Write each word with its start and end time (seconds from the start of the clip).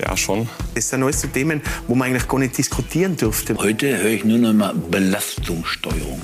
Ja, 0.00 0.16
schon. 0.16 0.48
Das 0.74 0.88
sind 0.88 1.02
alles 1.02 1.20
so 1.20 1.28
Themen, 1.28 1.60
wo 1.86 1.94
man 1.94 2.08
eigentlich 2.08 2.26
gar 2.26 2.38
nicht 2.38 2.56
diskutieren 2.56 3.16
dürfte. 3.16 3.54
Heute 3.56 3.98
höre 3.98 4.10
ich 4.10 4.24
nur 4.24 4.38
noch 4.38 4.54
mal 4.54 4.72
Belastungssteuerung. 4.74 6.22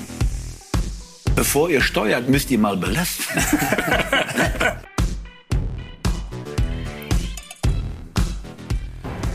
Bevor 1.35 1.69
ihr 1.69 1.81
steuert, 1.81 2.27
müsst 2.29 2.49
ihr 2.49 2.57
mal 2.57 2.75
belasten. 2.77 3.39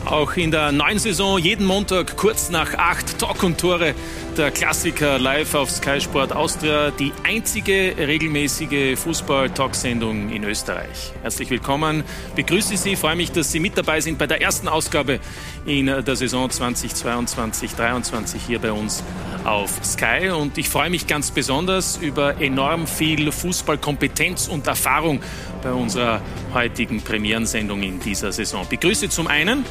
Auch 0.05 0.35
in 0.35 0.51
der 0.51 0.73
neuen 0.73 0.99
Saison 0.99 1.39
jeden 1.39 1.65
Montag 1.65 2.17
kurz 2.17 2.49
nach 2.49 2.73
acht 2.75 3.17
Talk 3.19 3.41
und 3.41 3.57
Tore 3.57 3.95
der 4.37 4.51
Klassiker 4.51 5.19
live 5.19 5.53
auf 5.53 5.69
Sky 5.69 6.01
Sport 6.01 6.33
Austria, 6.33 6.91
die 6.91 7.11
einzige 7.23 7.95
regelmäßige 7.97 8.97
Fußball-Talksendung 8.97 10.29
in 10.29 10.43
Österreich. 10.43 11.13
Herzlich 11.21 11.49
willkommen, 11.49 12.03
begrüße 12.35 12.77
Sie, 12.77 12.95
freue 12.95 13.15
mich, 13.15 13.31
dass 13.31 13.51
Sie 13.51 13.59
mit 13.59 13.77
dabei 13.77 14.01
sind 14.01 14.17
bei 14.17 14.25
der 14.25 14.41
ersten 14.41 14.67
Ausgabe 14.67 15.19
in 15.65 15.85
der 15.85 16.15
Saison 16.15 16.49
2022-23 16.49 18.37
hier 18.47 18.59
bei 18.59 18.71
uns 18.71 19.03
auf 19.45 19.83
Sky 19.83 20.29
und 20.29 20.57
ich 20.57 20.69
freue 20.69 20.89
mich 20.89 21.05
ganz 21.05 21.29
besonders 21.31 21.97
über 21.97 22.41
enorm 22.41 22.87
viel 22.87 23.31
Fußballkompetenz 23.31 24.47
und 24.47 24.65
Erfahrung 24.65 25.21
bei 25.61 25.71
unserer 25.71 26.21
heutigen 26.53 27.01
Premierensendung 27.01 27.83
in 27.83 27.99
dieser 27.99 28.31
Saison. 28.31 28.65
Begrüße 28.67 29.09
zum 29.09 29.27
einen 29.27 29.65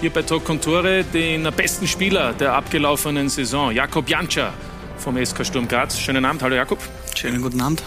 hier 0.00 0.10
bei 0.10 0.22
Talk 0.22 0.44
Tore 0.60 1.04
den 1.04 1.48
besten 1.56 1.86
Spieler 1.86 2.32
der 2.32 2.54
abgelaufenen 2.54 3.28
Saison, 3.28 3.72
Jakob 3.72 4.08
Janscher 4.08 4.52
vom 4.98 5.22
SK 5.24 5.44
Sturm 5.46 5.68
Graz. 5.68 5.98
Schönen 5.98 6.24
Abend, 6.24 6.42
hallo 6.42 6.54
Jakob. 6.56 6.78
Schönen 7.14 7.42
guten 7.42 7.60
Abend. 7.60 7.82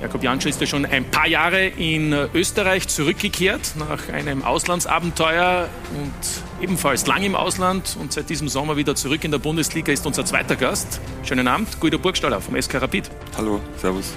Jakob 0.00 0.22
Janscher 0.22 0.48
ist 0.48 0.60
ja 0.60 0.66
schon 0.66 0.84
ein 0.84 1.04
paar 1.10 1.28
Jahre 1.28 1.66
in 1.66 2.12
Österreich 2.34 2.88
zurückgekehrt 2.88 3.74
nach 3.78 4.08
einem 4.12 4.42
Auslandsabenteuer 4.42 5.68
und 5.94 6.62
ebenfalls 6.64 7.06
lang 7.06 7.22
im 7.22 7.36
Ausland 7.36 7.96
und 8.00 8.12
seit 8.12 8.28
diesem 8.28 8.48
Sommer 8.48 8.76
wieder 8.76 8.94
zurück 8.96 9.22
in 9.22 9.30
der 9.30 9.38
Bundesliga 9.38 9.92
ist 9.92 10.04
unser 10.04 10.24
zweiter 10.24 10.56
Gast. 10.56 11.00
Schönen 11.22 11.46
Abend, 11.46 11.78
Guido 11.78 11.98
Burgstaller 11.98 12.40
vom 12.40 12.60
SK 12.60 12.82
Rapid. 12.82 13.10
Hallo, 13.36 13.60
servus. 13.76 14.14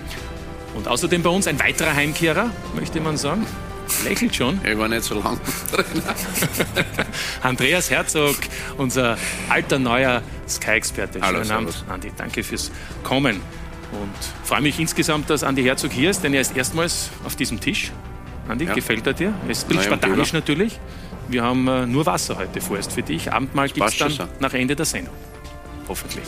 Und 0.76 0.88
außerdem 0.88 1.22
bei 1.22 1.30
uns 1.30 1.48
ein 1.48 1.60
weiterer 1.60 1.94
Heimkehrer, 1.94 2.50
möchte 2.76 3.00
man 3.00 3.18
sagen. 3.18 3.46
Lächelt 4.04 4.36
schon. 4.36 4.60
Ich 4.64 4.78
war 4.78 4.88
nicht 4.88 5.04
so 5.04 5.16
lang 5.20 5.40
drin. 5.72 5.86
Andreas 7.44 7.90
Herzog, 7.90 8.36
unser 8.78 9.18
alter 9.50 9.80
neuer 9.80 10.22
Sky-Experte. 10.48 11.20
Hallo, 11.22 11.40
Schönen 11.40 11.52
Abend. 11.52 11.86
Andi. 11.90 12.12
Danke 12.16 12.44
fürs 12.44 12.72
Kommen. 13.04 13.36
Und 13.92 14.48
freue 14.48 14.62
mich 14.62 14.80
insgesamt, 14.80 15.30
dass 15.30 15.44
Andi 15.44 15.64
Herzog 15.64 15.92
hier 15.92 16.10
ist, 16.10 16.24
denn 16.24 16.34
er 16.34 16.42
ist 16.42 16.56
erstmals 16.56 17.10
auf 17.24 17.36
diesem 17.36 17.60
Tisch. 17.60 17.92
Andi, 18.48 18.66
Ja. 18.66 18.74
gefällt 18.74 19.08
er 19.08 19.14
dir? 19.14 19.34
Er 19.46 19.50
ist 19.52 19.66
ein 19.66 19.68
bisschen 19.70 19.84
spartanisch 19.84 20.34
natürlich. 20.34 20.80
Wir 21.28 21.44
haben 21.44 21.68
äh, 21.68 21.86
nur 21.88 22.06
Wasser 22.06 22.38
heute 22.38 22.62
vorerst 22.62 22.92
für 22.92 23.02
dich. 23.02 23.32
Abendmahl 23.32 23.70
gibt 23.70 23.88
es 23.88 23.98
dann 23.98 24.14
nach 24.40 24.54
Ende 24.54 24.76
der 24.76 24.86
Sendung. 24.86 25.14
Hoffentlich. 25.88 26.24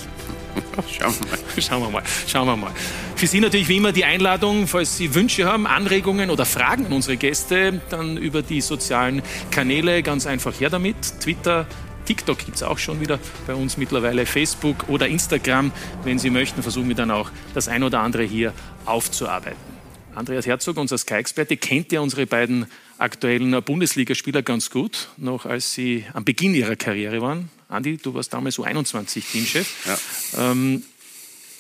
Schauen 1.00 1.14
wir 1.20 1.28
mal. 1.28 1.62
Schauen 1.62 1.82
wir 1.82 1.90
mal. 1.90 2.04
Schauen 2.28 2.48
wir 2.48 2.56
mal. 2.56 2.72
Für 3.16 3.28
Sie 3.28 3.40
natürlich 3.40 3.68
wie 3.68 3.78
immer 3.78 3.92
die 3.92 4.06
Einladung, 4.06 4.68
falls 4.68 4.98
Sie 4.98 5.14
Wünsche 5.16 5.46
haben, 5.46 5.68
Anregungen 5.68 6.30
oder 6.30 6.46
Fragen 6.46 6.86
an 6.86 6.94
unsere 6.94 7.18
Gäste, 7.18 7.82
dann 7.90 8.18
über 8.18 8.42
die 8.42 8.62
sozialen 8.62 9.22
Kanäle 9.52 10.04
ganz 10.04 10.28
einfach 10.28 10.60
her 10.60 10.70
damit. 10.70 10.96
Twitter, 11.20 11.66
TikTok 12.06 12.40
gibt 12.40 12.56
es 12.56 12.64
auch 12.64 12.78
schon 12.78 13.02
wieder 13.02 13.20
bei 13.46 13.54
uns 13.54 13.78
mittlerweile, 13.78 14.26
Facebook 14.26 14.88
oder 14.88 15.08
Instagram. 15.08 15.72
Wenn 16.04 16.20
Sie 16.20 16.30
möchten, 16.30 16.62
versuchen 16.64 16.88
wir 16.88 16.96
dann 16.96 17.12
auch 17.12 17.32
das 17.54 17.68
ein 17.68 17.84
oder 17.84 18.00
andere 18.02 18.24
hier 18.24 18.54
aufzuarbeiten. 18.86 19.78
Andreas 20.16 20.48
Herzog, 20.48 20.78
unser 20.78 20.98
Sky-Experte, 20.98 21.58
kennt 21.58 21.92
ja 21.92 22.02
unsere 22.02 22.26
beiden 22.26 22.66
aktuellen 22.98 23.62
Bundesligaspieler 23.62 24.42
ganz 24.42 24.72
gut, 24.72 25.10
noch 25.18 25.46
als 25.46 25.74
sie 25.74 26.06
am 26.14 26.26
Beginn 26.26 26.56
ihrer 26.56 26.76
Karriere 26.76 27.22
waren. 27.22 27.52
Andi, 27.70 27.98
du 27.98 28.14
warst 28.14 28.34
damals 28.34 28.58
U21-Teamchef. 28.58 29.68
Ja. 29.86 30.52
Ähm, 30.52 30.84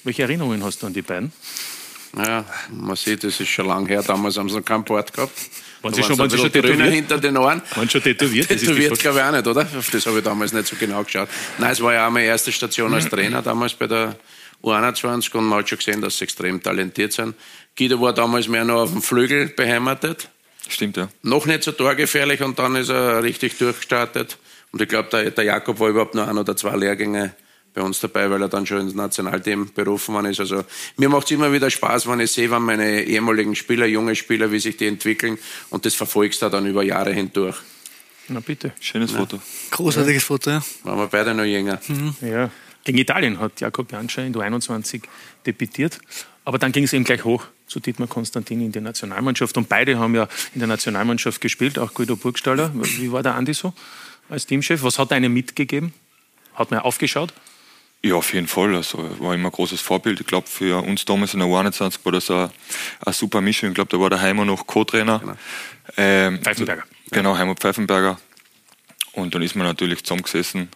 welche 0.03 0.23
Erinnerungen 0.23 0.63
hast 0.63 0.81
du 0.81 0.87
an 0.87 0.93
die 0.93 1.01
beiden? 1.01 1.31
Naja, 2.13 2.45
man 2.71 2.95
sieht, 2.95 3.23
das 3.23 3.39
ist 3.39 3.49
schon 3.49 3.67
lange 3.67 3.89
her. 3.89 4.01
Damals 4.01 4.37
haben 4.37 4.49
sie 4.49 4.55
noch 4.55 4.63
keinen 4.63 4.83
Bart 4.83 5.11
gehabt. 5.13 5.37
Waren 5.81 5.93
sie 5.93 6.03
schon, 6.03 6.17
waren 6.17 6.29
sie 6.29 6.37
schon 6.37 6.51
tätowiert? 6.51 6.93
hinter 6.93 7.17
den 7.17 7.37
Ohren. 7.37 7.61
Waren 7.75 7.89
schon 7.89 8.01
tätowiert? 8.01 8.45
Das 8.45 8.55
ist 8.55 8.61
die 8.61 8.67
Tätowiert 8.67 8.99
glaube 8.99 9.19
ich 9.19 9.23
auch 9.23 9.31
nicht, 9.31 9.47
oder? 9.47 9.61
Auf 9.61 9.91
das 9.91 10.05
habe 10.05 10.17
ich 10.17 10.23
damals 10.23 10.53
nicht 10.53 10.67
so 10.67 10.75
genau 10.77 11.03
geschaut. 11.03 11.29
Nein, 11.57 11.71
es 11.71 11.81
war 11.81 11.93
ja 11.93 12.07
auch 12.07 12.11
meine 12.11 12.25
erste 12.25 12.51
Station 12.51 12.93
als 12.93 13.09
Trainer 13.09 13.41
damals 13.41 13.73
bei 13.73 13.87
der 13.87 14.15
U21 14.63 15.35
und 15.35 15.45
man 15.45 15.59
hat 15.59 15.69
schon 15.69 15.77
gesehen, 15.77 16.01
dass 16.01 16.17
sie 16.17 16.23
extrem 16.23 16.63
talentiert 16.63 17.13
sind. 17.13 17.35
Guido 17.77 18.01
war 18.01 18.13
damals 18.13 18.47
mehr 18.47 18.63
noch 18.63 18.83
auf 18.83 18.91
dem 18.91 19.01
Flügel 19.01 19.49
beheimatet. 19.49 20.29
Stimmt, 20.67 20.97
ja. 20.97 21.09
Noch 21.21 21.45
nicht 21.45 21.63
so 21.63 21.71
torgefährlich 21.71 22.41
und 22.41 22.57
dann 22.57 22.75
ist 22.75 22.89
er 22.89 23.21
richtig 23.23 23.57
durchgestartet. 23.57 24.37
Und 24.71 24.81
ich 24.81 24.87
glaube, 24.87 25.09
der, 25.09 25.31
der 25.31 25.43
Jakob 25.43 25.79
war 25.79 25.89
überhaupt 25.89 26.15
nur 26.15 26.27
ein 26.27 26.37
oder 26.37 26.55
zwei 26.55 26.75
Lehrgänge 26.75 27.33
bei 27.73 27.83
uns 27.83 27.99
dabei, 27.99 28.29
weil 28.31 28.41
er 28.41 28.49
dann 28.49 28.65
schon 28.65 28.81
ins 28.81 28.95
Nationalteam 28.95 29.71
berufen 29.73 30.15
worden 30.15 30.31
ist. 30.31 30.39
Also 30.39 30.65
mir 30.97 31.09
macht 31.09 31.25
es 31.25 31.31
immer 31.31 31.53
wieder 31.53 31.69
Spaß, 31.69 32.07
wenn 32.07 32.19
ich 32.19 32.31
sehe, 32.31 32.49
wenn 32.49 32.63
meine 32.63 33.03
ehemaligen 33.03 33.55
Spieler, 33.55 33.85
junge 33.85 34.15
Spieler, 34.15 34.51
wie 34.51 34.59
sich 34.59 34.77
die 34.77 34.87
entwickeln 34.87 35.37
und 35.69 35.85
das 35.85 35.93
verfolgst 35.93 36.41
du 36.41 36.49
dann 36.49 36.65
über 36.65 36.83
Jahre 36.83 37.13
hindurch. 37.13 37.55
Na 38.29 38.39
bitte. 38.39 38.73
Schönes 38.81 39.11
Foto. 39.11 39.39
Großartiges 39.71 40.23
Foto, 40.23 40.49
ja. 40.49 40.63
Waren 40.83 40.97
wir 40.97 41.07
beide 41.07 41.33
noch 41.33 41.45
jünger. 41.45 41.79
Ja. 42.21 42.49
Gegen 42.83 42.97
Italien 42.97 43.39
hat 43.39 43.61
Jakob 43.61 43.91
Janscher 43.91 44.25
in 44.25 44.33
der 44.33 44.41
21 44.41 45.03
debütiert. 45.45 45.99
Aber 46.45 46.57
dann 46.57 46.71
ging 46.71 46.85
es 46.85 46.93
eben 46.93 47.03
gleich 47.03 47.23
hoch 47.23 47.45
zu 47.67 47.79
Dietmar 47.79 48.07
Konstantin 48.07 48.61
in 48.61 48.71
die 48.71 48.81
Nationalmannschaft. 48.81 49.55
Und 49.57 49.69
beide 49.69 49.99
haben 49.99 50.15
ja 50.15 50.27
in 50.53 50.59
der 50.59 50.67
Nationalmannschaft 50.67 51.41
gespielt, 51.41 51.77
auch 51.77 51.93
Guido 51.93 52.15
Burgstaller. 52.15 52.71
Wie 52.73 53.11
war 53.11 53.21
der 53.23 53.35
Andi 53.35 53.53
so 53.53 53.73
als 54.29 54.45
Teamchef? 54.45 54.83
Was 54.83 54.99
hat 54.99 55.11
er 55.11 55.17
einem 55.17 55.33
mitgegeben? 55.33 55.93
Hat 56.55 56.71
man 56.71 56.79
aufgeschaut? 56.79 57.33
Ja, 58.03 58.15
auf 58.15 58.33
jeden 58.33 58.47
Fall. 58.47 58.75
Also 58.75 58.99
er 58.99 59.19
war 59.19 59.33
immer 59.33 59.49
ein 59.49 59.51
großes 59.51 59.81
Vorbild. 59.81 60.19
Ich 60.19 60.27
glaube, 60.27 60.47
für 60.47 60.83
uns 60.83 61.05
damals 61.05 61.33
in 61.33 61.39
der 61.39 61.47
U21 61.47 61.99
war 62.03 62.11
das 62.11 62.29
eine, 62.29 62.51
eine 63.05 63.13
super 63.13 63.41
Mischung. 63.41 63.69
Ich 63.69 63.75
glaube, 63.75 63.89
da 63.89 63.99
war 63.99 64.09
der 64.09 64.21
Heimer 64.21 64.45
noch 64.45 64.67
Co-Trainer. 64.67 65.37
Ähm, 65.97 66.39
Pfeifenberger. 66.41 66.83
Genau, 67.11 67.37
Heimer 67.37 67.55
Pfeifenberger. 67.55 68.19
Und 69.13 69.33
dann 69.33 69.41
ist 69.41 69.55
man 69.55 69.65
natürlich 69.65 70.03
zusammengesessen 70.03 70.69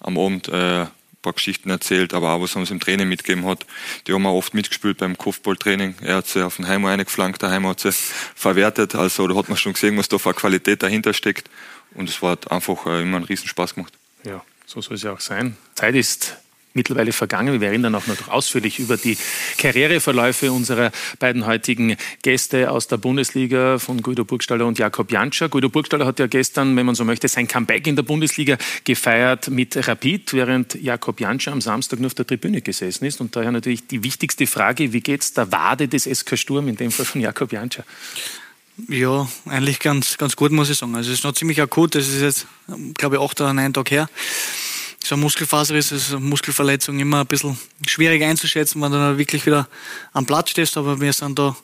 am 0.00 0.18
Abend, 0.18 0.48
äh, 0.48 0.82
ein 0.82 0.88
paar 1.22 1.32
Geschichten 1.32 1.70
erzählt, 1.70 2.14
aber 2.14 2.32
auch 2.32 2.42
was 2.42 2.54
er 2.54 2.60
uns 2.60 2.70
im 2.70 2.78
Training 2.78 3.08
mitgegeben 3.08 3.44
hat. 3.46 3.66
Die 4.06 4.12
haben 4.12 4.24
auch 4.26 4.34
oft 4.34 4.54
mitgespielt 4.54 4.98
beim 4.98 5.18
Kopfballtraining. 5.18 5.96
Er 6.02 6.16
hat 6.16 6.28
sie 6.28 6.44
auf 6.44 6.56
den 6.56 6.68
Heimer 6.68 6.90
eingeflankt, 6.90 7.42
der 7.42 7.50
Heimer 7.50 7.70
hat 7.70 7.80
sie 7.80 7.92
verwertet. 7.92 8.94
Also 8.94 9.26
da 9.26 9.34
hat 9.34 9.48
man 9.48 9.56
schon 9.58 9.72
gesehen, 9.72 9.96
was 9.96 10.08
da 10.08 10.18
für 10.18 10.28
eine 10.28 10.38
Qualität 10.38 10.82
dahinter 10.82 11.12
steckt. 11.14 11.50
Und 11.94 12.08
es 12.08 12.22
hat 12.22 12.50
einfach 12.50 12.86
immer 12.86 13.16
einen 13.16 13.24
Riesenspaß 13.24 13.74
gemacht. 13.74 13.92
Ja, 14.24 14.44
so 14.66 14.80
soll 14.80 14.96
es 14.96 15.02
ja 15.02 15.12
auch 15.12 15.20
sein. 15.20 15.56
Zeit 15.74 15.94
ist 15.94 16.36
mittlerweile 16.78 17.12
vergangen. 17.12 17.60
Wir 17.60 17.68
erinnern 17.68 17.94
auch 17.94 18.06
noch 18.06 18.28
ausführlich 18.28 18.78
über 18.78 18.96
die 18.96 19.18
Karriereverläufe 19.58 20.52
unserer 20.52 20.92
beiden 21.18 21.44
heutigen 21.44 21.96
Gäste 22.22 22.70
aus 22.70 22.86
der 22.86 22.98
Bundesliga 22.98 23.78
von 23.78 24.00
Guido 24.00 24.24
Burgstaller 24.24 24.64
und 24.64 24.78
Jakob 24.78 25.10
Janscher. 25.10 25.48
Guido 25.48 25.68
Burgstaller 25.68 26.06
hat 26.06 26.18
ja 26.18 26.26
gestern, 26.26 26.76
wenn 26.76 26.86
man 26.86 26.94
so 26.94 27.04
möchte, 27.04 27.28
sein 27.28 27.48
Comeback 27.48 27.86
in 27.86 27.96
der 27.96 28.04
Bundesliga 28.04 28.56
gefeiert 28.84 29.48
mit 29.48 29.88
Rapid, 29.88 30.32
während 30.32 30.74
Jakob 30.74 31.20
Janscher 31.20 31.52
am 31.52 31.60
Samstag 31.60 31.98
nur 31.98 32.06
auf 32.06 32.14
der 32.14 32.26
Tribüne 32.26 32.62
gesessen 32.62 33.04
ist. 33.04 33.20
Und 33.20 33.34
daher 33.34 33.50
natürlich 33.50 33.86
die 33.88 34.04
wichtigste 34.04 34.46
Frage, 34.46 34.92
wie 34.92 35.00
geht 35.00 35.22
es 35.22 35.34
der 35.34 35.50
Wade 35.50 35.88
des 35.88 36.04
SK 36.04 36.38
Sturm, 36.38 36.68
in 36.68 36.76
dem 36.76 36.92
Fall 36.92 37.06
von 37.06 37.20
Jakob 37.20 37.52
Janscher? 37.52 37.84
Ja, 38.86 39.28
eigentlich 39.46 39.80
ganz, 39.80 40.16
ganz 40.18 40.36
gut, 40.36 40.52
muss 40.52 40.70
ich 40.70 40.78
sagen. 40.78 40.94
Also 40.94 41.10
es 41.10 41.18
ist 41.18 41.24
noch 41.24 41.32
ziemlich 41.32 41.60
akut. 41.60 41.94
Das 41.94 42.06
ist 42.06 42.20
jetzt, 42.20 42.46
glaube 42.94 43.16
ich, 43.16 43.22
acht 43.22 43.40
oder 43.40 43.52
neun 43.52 43.72
Tage 43.72 43.90
her. 43.90 44.10
So 45.04 45.14
eine 45.14 45.22
Muskelfaser 45.22 45.74
ist, 45.74 45.92
eine 46.12 46.20
Muskelverletzung 46.20 46.98
immer 46.98 47.20
ein 47.20 47.26
bisschen 47.26 47.58
schwierig 47.86 48.22
einzuschätzen, 48.22 48.80
wenn 48.82 48.92
du 48.92 48.98
dann 48.98 49.18
wirklich 49.18 49.46
wieder 49.46 49.68
am 50.12 50.26
Platz 50.26 50.50
stehst. 50.50 50.76
Aber 50.76 51.00
wir 51.00 51.12
sind 51.12 51.38
da 51.38 51.56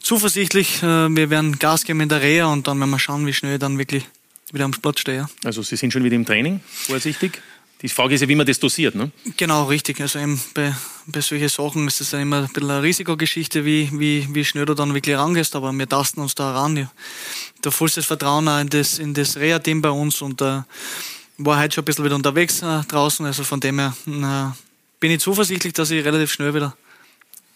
zuversichtlich. 0.00 0.82
Äh, 0.82 1.08
Wir 1.14 1.30
werden 1.30 1.58
Gas 1.58 1.84
geben 1.84 2.00
in 2.00 2.08
der 2.08 2.20
Reha 2.22 2.46
und 2.46 2.66
dann 2.66 2.78
werden 2.78 2.90
wir 2.90 2.98
schauen, 2.98 3.26
wie 3.26 3.32
schnell 3.32 3.54
ich 3.54 3.60
dann 3.60 3.78
wirklich 3.78 4.04
wieder 4.52 4.64
am 4.64 4.72
Platz 4.72 5.00
stehe. 5.00 5.28
Also 5.44 5.62
Sie 5.62 5.76
sind 5.76 5.92
schon 5.92 6.02
wieder 6.04 6.16
im 6.16 6.26
Training, 6.26 6.60
vorsichtig. 6.66 7.40
Die 7.82 7.88
Frage 7.88 8.14
ist 8.14 8.20
ja, 8.20 8.28
wie 8.28 8.34
man 8.34 8.46
das 8.46 8.58
dosiert. 8.60 8.94
Ne? 8.94 9.10
Genau, 9.36 9.64
richtig. 9.64 10.00
Also 10.00 10.18
eben 10.18 10.40
bei, 10.54 10.74
bei 11.06 11.20
solchen 11.20 11.48
Sachen 11.48 11.86
ist 11.86 12.00
es 12.00 12.12
ja 12.12 12.20
immer 12.20 12.42
ein 12.42 12.48
bisschen 12.48 12.70
eine 12.70 12.82
Risikogeschichte, 12.82 13.64
wie, 13.64 13.90
wie, 13.92 14.28
wie 14.32 14.44
schnell 14.44 14.66
du 14.66 14.74
dann 14.74 14.92
wirklich 14.92 15.16
rangehst, 15.16 15.56
aber 15.56 15.72
wir 15.72 15.88
tasten 15.88 16.20
uns 16.20 16.34
da 16.34 16.52
ran. 16.52 16.76
Ja. 16.76 16.90
Da 17.62 17.70
vollstes 17.70 18.06
Vertrauen 18.06 18.48
auch 18.48 18.60
in 18.60 18.68
das, 18.68 18.98
in 18.98 19.14
das 19.14 19.36
Reha-Team 19.36 19.80
bei 19.80 19.90
uns 19.90 20.20
und 20.20 20.42
äh, 20.42 20.62
war 21.38 21.60
heute 21.60 21.74
schon 21.74 21.82
ein 21.82 21.84
bisschen 21.86 22.04
wieder 22.04 22.16
unterwegs 22.16 22.62
äh, 22.62 22.82
draußen, 22.86 23.24
also 23.24 23.44
von 23.44 23.60
dem 23.60 23.78
her 23.78 23.96
äh, 24.06 24.56
bin 25.00 25.10
ich 25.10 25.20
zuversichtlich, 25.20 25.72
dass 25.72 25.90
ich 25.90 26.04
relativ 26.04 26.30
schnell 26.30 26.54
wieder 26.54 26.76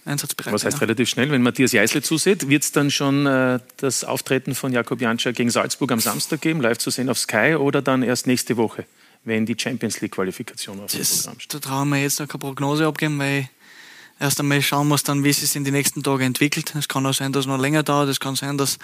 einsatzbereit 0.07 0.53
Was 0.53 0.65
heißt 0.65 0.79
bin. 0.79 0.87
relativ 0.89 1.09
schnell? 1.09 1.31
Wenn 1.31 1.43
Matthias 1.43 1.73
Jeißle 1.73 2.03
zusieht, 2.03 2.49
wird 2.49 2.63
es 2.63 2.73
dann 2.73 2.91
schon 2.91 3.27
äh, 3.27 3.61
das 3.77 4.05
Auftreten 4.05 4.55
von 4.55 4.73
Jakob 4.73 5.01
Janscher 5.01 5.33
gegen 5.33 5.51
Salzburg 5.51 5.93
am 5.93 6.01
Samstag 6.01 6.41
geben, 6.41 6.61
live 6.61 6.79
zu 6.79 6.91
sehen 6.91 7.09
auf 7.09 7.19
Sky 7.19 7.57
oder 7.57 7.83
dann 7.83 8.03
erst 8.03 8.27
nächste 8.27 8.57
Woche, 8.57 8.87
wenn 9.25 9.47
die 9.47 9.57
Champions 9.59 10.01
League-Qualifikation 10.01 10.81
auf 10.81 10.91
dem 10.91 10.99
Das, 11.01 11.23
Programm 11.23 11.41
steht? 11.41 11.55
da 11.55 11.59
trauen 11.69 11.89
wir 11.91 12.01
jetzt 12.03 12.21
noch 12.21 12.29
keine 12.29 12.41
Prognose 12.41 12.87
abgeben, 12.87 13.19
weil 13.19 13.49
erst 14.21 14.39
einmal 14.41 14.63
schauen 14.63 14.89
muss, 14.89 15.03
dann, 15.03 15.25
wie 15.25 15.31
es 15.31 15.41
sich 15.41 15.55
in 15.57 15.65
den 15.65 15.73
nächsten 15.75 16.03
Tagen 16.03 16.23
entwickelt. 16.23 16.75
Es 16.77 16.89
kann 16.89 17.05
auch 17.07 17.15
sein, 17.15 17.33
dass 17.33 17.45
es 17.45 17.47
noch 17.49 17.59
länger 17.59 17.83
dauert. 17.83 18.09
Es 18.09 18.21
kann 18.21 18.37
sein, 18.37 18.57
dass, 18.59 18.77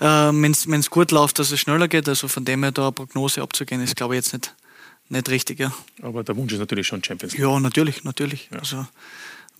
äh, 0.00 0.04
wenn 0.04 0.52
es 0.52 0.90
gut 0.90 1.10
läuft, 1.12 1.38
dass 1.38 1.50
es 1.52 1.60
schneller 1.60 1.88
geht. 1.88 2.08
Also 2.08 2.26
von 2.28 2.44
dem 2.44 2.62
her 2.62 2.72
da 2.72 2.82
eine 2.82 2.92
Prognose 2.92 3.42
abzugehen, 3.42 3.80
ist, 3.82 3.94
glaube 3.96 4.14
ich, 4.14 4.24
jetzt 4.24 4.32
nicht, 4.32 4.54
nicht 5.08 5.28
richtig. 5.28 5.60
Ja, 5.60 5.72
Aber 6.02 6.24
der 6.24 6.36
Wunsch 6.36 6.52
ist 6.52 6.58
natürlich 6.58 6.86
schon 6.86 7.02
Champions 7.04 7.34
League. 7.34 7.42
ja 7.42 7.60
natürlich, 7.60 8.02
natürlich. 8.04 8.48
Also 8.52 8.86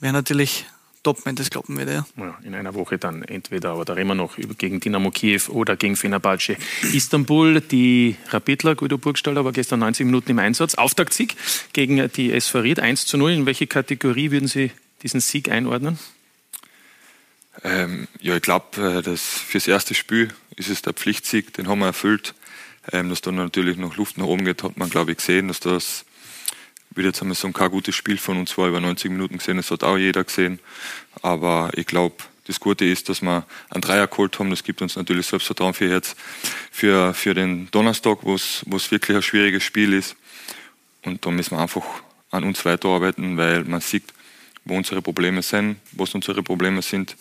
wäre 0.01 0.13
natürlich 0.13 0.67
top, 1.07 1.25
wenn 1.25 1.37
das 1.37 1.51
klappen 1.51 1.79
würde. 1.79 1.93
Ja. 1.93 2.07
Ja, 2.17 2.39
in 2.43 2.55
einer 2.57 2.75
Woche 2.75 2.99
dann 2.99 3.23
entweder, 3.23 3.71
aber 3.71 3.85
da 3.85 3.93
reden 3.93 4.09
wir 4.09 4.17
noch 4.17 4.37
gegen 4.59 4.81
Dynamo 4.81 5.13
Kiew 5.13 5.43
oder 5.51 5.77
gegen 5.77 5.95
Fenerbahce 5.95 6.57
Istanbul. 6.93 7.61
Die 7.61 8.17
Rapidler, 8.31 8.75
Guido 8.75 8.99
Burgstaller, 8.99 9.45
war 9.45 9.53
gestern 9.53 9.79
90 9.81 10.05
Minuten 10.05 10.33
im 10.33 10.41
Einsatz. 10.41 10.75
Auftaktsieg 10.75 11.37
gegen 11.73 12.11
die 12.13 12.33
SV 12.33 12.59
Ried 12.59 12.81
1 12.81 13.07
zu 13.07 13.19
0. 13.19 13.31
In 13.31 13.47
welche 13.47 13.69
Kategorie 13.69 14.33
würden 14.33 14.49
Sie 14.49 14.73
diesen 15.05 15.21
Sieg 15.21 15.49
einordnen? 15.49 16.01
Ähm, 17.63 18.09
ja, 18.21 18.35
ich 18.35 18.43
glaube, 18.43 19.03
das 19.05 19.23
fürs 19.23 19.69
erste 19.69 19.95
Spiel 19.95 20.35
ist 20.57 20.71
es 20.71 20.83
der 20.83 20.93
Pflichtsieg, 20.93 21.53
den 21.55 21.69
haben 21.69 21.79
wir 21.79 21.87
erfüllt. 21.87 22.35
Ähm, 22.93 23.11
dass 23.11 23.21
da 23.21 23.31
natürlich 23.31 23.77
noch 23.77 23.97
Luft 23.97 24.19
nach 24.19 24.27
oben 24.27 24.45
geht, 24.45 24.65
hat 24.65 24.77
man, 24.77 24.91
glaube 24.91 25.13
ich, 25.13 25.19
gesehen, 25.19 25.49
dass 25.49 25.61
das, 25.61 26.05
würde 26.97 27.09
jetzt 27.09 27.21
einmal 27.21 27.37
sagen, 27.37 27.55
kein 27.55 27.71
gutes 27.71 27.95
Spiel 27.95 28.19
von 28.19 28.39
uns 28.39 28.57
war, 28.57 28.69
über 28.69 28.81
90 28.81 29.11
Minuten 29.11 29.39
gesehen, 29.39 29.57
das 29.57 29.71
hat 29.71 29.85
auch 29.85 29.97
jeder 29.97 30.25
gesehen. 30.25 30.59
Aber 31.23 31.71
ich 31.75 31.87
glaube, 31.87 32.17
das 32.47 32.61
Gute 32.61 32.85
ist, 32.85 33.09
dass 33.09 33.23
wir 33.23 33.45
einen 33.71 33.83
Dreier 33.83 34.07
geholt 34.07 34.39
haben. 34.39 34.51
Das 34.51 34.63
gibt 34.63 34.81
uns 34.81 34.97
natürlich 34.97 35.27
Selbstvertrauen 35.27 35.75
für 35.75 35.89
jetzt, 35.89 36.17
für, 36.71 37.13
für 37.13 37.35
den 37.35 37.69
Donnerstag, 37.71 38.19
wo 38.23 38.35
es 38.35 38.65
wirklich 38.67 39.17
ein 39.17 39.23
schwieriges 39.23 39.65
Spiel 39.65 39.93
ist. 39.93 40.17
Und 41.05 41.25
da 41.27 41.31
müssen 41.31 41.57
wir 41.57 41.61
einfach 41.61 41.85
an 42.31 42.45
uns 42.45 42.65
weiterarbeiten, 42.65 43.37
weil 43.37 43.65
man 43.65 43.81
sieht, 43.81 44.05
wo 44.65 44.77
unsere 44.77 45.03
Probleme 45.03 45.43
sind, 45.43 45.77
was 45.93 46.15
unsere 46.15 46.43
Probleme 46.43 46.83
sind. 46.83 47.17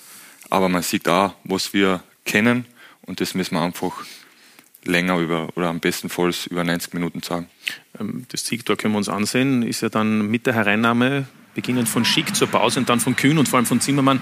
Aber 0.49 0.69
man 0.69 0.83
sieht 0.83 1.07
auch, 1.07 1.33
was 1.43 1.73
wir 1.73 2.03
kennen. 2.25 2.65
Und 3.03 3.21
das 3.21 3.33
müssen 3.33 3.55
wir 3.55 3.61
einfach 3.61 4.03
länger 4.83 5.17
über 5.17 5.49
oder 5.55 5.69
am 5.69 5.79
bestenfalls 5.79 6.47
über 6.47 6.63
90 6.63 6.93
Minuten 6.93 7.21
sagen. 7.21 7.49
Ähm, 7.99 8.25
Das 8.29 8.45
Siegtor 8.45 8.75
können 8.75 8.93
wir 8.93 8.97
uns 8.97 9.09
ansehen, 9.09 9.63
ist 9.63 9.81
ja 9.81 9.89
dann 9.89 10.27
mit 10.29 10.45
der 10.45 10.53
Hereinnahme, 10.53 11.25
beginnend 11.53 11.87
von 11.87 12.05
Schick 12.05 12.35
zur 12.35 12.47
Pause 12.47 12.79
und 12.79 12.89
dann 12.89 12.99
von 12.99 13.15
Kühn 13.15 13.37
und 13.37 13.47
vor 13.47 13.57
allem 13.57 13.65
von 13.65 13.79
Zimmermann, 13.79 14.21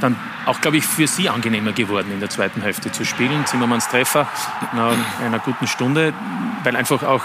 dann 0.00 0.16
auch, 0.46 0.60
glaube 0.60 0.76
ich, 0.76 0.84
für 0.84 1.06
Sie 1.06 1.28
angenehmer 1.28 1.72
geworden, 1.72 2.12
in 2.12 2.20
der 2.20 2.30
zweiten 2.30 2.60
Hälfte 2.60 2.92
zu 2.92 3.04
spielen. 3.04 3.46
Zimmermanns 3.46 3.88
Treffer 3.88 4.28
nach 4.74 4.96
einer 5.20 5.38
guten 5.40 5.66
Stunde, 5.66 6.12
weil 6.62 6.76
einfach 6.76 7.02
auch 7.02 7.24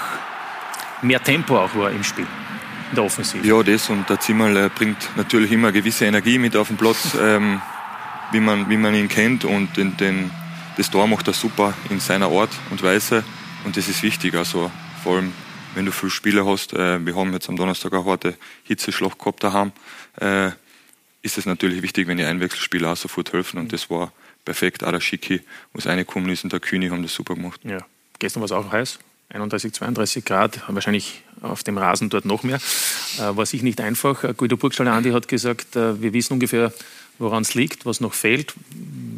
mehr 1.01 1.21
Tempo 1.21 1.59
auch 1.59 1.75
war 1.75 1.91
im 1.91 2.03
Spiel, 2.03 2.25
in 2.89 2.95
der 2.95 3.03
Offensive. 3.03 3.45
Ja, 3.45 3.61
das 3.61 3.89
und 3.89 4.09
der 4.09 4.19
Zimmerl 4.19 4.69
bringt 4.69 5.09
natürlich 5.15 5.51
immer 5.51 5.71
gewisse 5.71 6.05
Energie 6.05 6.37
mit 6.37 6.55
auf 6.55 6.69
den 6.69 6.77
Platz, 6.77 7.15
ähm, 7.21 7.61
wie, 8.31 8.39
man, 8.39 8.69
wie 8.69 8.77
man 8.77 8.95
ihn 8.95 9.09
kennt 9.09 9.45
und 9.45 9.77
den, 9.77 9.95
den, 9.97 10.31
das 10.77 10.89
Tor 10.89 11.05
macht 11.07 11.27
er 11.27 11.33
super 11.33 11.73
in 11.89 11.99
seiner 11.99 12.27
Art 12.27 12.51
und 12.71 12.81
Weise 12.81 13.23
und 13.65 13.77
das 13.77 13.87
ist 13.87 14.01
wichtig, 14.01 14.33
also 14.35 14.71
vor 15.03 15.17
allem 15.17 15.33
wenn 15.75 15.85
du 15.85 15.91
viele 15.91 16.11
Spiele 16.11 16.45
hast, 16.45 16.73
äh, 16.73 17.05
wir 17.05 17.15
haben 17.15 17.33
jetzt 17.33 17.49
am 17.49 17.55
Donnerstag 17.55 17.93
eine 17.93 18.05
harte 18.05 18.35
Hitzeschlacht 18.63 19.19
gehabt 19.19 19.43
daheim, 19.43 19.71
äh, 20.19 20.51
ist 21.21 21.37
es 21.37 21.45
natürlich 21.45 21.81
wichtig, 21.81 22.07
wenn 22.07 22.17
die 22.17 22.25
Einwechselspieler 22.25 22.91
auch 22.91 22.97
sofort 22.97 23.33
helfen 23.33 23.59
und 23.59 23.71
das 23.71 23.89
war 23.89 24.11
perfekt, 24.45 24.83
auch 24.83 24.91
der 24.91 24.99
Schicki, 24.99 25.41
was 25.73 25.87
reingekommen 25.87 26.29
ist 26.29 26.43
und 26.43 26.51
der 26.51 26.59
Kühni 26.59 26.89
haben 26.89 27.01
das 27.01 27.13
super 27.13 27.35
gemacht. 27.35 27.61
Ja, 27.63 27.79
gestern 28.19 28.41
war 28.41 28.45
es 28.45 28.51
auch 28.51 28.71
heiß. 28.71 28.99
31, 29.29 29.73
32 29.73 30.25
Grad, 30.25 30.61
wahrscheinlich 30.67 31.23
auf 31.41 31.63
dem 31.63 31.77
Rasen 31.77 32.09
dort 32.09 32.25
noch 32.25 32.43
mehr. 32.43 32.59
Äh, 33.17 33.35
war 33.35 33.45
sich 33.45 33.63
nicht 33.63 33.81
einfach. 33.81 34.23
Äh, 34.23 34.33
Guido 34.35 34.57
Burgstaller 34.57 34.93
Andi 34.93 35.11
hat 35.11 35.27
gesagt, 35.27 35.75
äh, 35.75 35.99
wir 36.01 36.13
wissen 36.13 36.33
ungefähr, 36.33 36.71
woran 37.19 37.43
es 37.43 37.53
liegt, 37.53 37.85
was 37.85 38.01
noch 38.01 38.13
fehlt. 38.13 38.53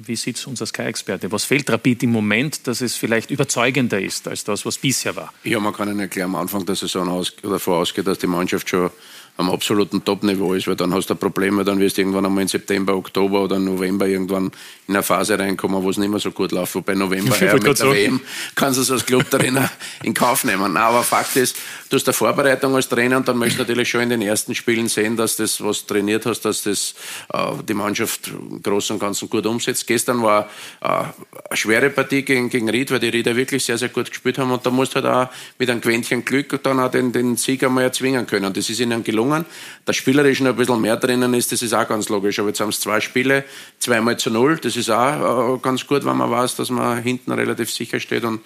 Wie 0.05 0.15
sieht 0.15 0.37
es 0.37 0.45
unser 0.45 0.65
Sky-Experte? 0.65 1.31
Was 1.31 1.45
fehlt 1.45 1.69
Rapid 1.69 2.03
im 2.03 2.11
Moment, 2.11 2.67
dass 2.67 2.81
es 2.81 2.95
vielleicht 2.95 3.31
überzeugender 3.31 3.99
ist 3.99 4.27
als 4.27 4.43
das, 4.43 4.65
was 4.65 4.77
bisher 4.77 5.15
war? 5.15 5.33
Ja, 5.43 5.59
man 5.59 5.73
kann 5.73 5.89
Ihnen 5.89 6.09
gleich 6.09 6.25
am 6.25 6.35
Anfang 6.35 6.65
der 6.65 6.75
Saison 6.75 7.09
aus, 7.09 7.35
davor 7.41 7.79
ausgehen, 7.79 8.05
dass 8.05 8.19
die 8.19 8.27
Mannschaft 8.27 8.69
schon 8.69 8.91
am 9.37 9.49
absoluten 9.49 10.03
Top-Niveau 10.03 10.53
ist, 10.53 10.67
weil 10.67 10.75
dann 10.75 10.93
hast 10.93 11.09
du 11.09 11.15
Probleme, 11.15 11.65
dann 11.65 11.79
wirst 11.79 11.97
du 11.97 12.01
irgendwann 12.01 12.25
einmal 12.25 12.43
im 12.43 12.47
September, 12.47 12.95
Oktober 12.95 13.43
oder 13.43 13.59
November 13.59 14.07
irgendwann 14.07 14.51
in 14.87 14.95
eine 14.95 15.03
Phase 15.03 15.37
reinkommen, 15.37 15.83
wo 15.83 15.89
es 15.89 15.97
nicht 15.97 16.09
mehr 16.09 16.19
so 16.19 16.31
gut 16.31 16.51
läuft. 16.51 16.75
Wobei 16.75 16.93
November 16.93 17.31
wollte 17.41 17.55
mit 17.55 17.79
der 17.79 17.91
WM 17.91 18.21
kannst 18.55 18.77
du 18.77 18.83
es 18.83 18.91
als 18.91 19.05
Club 19.05 19.29
Trainer 19.29 19.69
in 20.03 20.13
Kauf 20.13 20.45
nehmen. 20.45 20.77
Aber 20.77 21.03
Fakt 21.03 21.35
ist, 21.35 21.57
du 21.89 21.97
hast 21.97 22.07
eine 22.07 22.13
Vorbereitung 22.13 22.75
als 22.75 22.87
Trainer 22.87 23.17
und 23.17 23.27
dann 23.27 23.37
möchtest 23.37 23.59
du 23.59 23.63
natürlich 23.63 23.89
schon 23.89 24.01
in 24.01 24.09
den 24.09 24.21
ersten 24.21 24.55
Spielen 24.55 24.87
sehen, 24.87 25.17
dass 25.17 25.35
das, 25.35 25.61
was 25.61 25.85
du 25.85 25.93
trainiert 25.93 26.25
hast, 26.25 26.41
dass 26.41 26.63
das 26.63 26.95
äh, 27.33 27.37
die 27.67 27.73
Mannschaft 27.73 28.27
im 28.27 28.61
Großen 28.61 28.93
und 28.93 28.99
Ganzen 28.99 29.29
gut 29.29 29.45
umsetzt. 29.45 29.85
Gestern 29.85 30.23
war 30.23 30.49
äh, 30.81 30.87
eine 30.87 31.11
schwere 31.53 31.89
Partie 31.89 32.21
gegen, 32.21 32.49
gegen 32.49 32.69
Ried, 32.69 32.91
weil 32.91 32.99
die 32.99 33.09
Rieder 33.09 33.35
wirklich 33.35 33.65
sehr, 33.65 33.77
sehr 33.77 33.89
gut 33.89 34.09
gespielt 34.09 34.37
haben 34.37 34.51
und 34.51 34.65
da 34.65 34.69
musst 34.69 34.95
du 34.95 35.03
halt 35.03 35.05
auch 35.05 35.33
mit 35.59 35.69
einem 35.69 35.81
Quäntchen 35.81 36.23
Glück 36.23 36.63
dann 36.63 36.79
auch 36.79 36.91
den, 36.91 37.11
den 37.11 37.35
Sieg 37.35 37.63
einmal 37.63 37.83
erzwingen 37.83 38.25
können. 38.25 38.45
Und 38.45 38.55
das 38.55 38.69
ist 38.69 38.79
ihnen 38.79 39.03
gelungen. 39.03 39.24
Das 39.85 39.95
Spielerisch 39.95 40.39
noch 40.41 40.51
ein 40.51 40.55
bisschen 40.55 40.81
mehr 40.81 40.97
drinnen 40.97 41.33
ist, 41.33 41.51
das 41.51 41.61
ist 41.61 41.73
auch 41.73 41.87
ganz 41.87 42.09
logisch. 42.09 42.39
Aber 42.39 42.49
jetzt 42.49 42.59
haben 42.59 42.69
es 42.69 42.79
zwei 42.79 42.99
Spiele, 42.99 43.43
zweimal 43.79 44.17
zu 44.17 44.29
null. 44.29 44.57
Das 44.57 44.75
ist 44.75 44.89
auch 44.89 45.55
äh, 45.55 45.59
ganz 45.59 45.85
gut, 45.87 46.05
wenn 46.05 46.17
man 46.17 46.29
weiß, 46.31 46.55
dass 46.55 46.69
man 46.69 47.01
hinten 47.01 47.31
relativ 47.31 47.71
sicher 47.71 47.99
steht. 47.99 48.23
Und 48.23 48.41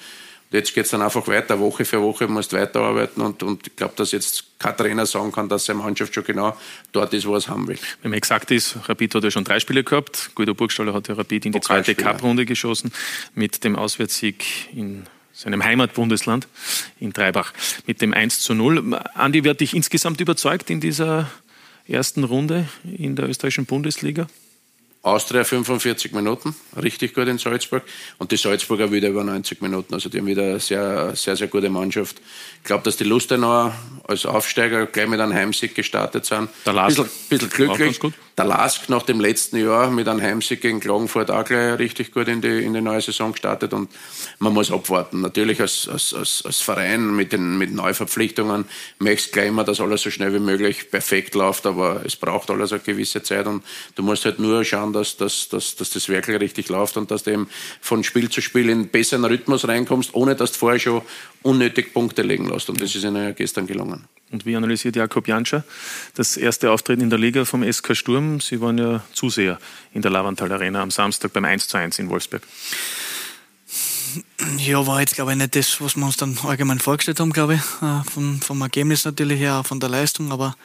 jetzt 0.51 0.73
geht 0.73 0.85
es 0.85 0.91
dann 0.91 1.01
einfach 1.01 1.27
weiter. 1.27 1.59
Woche 1.59 1.85
für 1.85 2.01
Woche 2.01 2.27
musst 2.27 2.53
du 2.53 2.57
weiterarbeiten. 2.57 3.21
Und, 3.21 3.43
und 3.43 3.67
ich 3.67 3.75
glaube, 3.75 3.93
dass 3.95 4.11
jetzt 4.11 4.45
kein 4.59 4.75
Trainer 4.75 5.05
sagen 5.05 5.31
kann, 5.31 5.49
dass 5.49 5.65
seine 5.65 5.79
Mannschaft 5.79 6.13
schon 6.13 6.23
genau 6.23 6.57
dort 6.91 7.13
ist, 7.13 7.25
wo 7.25 7.33
er 7.33 7.37
es 7.37 7.47
haben 7.47 7.67
will. 7.67 7.77
Wenn 8.01 8.11
man 8.11 8.17
exakt 8.17 8.51
ist, 8.51 8.77
Rapid 8.87 9.15
hat 9.15 9.23
ja 9.23 9.31
schon 9.31 9.43
drei 9.43 9.59
Spiele 9.59 9.83
gehabt. 9.83 10.31
Guido 10.35 10.53
Burgstaller 10.53 10.93
hat 10.93 11.07
ja 11.07 11.15
Rapid 11.15 11.45
in 11.45 11.51
die 11.51 11.61
zweite. 11.61 11.95
Cup-Runde 11.95 12.45
geschossen 12.45 12.91
mit 13.35 13.63
dem 13.63 13.75
Auswärtssieg 13.75 14.45
in 14.73 15.05
seinem 15.39 15.63
Heimatbundesland 15.63 16.49
in 16.99 17.13
Dreibach 17.13 17.53
mit 17.87 18.01
dem 18.01 18.13
1 18.13 18.41
zu 18.41 18.53
0. 18.53 18.99
Andi, 19.13 19.45
wer 19.45 19.51
hat 19.51 19.61
dich 19.61 19.73
insgesamt 19.73 20.19
überzeugt 20.19 20.69
in 20.69 20.81
dieser 20.81 21.31
ersten 21.87 22.25
Runde 22.25 22.67
in 22.83 23.15
der 23.15 23.29
österreichischen 23.29 23.65
Bundesliga? 23.65 24.27
Austria 25.01 25.45
45 25.45 26.11
Minuten, 26.11 26.53
richtig 26.75 27.13
gut 27.13 27.27
in 27.29 27.37
Salzburg. 27.37 27.83
Und 28.17 28.33
die 28.33 28.37
Salzburger 28.37 28.91
wieder 28.91 29.07
über 29.07 29.23
90 29.23 29.61
Minuten. 29.61 29.93
Also 29.93 30.09
die 30.09 30.17
haben 30.17 30.25
wieder 30.25 30.43
eine 30.43 30.59
sehr, 30.59 31.15
sehr, 31.15 31.37
sehr 31.37 31.47
gute 31.47 31.69
Mannschaft. 31.69 32.17
Ich 32.57 32.65
glaube, 32.65 32.83
dass 32.83 32.97
die 32.97 33.05
Lustenauer 33.05 33.73
als 34.05 34.25
Aufsteiger 34.25 34.87
gleich 34.87 35.07
mit 35.07 35.21
einem 35.21 35.33
Heimsieg 35.33 35.73
gestartet 35.73 36.25
sind. 36.25 36.49
Der 36.65 36.73
Lask 36.73 36.97
bisschen, 36.97 37.09
bisschen 37.29 37.69
war 37.69 37.77
glücklich. 37.77 38.13
Der 38.37 38.45
Lask 38.45 38.89
nach 38.89 39.03
dem 39.03 39.21
letzten 39.21 39.57
Jahr 39.57 39.89
mit 39.89 40.07
einem 40.07 40.21
Heimsieg 40.21 40.61
gegen 40.61 40.81
Klagenfurt 40.81 41.31
auch 41.31 41.45
gleich 41.45 41.79
richtig 41.79 42.13
gut 42.13 42.27
in 42.27 42.41
die, 42.41 42.63
in 42.63 42.73
die 42.73 42.81
neue 42.81 43.01
Saison 43.01 43.31
gestartet. 43.31 43.73
Und 43.73 43.89
man 44.39 44.53
muss 44.53 44.69
abwarten. 44.69 45.21
Natürlich 45.21 45.61
als, 45.61 45.87
als, 45.87 46.13
als, 46.13 46.43
als 46.45 46.59
Verein 46.59 47.15
mit 47.15 47.31
den 47.31 47.57
mit 47.57 47.73
Neuverpflichtungen 47.73 48.65
möchtest 48.99 49.31
gleich 49.31 49.47
immer, 49.47 49.63
dass 49.63 49.79
alles 49.79 50.01
so 50.01 50.09
schnell 50.09 50.33
wie 50.33 50.39
möglich 50.39 50.91
perfekt 50.91 51.35
läuft. 51.35 51.65
Aber 51.65 52.01
es 52.05 52.17
braucht 52.17 52.49
alles 52.49 52.73
eine 52.73 52.81
gewisse 52.81 53.23
Zeit. 53.23 53.47
Und 53.47 53.63
du 53.95 54.03
musst 54.03 54.25
halt 54.25 54.39
nur 54.39 54.65
schauen, 54.65 54.88
dass, 54.93 55.17
dass, 55.17 55.49
dass, 55.49 55.75
dass 55.75 55.89
das 55.89 56.09
wirklich 56.09 56.39
richtig 56.39 56.69
läuft 56.69 56.97
und 56.97 57.11
dass 57.11 57.23
du 57.23 57.31
eben 57.31 57.49
von 57.81 58.03
Spiel 58.03 58.29
zu 58.29 58.41
Spiel 58.41 58.69
in 58.69 58.89
besseren 58.89 59.25
Rhythmus 59.25 59.67
reinkommst, 59.67 60.13
ohne 60.13 60.35
dass 60.35 60.51
du 60.53 60.57
vorher 60.59 60.79
schon 60.79 61.01
unnötig 61.41 61.93
Punkte 61.93 62.21
legen 62.21 62.49
lässt. 62.49 62.69
Und 62.69 62.81
das 62.81 62.95
ist 62.95 63.03
ihnen 63.03 63.23
ja 63.23 63.31
gestern 63.31 63.67
gelungen. 63.67 64.07
Und 64.31 64.45
wie 64.45 64.55
analysiert 64.55 64.95
Jakob 64.95 65.27
Janscher 65.27 65.63
das 66.13 66.37
erste 66.37 66.71
Auftreten 66.71 67.01
in 67.01 67.09
der 67.09 67.19
Liga 67.19 67.45
vom 67.45 67.69
SK 67.69 67.95
Sturm? 67.95 68.39
Sie 68.41 68.61
waren 68.61 68.77
ja 68.77 69.03
Zuseher 69.13 69.59
in 69.93 70.01
der 70.01 70.11
Lavantal 70.11 70.51
Arena 70.51 70.81
am 70.81 70.91
Samstag 70.91 71.33
beim 71.33 71.45
1 71.45 71.67
zu 71.67 71.77
1 71.77 71.97
in 71.99 72.09
Wolfsburg. 72.09 72.43
Ja, 74.57 74.85
war 74.87 75.01
jetzt, 75.01 75.15
glaube 75.15 75.31
ich, 75.31 75.37
nicht 75.37 75.55
das, 75.55 75.81
was 75.81 75.95
wir 75.95 76.05
uns 76.05 76.17
dann 76.17 76.37
allgemein 76.43 76.79
vorgestellt 76.79 77.19
haben, 77.19 77.31
glaube 77.31 77.55
ich. 77.55 77.61
Äh, 77.81 78.03
Vom, 78.09 78.41
vom 78.41 78.61
Ergebnis 78.61 79.05
natürlich 79.05 79.39
her, 79.39 79.55
auch 79.55 79.65
von 79.65 79.79
der 79.79 79.89
Leistung, 79.89 80.31
aber 80.31 80.55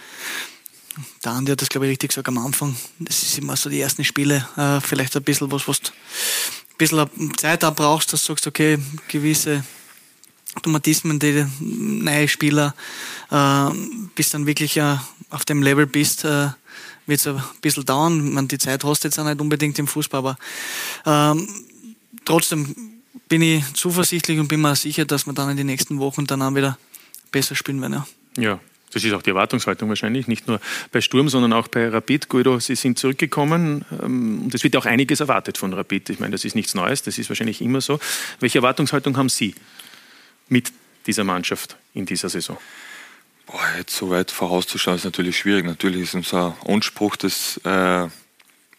der 1.24 1.32
Andi 1.32 1.52
hat 1.52 1.60
das, 1.60 1.68
glaube 1.68 1.86
ich, 1.86 1.90
richtig 1.90 2.10
gesagt 2.10 2.28
am 2.28 2.38
Anfang. 2.38 2.76
Das 2.98 3.22
ist 3.22 3.38
immer 3.38 3.56
so 3.56 3.70
die 3.70 3.80
ersten 3.80 4.04
Spiele, 4.04 4.46
äh, 4.56 4.80
vielleicht 4.80 5.16
ein 5.16 5.22
bisschen 5.22 5.50
was, 5.50 5.66
was 5.66 5.80
du 5.80 5.90
ein 5.90 6.76
bisschen 6.78 7.36
Zeit 7.36 7.64
auch 7.64 7.74
brauchst, 7.74 8.12
dass 8.12 8.20
du 8.22 8.26
sagst, 8.28 8.46
okay, 8.46 8.78
gewisse 9.08 9.64
Automatismen, 10.54 11.18
die 11.18 11.44
neue 11.60 12.28
Spieler, 12.28 12.74
äh, 13.30 13.70
bis 14.14 14.30
dann 14.30 14.46
wirklich 14.46 14.76
äh, 14.76 14.96
auf 15.30 15.44
dem 15.44 15.62
Level 15.62 15.86
bist, 15.86 16.24
äh, 16.24 16.48
wird 17.06 17.20
es 17.20 17.26
ein 17.26 17.42
bisschen 17.60 17.84
dauern. 17.84 18.32
Man, 18.32 18.48
die 18.48 18.58
Zeit 18.58 18.84
hast 18.84 19.04
du 19.04 19.08
jetzt 19.08 19.18
auch 19.18 19.24
nicht 19.24 19.40
unbedingt 19.40 19.78
im 19.78 19.86
Fußball, 19.86 20.18
aber 20.18 20.38
ähm, 21.06 21.48
trotzdem 22.24 22.74
bin 23.28 23.42
ich 23.42 23.64
zuversichtlich 23.74 24.38
und 24.38 24.48
bin 24.48 24.60
mir 24.60 24.76
sicher, 24.76 25.04
dass 25.04 25.26
wir 25.26 25.32
dann 25.32 25.50
in 25.50 25.56
den 25.56 25.66
nächsten 25.66 25.98
Wochen 25.98 26.26
dann 26.26 26.42
auch 26.42 26.54
wieder 26.54 26.78
besser 27.30 27.54
spielen 27.54 27.80
werden. 27.80 28.04
Ja. 28.36 28.42
ja. 28.42 28.60
Das 28.94 29.02
ist 29.02 29.12
auch 29.12 29.22
die 29.22 29.30
Erwartungshaltung 29.30 29.88
wahrscheinlich, 29.88 30.28
nicht 30.28 30.46
nur 30.46 30.60
bei 30.92 31.00
Sturm, 31.00 31.28
sondern 31.28 31.52
auch 31.52 31.68
bei 31.68 31.88
Rapid. 31.88 32.28
Guido, 32.28 32.60
Sie 32.60 32.76
sind 32.76 32.98
zurückgekommen 32.98 33.84
ähm, 34.02 34.44
und 34.44 34.54
es 34.54 34.62
wird 34.62 34.76
auch 34.76 34.86
einiges 34.86 35.20
erwartet 35.20 35.58
von 35.58 35.72
Rapid. 35.72 36.10
Ich 36.10 36.20
meine, 36.20 36.32
das 36.32 36.44
ist 36.44 36.54
nichts 36.54 36.74
Neues, 36.74 37.02
das 37.02 37.18
ist 37.18 37.28
wahrscheinlich 37.28 37.60
immer 37.60 37.80
so. 37.80 37.98
Welche 38.38 38.58
Erwartungshaltung 38.58 39.16
haben 39.16 39.28
Sie 39.28 39.54
mit 40.48 40.72
dieser 41.06 41.24
Mannschaft 41.24 41.76
in 41.92 42.06
dieser 42.06 42.28
Saison? 42.28 42.56
Boah, 43.46 43.60
jetzt 43.76 43.96
so 43.96 44.10
weit 44.10 44.30
vorauszuschauen 44.30 44.96
ist 44.96 45.04
natürlich 45.04 45.38
schwierig. 45.38 45.66
Natürlich 45.66 46.02
ist 46.02 46.14
unser 46.14 46.56
Anspruch, 46.66 47.16
dass, 47.16 47.58
äh, 47.58 48.08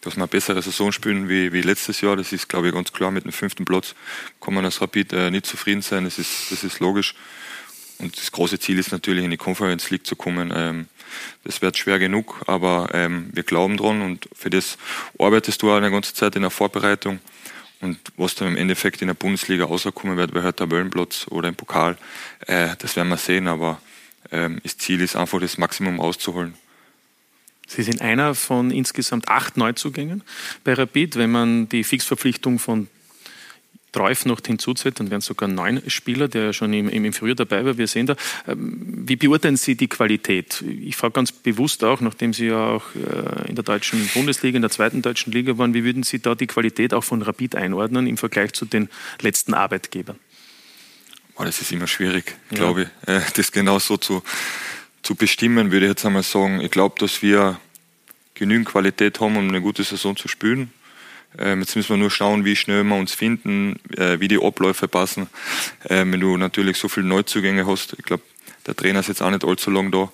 dass 0.00 0.16
wir 0.16 0.16
eine 0.16 0.26
bessere 0.26 0.60
Saison 0.62 0.92
spielen 0.92 1.28
wie, 1.28 1.52
wie 1.52 1.60
letztes 1.60 2.00
Jahr. 2.00 2.16
Das 2.16 2.32
ist, 2.32 2.48
glaube 2.48 2.68
ich, 2.68 2.74
ganz 2.74 2.92
klar. 2.92 3.10
Mit 3.10 3.24
dem 3.24 3.32
fünften 3.32 3.64
Platz 3.64 3.94
kann 4.40 4.54
man 4.54 4.64
als 4.64 4.80
Rapid 4.80 5.12
äh, 5.12 5.30
nicht 5.30 5.46
zufrieden 5.46 5.82
sein. 5.82 6.04
Das 6.04 6.18
ist, 6.18 6.50
das 6.50 6.64
ist 6.64 6.80
logisch. 6.80 7.14
Und 7.98 8.16
das 8.18 8.30
große 8.32 8.58
Ziel 8.58 8.78
ist 8.78 8.92
natürlich, 8.92 9.24
in 9.24 9.30
die 9.30 9.36
Conference 9.36 9.90
League 9.90 10.06
zu 10.06 10.16
kommen. 10.16 10.52
Ähm, 10.54 10.88
das 11.44 11.62
wird 11.62 11.78
schwer 11.78 11.98
genug, 11.98 12.42
aber 12.46 12.88
ähm, 12.92 13.30
wir 13.32 13.42
glauben 13.42 13.76
dran 13.76 14.02
und 14.02 14.28
für 14.34 14.50
das 14.50 14.76
arbeitest 15.18 15.62
du 15.62 15.70
auch 15.70 15.76
eine 15.76 15.90
ganze 15.90 16.12
Zeit 16.12 16.36
in 16.36 16.42
der 16.42 16.50
Vorbereitung. 16.50 17.20
Und 17.80 17.98
was 18.16 18.34
dann 18.34 18.48
im 18.48 18.56
Endeffekt 18.56 19.02
in 19.02 19.08
der 19.08 19.14
Bundesliga 19.14 19.64
rauskommen 19.64 20.16
wird, 20.16 20.34
wer 20.34 20.42
hört 20.42 20.58
Tabellenplatz 20.58 21.26
oder 21.28 21.48
im 21.48 21.54
Pokal, 21.54 21.96
äh, 22.46 22.74
das 22.78 22.96
werden 22.96 23.08
wir 23.08 23.18
sehen. 23.18 23.48
Aber 23.48 23.80
ähm, 24.32 24.60
das 24.62 24.78
Ziel 24.78 25.00
ist 25.00 25.16
einfach, 25.16 25.40
das 25.40 25.58
Maximum 25.58 26.00
rauszuholen. 26.00 26.54
Sie 27.66 27.82
sind 27.82 28.00
einer 28.00 28.34
von 28.34 28.70
insgesamt 28.70 29.28
acht 29.28 29.56
Neuzugängen 29.56 30.22
bei 30.64 30.74
Rapid. 30.74 31.16
Wenn 31.16 31.30
man 31.30 31.68
die 31.68 31.84
Fixverpflichtung 31.84 32.58
von 32.58 32.88
Treuf 33.96 34.26
noch 34.26 34.40
hinzuzählt, 34.44 35.00
dann 35.00 35.10
wären 35.10 35.20
es 35.20 35.24
sogar 35.24 35.48
neun 35.48 35.80
Spieler, 35.86 36.28
der 36.28 36.44
ja 36.44 36.52
schon 36.52 36.70
im, 36.74 36.90
im 36.90 37.12
Frühjahr 37.14 37.34
dabei 37.34 37.64
war. 37.64 37.78
Wir 37.78 37.86
sehen 37.86 38.04
da, 38.04 38.14
ähm, 38.46 39.04
wie 39.06 39.16
beurteilen 39.16 39.56
Sie 39.56 39.74
die 39.74 39.88
Qualität? 39.88 40.62
Ich 40.62 40.96
frage 40.96 41.12
ganz 41.12 41.32
bewusst 41.32 41.82
auch, 41.82 42.02
nachdem 42.02 42.34
Sie 42.34 42.48
ja 42.48 42.58
auch 42.58 42.84
äh, 42.94 43.48
in 43.48 43.54
der 43.54 43.64
deutschen 43.64 44.06
Bundesliga, 44.12 44.56
in 44.56 44.62
der 44.62 44.70
zweiten 44.70 45.00
deutschen 45.00 45.32
Liga 45.32 45.56
waren, 45.56 45.72
wie 45.72 45.82
würden 45.82 46.02
Sie 46.02 46.18
da 46.18 46.34
die 46.34 46.46
Qualität 46.46 46.92
auch 46.92 47.04
von 47.04 47.22
Rapid 47.22 47.56
einordnen 47.56 48.06
im 48.06 48.18
Vergleich 48.18 48.52
zu 48.52 48.66
den 48.66 48.90
letzten 49.22 49.54
Arbeitgebern? 49.54 50.18
das 51.38 51.62
ist 51.62 51.72
immer 51.72 51.86
schwierig, 51.86 52.34
ja. 52.50 52.58
glaube 52.58 52.82
ich, 52.82 53.08
äh, 53.08 53.20
das 53.34 53.50
genau 53.50 53.78
so 53.78 53.96
zu, 53.96 54.22
zu 55.02 55.14
bestimmen, 55.14 55.72
würde 55.72 55.86
ich 55.86 55.90
jetzt 55.90 56.04
einmal 56.04 56.22
sagen. 56.22 56.60
Ich 56.60 56.70
glaube, 56.70 56.96
dass 56.98 57.22
wir 57.22 57.58
genügend 58.34 58.68
Qualität 58.68 59.20
haben, 59.20 59.38
um 59.38 59.48
eine 59.48 59.62
gute 59.62 59.84
Saison 59.84 60.16
zu 60.16 60.28
spielen. 60.28 60.70
Ähm, 61.38 61.60
jetzt 61.60 61.76
müssen 61.76 61.90
wir 61.90 61.96
nur 61.96 62.10
schauen, 62.10 62.44
wie 62.44 62.56
schnell 62.56 62.84
wir 62.84 62.96
uns 62.96 63.12
finden, 63.12 63.78
äh, 63.96 64.20
wie 64.20 64.28
die 64.28 64.42
Abläufe 64.42 64.88
passen. 64.88 65.28
Ähm, 65.88 66.12
wenn 66.12 66.20
du 66.20 66.36
natürlich 66.36 66.78
so 66.78 66.88
viele 66.88 67.06
Neuzugänge 67.06 67.66
hast, 67.66 67.94
ich 67.98 68.04
glaube, 68.04 68.22
der 68.66 68.74
Trainer 68.74 69.00
ist 69.00 69.08
jetzt 69.08 69.22
auch 69.22 69.30
nicht 69.30 69.44
allzu 69.44 69.70
lang 69.70 69.90
da, 69.90 70.10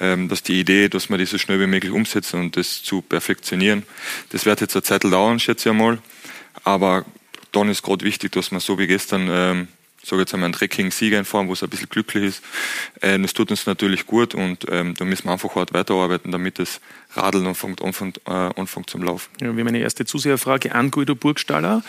ähm, 0.00 0.28
dass 0.28 0.42
die 0.42 0.58
Idee, 0.58 0.88
dass 0.88 1.10
wir 1.10 1.18
das 1.18 1.30
so 1.30 1.38
schnell 1.38 1.60
wie 1.60 1.66
möglich 1.66 1.92
umsetzen 1.92 2.40
und 2.40 2.56
das 2.56 2.82
zu 2.82 3.02
perfektionieren, 3.02 3.84
das 4.30 4.46
wird 4.46 4.60
jetzt 4.60 4.74
eine 4.74 4.82
Zeit 4.82 5.04
dauern, 5.04 5.38
schätze 5.38 5.68
ich 5.68 5.72
einmal. 5.72 5.98
Aber 6.64 7.04
dann 7.52 7.68
ist 7.68 7.82
gerade 7.82 8.04
wichtig, 8.04 8.32
dass 8.32 8.50
man 8.50 8.60
so 8.60 8.78
wie 8.78 8.86
gestern 8.86 9.68
sage 10.04 10.22
jetzt 10.22 10.34
einmal, 10.34 10.46
einen 10.46 10.54
dreckigen 10.54 10.90
Sieg 10.90 11.14
einfahren, 11.14 11.48
wo 11.48 11.52
es 11.52 11.62
ein 11.62 11.68
bisschen 11.68 11.88
glücklich 11.88 12.24
ist. 12.24 12.42
Äh, 13.00 13.18
das 13.18 13.32
tut 13.34 13.50
uns 13.50 13.66
natürlich 13.66 14.06
gut 14.06 14.34
und 14.34 14.66
ähm, 14.70 14.94
da 14.94 15.04
müssen 15.04 15.24
wir 15.26 15.32
einfach 15.32 15.54
hart 15.54 15.72
weiterarbeiten, 15.72 16.32
damit 16.32 16.58
das 16.58 16.80
Radeln 17.14 17.46
anfängt, 17.46 17.82
anfängt, 17.82 18.20
äh, 18.26 18.30
anfängt 18.30 18.90
zum 18.90 19.02
Laufen. 19.02 19.30
Ja, 19.40 19.54
wir 19.54 19.60
haben 19.60 19.68
eine 19.68 19.80
erste 19.80 20.04
Zuseherfrage 20.04 20.74
an 20.74 20.90
Guido 20.90 21.14
Burgstaller, 21.14 21.82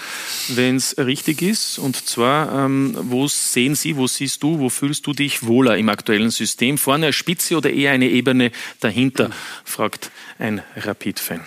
wenn 0.49 0.75
es 0.75 0.97
richtig 0.97 1.41
ist. 1.41 1.79
Und 1.79 1.95
zwar, 1.95 2.65
ähm, 2.65 2.95
wo 2.99 3.27
sehen 3.27 3.75
Sie, 3.75 3.95
wo 3.95 4.07
siehst 4.07 4.43
du, 4.43 4.59
wo 4.59 4.69
fühlst 4.69 5.07
du 5.07 5.13
dich 5.13 5.45
wohler 5.45 5.77
im 5.77 5.89
aktuellen 5.89 6.31
System? 6.31 6.77
Vorne 6.77 7.07
eine 7.07 7.13
Spitze 7.13 7.57
oder 7.57 7.71
eher 7.71 7.91
eine 7.91 8.09
Ebene 8.09 8.51
dahinter, 8.79 9.31
fragt 9.63 10.11
ein 10.39 10.61
Rapid-Fan. 10.75 11.41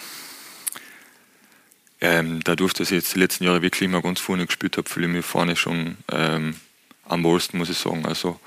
Ähm, 2.01 2.41
dadurch, 2.45 2.75
dass 2.75 2.91
ich 2.91 2.97
jetzt 2.97 3.15
die 3.15 3.19
letzten 3.19 3.45
Jahre 3.45 3.63
wirklich 3.63 3.83
immer 3.83 4.03
ganz 4.03 4.21
vorne 4.21 4.47
gespielt 4.47 4.77
habe, 4.77 4.89
fühle 4.89 5.07
ich 5.07 5.13
mich 5.13 5.25
vorne 5.25 5.57
schon 5.57 5.97
ähm, 6.13 6.57
am 7.05 7.25
wohlsten, 7.25 7.59
muss 7.59 7.71
ich 7.71 7.79
sagen. 7.79 8.05
Also 8.07 8.39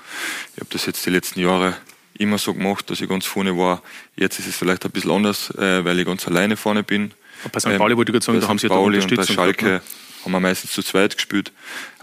ich 0.54 0.60
habe 0.60 0.70
das 0.70 0.86
jetzt 0.86 1.04
die 1.04 1.10
letzten 1.10 1.40
Jahre 1.40 1.76
immer 2.14 2.38
so 2.38 2.54
gemacht, 2.54 2.90
dass 2.90 3.00
ich 3.00 3.08
ganz 3.08 3.26
vorne 3.26 3.56
war. 3.56 3.82
Jetzt 4.16 4.38
ist 4.38 4.46
es 4.46 4.56
vielleicht 4.56 4.84
ein 4.84 4.92
bisschen 4.92 5.10
anders, 5.10 5.50
äh, 5.56 5.84
weil 5.84 5.98
ich 5.98 6.06
ganz 6.06 6.26
alleine 6.28 6.56
vorne 6.56 6.82
bin. 6.82 7.12
bei 7.50 7.58
St. 7.58 7.76
Pauli 7.76 7.92
ähm, 7.92 7.98
wollte 7.98 8.10
ich 8.10 8.14
gerade 8.14 8.24
sagen, 8.24 8.40
da 8.40 8.48
haben 8.48 8.58
Sie 8.58 8.68
ja 8.68 8.74
Pauli 8.74 9.00
und 9.00 9.16
bei 9.16 9.24
Schalke 9.24 9.64
gehabt, 9.64 9.84
ne? 9.84 10.24
haben 10.24 10.32
wir 10.32 10.40
meistens 10.40 10.72
zu 10.72 10.82
zweit 10.82 11.16
gespielt. 11.16 11.52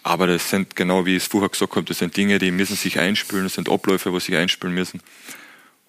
Aber 0.04 0.28
das 0.28 0.50
sind 0.50 0.76
genau 0.76 1.06
wie 1.06 1.16
ich 1.16 1.24
es 1.24 1.30
vorher 1.30 1.50
gesagt 1.50 1.76
habe, 1.76 1.86
das 1.86 2.00
sind 2.00 2.18
Dinge, 2.18 2.40
die 2.40 2.52
müssen 2.52 2.76
sich 2.76 3.00
einspielen, 3.00 3.44
das 3.44 3.54
sind 3.54 3.70
Abläufe, 3.70 4.12
was 4.14 4.26
sich 4.26 4.36
einspielen 4.36 4.74
müssen. 4.74 5.02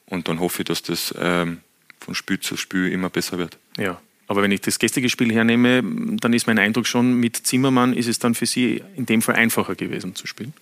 Und 0.07 0.29
dann 0.29 0.41
hoffe 0.41 0.63
ich, 0.63 0.67
dass 0.67 0.83
das 0.83 1.15
ähm, 1.19 1.61
von 2.01 2.15
Spiel 2.15 2.41
zu 2.41 2.57
Spiel 2.57 2.93
immer 2.93 3.11
besser 3.11 3.39
wird. 3.39 3.59
Ja, 3.77 4.01
aber 4.29 4.43
wenn 4.43 4.53
ich 4.53 4.61
das 4.61 4.79
gestrige 4.79 5.09
Spiel 5.09 5.33
hernehme, 5.33 5.83
dann 6.21 6.33
ist 6.35 6.47
mein 6.47 6.59
Eindruck 6.59 6.87
schon, 6.87 7.15
mit 7.15 7.37
Zimmermann 7.37 7.95
ist 7.95 8.07
es 8.07 8.19
dann 8.19 8.35
für 8.35 8.47
Sie 8.47 8.83
in 8.95 9.07
dem 9.07 9.23
Fall 9.23 9.35
einfacher 9.35 9.75
gewesen 9.75 10.15
zu 10.15 10.27
spielen. 10.27 10.53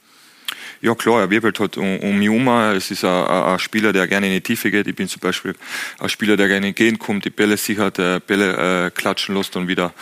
Ja 0.81 0.95
klar, 0.95 1.21
er 1.21 1.31
wirbelt 1.31 1.59
halt 1.59 1.77
um, 1.77 1.99
um 1.99 2.21
um. 2.29 2.49
Es 2.77 2.91
ist 2.91 3.05
ein, 3.05 3.27
ein, 3.27 3.59
Spieler, 3.59 3.93
der 3.93 4.07
gerne 4.07 4.27
in 4.27 4.33
die 4.35 4.41
Tiefe 4.41 4.71
geht. 4.71 4.87
Ich 4.87 4.95
bin 4.95 5.09
zum 5.09 5.21
Beispiel 5.21 5.57
ein 5.99 6.09
Spieler, 6.09 6.37
der 6.37 6.49
gerne 6.49 6.73
gehen 6.73 6.99
kommt, 6.99 7.25
die 7.25 7.31
Bälle 7.31 7.57
sichert, 7.57 7.99
äh, 7.99 8.21
Bälle 8.25 8.87
äh, 8.87 8.91
klatschen 8.91 9.35
lässt 9.35 9.57
und 9.57 9.69
wieder 9.69 9.95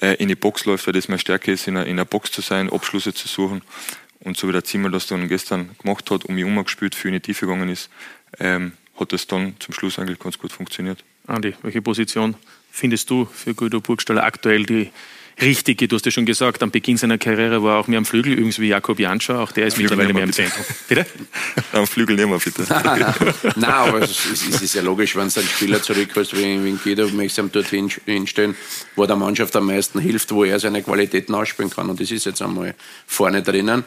äh, 0.00 0.14
in 0.14 0.28
die 0.28 0.34
Box 0.34 0.64
läuft, 0.64 0.86
weil 0.86 0.94
das 0.94 1.08
meine 1.08 1.18
Stärke 1.18 1.52
ist, 1.52 1.68
in 1.68 1.74
der, 1.74 1.86
in 1.86 1.96
der 1.96 2.06
Box 2.06 2.32
zu 2.32 2.40
sein, 2.40 2.70
Abschlüsse 2.70 3.12
zu 3.12 3.28
suchen. 3.28 3.62
Und 4.20 4.36
so 4.36 4.48
wie 4.48 4.52
der 4.52 4.64
Zimmer 4.64 4.90
das 4.90 5.06
dann 5.06 5.28
gestern 5.28 5.70
gemacht 5.80 6.10
hat, 6.10 6.24
um 6.24 6.34
mich 6.34 6.44
umgespielt, 6.44 6.94
für 6.94 7.08
in 7.08 7.14
die 7.14 7.20
Tiefe 7.20 7.46
gegangen 7.46 7.68
ist, 7.68 7.90
ähm, 8.40 8.72
hat 8.98 9.12
das 9.12 9.26
dann 9.26 9.54
zum 9.58 9.74
Schluss 9.74 9.98
eigentlich 9.98 10.18
ganz 10.18 10.38
gut 10.38 10.52
funktioniert. 10.52 11.04
Andi, 11.26 11.54
welche 11.62 11.82
Position 11.82 12.34
findest 12.74 13.08
du 13.08 13.26
für 13.32 13.54
Guido 13.54 13.80
Burgstaller 13.80 14.24
aktuell 14.24 14.64
die 14.64 14.90
richtige? 15.40 15.86
Du 15.86 15.94
hast 15.94 16.04
ja 16.06 16.10
schon 16.10 16.26
gesagt, 16.26 16.60
am 16.60 16.72
Beginn 16.72 16.96
seiner 16.96 17.18
Karriere 17.18 17.62
war 17.62 17.76
er 17.76 17.78
auch 17.78 17.86
mehr 17.86 17.98
am 17.98 18.04
Flügel, 18.04 18.32
übrigens 18.32 18.58
wie 18.58 18.66
Jakob 18.66 18.98
Janscher, 18.98 19.38
auch 19.38 19.52
der 19.52 19.68
ist 19.68 19.74
Flügel 19.74 19.96
mittlerweile 19.96 20.12
mehr 20.12 20.24
im 20.24 20.32
Zentrum. 20.32 20.64
Bitte? 20.88 21.06
am 21.72 21.86
Flügel 21.86 22.16
nehmen 22.16 22.32
wir 22.32 22.40
bitte. 22.40 22.62
nein, 23.56 23.70
aber 23.70 24.02
es 24.02 24.26
ist, 24.26 24.48
es 24.48 24.62
ist 24.62 24.74
ja 24.74 24.82
logisch, 24.82 25.14
wenn 25.14 25.28
du 25.28 25.38
einen 25.38 25.48
Spieler 25.48 25.80
zurückholst 25.80 26.36
wie, 26.36 26.64
wie 26.64 26.76
Guido, 26.82 27.08
möchtest 27.10 27.38
du 27.38 27.42
ihm 27.42 27.52
dort 27.52 27.68
hinstellen, 28.06 28.56
wo 28.96 29.06
der 29.06 29.16
Mannschaft 29.16 29.54
am 29.54 29.66
meisten 29.66 30.00
hilft, 30.00 30.32
wo 30.32 30.42
er 30.42 30.58
seine 30.58 30.82
Qualitäten 30.82 31.32
ausspielen 31.34 31.70
kann. 31.70 31.88
Und 31.88 32.00
das 32.00 32.10
ist 32.10 32.26
jetzt 32.26 32.42
einmal 32.42 32.74
vorne 33.06 33.42
drinnen 33.42 33.84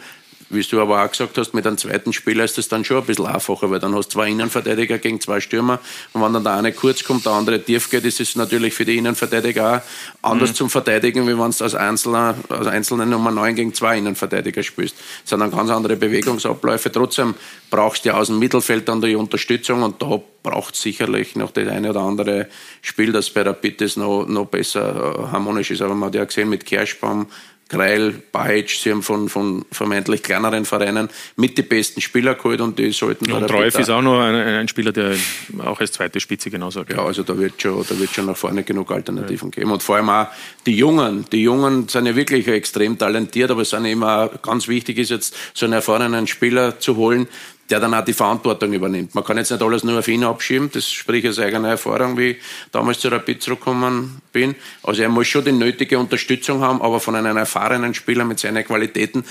wie 0.49 0.61
du 0.61 0.81
aber 0.81 1.03
auch 1.03 1.09
gesagt 1.09 1.37
hast, 1.37 1.53
mit 1.53 1.65
einem 1.67 1.77
zweiten 1.77 2.13
Spieler 2.13 2.43
ist 2.43 2.57
das 2.57 2.67
dann 2.67 2.85
schon 2.85 2.97
ein 2.97 3.05
bisschen 3.05 3.25
einfacher, 3.25 3.69
weil 3.69 3.79
dann 3.79 3.93
hast 3.95 4.07
du 4.07 4.13
zwei 4.13 4.29
Innenverteidiger 4.29 4.97
gegen 4.97 5.19
zwei 5.19 5.39
Stürmer 5.39 5.79
und 6.13 6.21
wenn 6.21 6.33
dann 6.33 6.43
der 6.43 6.53
eine 6.53 6.71
kurz 6.71 7.03
kommt, 7.03 7.25
der 7.25 7.33
andere 7.33 7.63
tief 7.63 7.89
geht, 7.89 8.05
ist 8.05 8.19
es 8.19 8.35
natürlich 8.35 8.73
für 8.73 8.85
die 8.85 8.97
Innenverteidiger 8.97 9.83
auch 10.21 10.31
anders 10.31 10.51
mhm. 10.51 10.55
zum 10.55 10.69
Verteidigen, 10.69 11.27
wie 11.27 11.37
wenn 11.37 11.51
du 11.51 11.63
als 11.63 11.75
einzelner, 11.75 12.35
als 12.49 12.67
einzelne 12.67 13.05
Nummer 13.05 13.31
9 13.31 13.55
gegen 13.55 13.73
zwei 13.73 13.97
Innenverteidiger 13.97 14.63
spielst. 14.63 14.95
Das 15.21 15.29
sind 15.31 15.39
dann 15.39 15.51
ganz 15.51 15.69
andere 15.69 15.95
Bewegungsabläufe. 15.95 16.91
Trotzdem 16.91 17.35
brauchst 17.69 18.05
du 18.05 18.09
ja 18.09 18.17
aus 18.17 18.27
dem 18.27 18.39
Mittelfeld 18.39 18.87
dann 18.87 19.01
die 19.01 19.15
Unterstützung 19.15 19.83
und 19.83 20.01
da 20.01 20.21
braucht 20.43 20.75
es 20.75 20.81
sicherlich 20.81 21.35
noch 21.35 21.51
das 21.51 21.67
eine 21.67 21.89
oder 21.89 22.01
andere 22.01 22.47
Spiel, 22.81 23.11
das 23.11 23.29
bei 23.29 23.41
Rapid 23.41 23.81
das 23.81 23.97
noch, 23.97 24.25
noch 24.27 24.45
besser 24.45 25.15
äh, 25.19 25.31
harmonisch 25.31 25.71
ist. 25.71 25.81
Aber 25.81 25.95
man 25.95 26.07
hat 26.07 26.15
ja 26.15 26.23
gesehen 26.23 26.49
mit 26.49 26.65
Kerschbaum, 26.65 27.27
Greil, 27.69 28.13
Bajic, 28.31 28.69
sie 28.69 28.91
haben 28.91 29.03
von, 29.03 29.29
von 29.29 29.65
vermeintlich 29.71 30.23
kleineren 30.23 30.65
Vereinen 30.65 31.09
mit 31.35 31.57
die 31.57 31.63
besten 31.63 32.01
Spieler 32.01 32.35
geholt 32.35 32.61
und 32.61 32.79
die 32.79 32.91
sollten... 32.91 33.25
Ja, 33.25 33.37
und 33.37 33.51
Reuf 33.51 33.77
ist 33.77 33.89
auch 33.89 34.01
noch 34.01 34.19
ein, 34.21 34.35
ein, 34.35 34.67
Spieler, 34.67 34.91
der 34.91 35.15
auch 35.59 35.79
als 35.79 35.91
zweite 35.91 36.19
Spitze 36.19 36.49
genauso 36.49 36.83
Ja, 36.83 37.05
also 37.05 37.23
da 37.23 37.37
wird 37.37 37.61
schon, 37.61 37.85
da 37.87 37.99
wird 37.99 38.11
schon 38.11 38.25
nach 38.25 38.37
vorne 38.37 38.63
genug 38.63 38.91
Alternativen 38.91 39.49
ja. 39.49 39.59
geben. 39.59 39.71
Und 39.71 39.83
vor 39.83 39.97
allem 39.97 40.09
auch 40.09 40.27
die 40.65 40.77
Jungen. 40.77 41.25
Die 41.31 41.43
Jungen 41.43 41.87
sind 41.87 42.05
ja 42.05 42.15
wirklich 42.15 42.47
extrem 42.47 42.97
talentiert, 42.97 43.51
aber 43.51 43.63
es 43.63 43.71
sind 43.71 43.85
immer 43.85 44.29
ganz 44.41 44.67
wichtig 44.67 44.97
ist 44.97 45.09
jetzt, 45.09 45.35
so 45.53 45.65
einen 45.65 45.73
erfahrenen 45.73 46.27
Spieler 46.27 46.79
zu 46.79 46.95
holen, 46.95 47.27
der 47.69 47.79
dann 47.79 47.93
auch 47.93 48.05
die 48.05 48.13
Verantwortung 48.13 48.73
übernimmt. 48.73 49.13
Man 49.13 49.23
kann 49.23 49.37
jetzt 49.37 49.51
nicht 49.51 49.61
alles 49.61 49.83
nur 49.83 49.99
auf 49.99 50.07
ihn 50.07 50.23
abschieben, 50.23 50.69
das 50.71 50.89
spricht 50.89 51.27
aus 51.27 51.39
eigener 51.39 51.69
Erfahrung, 51.69 52.17
wie 52.17 52.31
ich 52.31 52.37
damals 52.71 52.99
zu 52.99 53.09
Rapid 53.09 53.41
zurückgekommen 53.41 54.21
bin. 54.31 54.55
Also 54.83 55.01
er 55.01 55.09
muss 55.09 55.27
schon 55.27 55.43
die 55.43 55.51
nötige 55.51 55.99
Unterstützung 55.99 56.61
haben, 56.61 56.81
aber 56.81 56.99
von 56.99 57.15
einem 57.15 57.35
erfahrenen 57.37 57.93
Spieler 57.93 58.23
mit 58.23 58.39
seinen 58.39 58.63
Qualitäten 58.63 59.23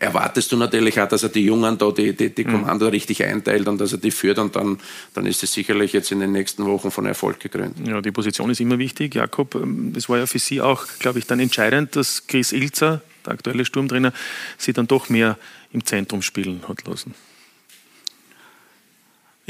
erwartest 0.00 0.50
du 0.50 0.56
natürlich 0.56 0.98
auch, 0.98 1.08
dass 1.08 1.22
er 1.22 1.28
die 1.28 1.44
Jungen 1.44 1.76
da 1.76 1.90
die, 1.90 2.14
die, 2.14 2.30
die 2.30 2.44
mhm. 2.44 2.52
Kommando 2.52 2.86
mhm. 2.86 2.92
richtig 2.92 3.22
einteilt 3.22 3.68
und 3.68 3.78
dass 3.78 3.92
er 3.92 3.98
die 3.98 4.10
führt 4.10 4.38
und 4.38 4.56
dann, 4.56 4.78
dann 5.12 5.26
ist 5.26 5.42
es 5.42 5.52
sicherlich 5.52 5.92
jetzt 5.92 6.10
in 6.10 6.20
den 6.20 6.32
nächsten 6.32 6.64
Wochen 6.64 6.90
von 6.90 7.04
Erfolg 7.06 7.38
gekrönt. 7.38 7.76
Ja, 7.86 8.00
die 8.00 8.10
Position 8.10 8.50
ist 8.50 8.60
immer 8.60 8.78
wichtig. 8.78 9.14
Jakob, 9.14 9.54
ähm, 9.56 9.92
das 9.92 10.08
war 10.08 10.18
ja 10.18 10.26
für 10.26 10.38
Sie 10.38 10.60
auch, 10.62 10.86
glaube 10.98 11.18
ich, 11.18 11.26
dann 11.26 11.38
entscheidend, 11.38 11.96
dass 11.96 12.26
Chris 12.26 12.52
Ilzer, 12.52 13.02
der 13.26 13.34
aktuelle 13.34 13.66
Sturmtrainer, 13.66 14.14
Sie 14.56 14.72
dann 14.72 14.86
doch 14.86 15.10
mehr 15.10 15.36
im 15.72 15.84
Zentrum 15.84 16.22
spielen 16.22 16.62
hat 16.66 16.86
lassen. 16.86 17.14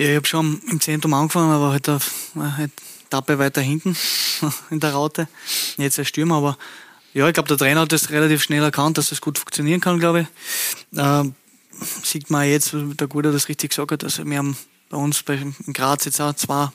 Ja, 0.00 0.08
ich 0.08 0.16
habe 0.16 0.26
schon 0.26 0.62
im 0.66 0.80
Zentrum 0.80 1.12
angefangen, 1.12 1.52
aber 1.52 1.72
halt, 1.72 1.86
auf, 1.90 2.10
halt 2.34 2.70
dabei 3.10 3.38
weiter 3.38 3.60
hinten 3.60 3.94
in 4.70 4.80
der 4.80 4.92
Raute. 4.92 5.28
Jetzt 5.76 5.98
als 5.98 6.08
Stürmer, 6.08 6.36
aber 6.36 6.56
ja, 7.12 7.28
ich 7.28 7.34
glaube, 7.34 7.48
der 7.48 7.58
Trainer 7.58 7.82
hat 7.82 7.92
das 7.92 8.08
relativ 8.08 8.42
schnell 8.42 8.62
erkannt, 8.62 8.96
dass 8.96 9.10
das 9.10 9.20
gut 9.20 9.36
funktionieren 9.36 9.82
kann, 9.82 9.98
glaube 9.98 10.26
ich. 10.92 10.98
Äh, 10.98 11.24
sieht 12.02 12.30
man 12.30 12.48
jetzt, 12.48 12.72
der 12.72 13.08
Guter 13.08 13.30
das 13.30 13.50
richtig 13.50 13.72
gesagt 13.72 13.92
hat, 13.92 14.02
also 14.02 14.24
wir 14.24 14.38
haben 14.38 14.56
bei 14.88 14.96
uns 14.96 15.22
bei, 15.22 15.34
in 15.34 15.72
Graz 15.74 16.06
jetzt 16.06 16.18
auch 16.18 16.32
zwei 16.32 16.70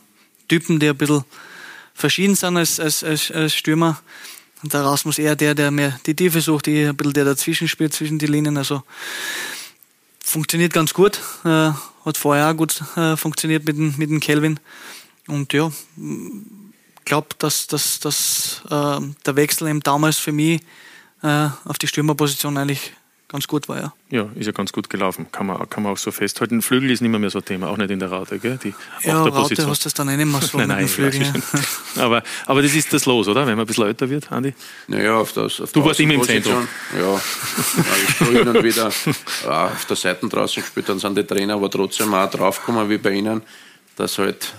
Typen, 0.48 0.80
die 0.80 0.90
ein 0.90 0.96
bisschen 0.96 1.26
verschieden 1.96 2.36
sind 2.36 2.58
als, 2.58 2.80
als, 2.80 3.04
als, 3.04 3.32
als 3.32 3.56
Stürmer. 3.56 4.00
Und 4.62 4.72
der 4.72 4.86
Rasmus 4.86 5.18
eher 5.18 5.36
der, 5.36 5.56
der 5.56 5.72
mehr 5.72 6.00
die 6.06 6.16
Tiefe 6.16 6.42
sucht, 6.42 6.68
ich 6.68 6.88
ein 6.88 6.96
bisschen 6.96 7.14
der 7.14 7.26
dazwischen 7.26 7.68
spielt, 7.70 7.96
zwischen 7.96 8.20
die 8.20 8.28
Linien. 8.28 8.56
Also 8.56 8.84
funktioniert 10.24 10.74
ganz 10.74 10.94
gut. 10.94 11.20
Äh, 11.44 11.72
hat 12.06 12.18
vorher 12.18 12.50
auch 12.50 12.56
gut 12.56 12.82
äh, 12.96 13.18
funktioniert 13.18 13.66
mit 13.66 13.78
dem, 13.78 13.96
mit 13.98 14.10
dem 14.10 14.20
Kelvin. 14.20 14.60
Und 15.28 15.52
ja, 15.54 15.72
glaube, 17.06 17.30
dass, 17.40 17.68
dass, 17.68 18.00
dass 18.00 18.62
äh, 18.70 19.00
der 19.26 19.36
Wechsel 19.36 19.68
eben 19.68 19.82
damals 19.82 20.18
für 20.18 20.32
mich 20.32 20.62
äh, 21.24 21.50
auf 21.66 21.78
die 21.78 21.88
Stürmerposition 21.88 22.58
eigentlich 22.58 22.94
ganz 23.36 23.48
gut 23.48 23.68
war, 23.68 23.78
ja. 23.80 23.94
Ja, 24.10 24.30
ist 24.36 24.46
ja 24.46 24.52
ganz 24.52 24.72
gut 24.72 24.90
gelaufen, 24.90 25.28
kann 25.32 25.46
man, 25.48 25.70
kann 25.70 25.84
man 25.84 25.92
auch 25.92 25.98
so 25.98 26.12
festhalten. 26.12 26.62
Flügel 26.62 26.90
ist 26.90 27.02
nicht 27.02 27.12
mehr, 27.12 27.20
mehr 27.20 27.30
so 27.30 27.40
ein 27.40 27.46
Thema, 27.46 27.68
auch 27.68 27.78
nicht 27.78 27.92
in 27.92 28.00
der 28.00 28.10
Raute, 28.10 28.40
gell? 28.40 28.58
Die 28.64 28.74
ja, 29.04 29.22
Raute 29.22 29.68
hast 29.68 29.82
du 29.82 29.84
das 29.84 29.94
dann 29.94 30.08
nicht 30.08 30.26
mehr 30.26 30.42
so 30.42 30.58
nein, 30.58 30.70
nein, 30.70 30.88
Flügel. 30.88 31.22
Ja. 31.96 32.04
aber, 32.04 32.24
aber 32.46 32.62
das 32.62 32.74
ist 32.74 32.92
das 32.94 33.06
Los, 33.06 33.28
oder? 33.28 33.42
Wenn 33.42 33.56
man 33.56 33.66
ein 33.66 33.68
bisschen 33.68 33.86
älter 33.86 34.10
wird, 34.10 34.32
Andi? 34.32 34.54
Naja, 34.88 35.18
auf 35.18 35.34
das. 35.34 35.62
Auf 35.62 35.72
du 35.72 35.84
warst 35.84 36.00
immer 36.00 36.14
im 36.14 36.24
Zentrum. 36.24 36.68
Ja, 36.98 37.22
ich 38.08 38.20
habe 38.20 38.32
hin 38.32 38.48
und 38.48 38.64
wieder 38.64 38.88
auf 38.88 39.86
der 39.86 39.96
Seite 39.96 40.28
draußen 40.28 40.64
gespielt, 40.64 40.90
dann 40.90 41.00
sind 41.00 41.18
die 41.18 41.24
Trainer 41.24 41.56
aber 41.56 41.70
trotzdem 41.70 42.14
auch 42.14 42.30
draufgekommen, 42.30 42.90
wie 42.90 42.98
bei 42.98 43.12
Ihnen, 43.12 43.42
dass 43.96 44.18
halt 44.18 44.54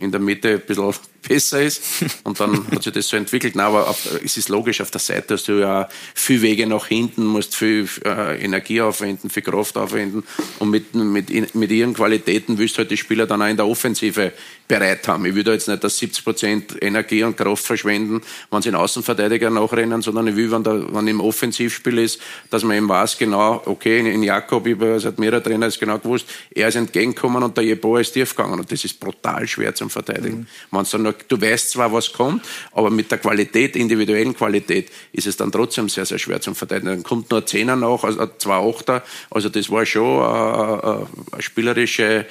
in 0.00 0.10
der 0.10 0.20
Mitte 0.20 0.54
ein 0.54 0.60
bisschen 0.60 0.84
besser 1.22 1.62
ist. 1.62 1.82
Und 2.24 2.38
dann 2.40 2.66
hat 2.70 2.82
sich 2.82 2.92
das 2.92 3.08
so 3.08 3.16
entwickelt. 3.16 3.54
Nein, 3.54 3.66
aber 3.66 3.88
auf, 3.88 4.20
es 4.24 4.36
ist 4.36 4.48
logisch, 4.48 4.80
auf 4.80 4.90
der 4.90 5.00
Seite 5.00 5.34
hast 5.34 5.48
du 5.48 5.60
ja 5.60 5.88
viel 6.14 6.42
Wege 6.42 6.66
nach 6.66 6.86
hinten, 6.86 7.24
musst 7.24 7.56
viel 7.56 7.88
äh, 8.04 8.42
Energie 8.42 8.80
aufwenden, 8.80 9.30
viel 9.30 9.42
Kraft 9.42 9.76
aufwenden. 9.76 10.24
Und 10.58 10.70
mit, 10.70 10.94
mit, 10.94 11.54
mit 11.54 11.70
ihren 11.70 11.94
Qualitäten 11.94 12.58
willst 12.58 12.76
du 12.76 12.78
halt 12.78 12.90
die 12.90 12.96
Spieler 12.96 13.26
dann 13.26 13.42
auch 13.42 13.48
in 13.48 13.56
der 13.56 13.66
Offensive 13.66 14.32
bereit 14.68 15.06
haben. 15.08 15.26
Ich 15.26 15.34
will 15.34 15.44
da 15.44 15.52
jetzt 15.52 15.68
nicht 15.68 15.84
dass 15.84 15.98
70 15.98 16.24
Prozent 16.24 16.82
Energie 16.82 17.24
und 17.24 17.36
Kraft 17.36 17.64
verschwenden, 17.64 18.22
wenn 18.50 18.62
sie 18.62 18.70
einen 18.70 18.76
Außenverteidiger 18.76 19.50
nachrennen, 19.50 20.00
sondern 20.02 20.28
ich 20.28 20.36
will, 20.36 20.50
wenn, 20.50 20.64
der, 20.64 20.94
wenn 20.94 21.06
im 21.08 21.20
Offensivspiel 21.20 21.98
ist, 21.98 22.20
dass 22.50 22.64
man 22.64 22.76
eben 22.76 22.88
weiß, 22.88 23.18
genau, 23.18 23.60
okay, 23.66 23.98
in 23.98 24.22
Jakob, 24.22 24.66
ich 24.66 24.74
habe 24.74 24.98
seit 24.98 25.18
mehreren 25.18 25.42
Trainer 25.42 25.66
ist 25.66 25.78
genau 25.78 25.98
gewusst, 25.98 26.26
er 26.54 26.68
ist 26.68 26.76
entgegengekommen 26.76 27.42
und 27.42 27.56
der 27.56 27.64
Jeboa 27.64 28.00
ist 28.00 28.12
tief 28.12 28.34
gegangen. 28.34 28.60
Und 28.60 28.70
das 28.70 28.84
ist 28.84 28.98
brutal 28.98 29.46
schwer 29.46 29.74
zum 29.74 29.90
Verteidigen. 29.90 30.46
Mhm. 30.70 30.76
Wenn 30.78 30.86
dann 30.90 31.02
nur 31.02 31.11
du 31.28 31.40
weißt 31.40 31.70
zwar, 31.70 31.92
was 31.92 32.12
kommt, 32.12 32.44
aber 32.72 32.90
mit 32.90 33.10
der 33.10 33.18
Qualität, 33.18 33.76
individuellen 33.76 34.34
Qualität, 34.34 34.90
ist 35.12 35.26
es 35.26 35.36
dann 35.36 35.52
trotzdem 35.52 35.88
sehr, 35.88 36.06
sehr 36.06 36.18
schwer 36.18 36.40
zum 36.40 36.54
Verteidigen. 36.54 36.88
Dann 36.88 37.02
kommt 37.02 37.30
nur 37.30 37.46
Zehner 37.46 37.76
nach, 37.76 38.04
also 38.04 38.26
zwei 38.38 38.56
Achter. 38.56 39.02
Also 39.30 39.48
das 39.48 39.70
war 39.70 39.86
schon 39.86 40.22
eine, 40.22 41.06
eine 41.32 41.42
spielerische 41.42 42.02
eine 42.04 42.26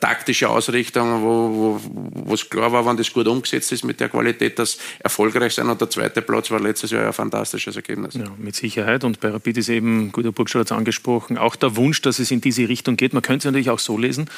taktische 0.00 0.48
Ausrichtung, 0.48 1.22
wo, 1.22 1.80
wo 1.82 2.34
es 2.34 2.48
klar 2.48 2.72
war, 2.72 2.86
wenn 2.86 2.96
das 2.96 3.12
gut 3.12 3.28
umgesetzt 3.28 3.72
ist 3.72 3.84
mit 3.84 4.00
der 4.00 4.08
Qualität, 4.08 4.58
dass 4.58 4.78
erfolgreich 5.00 5.54
sein. 5.54 5.68
Und 5.68 5.80
der 5.80 5.90
zweite 5.90 6.22
Platz 6.22 6.50
war 6.50 6.60
letztes 6.60 6.90
Jahr 6.90 7.06
ein 7.06 7.12
fantastisches 7.12 7.76
Ergebnis. 7.76 8.14
Ja, 8.14 8.24
mit 8.38 8.56
Sicherheit. 8.56 9.04
Und 9.04 9.20
bei 9.20 9.28
Rapid 9.30 9.58
ist 9.58 9.68
eben, 9.68 10.12
guter 10.12 10.32
Burgstall 10.32 10.60
hat 10.60 10.70
es 10.70 10.72
angesprochen, 10.72 11.38
auch 11.38 11.56
der 11.56 11.76
Wunsch, 11.76 12.02
dass 12.02 12.18
es 12.18 12.30
in 12.30 12.40
diese 12.40 12.68
Richtung 12.68 12.96
geht. 12.96 13.12
Man 13.12 13.22
könnte 13.22 13.38
es 13.38 13.44
natürlich 13.44 13.70
auch 13.70 13.78
so 13.78 13.98
lesen. 13.98 14.30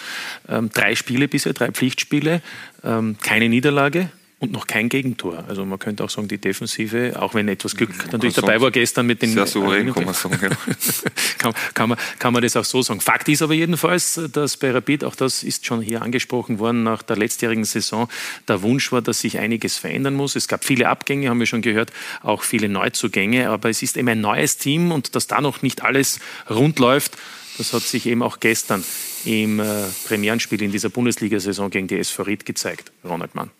Ähm, 0.48 0.70
drei 0.72 0.94
Spiele 0.94 1.28
bisher, 1.28 1.52
drei 1.52 1.70
Pflichtspiele, 1.70 2.42
ähm, 2.84 3.16
keine 3.20 3.48
Niederlage 3.48 4.10
und 4.40 4.52
noch 4.52 4.68
kein 4.68 4.88
Gegentor. 4.88 5.44
Also 5.48 5.64
man 5.64 5.80
könnte 5.80 6.04
auch 6.04 6.10
sagen, 6.10 6.28
die 6.28 6.38
Defensive, 6.38 7.20
auch 7.20 7.34
wenn 7.34 7.48
etwas 7.48 7.74
Glück 7.74 7.96
man 7.96 8.06
natürlich 8.12 8.36
dabei 8.36 8.60
war 8.60 8.70
gestern 8.70 9.06
mit 9.06 9.20
den... 9.20 9.32
Sehr 9.32 9.46
souverän, 9.46 9.92
kann 9.92 10.04
man 10.04 10.14
sagen. 10.14 10.38
Ja. 10.40 10.48
kann, 11.38 11.54
kann, 11.74 11.88
man, 11.88 11.98
kann 12.20 12.32
man 12.32 12.42
das 12.42 12.56
auch 12.56 12.64
so 12.64 12.80
sagen. 12.82 13.00
Fakt 13.00 13.28
ist 13.28 13.42
aber 13.42 13.54
jedenfalls, 13.54 14.20
dass 14.32 14.56
bei 14.56 14.70
Rapid, 14.70 15.02
auch 15.02 15.16
das 15.16 15.42
ist 15.42 15.66
schon 15.66 15.80
hier 15.80 16.02
angesprochen 16.02 16.60
worden, 16.60 16.84
nach 16.84 17.02
der 17.02 17.16
letztjährigen 17.16 17.64
Saison 17.64 18.08
der 18.46 18.62
Wunsch 18.62 18.92
war, 18.92 19.02
dass 19.02 19.20
sich 19.20 19.38
einiges 19.40 19.76
verändern 19.76 20.14
muss. 20.14 20.36
Es 20.36 20.46
gab 20.46 20.64
viele 20.64 20.88
Abgänge, 20.88 21.30
haben 21.30 21.40
wir 21.40 21.46
schon 21.46 21.62
gehört, 21.62 21.92
auch 22.22 22.44
viele 22.44 22.68
Neuzugänge, 22.68 23.50
aber 23.50 23.70
es 23.70 23.82
ist 23.82 23.96
eben 23.96 24.08
ein 24.08 24.20
neues 24.20 24.56
Team 24.56 24.92
und 24.92 25.16
dass 25.16 25.26
da 25.26 25.40
noch 25.40 25.62
nicht 25.62 25.82
alles 25.82 26.20
rund 26.48 26.78
läuft, 26.78 27.18
das 27.58 27.72
hat 27.72 27.82
sich 27.82 28.06
eben 28.06 28.22
auch 28.22 28.38
gestern 28.38 28.84
im 29.24 29.58
äh, 29.58 29.64
Premierenspiel 30.06 30.62
in 30.62 30.70
dieser 30.70 30.90
Bundesliga-Saison 30.90 31.70
gegen 31.70 31.88
die 31.88 31.98
SV 31.98 32.22
Ried 32.22 32.46
gezeigt, 32.46 32.92
Ronald 33.04 33.34
Mann. 33.34 33.50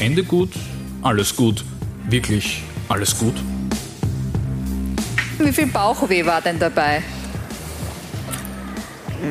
Ende 0.00 0.24
gut, 0.24 0.48
alles 1.02 1.36
gut, 1.36 1.62
wirklich 2.08 2.62
alles 2.88 3.16
gut. 3.18 3.34
Wie 5.38 5.52
viel 5.52 5.66
Bauchweh 5.66 6.24
war 6.24 6.40
denn 6.40 6.58
dabei? 6.58 7.02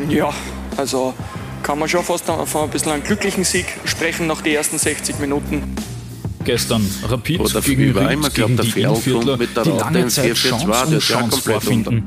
Ja, 0.07 0.31
also 0.77 1.15
kann 1.63 1.79
man 1.79 1.89
schon 1.89 2.03
fast 2.03 2.25
von 2.25 2.63
ein 2.63 2.69
bisschen 2.69 2.91
einem 2.91 3.03
glücklichen 3.03 3.43
Sieg 3.43 3.65
sprechen 3.85 4.27
nach 4.27 4.41
den 4.41 4.53
ersten 4.53 4.77
60 4.77 5.19
Minuten. 5.19 5.75
Gestern 6.45 6.87
Rapid 7.03 7.39
Oder 7.39 7.61
gegen 7.61 7.97
Ried, 7.97 8.33
gegen 8.35 8.57
die 8.57 8.81
Innviertler, 8.81 9.37
die 9.37 9.69
lange 9.71 10.07
Zeit 10.07 10.35
Chance 10.35 10.85
um 10.85 10.99
Chance 10.99 11.41
vorfinden. 11.41 12.05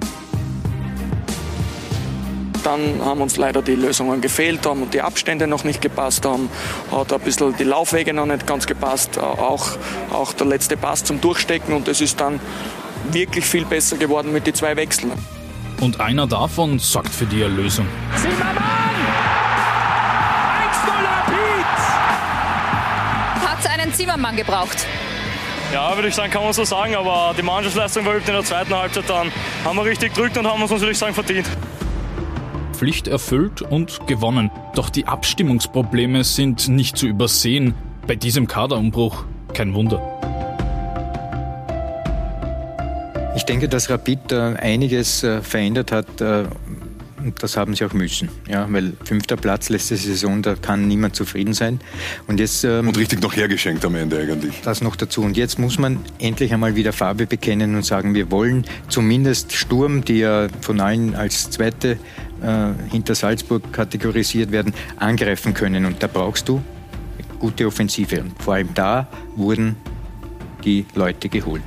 Dann 2.62 3.04
haben 3.04 3.20
uns 3.20 3.36
leider 3.36 3.62
die 3.62 3.74
Lösungen 3.74 4.20
gefehlt, 4.20 4.64
haben 4.66 4.90
die 4.90 5.00
Abstände 5.00 5.46
noch 5.46 5.64
nicht 5.64 5.80
gepasst, 5.80 6.24
haben, 6.24 6.48
hat 6.90 7.12
ein 7.12 7.20
bisschen 7.20 7.56
die 7.56 7.64
Laufwege 7.64 8.12
noch 8.12 8.26
nicht 8.26 8.46
ganz 8.46 8.66
gepasst, 8.66 9.18
auch, 9.18 9.70
auch 10.10 10.32
der 10.32 10.46
letzte 10.46 10.76
Pass 10.76 11.02
zum 11.02 11.20
Durchstecken 11.20 11.74
und 11.74 11.88
es 11.88 12.00
ist 12.00 12.20
dann 12.20 12.40
wirklich 13.10 13.44
viel 13.44 13.64
besser 13.64 13.96
geworden 13.96 14.32
mit 14.32 14.46
den 14.46 14.54
zwei 14.54 14.76
Wechseln. 14.76 15.12
Und 15.80 16.00
einer 16.00 16.28
davon 16.28 16.78
sorgt 16.78 17.12
für 17.12 17.26
die 17.26 17.42
Erlösung. 17.42 17.86
Zimmermann! 18.16 18.54
1-0 18.54 18.58
Rapid! 21.04 21.66
Hat 23.48 23.78
einen 23.78 23.92
Zimmermann 23.92 24.36
gebraucht? 24.36 24.86
Ja, 25.72 25.96
würde 25.96 26.08
ich 26.08 26.14
sagen, 26.14 26.30
kann 26.30 26.44
man 26.44 26.52
so 26.52 26.64
sagen, 26.64 26.94
aber 26.94 27.34
die 27.36 27.42
Mannschaftsleistung 27.42 28.04
war 28.04 28.14
in 28.14 28.24
der 28.24 28.44
zweiten 28.44 28.74
Halbzeit 28.74 29.08
dann. 29.08 29.32
Haben 29.64 29.76
wir 29.76 29.86
richtig 29.86 30.14
gedrückt 30.14 30.36
und 30.36 30.46
haben 30.46 30.60
uns, 30.60 30.70
würde 30.70 30.92
ich 30.92 30.98
sagen, 30.98 31.14
verdient. 31.14 31.46
Pflicht 32.82 33.06
erfüllt 33.06 33.62
und 33.62 34.08
gewonnen. 34.08 34.50
Doch 34.74 34.90
die 34.90 35.06
Abstimmungsprobleme 35.06 36.24
sind 36.24 36.66
nicht 36.66 36.96
zu 36.96 37.06
übersehen. 37.06 37.74
Bei 38.08 38.16
diesem 38.16 38.48
Kaderumbruch 38.48 39.24
kein 39.54 39.72
Wunder. 39.72 40.02
Ich 43.36 43.44
denke, 43.44 43.68
dass 43.68 43.88
Rapid 43.88 44.32
äh, 44.32 44.36
einiges 44.58 45.22
äh, 45.22 45.42
verändert 45.42 45.92
hat. 45.92 46.20
Äh, 47.24 47.32
das 47.38 47.56
haben 47.56 47.74
sie 47.74 47.84
auch 47.84 47.92
müssen, 47.92 48.28
ja, 48.48 48.66
weil 48.70 48.92
fünfter 49.04 49.36
Platz 49.36 49.68
letzte 49.68 49.96
Saison, 49.96 50.42
da 50.42 50.54
kann 50.54 50.88
niemand 50.88 51.16
zufrieden 51.16 51.54
sein. 51.54 51.80
Und 52.26 52.40
jetzt 52.40 52.64
ähm, 52.64 52.88
und 52.88 52.98
richtig 52.98 53.22
noch 53.22 53.34
hergeschenkt 53.34 53.84
am 53.84 53.94
Ende 53.94 54.18
eigentlich. 54.18 54.60
Das 54.62 54.80
noch 54.80 54.96
dazu. 54.96 55.22
Und 55.22 55.36
jetzt 55.36 55.58
muss 55.58 55.78
man 55.78 55.98
endlich 56.18 56.52
einmal 56.52 56.76
wieder 56.76 56.92
Farbe 56.92 57.26
bekennen 57.26 57.74
und 57.74 57.84
sagen, 57.84 58.14
wir 58.14 58.30
wollen 58.30 58.64
zumindest 58.88 59.52
Sturm, 59.52 60.04
die 60.04 60.18
ja 60.18 60.48
von 60.60 60.80
allen 60.80 61.14
als 61.14 61.50
zweite 61.50 61.98
äh, 62.42 62.90
hinter 62.90 63.14
Salzburg 63.14 63.72
kategorisiert 63.72 64.52
werden, 64.52 64.72
angreifen 64.96 65.54
können. 65.54 65.86
Und 65.86 66.02
da 66.02 66.06
brauchst 66.06 66.48
du 66.48 66.62
gute 67.38 67.66
Offensive. 67.66 68.20
Und 68.20 68.42
vor 68.42 68.54
allem 68.54 68.72
da 68.74 69.08
wurden 69.36 69.76
die 70.64 70.86
Leute 70.94 71.28
geholt. 71.28 71.62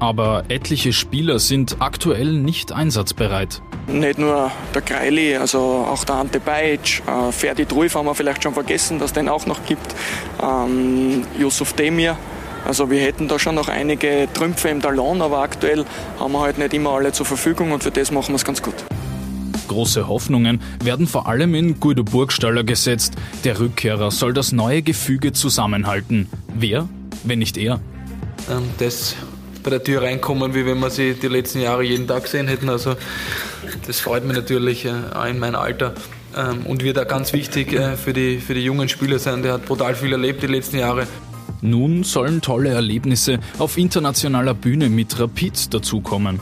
Aber 0.00 0.44
etliche 0.48 0.92
Spieler 0.92 1.38
sind 1.38 1.76
aktuell 1.80 2.32
nicht 2.32 2.72
einsatzbereit. 2.72 3.62
Nicht 3.88 4.18
nur 4.18 4.50
der 4.74 4.82
Greili, 4.82 5.36
also 5.36 5.58
auch 5.58 6.04
der 6.04 6.16
Ante 6.16 6.40
Bajic, 6.40 7.02
äh, 7.06 7.32
Ferdi 7.32 7.66
Truif 7.66 7.94
haben 7.94 8.06
wir 8.06 8.14
vielleicht 8.14 8.42
schon 8.42 8.54
vergessen, 8.54 8.98
dass 8.98 9.10
es 9.10 9.12
den 9.14 9.28
auch 9.28 9.46
noch 9.46 9.64
gibt, 9.66 9.94
ähm, 10.42 11.24
Yusuf 11.38 11.72
Demir. 11.72 12.16
Also 12.66 12.90
wir 12.90 13.00
hätten 13.00 13.28
da 13.28 13.38
schon 13.38 13.54
noch 13.54 13.68
einige 13.68 14.28
Trümpfe 14.34 14.68
im 14.68 14.82
Talon, 14.82 15.22
aber 15.22 15.38
aktuell 15.38 15.84
haben 16.20 16.32
wir 16.32 16.40
halt 16.40 16.58
nicht 16.58 16.74
immer 16.74 16.90
alle 16.90 17.12
zur 17.12 17.24
Verfügung 17.24 17.72
und 17.72 17.82
für 17.82 17.90
das 17.90 18.10
machen 18.10 18.28
wir 18.28 18.36
es 18.36 18.44
ganz 18.44 18.62
gut. 18.62 18.74
Große 19.68 20.06
Hoffnungen 20.06 20.60
werden 20.82 21.06
vor 21.06 21.28
allem 21.28 21.54
in 21.54 21.80
Guido 21.80 22.04
Burgstaller 22.04 22.64
gesetzt. 22.64 23.14
Der 23.44 23.58
Rückkehrer 23.58 24.10
soll 24.10 24.32
das 24.32 24.52
neue 24.52 24.82
Gefüge 24.82 25.32
zusammenhalten. 25.32 26.28
Wer, 26.54 26.88
wenn 27.24 27.38
nicht 27.38 27.56
er? 27.56 27.80
Ähm, 28.50 28.64
das 28.78 29.14
bei 29.68 29.76
der 29.76 29.84
Tür 29.84 30.00
reinkommen, 30.00 30.54
wie 30.54 30.64
wenn 30.64 30.78
wir 30.80 30.88
sie 30.88 31.12
die 31.12 31.28
letzten 31.28 31.60
Jahre 31.60 31.82
jeden 31.82 32.06
Tag 32.06 32.22
gesehen 32.22 32.48
hätten. 32.48 32.70
Also 32.70 32.96
das 33.86 34.00
freut 34.00 34.24
mich 34.24 34.34
natürlich 34.34 34.86
äh, 34.86 34.92
auch 35.14 35.26
in 35.26 35.38
meinem 35.38 35.56
Alter 35.56 35.92
ähm, 36.34 36.64
und 36.64 36.82
wird 36.82 36.98
auch 36.98 37.06
ganz 37.06 37.34
wichtig 37.34 37.74
äh, 37.74 37.98
für 37.98 38.14
die, 38.14 38.38
für 38.38 38.54
die 38.54 38.64
jungen 38.64 38.88
Spieler 38.88 39.18
sein. 39.18 39.42
Der 39.42 39.52
hat 39.52 39.66
brutal 39.66 39.94
viel 39.94 40.12
erlebt 40.12 40.42
die 40.42 40.46
letzten 40.46 40.78
Jahre. 40.78 41.06
Nun 41.60 42.02
sollen 42.02 42.40
tolle 42.40 42.70
Erlebnisse 42.70 43.40
auf 43.58 43.76
internationaler 43.76 44.54
Bühne 44.54 44.88
mit 44.88 45.20
Rapid 45.20 45.74
dazukommen 45.74 46.40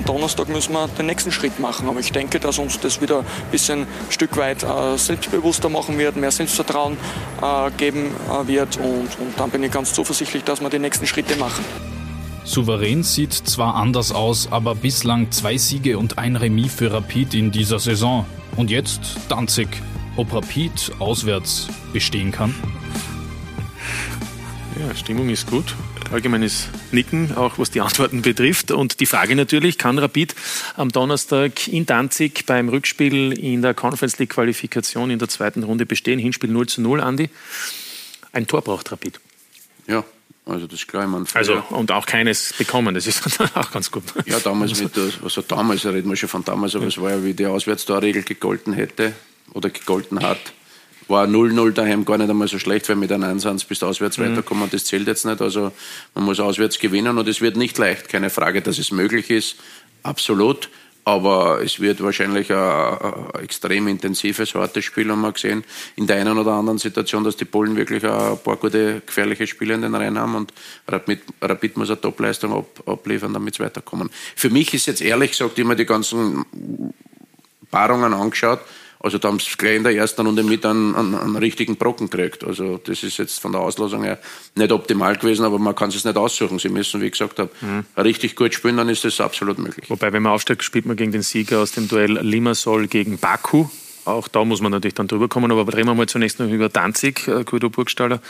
am 0.00 0.04
Donnerstag 0.04 0.48
müssen 0.48 0.72
wir 0.72 0.88
den 0.88 1.06
nächsten 1.06 1.30
Schritt 1.30 1.58
machen. 1.58 1.88
Aber 1.88 2.00
ich 2.00 2.12
denke, 2.12 2.40
dass 2.40 2.58
uns 2.58 2.80
das 2.80 3.00
wieder 3.00 3.20
ein 3.20 3.50
bisschen 3.50 3.80
ein 3.80 3.86
Stück 4.08 4.36
weit 4.36 4.62
äh, 4.62 4.96
selbstbewusster 4.96 5.68
machen 5.68 5.98
wird, 5.98 6.16
mehr 6.16 6.30
Selbstvertrauen 6.30 6.96
äh, 7.42 7.70
geben 7.76 8.10
äh, 8.28 8.46
wird. 8.46 8.76
Und, 8.78 9.08
und 9.18 9.38
dann 9.38 9.50
bin 9.50 9.62
ich 9.62 9.70
ganz 9.70 9.92
zuversichtlich, 9.92 10.44
dass 10.44 10.60
wir 10.60 10.70
die 10.70 10.78
nächsten 10.78 11.06
Schritte 11.06 11.36
machen. 11.36 11.64
Souverän 12.44 13.02
sieht 13.02 13.34
zwar 13.34 13.74
anders 13.74 14.12
aus, 14.12 14.50
aber 14.50 14.74
bislang 14.74 15.30
zwei 15.30 15.58
Siege 15.58 15.98
und 15.98 16.18
ein 16.18 16.36
Remis 16.36 16.72
für 16.74 16.92
Rapid 16.92 17.34
in 17.34 17.50
dieser 17.50 17.78
Saison. 17.78 18.24
Und 18.56 18.70
jetzt 18.70 19.00
Danzig. 19.28 19.68
Ob 20.16 20.32
Rapid 20.32 20.92
auswärts 20.98 21.68
bestehen 21.92 22.32
kann? 22.32 22.54
Ja, 24.78 24.94
Stimmung 24.94 25.28
ist 25.28 25.48
gut. 25.48 25.76
Allgemeines 26.12 26.68
Nicken, 26.90 27.36
auch 27.36 27.58
was 27.58 27.70
die 27.70 27.80
Antworten 27.80 28.22
betrifft. 28.22 28.72
Und 28.72 28.98
die 28.98 29.06
Frage 29.06 29.36
natürlich, 29.36 29.78
kann 29.78 29.96
Rapid 29.96 30.34
am 30.76 30.90
Donnerstag 30.90 31.68
in 31.68 31.86
Danzig 31.86 32.46
beim 32.46 32.68
Rückspiel 32.68 33.32
in 33.32 33.62
der 33.62 33.74
Conference 33.74 34.18
League 34.18 34.30
Qualifikation 34.30 35.10
in 35.10 35.20
der 35.20 35.28
zweiten 35.28 35.62
Runde 35.62 35.86
bestehen? 35.86 36.18
Hinspiel 36.18 36.50
0 36.50 36.66
zu 36.66 36.80
0, 36.80 37.00
Andi. 37.00 37.30
Ein 38.32 38.48
Tor 38.48 38.62
braucht 38.62 38.90
Rapid. 38.90 39.20
Ja, 39.86 40.04
also 40.46 40.66
das 40.66 40.80
ist 40.80 40.88
klar. 40.88 41.04
Ich 41.04 41.10
meine, 41.10 41.26
Also, 41.32 41.62
und 41.70 41.92
auch 41.92 42.06
keines 42.06 42.54
bekommen, 42.54 42.94
das 42.94 43.06
ist 43.06 43.22
auch 43.54 43.70
ganz 43.70 43.90
gut. 43.92 44.02
Ja, 44.26 44.40
damals 44.40 44.80
mit 44.80 44.96
der, 44.96 45.10
also 45.22 45.42
damals, 45.42 45.84
reden 45.84 46.10
wir 46.10 46.16
schon 46.16 46.28
von 46.28 46.44
damals, 46.44 46.74
aber 46.74 46.86
es 46.86 47.00
war 47.00 47.10
ja, 47.10 47.24
wie 47.24 47.34
die 47.34 47.46
Auswärtstorregel 47.46 48.24
gegolten 48.24 48.72
hätte 48.72 49.12
oder 49.52 49.70
gegolten 49.70 50.20
hat, 50.20 50.40
war 51.10 51.26
0-0 51.26 51.72
daheim 51.72 52.04
gar 52.04 52.18
nicht 52.18 52.30
einmal 52.30 52.48
so 52.48 52.58
schlecht, 52.58 52.88
weil 52.88 52.96
mit 52.96 53.12
einem 53.12 53.24
1 53.24 53.64
bist 53.64 53.82
du 53.82 53.86
auswärts 53.86 54.18
Mhm. 54.18 54.32
weiterkommen 54.32 54.64
und 54.64 54.72
das 54.72 54.84
zählt 54.84 55.06
jetzt 55.06 55.26
nicht. 55.26 55.42
Also 55.42 55.72
man 56.14 56.24
muss 56.24 56.40
auswärts 56.40 56.78
gewinnen 56.78 57.18
und 57.18 57.28
es 57.28 57.40
wird 57.40 57.56
nicht 57.56 57.76
leicht. 57.78 58.08
Keine 58.08 58.30
Frage, 58.30 58.62
dass 58.62 58.78
es 58.78 58.90
möglich 58.90 59.30
ist, 59.30 59.56
absolut. 60.02 60.70
Aber 61.02 61.62
es 61.62 61.80
wird 61.80 62.02
wahrscheinlich 62.02 62.52
ein, 62.52 62.58
ein 62.58 63.42
extrem 63.42 63.88
intensives, 63.88 64.54
hartes 64.54 64.84
Spiel, 64.84 65.10
haben 65.10 65.22
wir 65.22 65.32
gesehen. 65.32 65.64
In 65.96 66.06
der 66.06 66.16
einen 66.16 66.36
oder 66.38 66.52
anderen 66.52 66.78
Situation, 66.78 67.24
dass 67.24 67.36
die 67.36 67.46
Polen 67.46 67.74
wirklich 67.74 68.04
ein 68.04 68.38
paar 68.44 68.56
gute, 68.56 69.00
gefährliche 69.04 69.46
Spiele 69.46 69.74
in 69.74 69.82
den 69.82 69.94
Reihen 69.94 70.18
haben 70.18 70.34
und 70.34 70.52
Rapid, 70.86 71.20
Rapid 71.40 71.78
muss 71.78 71.88
eine 71.88 72.00
Topleistung 72.00 72.52
ab, 72.52 72.82
abliefern, 72.86 73.32
damit 73.32 73.54
sie 73.54 73.62
weiterkommen. 73.64 74.10
Für 74.36 74.50
mich 74.50 74.74
ist 74.74 74.86
jetzt 74.86 75.00
ehrlich 75.00 75.30
gesagt 75.30 75.58
immer 75.58 75.74
die 75.74 75.86
ganzen 75.86 76.44
Paarungen 77.70 78.12
angeschaut. 78.12 78.60
Also 79.02 79.16
da 79.16 79.28
haben 79.28 79.40
sie 79.40 79.50
gleich 79.56 79.76
in 79.76 79.82
der 79.82 79.94
ersten 79.94 80.26
Runde 80.26 80.42
mit 80.42 80.64
einen, 80.66 80.94
einen, 80.94 81.14
einen 81.14 81.36
richtigen 81.36 81.76
Brocken 81.76 82.10
gekriegt. 82.10 82.44
Also 82.44 82.76
das 82.76 83.02
ist 83.02 83.16
jetzt 83.16 83.40
von 83.40 83.52
der 83.52 83.62
Auslosung 83.62 84.02
her 84.04 84.18
nicht 84.54 84.70
optimal 84.72 85.16
gewesen, 85.16 85.46
aber 85.46 85.58
man 85.58 85.74
kann 85.74 85.88
es 85.88 86.04
nicht 86.04 86.16
aussuchen. 86.18 86.58
Sie 86.58 86.68
müssen, 86.68 87.00
wie 87.00 87.06
ich 87.06 87.12
gesagt 87.12 87.38
habe, 87.38 87.50
richtig 87.96 88.36
gut 88.36 88.52
spielen, 88.52 88.76
dann 88.76 88.90
ist 88.90 89.04
das 89.04 89.20
absolut 89.20 89.58
möglich. 89.58 89.88
Wobei, 89.88 90.12
wenn 90.12 90.22
man 90.22 90.32
aufsteigt, 90.32 90.62
spielt 90.62 90.84
man 90.84 90.96
gegen 90.96 91.12
den 91.12 91.22
Sieger 91.22 91.60
aus 91.60 91.72
dem 91.72 91.88
Duell 91.88 92.18
Limassol 92.20 92.88
gegen 92.88 93.16
Baku. 93.16 93.68
Auch 94.04 94.28
da 94.28 94.44
muss 94.44 94.60
man 94.60 94.72
natürlich 94.72 94.94
dann 94.94 95.08
drüber 95.08 95.28
kommen. 95.28 95.50
Aber 95.50 95.72
reden 95.74 95.88
wir 95.88 95.94
mal 95.94 96.08
zunächst 96.08 96.38
noch 96.38 96.48
über 96.48 96.68
Danzig, 96.68 97.26
äh, 97.28 97.44
Guido 97.44 97.70
Burgstaller. 97.70 98.20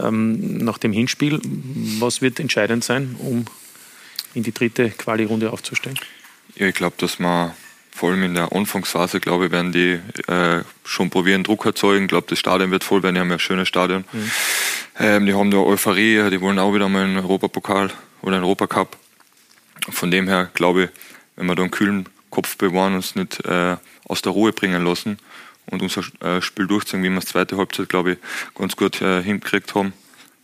Ähm, 0.00 0.58
nach 0.58 0.78
dem 0.78 0.92
Hinspiel, 0.92 1.40
was 1.98 2.22
wird 2.22 2.38
entscheidend 2.38 2.84
sein, 2.84 3.16
um 3.18 3.44
in 4.34 4.42
die 4.42 4.52
dritte 4.52 4.90
Quali-Runde 4.90 5.52
aufzusteigen? 5.52 5.98
Ja, 6.56 6.66
ich 6.66 6.74
glaube, 6.74 6.96
dass 6.98 7.18
man 7.18 7.52
vor 7.94 8.10
allem 8.10 8.22
in 8.24 8.34
der 8.34 8.52
Anfangsphase, 8.52 9.20
glaube 9.20 9.46
ich, 9.46 9.52
werden 9.52 9.70
die 9.70 10.00
äh, 10.26 10.62
schon 10.84 11.10
probieren, 11.10 11.44
Druck 11.44 11.66
erzeugen. 11.66 12.04
Ich 12.04 12.08
glaube, 12.08 12.26
das 12.28 12.38
Stadion 12.38 12.70
wird 12.70 12.84
voll 12.84 13.02
werden. 13.02 13.14
Die 13.14 13.20
haben 13.20 13.28
ja 13.28 13.36
ein 13.36 13.40
schönes 13.40 13.68
Stadion. 13.68 14.04
Ähm, 14.98 15.26
die 15.26 15.34
haben 15.34 15.50
da 15.50 15.58
Euphorie, 15.58 16.30
die 16.30 16.40
wollen 16.40 16.58
auch 16.58 16.74
wieder 16.74 16.88
mal 16.88 17.04
einen 17.04 17.18
Europapokal 17.18 17.90
oder 18.22 18.36
einen 18.36 18.44
Europacup. 18.44 18.96
Von 19.90 20.10
dem 20.10 20.26
her 20.26 20.50
glaube 20.54 20.84
ich, 20.84 20.90
wenn 21.36 21.46
wir 21.46 21.54
da 21.54 21.62
einen 21.62 21.70
kühlen 21.70 22.08
Kopf 22.30 22.56
bewahren, 22.56 22.94
uns 22.94 23.14
nicht 23.14 23.44
äh, 23.44 23.76
aus 24.08 24.22
der 24.22 24.32
Ruhe 24.32 24.52
bringen 24.52 24.84
lassen 24.84 25.18
und 25.66 25.82
unser 25.82 26.02
äh, 26.20 26.40
Spiel 26.40 26.66
durchziehen, 26.66 27.02
wie 27.02 27.10
wir 27.10 27.18
es 27.18 27.26
zweite 27.26 27.56
Halbzeit, 27.56 27.88
glaube 27.88 28.12
ich, 28.12 28.18
ganz 28.54 28.74
gut 28.74 29.00
äh, 29.02 29.22
hingekriegt 29.22 29.74
haben, 29.74 29.92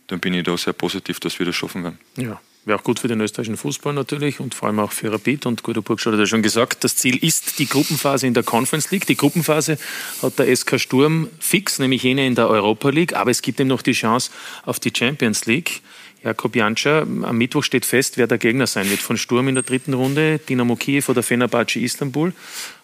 dann 0.07 0.19
bin 0.19 0.33
ich 0.33 0.43
da 0.43 0.55
sehr 0.55 0.73
positiv, 0.73 1.19
dass 1.19 1.39
wir 1.39 1.45
das 1.45 1.55
schaffen 1.55 1.83
werden. 1.83 1.99
Ja, 2.15 2.39
wäre 2.69 2.79
auch 2.79 2.83
gut 2.83 2.99
für 2.99 3.09
den 3.09 3.19
österreichischen 3.19 3.57
Fußball 3.57 3.93
natürlich 3.93 4.39
und 4.39 4.53
vor 4.53 4.69
allem 4.69 4.79
auch 4.79 4.93
für 4.93 5.11
Rapid. 5.11 5.45
Und 5.45 5.63
Guido 5.63 5.81
Burgstaller 5.81 6.15
hat 6.15 6.21
ja 6.21 6.27
schon 6.27 6.43
gesagt, 6.43 6.85
das 6.85 6.95
Ziel 6.95 7.17
ist 7.17 7.59
die 7.59 7.67
Gruppenphase 7.67 8.27
in 8.27 8.33
der 8.33 8.43
Conference 8.43 8.91
League. 8.91 9.05
Die 9.07 9.17
Gruppenphase 9.17 9.77
hat 10.21 10.39
der 10.39 10.55
SK 10.55 10.79
Sturm 10.79 11.27
fix, 11.39 11.79
nämlich 11.79 12.03
jene 12.03 12.25
in 12.25 12.35
der 12.35 12.47
Europa 12.47 12.89
League. 12.89 13.13
Aber 13.15 13.31
es 13.31 13.41
gibt 13.41 13.59
ihm 13.59 13.67
noch 13.67 13.81
die 13.81 13.91
Chance 13.91 14.31
auf 14.63 14.79
die 14.79 14.93
Champions 14.95 15.45
League. 15.45 15.81
Jakob 16.23 16.55
Janscher, 16.55 17.01
am 17.01 17.37
Mittwoch 17.37 17.63
steht 17.63 17.85
fest, 17.85 18.17
wer 18.17 18.27
der 18.27 18.37
Gegner 18.37 18.67
sein 18.67 18.89
wird. 18.89 18.99
Von 18.99 19.17
Sturm 19.17 19.47
in 19.47 19.55
der 19.55 19.63
dritten 19.63 19.93
Runde, 19.93 20.39
Dynamo 20.39 20.75
Kiew 20.75 21.03
oder 21.07 21.23
Fenerbahce 21.23 21.79
Istanbul. 21.79 22.33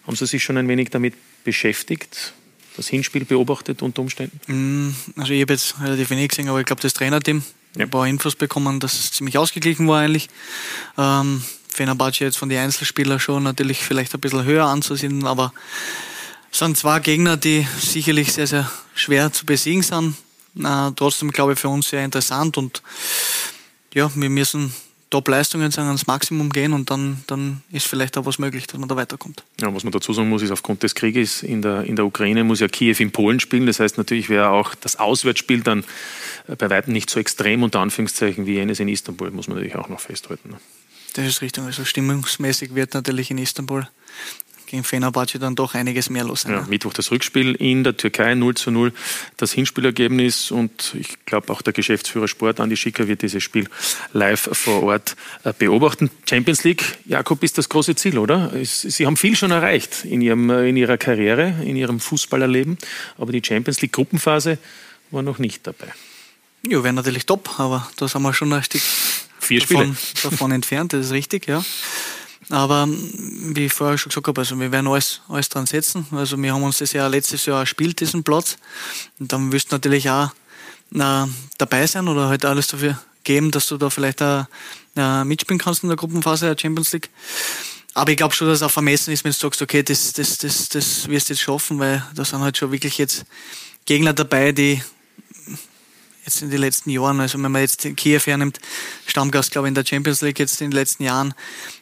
Haben 0.08 0.16
Sie 0.16 0.26
sich 0.26 0.44
schon 0.44 0.58
ein 0.58 0.68
wenig 0.68 0.90
damit 0.90 1.14
beschäftigt? 1.44 2.34
Das 2.76 2.88
Hinspiel 2.88 3.26
beobachtet 3.26 3.82
unter 3.82 4.02
Umständen? 4.02 4.40
Mm, 4.48 4.96
Also 5.20 5.34
ich 5.34 5.42
habe 5.42 5.54
jetzt 5.54 5.80
relativ 5.82 6.10
wenig 6.10 6.30
gesehen, 6.30 6.50
aber 6.50 6.60
ich 6.60 6.66
glaube, 6.66 6.82
das 6.82 6.94
Trainerteam 6.94 7.44
ein 7.82 7.90
paar 7.90 8.08
Infos 8.08 8.36
bekommen, 8.36 8.80
dass 8.80 8.94
es 8.94 9.12
ziemlich 9.12 9.38
ausgeglichen 9.38 9.88
war 9.88 10.02
eigentlich. 10.02 10.30
Ähm, 10.98 11.44
Fenerbahce 11.70 12.24
jetzt 12.24 12.38
von 12.38 12.50
den 12.50 12.60
Einzelspielern 12.60 13.20
schon 13.20 13.44
natürlich 13.44 13.80
vielleicht 13.80 14.14
ein 14.14 14.22
bisschen 14.22 14.46
höher 14.46 14.66
anzusehen, 14.66 15.26
aber 15.26 15.54
es 16.52 16.60
sind 16.60 16.78
zwei 16.78 17.00
Gegner, 17.00 17.36
die 17.36 17.68
sicherlich 17.80 18.32
sehr, 18.32 18.48
sehr 18.48 18.72
schwer 18.94 19.32
zu 19.34 19.46
besiegen 19.46 19.84
sind. 19.84 20.16
Äh, 20.58 20.92
trotzdem 20.96 21.32
glaube 21.32 21.54
ich 21.54 21.60
für 21.60 21.70
uns 21.70 21.90
sehr 21.90 22.06
interessant 22.06 22.58
und 22.58 22.82
ja, 23.94 24.10
wir 24.14 24.30
müssen 24.30 24.74
Top-Leistungen 25.16 25.72
sagen, 25.72 25.88
ans 25.88 26.08
Maximum 26.08 26.50
gehen 26.50 26.74
und 26.74 26.90
dann, 26.92 27.24
dann 27.28 27.62
ist 27.72 27.88
vielleicht 27.88 28.18
auch 28.18 28.26
was 28.26 28.38
möglich, 28.38 28.68
dass 28.68 28.78
man 28.78 28.90
da 28.90 28.98
weiterkommt. 28.98 29.46
Ja, 29.62 29.74
was 29.74 29.86
man 29.86 29.94
dazu 29.94 30.12
sagen 30.12 30.28
muss, 30.28 30.42
ist, 30.42 30.52
aufgrund 30.52 30.84
des 30.84 30.94
Krieges 30.94 31.42
in 31.42 31.62
der, 31.62 31.86
in 31.86 31.96
der 31.96 32.06
Ukraine 32.06 32.44
muss 32.44 32.60
ja 32.60 32.68
Kiew 32.68 32.98
in 33.00 33.12
Polen 33.12 33.40
spielen. 33.40 33.66
Das 33.66 33.80
heißt, 33.80 33.98
natürlich 33.98 34.28
wäre 34.28 34.50
auch 34.50 34.76
das 34.76 34.98
Auswärtsspiel 34.98 35.62
dann 35.62 35.86
äh, 36.50 36.58
bei 36.58 36.70
weitem 36.70 36.92
nicht 36.92 37.10
so 37.10 37.22
extrem, 37.22 37.64
unter 37.64 37.80
Anführungszeichen, 37.80 38.46
wie 38.46 38.56
jenes 38.56 38.82
in 38.82 38.90
Istanbul, 38.90 39.32
muss 39.32 39.48
man 39.48 39.56
natürlich 39.56 39.78
auch 39.78 39.88
noch 39.88 40.02
festhalten. 40.02 40.50
ne? 40.50 40.58
Das 41.14 41.26
ist 41.26 41.42
richtig. 41.42 41.64
Also 41.64 41.86
stimmungsmäßig 41.86 42.76
wird 42.76 42.94
natürlich 42.94 43.32
in 43.32 43.38
Istanbul 43.38 43.88
gegen 44.68 44.84
Fenerbahce 44.84 45.40
dann 45.40 45.56
doch 45.56 45.74
einiges 45.74 46.10
mehr 46.10 46.24
los 46.24 46.42
sein. 46.42 46.54
Ja, 46.54 46.66
Mittwoch 46.68 46.94
das 46.94 47.12
Rückspiel 47.12 47.56
in 47.56 47.84
der 47.84 47.98
Türkei 47.98 48.36
0 48.36 48.56
zu 48.56 48.72
0, 48.72 48.94
das 49.38 49.52
Hinspielergebnis 49.52 50.52
und 50.52 50.96
ich 51.00 51.26
glaube 51.26 51.52
auch 51.52 51.62
der 51.62 51.74
Geschäftsführer 51.74 52.28
Sport, 52.28 52.60
Andi 52.60 52.78
Schicker, 52.78 53.08
wird 53.08 53.22
dieses 53.22 53.44
Spiel 53.44 53.68
live 54.14 54.50
vor 54.52 54.84
Ort 54.84 55.16
äh, 55.44 55.54
beobachten. 55.58 56.10
Champions 56.30 56.64
League, 56.64 56.84
Jakob, 57.06 57.44
ist 57.44 57.58
das 57.58 57.70
große 57.70 57.96
Ziel, 57.96 58.18
oder? 58.18 58.52
Sie 58.64 59.06
haben 59.06 59.18
viel 59.18 59.36
schon 59.36 59.52
erreicht 59.52 60.06
in, 60.06 60.22
Ihrem, 60.22 60.50
äh, 60.50 60.70
in 60.70 60.78
Ihrer 60.78 60.98
Karriere, 60.98 61.56
in 61.64 61.76
Ihrem 61.76 62.00
Fußballerleben, 62.00 62.78
aber 63.18 63.32
die 63.32 63.42
Champions 63.46 63.82
League 63.82 63.94
Gruppenphase 63.94 64.58
war 65.12 65.22
noch 65.22 65.40
nicht 65.40 65.66
dabei. 65.68 65.88
Ja, 66.68 66.84
wäre 66.84 66.94
natürlich 66.94 67.26
top, 67.26 67.60
aber 67.60 67.88
da 67.98 68.08
sind 68.08 68.24
wir 68.24 68.34
schon 68.34 68.52
ein 68.52 68.64
Stück 68.64 68.82
Vier 69.40 69.60
davon, 69.60 69.96
davon 70.24 70.52
entfernt, 70.52 70.94
das 70.94 71.08
ist 71.08 71.12
richtig, 71.12 71.48
ja. 71.48 71.64
Aber 72.50 72.84
ähm, 72.84 73.56
wie 73.56 73.66
ich 73.66 73.74
vorher 73.74 73.98
schon 73.98 74.10
gesagt 74.10 74.28
habe, 74.28 74.42
also 74.42 74.60
wir 74.60 74.72
werden 74.72 74.88
alles, 74.88 75.22
alles 75.28 75.50
dran 75.50 75.66
setzen. 75.66 76.06
Also 76.12 76.38
wir 76.38 76.54
haben 76.54 76.64
uns 76.64 76.78
das 76.78 76.94
ja 76.94 77.08
letztes 77.08 77.46
Jahr 77.46 77.60
erspielt, 77.60 78.00
diesen 78.00 78.24
Platz. 78.24 78.58
Und 79.20 79.32
dann 79.34 79.52
wirst 79.52 79.72
du 79.72 79.76
natürlich 79.76 80.10
auch 80.10 80.30
äh, 80.94 81.26
dabei 81.58 81.88
sein 81.88 82.08
oder 82.08 82.30
halt 82.30 82.46
alles 82.46 82.68
dafür 82.68 83.00
geben, 83.24 83.52
dass 83.52 83.68
du 83.68 83.78
da 83.78 83.90
vielleicht 83.90 84.22
auch 84.22 84.46
äh, 84.96 85.24
mitspielen 85.24 85.60
kannst 85.60 85.84
in 85.84 85.90
der 85.90 85.98
Gruppenphase 85.98 86.46
der 86.46 86.58
Champions 86.60 86.94
League. 86.94 87.10
Aber 87.94 88.12
ich 88.12 88.18
glaube 88.18 88.36
schon, 88.36 88.48
dass 88.48 88.58
es 88.58 88.64
auch 88.64 88.72
vermessen 88.72 89.12
ist, 89.12 89.24
wenn 89.24 89.32
du 89.32 89.38
sagst, 89.38 89.62
okay, 89.62 89.82
das, 89.82 90.14
das, 90.14 90.38
das, 90.38 90.70
das 90.70 91.08
wirst 91.08 91.30
du 91.30 91.34
jetzt 91.34 91.42
schaffen, 91.42 91.80
weil 91.80 92.06
da 92.14 92.26
sind 92.26 92.42
halt 92.42 92.58
schon 92.58 92.72
wirklich 92.72 92.98
jetzt 92.98 93.26
Gegner 93.86 94.14
dabei, 94.14 94.52
die 94.52 94.82
jetzt 96.26 96.42
in 96.42 96.50
den 96.50 96.60
letzten 96.60 96.90
Jahren, 96.90 97.20
also 97.20 97.42
wenn 97.42 97.52
man 97.52 97.62
jetzt 97.62 97.88
Kiew 97.96 98.20
hernimmt, 98.26 98.60
Stammgast, 99.06 99.52
glaube 99.52 99.68
ich, 99.68 99.70
in 99.70 99.76
der 99.76 99.86
Champions 99.86 100.22
League 100.22 100.40
jetzt 100.40 100.60
in 100.62 100.72
den 100.72 100.76
letzten 100.76 101.04
Jahren, 101.04 101.34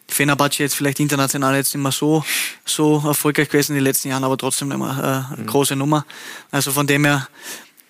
Fenerbahce 0.08 0.60
jetzt 0.63 0.75
vielleicht 0.75 0.99
international 0.99 1.56
jetzt 1.56 1.73
nicht 1.73 1.82
mehr 1.82 1.91
so, 1.91 2.23
so 2.65 3.01
erfolgreich 3.06 3.47
gewesen 3.49 3.71
in 3.71 3.75
den 3.77 3.84
letzten 3.86 4.10
Jahren, 4.10 4.23
aber 4.23 4.38
trotzdem 4.38 4.71
immer 4.71 5.27
äh, 5.32 5.36
eine 5.38 5.45
große 5.45 5.75
Nummer. 5.75 6.06
Also 6.51 6.71
von 6.71 6.86
dem 6.86 7.06
her 7.06 7.27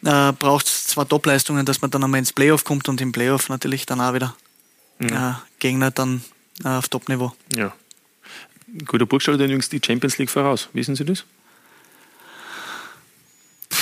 äh, 0.06 0.32
braucht 0.34 0.68
es 0.68 0.86
zwar 0.86 1.08
Topleistungen, 1.08 1.66
dass 1.66 1.82
man 1.82 1.92
dann 1.92 2.04
einmal 2.04 2.20
ins 2.20 2.32
Playoff 2.34 2.64
kommt 2.64 2.88
und 2.88 3.02
im 3.02 3.12
Playoff 3.12 3.50
natürlich 3.50 3.86
dann 3.86 4.00
auch 4.00 4.14
wieder 4.14 4.36
Ja. 5.00 5.32
äh, 5.32 5.34
Gegner 5.60 5.92
dann 5.92 6.24
äh, 6.64 6.70
auf 6.70 6.88
Topniveau. 6.88 7.34
Ja. 7.56 7.74
Guter 8.86 9.06
Burgstaller 9.06 9.38
hat 9.38 9.44
übrigens 9.46 9.70
die 9.70 9.82
Champions 9.86 10.18
League 10.18 10.30
voraus. 10.30 10.70
Wissen 10.74 10.96
Sie 10.96 11.06
das? 11.06 11.26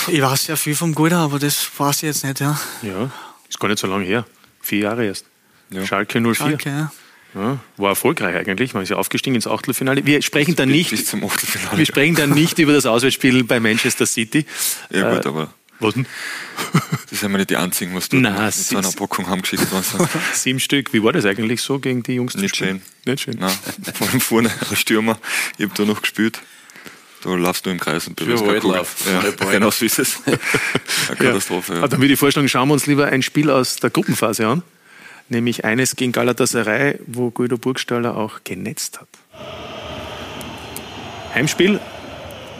Ich 0.08 0.20
weiß 0.22 0.46
ja 0.48 0.56
viel 0.56 0.74
vom 0.74 0.94
Guter, 0.94 1.18
aber 1.18 1.38
das 1.38 1.68
weiß 1.78 1.96
ich 1.98 2.02
jetzt 2.02 2.24
nicht, 2.24 2.40
ja. 2.40 2.58
Ja, 2.82 3.10
ist 3.48 3.58
gar 3.60 3.68
nicht 3.68 3.78
so 3.78 3.86
lange 3.86 4.04
her. 4.04 4.26
Vier 4.60 4.78
Jahre 4.80 5.06
erst. 5.06 5.26
Schalke 5.86 6.20
04. 6.20 6.34
Schalke, 6.34 6.68
ja. 6.68 6.92
Ja, 7.34 7.58
war 7.78 7.88
erfolgreich 7.90 8.36
eigentlich. 8.36 8.74
Man 8.74 8.82
ist 8.82 8.90
ja 8.90 8.96
aufgestiegen 8.96 9.34
ins 9.34 9.46
Achtelfinale. 9.46 10.04
Wir 10.04 10.20
sprechen 10.20 10.54
dann 10.54 10.68
nicht, 10.68 10.90
Bis 10.90 11.06
zum 11.06 11.24
Achtelfinale. 11.24 11.78
wir 11.78 11.86
sprechen 11.86 12.14
dann 12.14 12.30
nicht 12.30 12.58
über 12.58 12.74
das 12.74 12.84
Auswärtsspiel 12.84 13.44
bei 13.44 13.58
Manchester 13.58 14.04
City. 14.04 14.44
Ja, 14.90 15.14
gut, 15.14 15.24
Äh, 15.24 15.28
aber. 15.28 15.54
Was 15.80 15.94
denn? 15.94 16.06
Das 17.10 17.20
sind 17.20 17.30
wir 17.30 17.38
nicht 17.38 17.50
die 17.50 17.56
einzigen, 17.56 17.94
was 17.94 18.08
du 18.08 18.16
Nein, 18.16 18.42
mit 18.44 18.54
so 18.54 18.76
einer 18.78 18.90
Packung 18.92 19.26
haben 19.28 19.42
geschickt 19.42 19.70
worden 19.72 19.82
sind. 19.84 20.08
Sieben 20.34 20.60
Stück. 20.60 20.92
Wie 20.92 21.02
war 21.02 21.12
das 21.12 21.24
eigentlich 21.26 21.60
so 21.62 21.78
gegen 21.78 22.02
die 22.02 22.14
Jungs? 22.14 22.34
Nicht 22.34 22.56
schön. 22.56 22.80
Nicht 23.04 23.22
schön. 23.22 23.36
Nein, 23.38 23.50
vor 23.94 24.08
allem 24.08 24.20
vorne 24.20 24.50
ein 24.70 24.76
Stürmer. 24.76 25.18
Ich 25.58 25.64
habe 25.64 25.74
da 25.74 25.84
noch 25.84 26.00
gespielt. 26.02 26.40
Da 27.22 27.30
laufst 27.34 27.64
du 27.66 27.70
im 27.70 27.78
Kreis 27.78 28.06
und 28.08 28.16
berührst 28.16 28.44
keine 28.44 28.60
Kugel. 28.60 28.82
Ja, 29.06 29.46
genau 29.52 29.70
so 29.70 29.84
ist 29.84 29.98
es. 29.98 30.20
Eine 30.26 31.16
Katastrophe. 31.16 31.74
Ja. 31.74 31.80
Ja. 31.80 31.88
Dann 31.88 32.00
würde 32.00 32.12
ich 32.12 32.18
vorschlagen, 32.18 32.48
schauen 32.48 32.68
wir 32.68 32.74
uns 32.74 32.86
lieber 32.86 33.06
ein 33.06 33.22
Spiel 33.22 33.48
aus 33.50 33.76
der 33.76 33.90
Gruppenphase 33.90 34.46
an. 34.46 34.62
nämlich 35.28 35.64
eines 35.64 35.94
gegen 35.96 36.12
Galatasaray, 36.12 36.98
wo 37.06 37.30
Guido 37.30 37.56
Burgstaller 37.58 38.16
auch 38.16 38.40
genetzt 38.44 39.00
hat. 39.00 39.08
Heimspiel, 41.34 41.80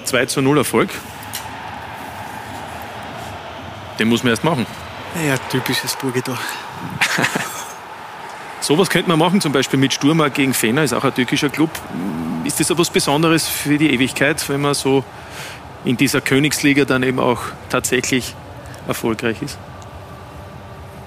2 0.04 0.26
zu 0.26 0.42
0 0.42 0.58
Erfolg. 0.58 0.90
Den 3.98 4.08
muss 4.08 4.22
man 4.22 4.30
erst 4.30 4.44
machen. 4.44 4.66
Ja, 5.26 5.36
typisches 5.38 5.96
Burgedor. 5.96 6.38
Sowas 8.62 8.90
könnte 8.90 9.08
man 9.08 9.18
machen, 9.18 9.40
zum 9.40 9.50
Beispiel 9.50 9.78
mit 9.78 9.92
Sturm 9.92 10.22
gegen 10.32 10.54
Fener, 10.54 10.84
ist 10.84 10.92
auch 10.92 11.02
ein 11.02 11.12
türkischer 11.12 11.48
Club. 11.48 11.70
Ist 12.44 12.60
das 12.60 12.70
etwas 12.70 12.90
Besonderes 12.90 13.48
für 13.48 13.76
die 13.76 13.92
Ewigkeit, 13.92 14.48
wenn 14.48 14.60
man 14.60 14.74
so 14.74 15.04
in 15.84 15.96
dieser 15.96 16.20
Königsliga 16.20 16.84
dann 16.84 17.02
eben 17.02 17.18
auch 17.18 17.40
tatsächlich 17.70 18.36
erfolgreich 18.86 19.42
ist? 19.42 19.58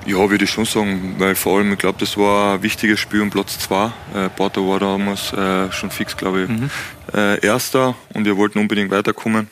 Ja, 0.05 0.29
würde 0.29 0.43
ich 0.43 0.51
schon 0.51 0.65
sagen, 0.65 1.15
weil 1.17 1.33
vor 1.35 1.57
allem, 1.57 1.71
ich 1.71 1.79
glaube, 1.79 1.97
das 1.97 2.17
war 2.17 2.55
ein 2.55 2.61
wichtiges 2.61 2.99
Spiel 2.99 3.21
um 3.21 3.29
Platz 3.29 3.57
2. 3.59 3.85
Äh, 3.85 4.29
Porto 4.35 4.69
war 4.69 4.79
damals 4.81 5.31
äh, 5.31 5.71
schon 5.71 5.91
fix, 5.91 6.17
glaube 6.17 6.43
ich, 6.43 6.49
mhm. 6.49 6.69
äh, 7.13 7.39
Erster 7.39 7.95
und 8.13 8.25
wir 8.25 8.35
wollten 8.35 8.59
unbedingt 8.59 8.91
weiterkommen. 8.91 9.49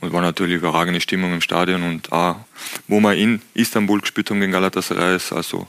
Und 0.00 0.12
war 0.12 0.20
natürlich 0.20 0.56
überragende 0.56 1.00
Stimmung 1.00 1.32
im 1.32 1.40
Stadion 1.40 1.84
und 1.84 2.10
auch, 2.10 2.36
wo 2.88 2.98
wir 2.98 3.14
in 3.14 3.40
Istanbul 3.54 4.00
gespielt 4.00 4.28
haben 4.30 4.40
gegen 4.40 4.50
Galatasaray, 4.50 5.14
ist 5.14 5.32
also 5.32 5.68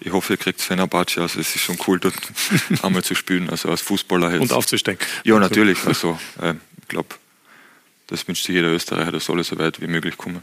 ich 0.00 0.12
hoffe, 0.12 0.34
ihr 0.34 0.36
kriegt 0.36 0.60
Fenerbahce. 0.60 1.22
Also 1.22 1.40
es 1.40 1.54
ist 1.54 1.62
schon 1.62 1.78
cool, 1.86 1.98
dort 1.98 2.14
einmal 2.82 3.02
zu 3.02 3.14
spielen, 3.14 3.50
also 3.50 3.70
als 3.70 3.80
Fußballer. 3.82 4.32
Jetzt. 4.32 4.40
Und 4.42 4.52
aufzusteigen. 4.52 5.04
Ja, 5.24 5.38
natürlich. 5.38 5.84
Also 5.84 6.18
äh, 6.40 6.54
ich 6.82 6.88
glaube, 6.88 7.08
das 8.06 8.26
wünscht 8.28 8.44
sich 8.44 8.54
jeder 8.54 8.68
Österreicher, 8.68 9.12
das 9.12 9.24
soll 9.24 9.42
so 9.42 9.58
weit 9.58 9.80
wie 9.80 9.86
möglich 9.86 10.16
kommen. 10.16 10.42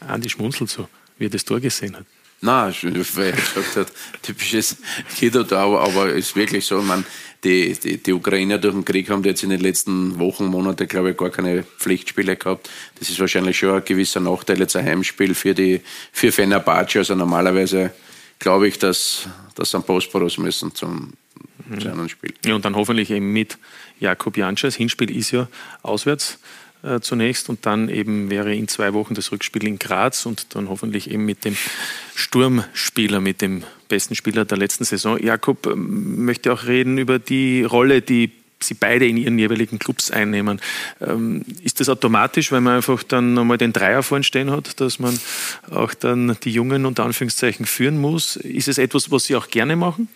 Andi 0.00 0.28
schmunzelt 0.28 0.70
so, 0.70 0.88
wie 1.18 1.26
er 1.26 1.30
das 1.30 1.44
Tor 1.44 1.60
gesehen 1.60 1.96
hat. 1.96 2.06
Nein, 2.40 2.74
weil 2.82 3.24
er 3.24 3.32
gesagt 3.32 3.76
hat, 3.76 3.92
typisches 4.20 4.76
Kido 5.16 5.44
da, 5.44 5.64
aber, 5.64 5.80
aber 5.82 6.08
es 6.10 6.26
ist 6.26 6.36
wirklich 6.36 6.66
so, 6.66 6.82
man, 6.82 7.06
die, 7.42 7.72
die, 7.72 7.96
die 7.96 8.12
Ukrainer 8.12 8.58
durch 8.58 8.74
den 8.74 8.84
Krieg 8.84 9.08
haben 9.08 9.24
jetzt 9.24 9.42
in 9.42 9.50
den 9.50 9.60
letzten 9.60 10.18
Wochen, 10.18 10.46
Monaten, 10.46 10.86
glaube 10.86 11.12
ich, 11.12 11.16
gar 11.16 11.30
keine 11.30 11.62
Pflichtspiele 11.62 12.36
gehabt. 12.36 12.68
Das 12.98 13.08
ist 13.08 13.18
wahrscheinlich 13.18 13.56
schon 13.56 13.76
ein 13.76 13.84
gewisser 13.84 14.20
Nachteil, 14.20 14.58
jetzt 14.58 14.76
ein 14.76 14.84
Heimspiel 14.84 15.34
für 15.34 15.54
die, 15.54 15.80
für 16.12 16.32
Fenerbahce. 16.32 16.98
Also 16.98 17.14
normalerweise 17.14 17.94
glaube 18.38 18.68
ich, 18.68 18.78
dass, 18.78 19.28
dass 19.54 19.74
am 19.74 19.82
Bosporus 19.82 20.38
müssen 20.38 20.74
zum, 20.74 21.12
mhm. 21.68 21.80
zu 21.80 21.90
einem 21.90 22.08
Spiel. 22.08 22.34
Ja, 22.44 22.54
und 22.54 22.64
dann 22.64 22.76
hoffentlich 22.76 23.10
eben 23.10 23.32
mit 23.32 23.58
Jakob 24.00 24.36
Janscha. 24.36 24.68
Das 24.68 24.76
Hinspiel 24.76 25.16
ist 25.16 25.30
ja 25.30 25.48
auswärts 25.82 26.38
äh, 26.82 27.00
zunächst 27.00 27.48
und 27.48 27.64
dann 27.66 27.88
eben 27.88 28.30
wäre 28.30 28.54
in 28.54 28.68
zwei 28.68 28.92
Wochen 28.92 29.14
das 29.14 29.32
Rückspiel 29.32 29.66
in 29.66 29.78
Graz 29.78 30.26
und 30.26 30.54
dann 30.54 30.68
hoffentlich 30.68 31.10
eben 31.10 31.24
mit 31.24 31.44
dem 31.44 31.56
Sturmspieler, 32.14 33.20
mit 33.20 33.40
dem 33.40 33.64
besten 33.88 34.14
Spieler 34.14 34.44
der 34.44 34.58
letzten 34.58 34.84
Saison. 34.84 35.18
Jakob 35.18 35.66
ähm, 35.66 36.24
möchte 36.24 36.52
auch 36.52 36.64
reden 36.66 36.98
über 36.98 37.18
die 37.18 37.62
Rolle, 37.62 38.02
die 38.02 38.32
sie 38.66 38.74
beide 38.74 39.06
in 39.06 39.16
ihren 39.16 39.38
jeweiligen 39.38 39.78
Clubs 39.78 40.10
einnehmen. 40.10 40.60
Ähm, 41.00 41.44
ist 41.62 41.80
das 41.80 41.88
automatisch, 41.88 42.52
weil 42.52 42.60
man 42.60 42.76
einfach 42.76 43.02
dann 43.02 43.34
nochmal 43.34 43.58
den 43.58 43.72
Dreier 43.72 44.02
vorne 44.02 44.24
stehen 44.24 44.50
hat, 44.50 44.80
dass 44.80 44.98
man 44.98 45.18
auch 45.70 45.94
dann 45.94 46.36
die 46.42 46.50
Jungen 46.50 46.86
unter 46.86 47.04
Anführungszeichen 47.04 47.66
führen 47.66 48.00
muss? 48.00 48.36
Ist 48.36 48.68
es 48.68 48.78
etwas, 48.78 49.10
was 49.10 49.24
Sie 49.24 49.36
auch 49.36 49.48
gerne 49.48 49.76
machen? 49.76 50.08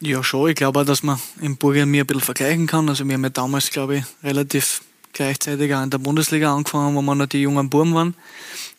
Ja, 0.00 0.22
schon. 0.22 0.50
Ich 0.50 0.56
glaube 0.56 0.80
auch, 0.80 0.84
dass 0.84 1.02
man 1.02 1.18
im 1.40 1.56
Burgen 1.56 1.90
mir 1.90 2.04
ein 2.04 2.06
bisschen 2.06 2.22
vergleichen 2.22 2.66
kann. 2.66 2.88
Also 2.88 3.06
wir 3.06 3.14
haben 3.14 3.24
ja 3.24 3.30
damals, 3.30 3.70
glaube 3.70 3.96
ich, 3.96 4.04
relativ 4.22 4.82
gleichzeitig 5.14 5.74
auch 5.74 5.82
in 5.82 5.90
der 5.90 5.98
Bundesliga 5.98 6.54
angefangen, 6.54 6.94
wo 6.94 7.00
wir 7.00 7.14
noch 7.14 7.26
die 7.26 7.40
jungen 7.40 7.70
Buben 7.70 7.94
waren. 7.94 8.14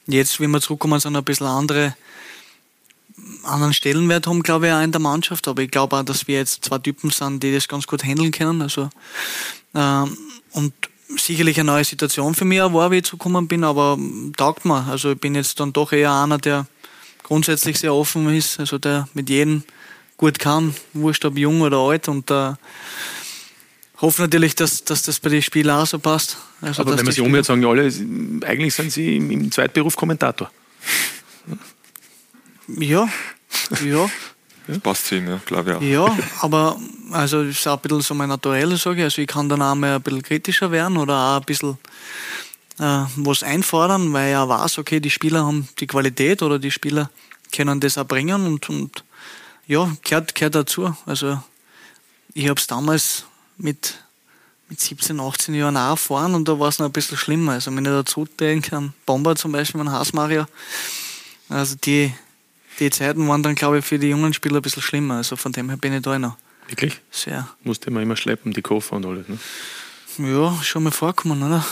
Jetzt, 0.06 0.39
wenn 0.39 0.52
wir 0.52 0.62
zurückkommen, 0.62 1.00
sind 1.00 1.15
ein 1.15 1.24
bisschen 1.24 1.48
andere 1.48 1.96
anderen 3.43 3.73
Stellenwert 3.73 4.28
haben, 4.28 4.43
glaube 4.43 4.67
ich, 4.67 4.73
auch 4.73 4.82
in 4.82 4.91
der 4.91 5.01
Mannschaft. 5.01 5.47
Aber 5.47 5.62
ich 5.62 5.71
glaube 5.71 5.95
auch, 5.95 6.04
dass 6.04 6.28
wir 6.28 6.38
jetzt 6.38 6.65
zwei 6.65 6.78
Typen 6.80 7.10
sind, 7.10 7.41
die 7.43 7.54
das 7.54 7.67
ganz 7.67 7.88
gut 7.88 8.04
handeln 8.04 8.32
können. 8.32 8.62
Also, 8.62 8.89
ähm, 9.73 10.17
und 10.51 10.73
sicherlich 11.17 11.60
eine 11.60 11.71
neue 11.71 11.84
Situation 11.84 12.34
für 12.36 12.45
mich 12.45 12.60
war, 12.60 12.91
wie 12.91 12.97
ich 12.97 13.04
zugekommen 13.04 13.47
bin, 13.47 13.63
aber 13.63 13.97
taugt 14.38 14.65
mir. 14.65 14.86
Also 14.88 15.12
ich 15.12 15.19
bin 15.19 15.36
jetzt 15.36 15.60
dann 15.60 15.73
doch 15.73 15.91
eher 15.91 16.13
einer, 16.13 16.38
der 16.38 16.65
grundsätzlich 17.23 17.80
sehr 17.80 17.93
offen 17.93 18.34
ist, 18.34 18.60
also 18.60 18.78
der 18.78 19.08
mit 19.13 19.30
jedem 19.30 19.63
gut 20.17 20.39
kann, 20.39 20.73
wurscht 20.93 21.25
ob 21.25 21.38
jung 21.38 21.62
oder 21.62 21.78
alt 21.78 22.08
und 22.08 22.32
äh, 22.32 22.54
hoffe 23.97 24.21
natürlich, 24.23 24.56
dass, 24.56 24.84
dass 24.84 25.04
das 25.04 25.19
bei 25.19 25.30
den 25.30 25.41
Spielern 25.41 25.82
auch 25.82 25.88
so 25.88 25.99
passt. 25.99 26.38
Also, 26.62 26.82
aber 26.82 26.97
wenn 26.97 27.06
man 27.06 27.13
sich 27.13 27.23
umhört, 27.23 27.45
sagen 27.45 27.65
alle, 27.65 27.91
eigentlich 28.45 28.73
sind 28.73 28.91
sie 28.91 29.17
im, 29.17 29.30
im 29.32 29.51
Zweitberuf 29.51 29.95
Kommentator. 29.95 30.51
Ja, 32.67 33.08
ja. 33.84 34.10
Das 34.67 34.80
passt 34.80 35.06
zu 35.06 35.17
ihm, 35.17 35.28
ja, 35.28 35.39
glaube 35.45 35.71
ich 35.82 35.97
auch. 35.99 36.08
Ja, 36.10 36.17
aber 36.41 36.80
also 37.12 37.43
ist 37.43 37.67
auch 37.67 37.75
ein 37.75 37.82
bisschen 37.82 38.01
so 38.01 38.13
mein 38.15 38.30
Naturell, 38.30 38.75
sage 38.78 38.97
ich. 38.97 39.04
Also 39.04 39.21
ich 39.21 39.28
kann 39.28 39.47
dann 39.47 39.62
auch 39.62 39.75
mal 39.75 39.95
ein 39.95 40.01
bisschen 40.01 40.23
kritischer 40.23 40.71
werden 40.71 40.97
oder 40.97 41.15
auch 41.15 41.39
ein 41.39 41.45
bisschen 41.45 41.78
äh, 42.80 43.04
was 43.15 43.43
einfordern, 43.43 44.12
weil 44.12 44.36
auch 44.36 44.49
weiß, 44.49 44.80
okay, 44.80 44.99
die 44.99 45.12
Spieler 45.12 45.45
haben 45.45 45.67
die 45.80 45.88
Qualität 45.88 46.41
oder 46.41 46.58
die 46.58 46.71
Spieler 46.71 47.10
können 47.56 47.80
das 47.80 47.97
auch 47.97 48.06
bringen 48.06 48.45
und, 48.45 48.69
und 48.69 49.04
ja, 49.67 49.89
gehört, 50.04 50.36
gehört 50.36 50.56
dazu. 50.56 50.95
Also 51.06 51.39
ich 52.34 52.49
habe 52.49 52.60
es 52.60 52.67
damals 52.67 53.25
mit, 53.58 53.95
mit 54.67 54.80
17, 54.80 55.19
18 55.19 55.54
Jahren 55.54 55.78
auch 55.78 55.91
erfahren 55.91 56.34
und 56.34 56.47
da 56.47 56.60
war 56.60 56.69
es 56.69 56.80
noch 56.80 56.88
ein 56.88 56.91
bisschen 56.91 57.17
schlimmer. 57.17 57.54
Also 57.54 57.73
wenn 57.75 57.86
ich 57.86 57.91
dazu 57.91 58.25
denke 58.39 58.75
an 58.75 58.93
Bomber 59.06 59.36
zum 59.36 59.51
Beispiel, 59.51 59.80
an 59.82 59.91
Haasmaria, 59.91 60.47
also 61.49 61.75
die 61.84 62.12
die 62.80 62.90
Zeiten 62.90 63.28
waren 63.28 63.44
dann, 63.44 63.56
glaube 63.56 63.80
ich, 63.80 63.86
für 63.86 64.00
die 64.00 64.10
jungen 64.10 64.34
Spieler 64.34 64.58
ein 64.58 64.62
bisschen 64.62 64.84
schlimmer. 64.84 65.16
Also 65.16 65.36
von 65.36 65.52
dem 65.52 65.70
her 65.70 65.78
bin 65.78 65.94
ich 65.94 66.02
da 66.02 66.18
noch. 66.20 66.38
Wirklich? 66.68 67.00
Sehr. 67.12 67.48
Musste 67.64 67.92
man 67.92 68.04
immer 68.04 68.16
schleppen, 68.16 68.54
die 68.54 68.62
Koffer 68.62 68.96
und 68.96 69.06
alles, 69.06 69.28
ne? 69.28 69.38
Ja, 70.18 70.58
schon 70.64 70.84
mal 70.84 70.92
vorkommen, 70.92 71.44
oder? 71.44 71.66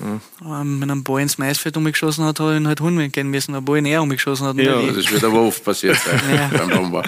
Ja. 0.00 0.62
Wenn 0.62 0.90
ein 0.90 1.02
Ball 1.02 1.22
ins 1.22 1.38
Maisfeld 1.38 1.76
umgeschossen 1.76 2.24
hat, 2.24 2.38
hat 2.38 2.46
er 2.46 2.56
ihn 2.56 2.68
halt 2.68 2.80
holen 2.80 3.10
gehen 3.10 3.28
müssen. 3.28 3.54
Ein 3.54 3.64
Ball 3.64 3.82
näher 3.82 4.00
umgeschossen 4.00 4.46
hat. 4.46 4.56
Ja, 4.56 4.80
das 4.80 5.10
wird 5.10 5.24
aber 5.24 5.40
oft 5.40 5.64
passiert 5.64 5.98
sein 5.98 6.20
ja. 6.34 6.48
beim 6.56 6.70
Bomber. 6.70 7.02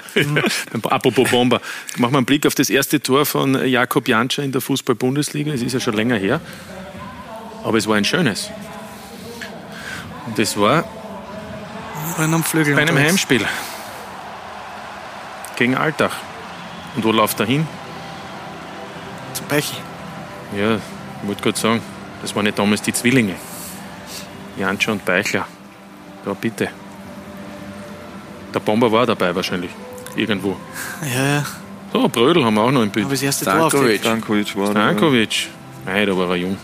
Apropos 0.82 1.30
Bomber. 1.30 1.60
Machen 1.98 2.12
wir 2.12 2.18
einen 2.18 2.26
Blick 2.26 2.46
auf 2.46 2.56
das 2.56 2.68
erste 2.68 3.00
Tor 3.00 3.26
von 3.26 3.64
Jakob 3.66 4.08
Janscher 4.08 4.42
in 4.42 4.50
der 4.50 4.60
Fußball-Bundesliga. 4.60 5.52
Es 5.52 5.62
ist 5.62 5.72
ja 5.72 5.80
schon 5.80 5.94
länger 5.94 6.16
her. 6.16 6.40
Aber 7.62 7.78
es 7.78 7.86
war 7.86 7.94
ein 7.94 8.04
schönes. 8.04 8.50
Und 10.26 10.36
das 10.38 10.56
war 10.56 10.84
bei 12.16 12.24
einem 12.24 12.42
Flügel. 12.42 12.74
Bei 12.74 12.82
einem 12.82 12.98
Heimspiel. 12.98 13.46
Gegen 15.56 15.76
Altach. 15.76 16.16
Und 16.96 17.04
wo 17.04 17.12
läuft 17.12 17.38
er 17.40 17.46
hin? 17.46 17.66
Zum 19.34 19.46
Beichel. 19.46 19.78
Ja, 20.56 20.76
ich 20.76 21.28
wollte 21.28 21.42
gerade 21.42 21.58
sagen, 21.58 21.82
das 22.22 22.34
waren 22.34 22.44
nicht 22.44 22.58
damals 22.58 22.82
die 22.82 22.92
Zwillinge. 22.92 23.36
Janscha 24.56 24.92
und 24.92 25.04
Beichler. 25.04 25.46
Da 26.24 26.34
bitte. 26.34 26.68
Der 28.52 28.60
Bomber 28.60 28.90
war 28.90 29.06
dabei 29.06 29.34
wahrscheinlich. 29.34 29.70
Irgendwo. 30.16 30.56
Ja, 31.02 31.24
ja. 31.36 31.46
So, 31.92 32.08
Brödel 32.08 32.44
haben 32.44 32.54
wir 32.54 32.62
auch 32.62 32.70
noch 32.70 32.82
im 32.82 32.90
Bild. 32.90 33.06
Aber 33.06 33.14
das 33.14 33.22
erste 33.22 33.44
Stankovic. 33.44 34.00
Stankovic 34.00 34.56
war 34.56 34.70
Stankovic. 34.70 35.48
Nein, 35.86 36.06
da 36.06 36.16
war 36.16 36.30
er 36.30 36.36
jung. 36.36 36.58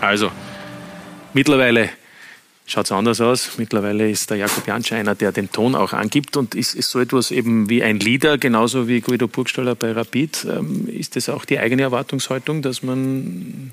Also, 0.00 0.30
mittlerweile 1.32 1.90
schaut 2.66 2.86
es 2.86 2.92
anders 2.92 3.20
aus. 3.20 3.58
Mittlerweile 3.58 4.10
ist 4.10 4.30
der 4.30 4.38
Jakob 4.38 4.66
Janscher 4.66 4.96
einer, 4.96 5.14
der 5.14 5.32
den 5.32 5.50
Ton 5.50 5.74
auch 5.74 5.92
angibt 5.92 6.36
und 6.36 6.54
ist, 6.54 6.74
ist 6.74 6.90
so 6.90 7.00
etwas 7.00 7.30
eben 7.30 7.68
wie 7.68 7.82
ein 7.82 8.00
Leader, 8.00 8.38
genauso 8.38 8.88
wie 8.88 9.00
Guido 9.00 9.28
Burgstaller 9.28 9.74
bei 9.74 9.92
Rapid. 9.92 10.46
Ähm, 10.50 10.88
ist 10.88 11.16
das 11.16 11.28
auch 11.28 11.44
die 11.44 11.58
eigene 11.58 11.82
Erwartungshaltung, 11.82 12.62
dass 12.62 12.82
man 12.82 13.72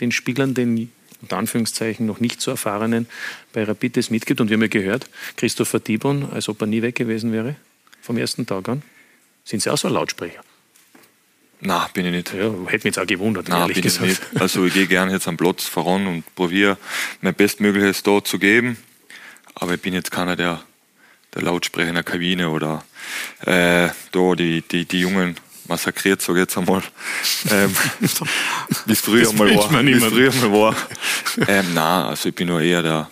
den 0.00 0.12
Spielern, 0.12 0.54
den 0.54 0.90
unter 1.22 1.38
Anführungszeichen 1.38 2.04
noch 2.04 2.20
nicht 2.20 2.40
so 2.42 2.50
erfahrenen 2.50 3.06
bei 3.52 3.64
Rapid 3.64 3.96
das 3.96 4.10
mitgibt? 4.10 4.40
Und 4.40 4.50
wir 4.50 4.54
haben 4.54 4.62
ja 4.62 4.68
gehört, 4.68 5.08
Christopher 5.36 5.80
Dibon, 5.80 6.28
als 6.30 6.48
ob 6.48 6.60
er 6.60 6.66
nie 6.66 6.82
weg 6.82 6.96
gewesen 6.96 7.32
wäre, 7.32 7.56
vom 8.02 8.18
ersten 8.18 8.46
Tag 8.46 8.68
an. 8.68 8.82
Sind 9.44 9.62
Sie 9.62 9.70
auch 9.70 9.78
so 9.78 9.88
ein 9.88 9.94
Lautsprecher? 9.94 10.42
Na, 11.60 11.88
bin 11.92 12.06
ich 12.06 12.12
nicht. 12.12 12.34
Ja, 12.34 12.50
hätte 12.66 12.72
mich 12.72 12.84
jetzt 12.84 12.98
auch 12.98 13.06
gewundert, 13.06 13.48
Nein, 13.48 13.62
ehrlich 13.62 13.76
bin 13.76 13.82
gesagt. 13.84 14.10
Ich 14.10 14.32
nicht. 14.32 14.40
Also 14.40 14.64
ich 14.66 14.74
gehe 14.74 14.86
gerne 14.86 15.12
jetzt 15.12 15.26
am 15.26 15.36
Platz 15.36 15.64
voran 15.64 16.06
und 16.06 16.34
probiere 16.34 16.76
mein 17.22 17.34
Bestmögliches 17.34 18.02
dort 18.02 18.28
zu 18.28 18.38
geben. 18.38 18.76
Aber 19.54 19.74
ich 19.74 19.80
bin 19.80 19.94
jetzt 19.94 20.10
keiner, 20.10 20.36
der, 20.36 20.62
der 21.34 21.42
Lautsprecher 21.42 21.88
in 21.88 21.94
der 21.94 22.04
Kabine 22.04 22.50
oder 22.50 22.84
äh, 23.40 23.88
da 24.12 24.34
die, 24.34 24.62
die, 24.62 24.84
die 24.84 25.00
Jungen 25.00 25.36
massakriert, 25.66 26.20
sage 26.20 26.40
ich 26.40 26.42
jetzt 26.42 26.58
einmal. 26.58 26.82
Ähm, 27.50 27.74
wie 28.86 28.92
es 28.92 29.00
früher, 29.00 29.32
mal 29.32 29.54
war. 29.54 29.68
früher 29.68 30.32
mal 30.34 30.52
war. 30.52 30.76
Ähm, 31.48 31.74
nein, 31.74 32.04
also 32.06 32.30
ich 32.30 32.34
bin 32.34 32.48
nur 32.48 32.60
eher 32.62 32.82
der 32.82 33.10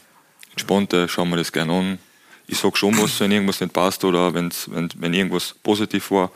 Entspannte, 0.52 1.08
schauen 1.08 1.28
wir 1.30 1.36
das 1.36 1.52
gerne 1.52 1.72
an. 1.72 1.98
Ich 2.46 2.58
sage 2.58 2.76
schon 2.76 2.96
was, 2.98 3.20
wenn 3.20 3.32
irgendwas 3.32 3.60
nicht 3.60 3.72
passt 3.72 4.04
oder 4.04 4.32
wenn's, 4.34 4.68
wenn, 4.70 4.88
wenn 4.96 5.12
irgendwas 5.14 5.54
positiv 5.62 6.10
war. 6.10 6.30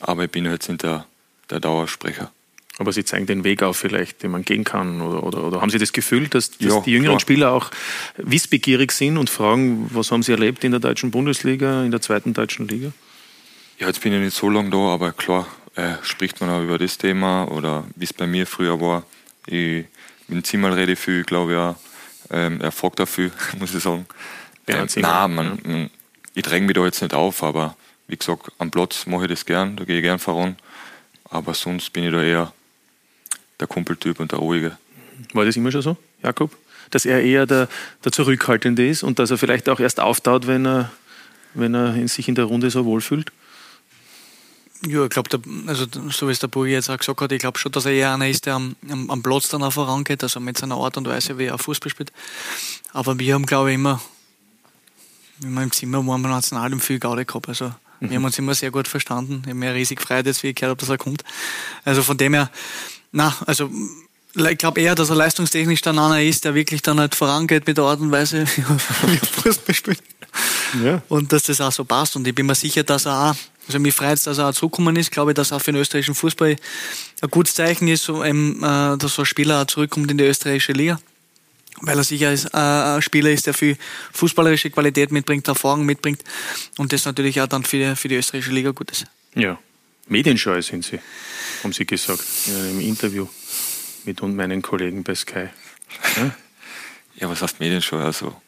Aber 0.00 0.24
ich 0.24 0.30
bin 0.30 0.46
jetzt 0.46 0.68
nicht 0.68 0.82
der 0.82 1.06
der 1.52 1.60
Dauersprecher. 1.60 2.32
Aber 2.78 2.92
Sie 2.92 3.04
zeigen 3.04 3.26
den 3.26 3.44
Weg 3.44 3.62
auf 3.62 3.76
vielleicht, 3.76 4.22
den 4.22 4.30
man 4.30 4.44
gehen 4.44 4.64
kann. 4.64 5.02
Oder, 5.02 5.22
oder, 5.22 5.44
oder 5.44 5.60
haben 5.60 5.70
Sie 5.70 5.78
das 5.78 5.92
Gefühl, 5.92 6.28
dass, 6.28 6.50
dass 6.52 6.60
Ja, 6.60 6.80
die 6.80 6.92
jüngeren 6.92 7.12
klar. 7.12 7.20
Spieler 7.20 7.52
auch 7.52 7.70
wissbegierig 8.16 8.92
sind 8.92 9.18
und 9.18 9.28
fragen, 9.28 9.90
was 9.92 10.10
haben 10.10 10.22
sie 10.22 10.32
erlebt 10.32 10.64
in 10.64 10.70
der 10.70 10.80
deutschen 10.80 11.10
Bundesliga, 11.10 11.84
in 11.84 11.90
der 11.90 12.00
zweiten 12.00 12.32
deutschen 12.32 12.66
Liga? 12.66 12.92
Ja, 13.78 13.88
jetzt 13.88 14.00
bin 14.00 14.12
ich 14.14 14.20
nicht 14.20 14.36
so 14.36 14.48
lange 14.48 14.70
da, 14.70 14.78
aber 14.78 15.12
klar 15.12 15.46
äh, 15.74 15.94
spricht 16.02 16.40
man 16.40 16.48
auch 16.48 16.62
über 16.62 16.78
das 16.78 16.96
Thema 16.96 17.44
oder 17.44 17.84
wie 17.94 18.04
es 18.04 18.12
bei 18.12 18.26
mir 18.26 18.46
früher 18.46 18.80
war. 18.80 19.04
Ich, 19.46 19.84
dem 20.28 20.42
Zimmer 20.42 20.74
rede 20.74 20.92
ich 20.92 20.98
viel, 20.98 21.20
ich 21.20 21.26
glaube 21.26 21.52
ja. 21.52 21.76
Ähm, 22.30 22.60
er 22.62 22.72
fragt 22.72 23.00
auch 23.00 23.08
viel, 23.08 23.30
muss 23.58 23.74
ich 23.74 23.82
sagen. 23.82 24.06
Ähm, 24.66 24.86
nein, 24.96 25.34
man, 25.34 25.58
man, 25.64 25.90
ich 26.34 26.42
dränge 26.42 26.66
mich 26.66 26.74
da 26.74 26.84
jetzt 26.84 27.02
nicht 27.02 27.12
auf, 27.14 27.42
aber 27.42 27.76
wie 28.06 28.16
gesagt, 28.16 28.50
am 28.58 28.70
Platz 28.70 29.06
mache 29.06 29.24
ich 29.24 29.30
das 29.30 29.44
gern, 29.44 29.76
da 29.76 29.84
gehe 29.84 29.98
ich 29.98 30.02
gern 30.02 30.18
voran. 30.18 30.56
Aber 31.32 31.54
sonst 31.54 31.92
bin 31.94 32.04
ich 32.04 32.12
da 32.12 32.22
eher 32.22 32.52
der 33.58 33.66
Kumpeltyp 33.66 34.20
und 34.20 34.32
der 34.32 34.38
Ruhige. 34.38 34.76
War 35.32 35.46
das 35.46 35.56
immer 35.56 35.72
schon 35.72 35.80
so, 35.80 35.96
Jakob? 36.22 36.54
Dass 36.90 37.06
er 37.06 37.22
eher 37.22 37.46
der, 37.46 37.68
der 38.04 38.12
Zurückhaltende 38.12 38.86
ist 38.86 39.02
und 39.02 39.18
dass 39.18 39.30
er 39.30 39.38
vielleicht 39.38 39.70
auch 39.70 39.80
erst 39.80 39.98
auftaut, 39.98 40.46
wenn 40.46 40.66
er, 40.66 40.92
wenn 41.54 41.74
er 41.74 41.94
in 41.94 42.06
sich 42.06 42.28
in 42.28 42.34
der 42.34 42.44
Runde 42.44 42.70
so 42.70 42.84
wohlfühlt? 42.84 43.32
Ja, 44.86 45.04
ich 45.04 45.10
glaube, 45.10 45.40
also 45.68 45.86
so 46.10 46.28
wie 46.28 46.32
es 46.32 46.40
der 46.40 46.48
Burgi 46.48 46.72
jetzt 46.72 46.90
auch 46.90 46.98
gesagt 46.98 47.20
hat, 47.22 47.32
ich 47.32 47.38
glaube 47.38 47.58
schon, 47.58 47.72
dass 47.72 47.86
er 47.86 47.92
eher 47.92 48.12
einer 48.12 48.28
ist, 48.28 48.44
der 48.44 48.54
am, 48.54 48.76
am, 48.90 49.10
am 49.10 49.22
Platz 49.22 49.48
dann 49.48 49.62
auch 49.62 49.72
vorangeht, 49.72 50.22
also 50.22 50.38
mit 50.38 50.58
seiner 50.58 50.76
Art 50.76 50.98
und 50.98 51.08
Weise, 51.08 51.38
wie 51.38 51.44
er 51.44 51.56
Fußball 51.56 51.88
spielt. 51.88 52.12
Aber 52.92 53.18
wir 53.18 53.34
haben, 53.34 53.46
glaube 53.46 53.70
ich, 53.70 53.76
immer, 53.76 54.02
wenn 55.38 55.54
wir 55.54 55.62
im 55.62 55.72
Zimmer 55.72 56.06
waren, 56.06 56.22
beim 56.22 56.32
Nationalteam 56.32 56.80
viel 56.80 56.98
Gaude 56.98 57.24
gehabt. 57.24 57.48
Also 57.48 57.72
wir 58.10 58.16
haben 58.16 58.24
uns 58.24 58.38
immer 58.38 58.54
sehr 58.54 58.70
gut 58.70 58.88
verstanden. 58.88 59.42
Ich 59.42 59.48
habe 59.48 59.58
mir 59.58 59.74
riesig 59.74 59.98
gefreut, 59.98 60.26
jetzt, 60.26 60.42
wie 60.42 60.48
ich 60.48 60.54
gehört 60.54 60.70
habe, 60.70 60.80
dass 60.80 60.88
er 60.88 60.98
kommt. 60.98 61.24
Also 61.84 62.02
von 62.02 62.16
dem 62.16 62.34
her, 62.34 62.50
na, 63.12 63.34
also 63.46 63.70
ich 64.34 64.58
glaube 64.58 64.80
eher, 64.80 64.94
dass 64.94 65.10
er 65.10 65.16
leistungstechnisch 65.16 65.82
dann 65.82 65.98
einer 65.98 66.22
ist, 66.22 66.44
der 66.44 66.54
wirklich 66.54 66.82
dann 66.82 66.98
halt 66.98 67.14
vorangeht 67.14 67.66
mit 67.66 67.76
der 67.76 67.84
Art 67.84 68.00
und 68.00 68.10
Weise, 68.10 68.46
wie 68.56 69.14
er 69.14 69.26
Fußball 69.26 69.74
spielt. 69.74 70.02
Ja. 70.82 71.02
Und 71.08 71.32
dass 71.32 71.44
das 71.44 71.60
auch 71.60 71.72
so 71.72 71.84
passt. 71.84 72.16
Und 72.16 72.26
ich 72.26 72.34
bin 72.34 72.46
mir 72.46 72.54
sicher, 72.54 72.82
dass 72.82 73.06
er 73.06 73.30
auch, 73.30 73.36
also 73.66 73.78
mich 73.78 73.94
freut 73.94 74.14
es, 74.14 74.24
dass 74.24 74.38
er 74.38 74.48
auch 74.48 74.54
zurückgekommen 74.54 74.96
ist. 74.96 75.06
Ich 75.06 75.10
glaube, 75.10 75.34
dass 75.34 75.52
auch 75.52 75.60
für 75.60 75.72
den 75.72 75.80
österreichischen 75.80 76.14
Fußball 76.14 76.56
ein 77.20 77.30
gutes 77.30 77.54
Zeichen 77.54 77.88
ist, 77.88 78.04
so, 78.04 78.24
ähm, 78.24 78.56
äh, 78.62 78.96
dass 78.96 79.14
so 79.14 79.22
ein 79.22 79.26
Spieler 79.26 79.62
auch 79.62 79.66
zurückkommt 79.66 80.10
in 80.10 80.18
die 80.18 80.24
österreichische 80.24 80.72
Liga. 80.72 80.98
Weil 81.84 81.98
er 81.98 82.04
sicher 82.04 82.32
ist, 82.32 82.46
äh, 82.46 82.58
ein 82.58 83.02
Spieler 83.02 83.30
ist, 83.30 83.46
der 83.46 83.54
viel 83.54 83.76
fußballerische 84.12 84.70
Qualität 84.70 85.10
mitbringt, 85.10 85.48
Erfahrung 85.48 85.84
mitbringt. 85.84 86.22
Und 86.78 86.92
das 86.92 87.04
natürlich 87.04 87.40
auch 87.40 87.48
dann 87.48 87.64
für 87.64 87.78
die, 87.78 87.96
für 87.96 88.08
die 88.08 88.14
österreichische 88.16 88.52
Liga 88.52 88.70
gut 88.70 88.90
ist. 88.90 89.06
Ja. 89.34 89.58
Medienscheu 90.06 90.60
sind 90.62 90.84
Sie, 90.84 91.00
haben 91.62 91.72
Sie 91.72 91.86
gesagt, 91.86 92.24
ja, 92.46 92.70
im 92.70 92.80
Interview 92.80 93.26
mit 94.04 94.20
und 94.20 94.36
meinen 94.36 94.62
Kollegen 94.62 95.02
bei 95.02 95.14
Sky. 95.14 95.48
Ja? 96.16 96.36
Ja, 97.16 97.30
was 97.30 97.42
heißt 97.42 97.60
Medienschau? 97.60 97.98
Also, 97.98 98.40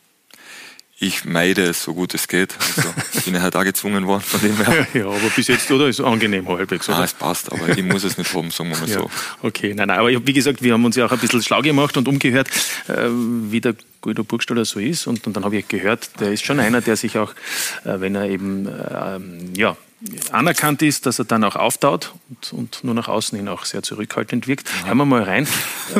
ich 1.05 1.25
meide 1.25 1.63
es 1.63 1.83
so 1.83 1.95
gut 1.95 2.15
es 2.15 2.29
geht. 2.29 2.55
Also, 2.77 2.89
bin 3.25 3.35
ich 3.35 3.41
halt 3.41 3.57
auch 3.57 3.65
gezwungen 3.65 4.07
worden 4.07 4.23
von 4.23 4.41
dem 4.41 4.57
her. 4.57 4.87
ja, 4.95 5.07
aber 5.07 5.31
bis 5.37 5.49
jetzt, 5.49 5.71
oder? 5.71 5.89
Ist 5.89 6.01
angenehm 6.01 6.49
halbwegs, 6.49 6.89
oder? 6.89 6.99
Ah, 6.99 7.05
es 7.05 7.13
passt, 7.13 7.53
aber 7.53 7.69
ich 7.69 7.83
muss 7.85 8.05
es 8.05 8.17
nicht 8.17 8.33
haben, 8.35 8.51
sagen 8.51 8.71
wir 8.71 8.79
mal 8.79 8.89
Ja, 8.89 9.01
so. 9.01 9.11
okay, 9.43 9.75
nein, 9.75 9.89
nein, 9.89 9.99
aber 9.99 10.27
wie 10.27 10.33
gesagt, 10.33 10.63
wir 10.63 10.73
haben 10.73 10.85
uns 10.85 10.97
ja 10.97 11.07
auch 11.07 11.13
ein 11.13 11.19
bisschen 11.19 11.43
schlau 11.43 11.61
gemacht 11.63 11.97
und 11.97 12.09
umgehört, 12.09 12.49
äh, 12.89 13.09
wie 13.09 13.61
der 13.61 13.75
Guido 14.01 14.25
Burgstaller 14.25 14.65
so 14.65 14.81
ist. 14.81 15.07
Und, 15.07 15.27
und 15.27 15.37
dann 15.37 15.45
habe 15.45 15.57
ich 15.57 15.69
gehört, 15.69 16.21
der 16.21 16.33
ist 16.33 16.45
schon 16.45 16.61
einer, 16.61 16.81
der 16.81 16.97
sich 16.97 17.19
auch, 17.19 17.33
äh, 17.85 18.01
wenn 18.01 18.15
er 18.15 18.29
eben 18.29 18.67
ähm, 18.67 19.53
ja, 19.57 19.77
anerkannt 20.31 20.83
ist, 20.83 21.07
dass 21.07 21.19
er 21.19 21.25
dann 21.25 21.45
auch 21.45 21.57
auftaut 21.57 22.13
und, 22.29 22.53
und 22.53 22.85
nur 22.85 22.95
nach 22.95 23.09
außen 23.09 23.37
hin 23.39 23.49
auch 23.49 23.65
sehr 23.65 23.83
zurückhaltend 23.83 24.47
wirkt. 24.47 24.69
Hören 24.85 24.99
wir 24.99 25.05
mal 25.05 25.23
rein. 25.23 25.47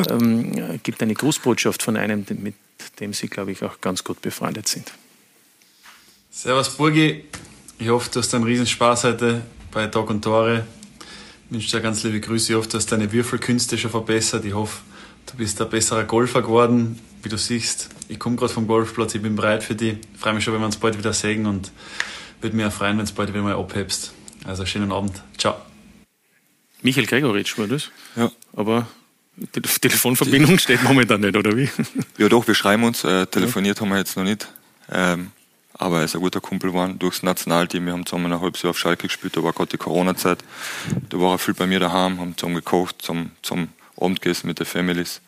ähm, 0.09 0.79
gibt 0.83 1.01
eine 1.01 1.13
Grußbotschaft 1.13 1.81
von 1.81 1.97
einem, 1.97 2.25
mit 2.41 2.55
dem 2.99 3.13
Sie, 3.13 3.27
glaube 3.27 3.51
ich, 3.51 3.63
auch 3.63 3.81
ganz 3.81 4.03
gut 4.03 4.21
befreundet 4.21 4.67
sind. 4.67 4.91
Servus 6.31 6.69
Burgi, 6.69 7.25
ich 7.79 7.89
hoffe, 7.89 8.09
du 8.11 8.19
hast 8.19 8.33
einen 8.33 8.43
Riesenspaß 8.43 9.05
heute 9.05 9.41
bei 9.71 9.87
Tag 9.87 10.09
und 10.09 10.21
Tore. 10.21 10.65
Ich 11.47 11.53
wünsche 11.53 11.77
dir 11.77 11.81
ganz 11.81 12.03
liebe 12.03 12.19
Grüße. 12.19 12.51
Ich 12.51 12.57
hoffe, 12.57 12.69
du 12.69 12.77
hast 12.77 12.91
deine 12.91 13.11
Würfelkünste 13.11 13.77
schon 13.77 13.91
verbessert. 13.91 14.43
Ich 14.45 14.53
hoffe, 14.53 14.81
du 15.25 15.37
bist 15.37 15.61
ein 15.61 15.69
besserer 15.69 16.03
Golfer 16.03 16.41
geworden. 16.41 16.99
Wie 17.23 17.29
du 17.29 17.37
siehst, 17.37 17.89
ich 18.07 18.19
komme 18.19 18.35
gerade 18.35 18.53
vom 18.53 18.67
Golfplatz, 18.67 19.15
ich 19.15 19.21
bin 19.21 19.35
bereit 19.35 19.63
für 19.63 19.75
dich. 19.75 19.97
Ich 20.13 20.19
freue 20.19 20.33
mich 20.33 20.43
schon, 20.43 20.53
wenn 20.53 20.61
wir 20.61 20.67
uns 20.67 20.77
bald 20.77 20.97
wieder 20.97 21.13
sehen 21.13 21.45
und 21.45 21.71
würde 22.41 22.55
mich 22.55 22.65
auch 22.65 22.71
freuen, 22.71 22.97
wenn 22.97 23.05
du 23.05 23.13
bald 23.13 23.29
wieder 23.29 23.41
mal 23.41 23.55
abhebst. 23.55 24.13
Also 24.45 24.65
schönen 24.65 24.91
Abend. 24.91 25.21
Ciao. 25.37 25.55
Michael 26.81 27.07
Gregoritsch 27.07 27.57
war 27.57 27.67
das? 27.67 27.89
Ja. 28.15 28.31
Aber 28.53 28.87
die 29.37 29.61
Telefonverbindung 29.61 30.57
steht 30.59 30.83
momentan 30.83 31.21
nicht, 31.21 31.35
oder 31.35 31.55
wie? 31.55 31.69
Ja, 32.17 32.29
doch, 32.29 32.47
wir 32.47 32.55
schreiben 32.55 32.83
uns. 32.83 33.03
Äh, 33.03 33.27
telefoniert 33.27 33.81
haben 33.81 33.89
wir 33.89 33.97
jetzt 33.97 34.15
noch 34.15 34.23
nicht. 34.23 34.47
Ähm, 34.91 35.31
aber 35.73 35.99
er 35.99 36.05
ist 36.05 36.15
ein 36.15 36.21
guter 36.21 36.39
Kumpel 36.39 36.71
geworden 36.71 36.97
durchs 36.99 37.21
Nationalteam. 37.21 37.85
Wir 37.85 37.93
haben 37.93 38.05
zusammen 38.05 38.31
ein 38.31 38.39
halbes 38.39 38.61
Jahr 38.61 38.69
auf 38.69 38.79
Schalke 38.79 39.07
gespielt. 39.07 39.35
Da 39.35 39.43
war 39.43 39.51
gerade 39.51 39.71
die 39.71 39.77
Corona-Zeit. 39.77 40.39
Da 41.09 41.19
war 41.19 41.33
er 41.33 41.37
viel 41.37 41.53
bei 41.53 41.67
mir 41.67 41.79
daheim, 41.79 42.19
haben 42.19 42.37
zusammen 42.37 42.55
gekocht, 42.55 43.01
zum, 43.01 43.31
zum 43.41 43.67
Abendessen 43.99 44.47
mit 44.47 44.59
den 44.59 44.65
Families. 44.65 45.19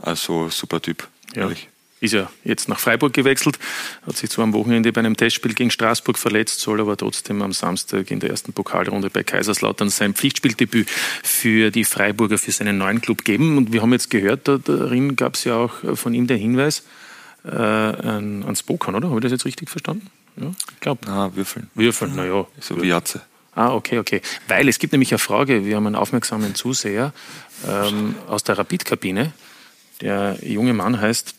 Also 0.00 0.48
super 0.48 0.80
Typ. 0.80 1.08
Ja. 1.34 1.42
ehrlich. 1.42 1.68
Ist 2.02 2.14
ja 2.14 2.28
jetzt 2.42 2.68
nach 2.68 2.80
Freiburg 2.80 3.12
gewechselt, 3.12 3.60
hat 4.04 4.16
sich 4.16 4.28
zwar 4.28 4.42
am 4.42 4.52
Wochenende 4.54 4.92
bei 4.92 4.98
einem 4.98 5.16
Testspiel 5.16 5.54
gegen 5.54 5.70
Straßburg 5.70 6.18
verletzt, 6.18 6.58
soll 6.58 6.80
aber 6.80 6.96
trotzdem 6.96 7.40
am 7.42 7.52
Samstag 7.52 8.10
in 8.10 8.18
der 8.18 8.30
ersten 8.30 8.52
Pokalrunde 8.52 9.08
bei 9.08 9.22
Kaiserslautern 9.22 9.88
sein 9.88 10.12
Pflichtspieldebüt 10.12 10.90
für 11.22 11.70
die 11.70 11.84
Freiburger, 11.84 12.38
für 12.38 12.50
seinen 12.50 12.76
neuen 12.76 13.00
Club 13.00 13.24
geben. 13.24 13.56
Und 13.56 13.72
wir 13.72 13.82
haben 13.82 13.92
jetzt 13.92 14.10
gehört, 14.10 14.48
da- 14.48 14.58
darin 14.58 15.14
gab 15.14 15.34
es 15.36 15.44
ja 15.44 15.54
auch 15.54 15.72
von 15.96 16.12
ihm 16.12 16.26
der 16.26 16.38
Hinweis 16.38 16.82
äh, 17.44 17.50
an, 17.50 18.42
ans 18.42 18.64
Pokern, 18.64 18.96
oder? 18.96 19.08
Habe 19.08 19.20
ich 19.20 19.22
das 19.22 19.30
jetzt 19.32 19.44
richtig 19.44 19.70
verstanden? 19.70 20.08
Ja, 20.36 20.50
ich 20.72 20.80
glaube. 20.80 21.02
Na, 21.06 21.36
Würfeln. 21.36 21.70
Würfeln, 21.76 22.16
naja. 22.16 22.46
So 22.58 22.82
wie 22.82 22.88
Jatze. 22.88 23.20
Ah, 23.54 23.74
okay, 23.74 23.98
okay. 23.98 24.22
Weil 24.48 24.68
es 24.68 24.80
gibt 24.80 24.92
nämlich 24.92 25.12
eine 25.12 25.18
Frage, 25.20 25.64
wir 25.64 25.76
haben 25.76 25.86
einen 25.86 25.94
aufmerksamen 25.94 26.56
Zuseher 26.56 27.12
ähm, 27.68 28.16
aus 28.26 28.42
der 28.42 28.58
Rapid-Kabine. 28.58 29.32
Der 30.00 30.38
junge 30.42 30.72
Mann 30.72 31.00
heißt 31.00 31.34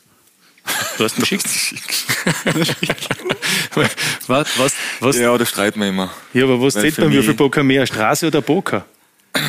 Du 0.97 1.03
hast 1.03 1.17
ihn 1.17 1.21
geschickt? 1.23 2.05
was, 4.27 4.47
was, 4.57 4.73
was? 4.99 5.17
Ja, 5.17 5.37
da 5.37 5.45
streiten 5.45 5.79
wir 5.79 5.89
immer. 5.89 6.11
Ja, 6.33 6.43
aber 6.45 6.61
was 6.61 6.73
zählt 6.73 6.95
für 6.95 7.01
beim 7.01 7.09
mich- 7.09 7.17
Würfelpoker 7.19 7.63
mehr, 7.63 7.85
Straße 7.85 8.27
oder 8.27 8.41
Poker? 8.41 8.85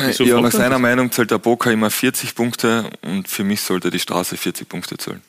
Wieso 0.07 0.23
ja, 0.23 0.37
nach 0.37 0.45
er 0.45 0.51
seiner 0.51 0.69
das? 0.71 0.79
Meinung 0.81 1.11
zählt 1.11 1.29
der 1.31 1.37
Poker 1.37 1.71
immer 1.71 1.91
40 1.91 2.33
Punkte 2.35 2.89
und 3.01 3.27
für 3.27 3.43
mich 3.43 3.61
sollte 3.61 3.91
die 3.91 3.99
Straße 3.99 4.35
40 4.35 4.67
Punkte 4.67 4.97
zählen. 4.97 5.21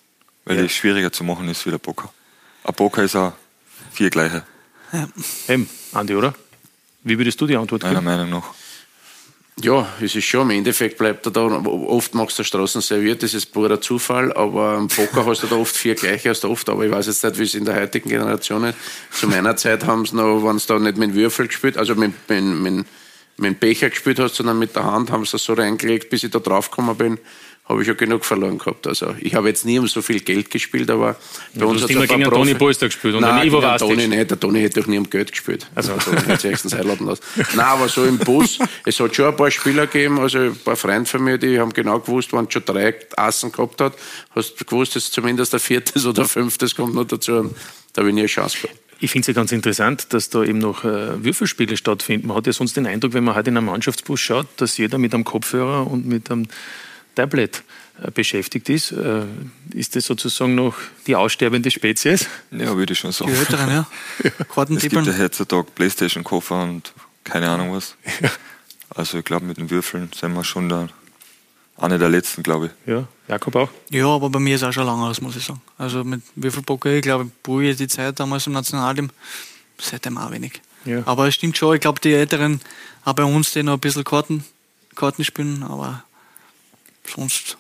Weil 0.44 0.57
Ja. 0.57 0.62
die 0.62 0.68
schwieriger 0.70 1.12
zu 1.12 1.25
machen 1.25 1.49
ist 1.49 1.66
wie 1.66 1.70
der 1.70 1.79
Poker. 1.79 2.12
Ein 2.64 2.75
Poker 2.75 3.03
ist 3.03 3.14
auch 3.16 3.33
vier 3.92 4.09
gleiche. 4.11 4.44
Eben, 5.49 5.68
Andi, 5.92 6.14
oder? 6.14 6.35
Wie 7.03 7.18
würdest 7.18 7.40
du 7.40 7.46
die 7.46 7.57
Antwort 7.57 7.83
Meiner 7.83 7.96
geben? 7.96 8.05
Meinung 8.07 8.31
nach. 8.31 8.44
Ja, 9.62 9.88
es 10.02 10.14
ist 10.14 10.26
schon, 10.26 10.50
im 10.50 10.58
Endeffekt 10.58 10.98
bleibt 10.98 11.24
er 11.24 11.32
da, 11.32 11.40
oft 11.40 12.14
magst 12.14 12.38
du 12.38 12.44
Straßen 12.44 12.82
serviert, 12.82 13.22
das 13.22 13.32
ist 13.32 13.52
purer 13.52 13.80
Zufall, 13.80 14.30
aber 14.34 14.76
am 14.76 14.88
Poker 14.88 15.24
hast 15.24 15.44
du 15.44 15.46
da 15.46 15.56
oft 15.56 15.74
vier 15.74 15.94
gleiche, 15.94 16.28
hast 16.28 16.44
du 16.44 16.50
oft, 16.50 16.68
aber 16.68 16.84
ich 16.84 16.92
weiß 16.92 17.06
jetzt 17.06 17.24
nicht, 17.24 17.38
wie 17.38 17.44
es 17.44 17.54
in 17.54 17.64
der 17.64 17.74
heutigen 17.76 18.10
Generation 18.10 18.64
ist. 18.64 18.76
Zu 19.12 19.28
meiner 19.28 19.56
Zeit 19.56 19.86
haben 19.86 20.04
sie 20.04 20.14
noch, 20.14 20.44
wenn 20.44 20.56
es 20.56 20.66
da 20.66 20.78
nicht 20.78 20.98
mit 20.98 21.14
Würfel 21.14 21.46
gespielt, 21.46 21.78
also 21.78 21.94
mit, 21.94 22.12
mit, 22.28 22.44
mit, 22.44 22.74
mit 22.74 22.86
dem 23.38 23.54
Becher 23.54 23.88
gespielt 23.88 24.18
hast, 24.18 24.34
sondern 24.34 24.58
mit 24.58 24.76
der 24.76 24.84
Hand 24.84 25.10
haben 25.10 25.24
sie 25.24 25.32
das 25.32 25.44
so 25.44 25.54
reingelegt, 25.54 26.10
bis 26.10 26.22
ich 26.22 26.30
da 26.30 26.38
drauf 26.38 26.70
gekommen 26.70 26.94
bin, 26.94 27.18
habe 27.68 27.83
ich 27.83 27.88
ja 27.88 27.94
genug 27.94 28.24
verloren 28.24 28.59
gehabt. 28.59 28.87
Also 28.87 29.14
ich 29.20 29.35
habe 29.35 29.48
jetzt 29.48 29.64
nie 29.64 29.79
um 29.79 29.88
so 29.88 30.00
viel 30.00 30.20
Geld 30.20 30.50
gespielt, 30.50 30.88
aber 30.88 31.16
bei 31.52 31.61
du 31.61 31.68
uns 31.68 31.83
hat's 31.83 31.90
immer 31.90 32.07
gegen 32.07 32.22
Profi- 32.22 32.31
Toni 32.31 32.55
Polster 32.55 32.87
gespielt 32.87 33.16
und 33.16 33.22
Nein, 33.22 33.48
Ivo 33.48 33.59
Rastic. 33.59 33.88
Toni 33.88 34.07
nicht. 34.07 34.31
Der 34.31 34.38
Toni 34.38 34.61
hätte 34.61 34.81
doch 34.81 34.87
nie 34.87 34.98
um 34.98 35.11
Geld 35.11 35.33
gespielt. 35.33 35.66
Also. 35.74 35.92
Der 35.94 36.22
hätte 36.26 36.40
sich 36.42 36.50
erstens 36.52 36.74
einladen 36.74 37.07
lassen. 37.07 37.22
Nein, 37.57 37.66
aber 37.66 37.88
so 37.88 38.05
im 38.05 38.18
Bus, 38.18 38.59
es 38.85 39.00
hat 39.00 39.16
schon 39.16 39.26
ein 39.26 39.37
paar 39.37 39.50
Spieler 39.50 39.87
gegeben, 39.87 40.20
also 40.20 40.38
ein 40.38 40.57
paar 40.57 40.76
Freunde 40.76 41.11
von 41.11 41.24
mir, 41.24 41.38
die 41.38 41.59
haben 41.59 41.72
genau 41.72 41.98
gewusst, 41.98 42.33
wenn 42.33 42.44
du 42.44 42.52
schon 42.52 42.64
drei 42.64 42.94
Assen 43.16 43.50
gehabt 43.50 43.81
hat, 43.81 43.94
hast 44.35 44.61
du 44.61 44.64
gewusst, 44.64 44.94
dass 44.94 45.11
zumindest 45.11 45.53
ein 45.53 45.61
viertes 45.61 46.07
oder 46.07 46.24
fünftes 46.24 46.74
kommt 46.76 46.95
noch 46.95 47.05
dazu. 47.05 47.32
Und 47.32 47.57
da 47.95 48.03
habe 48.03 48.11
ich 48.11 48.14
nie 48.14 48.20
eine 48.20 48.28
Chance 48.28 48.59
gehabt. 48.62 48.78
Ich 48.99 49.11
finde 49.11 49.22
es 49.22 49.26
ja 49.26 49.34
ganz 49.34 49.53
interessant, 49.53 50.12
dass 50.14 50.30
da 50.30 50.43
eben 50.43 50.59
noch 50.59 50.84
äh, 50.84 51.22
Würfelspiele 51.22 51.76
stattfinden. 51.76 52.28
Man 52.28 52.36
hat 52.36 52.47
ja 52.47 52.53
sonst 52.53 52.76
den 52.76 52.86
Eindruck, 52.86 53.12
wenn 53.12 53.24
man 53.24 53.34
heute 53.34 53.51
in 53.51 53.57
einem 53.57 53.66
Mannschaftsbus 53.66 54.20
schaut, 54.20 54.47
dass 54.57 54.78
jeder 54.78 54.97
mit 54.99 55.12
einem 55.12 55.24
Kopfhörer 55.24 55.86
und 55.90 56.07
mit 56.07 56.30
einem 56.30 56.47
Tablet 57.16 57.64
äh, 58.02 58.10
beschäftigt 58.12 58.68
ist. 58.68 58.92
Äh, 58.92 59.24
ist 59.74 59.96
das 59.96 60.06
sozusagen 60.06 60.54
noch 60.54 60.76
die 61.06 61.16
aussterbende 61.16 61.70
Spezies? 61.70 62.26
Ja, 62.52 62.76
würde 62.76 62.92
ich 62.92 62.98
schon 62.98 63.10
sagen. 63.10 63.32
Die 63.32 63.38
Älteren, 63.38 63.70
ja. 63.70 63.86
Es 64.70 64.82
gibt 64.82 64.94
ja 64.94 65.18
heutzutage 65.18 65.66
Playstation-Koffer 65.74 66.62
und 66.62 66.92
keine 67.24 67.48
Ahnung 67.48 67.72
was. 67.72 67.96
Also 68.90 69.18
ich 69.18 69.24
glaube, 69.24 69.44
mit 69.44 69.58
den 69.58 69.68
Würfeln 69.68 70.10
sind 70.14 70.32
wir 70.34 70.44
schon 70.44 70.68
da 70.68 70.88
eine 71.76 71.98
der 71.98 72.08
letzten, 72.08 72.42
glaube 72.42 72.66
ich. 72.66 72.90
Ja, 72.90 73.06
Jakob 73.28 73.56
auch? 73.56 73.70
Ja, 73.90 74.06
aber 74.06 74.30
bei 74.30 74.38
mir 74.38 74.54
ist 74.54 74.62
auch 74.62 74.72
schon 74.72 74.86
lange 74.86 75.04
aus, 75.04 75.20
muss 75.20 75.36
ich 75.36 75.44
sagen. 75.44 75.60
Also 75.76 76.04
mit 76.04 76.22
Würfelpoker, 76.34 76.90
ich 76.94 77.02
glaube, 77.02 77.30
Brühe 77.42 77.74
die 77.74 77.88
Zeit 77.88 78.18
damals 78.20 78.46
im 78.46 78.54
Nationalteam, 78.54 79.10
seitdem 79.78 80.16
auch 80.16 80.30
wenig. 80.30 80.62
Ja. 80.84 81.02
Aber 81.04 81.26
es 81.28 81.34
stimmt 81.34 81.56
schon, 81.56 81.74
ich 81.74 81.80
glaube, 81.80 82.00
die 82.00 82.14
Älteren, 82.14 82.60
auch 83.04 83.14
bei 83.14 83.24
uns, 83.24 83.52
die 83.52 83.62
noch 83.62 83.74
ein 83.74 83.80
bisschen 83.80 84.04
Karten, 84.04 84.44
Karten 84.94 85.24
spielen, 85.24 85.62
aber 85.62 86.04
sonst 87.09 87.57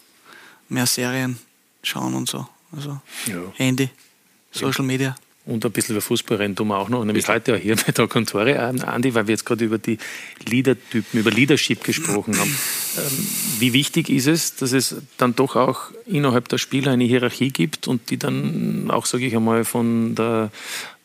mehr 0.68 0.86
Serien 0.86 1.38
schauen 1.82 2.14
und 2.14 2.28
so. 2.28 2.46
Also 2.72 3.00
Ja. 3.26 3.40
Handy, 3.56 3.88
Social 4.50 4.84
Media. 4.84 5.16
Und 5.46 5.64
ein 5.64 5.70
bisschen 5.70 5.94
über 5.94 6.02
Fußball 6.02 6.38
reden 6.38 6.56
tun 6.56 6.68
wir 6.68 6.76
auch 6.76 6.88
noch. 6.88 7.04
Nämlich 7.04 7.28
heute 7.28 7.54
auch 7.54 7.58
hier 7.58 7.76
bei 7.76 7.92
Tag 7.92 8.16
und 8.16 8.28
Tore, 8.28 8.50
ähm, 8.50 8.82
Andi, 8.82 9.14
weil 9.14 9.28
wir 9.28 9.32
jetzt 9.32 9.46
gerade 9.46 9.64
über 9.64 9.78
die 9.78 9.96
Leadertypen, 10.44 11.20
über 11.20 11.30
Leadership 11.30 11.84
gesprochen 11.84 12.36
haben. 12.36 12.58
Ähm, 12.98 13.26
wie 13.60 13.72
wichtig 13.72 14.08
ist 14.08 14.26
es, 14.26 14.56
dass 14.56 14.72
es 14.72 14.96
dann 15.18 15.36
doch 15.36 15.54
auch 15.54 15.92
innerhalb 16.04 16.48
der 16.48 16.58
Spieler 16.58 16.90
eine 16.90 17.04
Hierarchie 17.04 17.50
gibt 17.50 17.86
und 17.86 18.10
die 18.10 18.16
dann 18.16 18.90
auch, 18.90 19.06
sage 19.06 19.26
ich 19.26 19.36
einmal, 19.36 19.64
von 19.64 20.16
der 20.16 20.50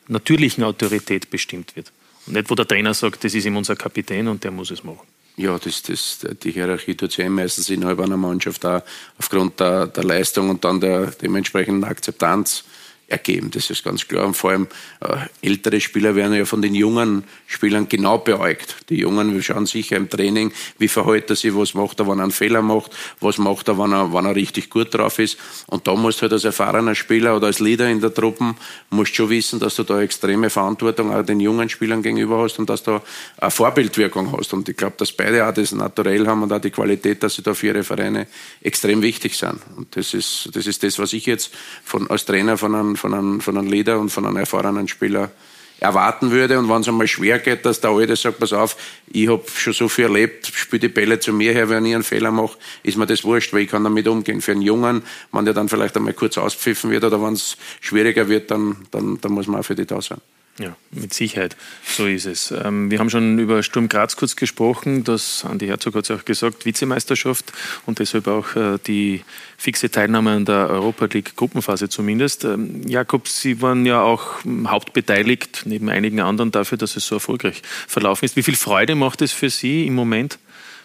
natürlichen 0.08 0.64
Autorität 0.64 1.30
bestimmt 1.30 1.76
wird? 1.76 1.92
Und 2.26 2.34
nicht, 2.34 2.50
wo 2.50 2.56
der 2.56 2.68
Trainer 2.68 2.96
sagt, 2.96 3.24
das 3.24 3.36
ist 3.36 3.46
ihm 3.46 3.58
unser 3.58 3.76
Kapitän 3.76 4.28
und 4.28 4.44
der 4.44 4.50
muss 4.50 4.72
es 4.72 4.84
machen. 4.84 5.06
Ja, 5.42 5.58
das, 5.58 5.82
das, 5.82 6.20
die 6.44 6.52
Hierarchie 6.52 6.94
tut 6.94 7.14
sich 7.14 7.24
ja 7.24 7.30
meistens 7.30 7.68
innerhalb 7.72 8.00
einer 8.00 8.16
Mannschaft 8.16 8.64
auch 8.64 8.84
aufgrund 9.18 9.60
der, 9.60 9.88
der 9.88 10.04
Leistung 10.04 10.52
und 10.52 10.64
dann 10.64 10.80
der 10.80 11.08
dementsprechenden 11.08 11.84
Akzeptanz 11.84 12.64
ergeben. 13.12 13.52
Das 13.52 13.70
ist 13.70 13.84
ganz 13.84 14.08
klar. 14.08 14.26
Und 14.26 14.36
vor 14.36 14.52
allem 14.52 14.68
äh, 15.02 15.18
ältere 15.48 15.82
Spieler 15.82 16.16
werden 16.16 16.34
ja 16.34 16.46
von 16.46 16.62
den 16.62 16.74
jungen 16.74 17.24
Spielern 17.48 17.88
genau 17.90 18.18
beäugt. 18.18 18.76
Die 18.90 18.98
Jungen 18.98 19.42
schauen 19.44 19.66
sicher 19.66 19.98
im 19.98 20.10
Training, 20.10 20.52
wie 20.78 20.88
verhält 20.88 21.30
er 21.30 21.36
sich, 21.36 21.56
was 21.56 21.74
macht 21.74 22.00
er, 22.00 22.08
wenn 22.08 22.20
er 22.20 22.24
einen 22.24 22.32
Fehler 22.32 22.62
macht, 22.62 22.92
was 23.20 23.38
macht 23.38 23.68
er, 23.68 23.78
wenn 23.78 23.92
er, 23.92 24.14
wenn 24.14 24.26
er 24.26 24.36
richtig 24.36 24.70
gut 24.70 24.94
drauf 24.94 25.20
ist. 25.20 25.38
Und 25.68 25.88
da 25.88 25.96
musst 25.96 26.20
du 26.20 26.24
halt 26.24 26.34
als 26.34 26.46
erfahrener 26.46 26.96
Spieler 26.96 27.36
oder 27.36 27.48
als 27.48 27.60
Leader 27.60 27.90
in 27.90 28.00
der 28.00 28.14
Truppe, 28.14 28.56
musst 28.90 29.16
schon 29.16 29.30
wissen, 29.30 29.60
dass 29.60 29.76
du 29.76 29.84
da 29.84 30.02
extreme 30.02 30.50
Verantwortung 30.50 31.14
auch 31.14 31.24
den 31.24 31.40
jungen 31.40 31.70
Spielern 31.70 32.02
gegenüber 32.02 32.42
hast 32.42 32.60
und 32.60 32.70
dass 32.70 32.84
du 32.84 33.02
eine 33.38 33.52
Vorbildwirkung 33.52 34.32
hast. 34.38 34.54
Und 34.54 34.70
ich 34.70 34.78
glaube, 34.78 34.96
dass 34.98 35.12
beide 35.12 35.48
auch 35.48 35.54
das 35.54 35.72
Naturell 35.74 36.26
haben 36.28 36.44
und 36.44 36.54
auch 36.54 36.62
die 36.62 36.72
Qualität, 36.72 37.22
dass 37.24 37.36
sie 37.36 37.42
da 37.42 37.54
für 37.54 37.68
ihre 37.68 37.84
Vereine 37.84 38.28
extrem 38.62 39.02
wichtig 39.02 39.38
sind. 39.38 39.60
Und 39.76 39.96
das 39.96 40.14
ist 40.14 40.50
das, 40.54 40.68
ist 40.68 40.84
das 40.84 41.00
was 41.00 41.14
ich 41.14 41.26
jetzt 41.26 41.54
von, 41.84 42.10
als 42.10 42.26
Trainer 42.26 42.58
von 42.58 42.76
einem, 42.76 42.96
von, 43.02 43.14
einem, 43.14 43.42
von 43.42 43.58
einem 43.58 43.68
Leader 43.68 44.00
und 44.00 44.10
von 44.10 44.26
einem 44.26 44.38
erfahrenen 44.38 44.88
Spieler 44.88 45.32
erwarten 45.80 46.30
würde. 46.32 46.60
Und 46.60 46.70
wenn 46.70 46.82
es 46.82 46.88
einmal 46.88 47.08
schwer 47.08 47.40
geht, 47.40 47.66
dass 47.66 47.82
der 47.82 47.90
Alte 47.90 48.16
sagt, 48.16 48.40
pass 48.40 48.54
auf, 48.54 48.78
ich 49.12 49.28
habe 49.28 49.44
schon 49.54 49.74
so 49.74 49.90
viel 49.90 50.06
erlebt, 50.06 50.48
spiel 50.48 50.80
die 50.80 50.88
Bälle 50.88 51.20
zu 51.20 51.34
mir 51.34 51.52
her, 51.52 51.68
wenn 51.70 51.86
ich 51.86 51.96
einen 51.96 52.04
Fehler 52.04 52.32
mache, 52.32 52.58
ist 52.84 52.98
mir 52.98 53.08
das 53.08 53.24
wurscht, 53.24 53.52
weil 53.52 53.62
ich 53.62 53.70
kann 53.70 53.84
damit 53.84 54.08
umgehen. 54.08 54.42
Für 54.42 54.52
einen 54.52 54.62
Jungen, 54.62 55.02
wenn 55.32 55.46
der 55.46 55.56
dann 55.56 55.68
vielleicht 55.68 55.98
einmal 55.98 56.14
kurz 56.14 56.38
auspfiffen 56.38 56.92
wird 56.92 57.04
oder 57.04 57.22
wenn 57.22 57.34
es 57.34 57.58
schwieriger 57.82 58.30
wird, 58.30 58.52
dann, 58.52 58.78
dann, 58.92 59.20
dann 59.20 59.32
muss 59.32 59.48
man 59.48 59.60
auch 59.60 59.66
für 59.66 59.76
die 59.76 59.88
da 59.88 60.02
sein. 60.02 60.22
Ja, 60.62 60.76
mit 60.92 61.12
Sicherheit. 61.12 61.56
So 61.84 62.06
ist 62.06 62.28
es. 62.28 62.52
Ähm, 62.52 62.92
wir 62.92 63.00
haben 63.00 63.10
schon 63.10 63.40
über 63.40 63.64
Sturm 63.64 63.90
Graz 63.90 64.16
kurz 64.16 64.36
gesprochen. 64.36 65.04
Das, 65.04 65.44
Andi 65.44 65.66
Herzog 65.66 65.96
hat 65.96 66.04
es 66.04 66.12
auch 66.12 66.24
gesagt, 66.24 66.66
Vizemeisterschaft 66.66 67.52
und 67.88 67.98
deshalb 67.98 68.28
auch 68.28 68.56
äh, 68.56 68.78
die 68.86 69.24
fixe 69.58 69.90
Teilnahme 69.90 70.32
an 70.34 70.46
der 70.46 70.70
Europa 70.70 71.06
League 71.06 71.36
Gruppenphase 71.36 71.90
zumindest. 71.90 72.44
Ähm, 72.44 72.88
Jakob, 72.88 73.28
Sie 73.28 73.62
waren 73.64 73.88
ja 73.88 74.02
auch 74.02 74.46
ähm, 74.46 74.70
hauptbeteiligt, 74.70 75.64
neben 75.66 75.90
einigen 75.90 76.20
anderen, 76.20 76.52
dafür, 76.52 76.78
dass 76.78 76.96
es 76.96 77.08
so 77.08 77.16
erfolgreich 77.16 77.64
verlaufen 77.88 78.26
ist. 78.26 78.36
Wie 78.36 78.44
viel 78.44 78.56
Freude 78.56 78.94
macht 78.94 79.24
es 79.24 79.32
für 79.32 79.50
Sie 79.50 79.88
im 79.88 79.96
Moment 79.96 80.38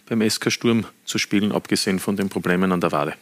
beim 0.08 0.26
SK 0.28 0.50
Sturm 0.50 0.86
zu 1.04 1.18
spielen, 1.18 1.52
abgesehen 1.52 1.98
von 1.98 2.16
den 2.16 2.30
Problemen 2.30 2.72
an 2.72 2.80
der 2.80 2.92
Wade? 2.92 3.14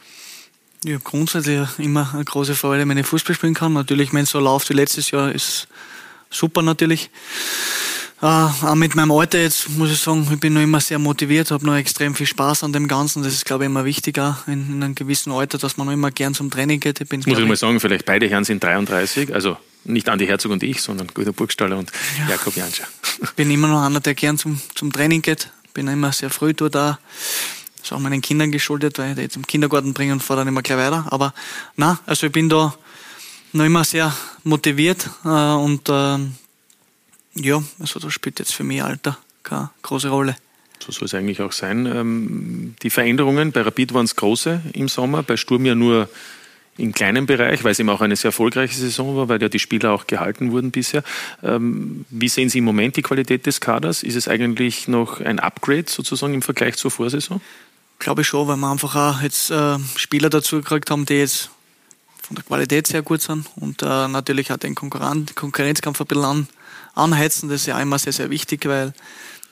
Ich 0.84 0.92
habe 0.92 1.02
grundsätzlich 1.02 1.66
immer 1.78 2.10
eine 2.12 2.24
große 2.24 2.54
Freude, 2.54 2.86
wenn 2.86 2.98
ich 2.98 3.06
Fußball 3.06 3.34
spielen 3.34 3.54
kann. 3.54 3.72
Natürlich, 3.72 4.12
wenn 4.12 4.24
es 4.24 4.30
so 4.30 4.38
läuft 4.38 4.68
wie 4.68 4.74
letztes 4.74 5.10
Jahr, 5.10 5.32
ist 5.32 5.66
super 6.34 6.62
natürlich. 6.62 7.10
Äh, 8.22 8.26
auch 8.26 8.74
mit 8.74 8.94
meinem 8.94 9.10
Alter 9.10 9.40
jetzt 9.40 9.68
muss 9.70 9.90
ich 9.90 9.98
sagen, 9.98 10.26
ich 10.32 10.40
bin 10.40 10.54
noch 10.54 10.62
immer 10.62 10.80
sehr 10.80 10.98
motiviert, 10.98 11.50
habe 11.50 11.66
noch 11.66 11.76
extrem 11.76 12.14
viel 12.14 12.26
Spaß 12.26 12.64
an 12.64 12.72
dem 12.72 12.88
Ganzen. 12.88 13.22
Das 13.22 13.32
ist, 13.32 13.44
glaube 13.44 13.64
ich, 13.64 13.66
immer 13.66 13.84
wichtiger 13.84 14.42
in, 14.46 14.70
in 14.70 14.82
einem 14.82 14.94
gewissen 14.94 15.32
Alter, 15.32 15.58
dass 15.58 15.76
man 15.76 15.86
noch 15.86 15.92
immer 15.92 16.10
gern 16.10 16.34
zum 16.34 16.50
Training 16.50 16.80
geht. 16.80 17.00
Ich 17.00 17.08
bin, 17.08 17.22
Muss 17.26 17.38
ich 17.38 17.46
mal 17.46 17.56
sagen, 17.56 17.80
vielleicht 17.80 18.06
beide 18.06 18.26
Herren 18.28 18.44
sind 18.44 18.62
33, 18.62 19.34
also 19.34 19.56
nicht 19.84 20.08
Andi 20.08 20.26
Herzog 20.26 20.52
und 20.52 20.62
ich, 20.62 20.80
sondern 20.80 21.08
Guido 21.08 21.32
Burgstaller 21.32 21.76
und 21.76 21.90
Jakob 22.28 22.56
Janscher. 22.56 22.86
Ich 23.22 23.30
bin 23.36 23.50
immer 23.50 23.68
noch 23.68 23.82
einer, 23.82 24.00
der 24.00 24.14
gern 24.14 24.38
zum, 24.38 24.60
zum 24.74 24.92
Training 24.92 25.20
geht. 25.20 25.50
Bin 25.74 25.88
immer 25.88 26.12
sehr 26.12 26.30
früh 26.30 26.54
dort 26.54 26.74
da. 26.74 26.98
Das 27.76 27.86
ist 27.88 27.92
auch 27.92 27.98
meinen 28.00 28.22
Kindern 28.22 28.50
geschuldet, 28.52 28.98
weil 28.98 29.10
ich 29.10 29.16
die 29.16 29.22
jetzt 29.22 29.36
im 29.36 29.46
Kindergarten 29.46 29.92
bringe 29.92 30.14
und 30.14 30.22
fahre 30.22 30.40
dann 30.40 30.48
immer 30.48 30.62
gleich 30.62 30.78
weiter. 30.78 31.06
Aber 31.10 31.34
na, 31.76 31.98
also 32.06 32.26
ich 32.26 32.32
bin 32.32 32.48
da 32.48 32.74
noch 33.54 33.64
immer 33.64 33.84
sehr 33.84 34.14
motiviert 34.42 35.08
äh, 35.24 35.28
und 35.28 35.88
äh, 35.88 36.18
ja, 37.36 37.62
also 37.80 38.00
da 38.00 38.10
spielt 38.10 38.38
jetzt 38.38 38.52
für 38.52 38.64
mich 38.64 38.82
Alter 38.82 39.16
keine 39.42 39.70
große 39.82 40.08
Rolle. 40.08 40.36
So 40.80 40.92
soll 40.92 41.06
es 41.06 41.14
eigentlich 41.14 41.40
auch 41.40 41.52
sein. 41.52 41.86
Ähm, 41.86 42.74
die 42.82 42.90
Veränderungen 42.90 43.52
bei 43.52 43.62
Rapid 43.62 43.94
waren 43.94 44.04
es 44.04 44.16
große 44.16 44.60
im 44.72 44.88
Sommer, 44.88 45.22
bei 45.22 45.36
Sturm 45.36 45.64
ja 45.64 45.74
nur 45.74 46.08
im 46.76 46.92
kleinen 46.92 47.26
Bereich, 47.26 47.62
weil 47.62 47.70
es 47.70 47.78
eben 47.78 47.88
auch 47.88 48.00
eine 48.00 48.16
sehr 48.16 48.30
erfolgreiche 48.30 48.74
Saison 48.74 49.16
war, 49.16 49.28
weil 49.28 49.40
ja 49.40 49.48
die 49.48 49.60
Spieler 49.60 49.92
auch 49.92 50.08
gehalten 50.08 50.50
wurden 50.50 50.72
bisher. 50.72 51.04
Ähm, 51.42 52.04
wie 52.10 52.28
sehen 52.28 52.48
Sie 52.48 52.58
im 52.58 52.64
Moment 52.64 52.96
die 52.96 53.02
Qualität 53.02 53.46
des 53.46 53.60
Kaders? 53.60 54.02
Ist 54.02 54.16
es 54.16 54.26
eigentlich 54.26 54.88
noch 54.88 55.20
ein 55.20 55.38
Upgrade 55.38 55.84
sozusagen 55.86 56.34
im 56.34 56.42
Vergleich 56.42 56.76
zur 56.76 56.90
Vorsaison? 56.90 57.40
Glaube 58.00 58.22
ich 58.22 58.28
schon, 58.28 58.48
weil 58.48 58.56
wir 58.56 58.70
einfach 58.70 58.96
auch 58.96 59.22
jetzt 59.22 59.50
äh, 59.52 59.78
Spieler 59.94 60.30
dazu 60.30 60.56
gekriegt 60.56 60.90
haben, 60.90 61.06
die 61.06 61.14
jetzt 61.14 61.50
von 62.24 62.36
der 62.36 62.44
Qualität 62.44 62.86
sehr 62.86 63.02
gut 63.02 63.20
sind 63.20 63.46
und 63.56 63.82
äh, 63.82 64.08
natürlich 64.08 64.50
auch 64.50 64.56
den 64.56 64.74
Konkurren 64.74 65.26
Konkurrenzkampf 65.34 66.00
ein 66.00 66.06
bisschen 66.06 66.24
an, 66.24 66.48
anheizen. 66.94 67.48
Das 67.48 67.60
ist 67.60 67.66
ja 67.66 67.78
immer 67.80 67.98
sehr, 67.98 68.12
sehr 68.12 68.30
wichtig, 68.30 68.66
weil 68.66 68.94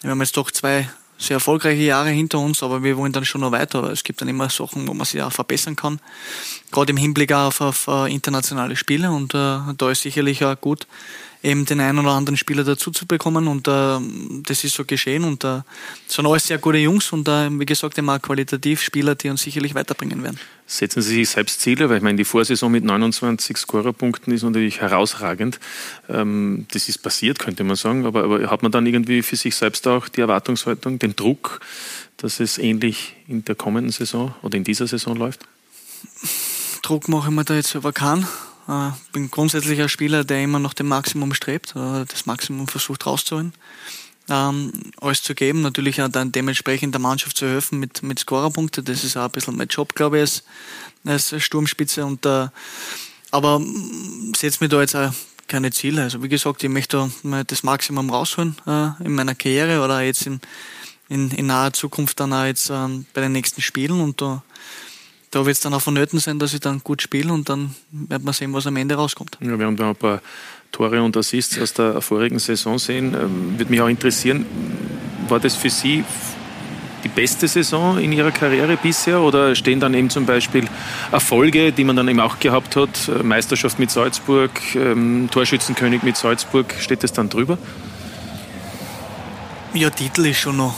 wir 0.00 0.10
haben 0.10 0.20
jetzt 0.20 0.36
doch 0.36 0.50
zwei 0.50 0.88
sehr 1.18 1.36
erfolgreiche 1.36 1.82
Jahre 1.82 2.08
hinter 2.10 2.38
uns, 2.38 2.62
aber 2.62 2.82
wir 2.82 2.96
wollen 2.96 3.12
dann 3.12 3.24
schon 3.24 3.42
noch 3.42 3.52
weiter. 3.52 3.84
Es 3.84 4.02
gibt 4.02 4.20
dann 4.20 4.28
immer 4.28 4.50
Sachen, 4.50 4.88
wo 4.88 4.94
man 4.94 5.06
sich 5.06 5.22
auch 5.22 5.32
verbessern 5.32 5.76
kann. 5.76 6.00
Gerade 6.72 6.90
im 6.90 6.96
Hinblick 6.96 7.32
auf, 7.32 7.60
auf 7.60 7.86
uh, 7.86 8.06
internationale 8.06 8.74
Spiele 8.74 9.10
und 9.10 9.34
uh, 9.34 9.72
da 9.76 9.90
ist 9.90 10.02
sicherlich 10.02 10.44
auch 10.44 10.60
gut, 10.60 10.86
eben 11.42 11.64
den 11.64 11.80
einen 11.80 12.00
oder 12.00 12.12
anderen 12.12 12.36
Spieler 12.36 12.64
dazu 12.64 12.90
zu 12.90 13.06
bekommen 13.06 13.46
und 13.46 13.68
uh, 13.68 14.00
das 14.46 14.64
ist 14.64 14.74
so 14.74 14.84
geschehen 14.84 15.24
und 15.24 15.44
uh, 15.44 15.60
sind 16.08 16.26
alles 16.26 16.44
sehr 16.44 16.58
gute 16.58 16.78
Jungs 16.78 17.12
und 17.12 17.28
uh, 17.28 17.48
wie 17.50 17.66
gesagt 17.66 17.98
immer 17.98 18.18
qualitativ 18.18 18.82
Spieler, 18.82 19.14
die 19.14 19.30
uns 19.30 19.42
sicherlich 19.42 19.74
weiterbringen 19.74 20.22
werden. 20.24 20.40
Setzen 20.72 21.02
Sie 21.02 21.16
sich 21.16 21.28
selbst 21.28 21.60
Ziele, 21.60 21.90
weil 21.90 21.98
ich 21.98 22.02
meine, 22.02 22.16
die 22.16 22.24
Vorsaison 22.24 22.72
mit 22.72 22.82
29 22.82 23.58
Scorerpunkten 23.58 24.32
ist 24.32 24.42
natürlich 24.42 24.80
herausragend. 24.80 25.60
Ähm, 26.08 26.66
das 26.70 26.88
ist 26.88 27.02
passiert, 27.02 27.38
könnte 27.38 27.62
man 27.62 27.76
sagen, 27.76 28.06
aber, 28.06 28.24
aber 28.24 28.50
hat 28.50 28.62
man 28.62 28.72
dann 28.72 28.86
irgendwie 28.86 29.20
für 29.20 29.36
sich 29.36 29.54
selbst 29.54 29.86
auch 29.86 30.08
die 30.08 30.22
Erwartungshaltung, 30.22 30.98
den 30.98 31.14
Druck, 31.14 31.60
dass 32.16 32.40
es 32.40 32.56
ähnlich 32.56 33.14
in 33.28 33.44
der 33.44 33.54
kommenden 33.54 33.92
Saison 33.92 34.34
oder 34.40 34.56
in 34.56 34.64
dieser 34.64 34.86
Saison 34.86 35.14
läuft? 35.14 35.42
Druck 36.80 37.06
mache 37.06 37.28
ich 37.28 37.34
mir 37.34 37.44
da 37.44 37.54
jetzt 37.54 37.76
aber 37.76 37.92
keinen. 37.92 38.26
Ich 38.66 39.12
bin 39.12 39.30
grundsätzlich 39.30 39.78
ein 39.82 39.90
Spieler, 39.90 40.24
der 40.24 40.42
immer 40.42 40.58
nach 40.58 40.72
dem 40.72 40.88
Maximum 40.88 41.34
strebt, 41.34 41.76
oder 41.76 42.06
das 42.06 42.24
Maximum 42.24 42.66
versucht 42.66 43.04
rauszuholen. 43.04 43.52
Ähm, 44.28 44.72
alles 45.00 45.22
zu 45.22 45.34
geben, 45.34 45.62
natürlich 45.62 46.00
auch 46.00 46.08
dann 46.08 46.30
dementsprechend 46.30 46.94
der 46.94 47.00
Mannschaft 47.00 47.36
zu 47.36 47.46
helfen 47.46 47.80
mit, 47.80 48.02
mit 48.02 48.20
Scorerpunkten. 48.20 48.84
Das 48.84 49.02
ist 49.04 49.16
auch 49.16 49.24
ein 49.24 49.30
bisschen 49.30 49.56
mein 49.56 49.68
Job, 49.68 49.94
glaube 49.94 50.20
ich, 50.20 50.42
als, 51.04 51.32
als 51.32 51.42
Sturmspitze. 51.42 52.04
Und, 52.06 52.24
äh, 52.24 52.48
aber 53.30 53.60
setze 54.36 54.62
mir 54.62 54.68
da 54.68 54.80
jetzt 54.80 54.94
auch 54.94 55.12
keine 55.48 55.70
Ziele. 55.70 56.02
Also 56.02 56.22
wie 56.22 56.28
gesagt, 56.28 56.62
ich 56.62 56.70
möchte 56.70 57.10
da 57.24 57.44
das 57.44 57.62
Maximum 57.62 58.10
rausholen 58.10 58.56
äh, 58.66 58.90
in 59.04 59.14
meiner 59.14 59.34
Karriere 59.34 59.84
oder 59.84 60.00
jetzt 60.00 60.26
in, 60.26 60.40
in, 61.08 61.30
in 61.32 61.46
naher 61.46 61.72
Zukunft 61.72 62.20
dann 62.20 62.32
auch 62.32 62.44
jetzt 62.44 62.70
äh, 62.70 62.88
bei 63.12 63.22
den 63.22 63.32
nächsten 63.32 63.60
Spielen 63.60 64.00
und 64.00 64.20
da 64.20 64.42
da 65.32 65.46
wird 65.46 65.56
es 65.56 65.60
dann 65.60 65.72
auch 65.72 65.80
vonnöten 65.80 66.18
sein, 66.18 66.38
dass 66.38 66.52
ich 66.52 66.60
dann 66.60 66.80
gut 66.84 67.00
spiele 67.00 67.32
und 67.32 67.48
dann 67.48 67.74
wird 67.90 68.22
man 68.22 68.34
sehen, 68.34 68.52
was 68.52 68.66
am 68.66 68.76
Ende 68.76 68.94
rauskommt. 68.94 69.38
Ja, 69.40 69.58
wir 69.58 69.64
haben 69.64 69.76
da 69.78 69.88
ein 69.88 69.96
paar 69.96 70.20
Tore 70.72 71.02
und 71.02 71.16
Assists 71.16 71.60
aus 71.60 71.74
der 71.74 72.00
vorigen 72.00 72.38
Saison 72.38 72.78
sehen. 72.78 73.14
Ähm, 73.14 73.58
würde 73.58 73.70
mich 73.70 73.80
auch 73.80 73.88
interessieren, 73.88 74.46
war 75.28 75.38
das 75.38 75.54
für 75.54 75.70
Sie 75.70 76.04
die 77.04 77.08
beste 77.08 77.48
Saison 77.48 77.98
in 77.98 78.12
Ihrer 78.12 78.30
Karriere 78.30 78.76
bisher 78.76 79.20
oder 79.20 79.54
stehen 79.54 79.80
dann 79.80 79.94
eben 79.94 80.10
zum 80.10 80.26
Beispiel 80.26 80.66
Erfolge, 81.10 81.72
die 81.72 81.84
man 81.84 81.96
dann 81.96 82.08
eben 82.08 82.20
auch 82.20 82.38
gehabt 82.38 82.76
hat, 82.76 83.10
Meisterschaft 83.22 83.78
mit 83.78 83.90
Salzburg, 83.90 84.50
ähm, 84.74 85.28
Torschützenkönig 85.30 86.02
mit 86.02 86.16
Salzburg, 86.16 86.74
steht 86.78 87.02
das 87.02 87.12
dann 87.12 87.28
drüber? 87.28 87.58
Ja, 89.74 89.90
Titel 89.90 90.26
ist 90.26 90.38
schon 90.38 90.58
noch 90.58 90.74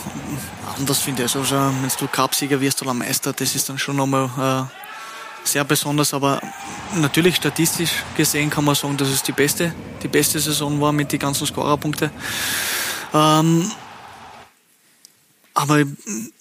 anders, 0.78 1.00
finde 1.00 1.24
ich. 1.24 1.36
Also, 1.36 1.56
wenn 1.56 1.90
du 1.98 2.06
Cupsieger 2.06 2.60
wirst 2.60 2.80
oder 2.82 2.94
Meister, 2.94 3.32
das 3.32 3.54
ist 3.54 3.68
dann 3.68 3.78
schon 3.78 3.96
nochmal 3.96 4.68
äh, 4.70 4.83
sehr 5.44 5.64
besonders. 5.64 6.14
Aber 6.14 6.40
natürlich 6.96 7.36
statistisch 7.36 8.02
gesehen 8.16 8.50
kann 8.50 8.64
man 8.64 8.74
sagen, 8.74 8.96
dass 8.96 9.08
es 9.08 9.22
die 9.22 9.32
beste, 9.32 9.74
die 10.02 10.08
beste 10.08 10.40
Saison 10.40 10.80
war 10.80 10.92
mit 10.92 11.12
den 11.12 11.18
ganzen 11.18 11.46
Scorerpunkten. 11.46 12.10
Ähm, 13.12 13.70
aber 15.56 15.84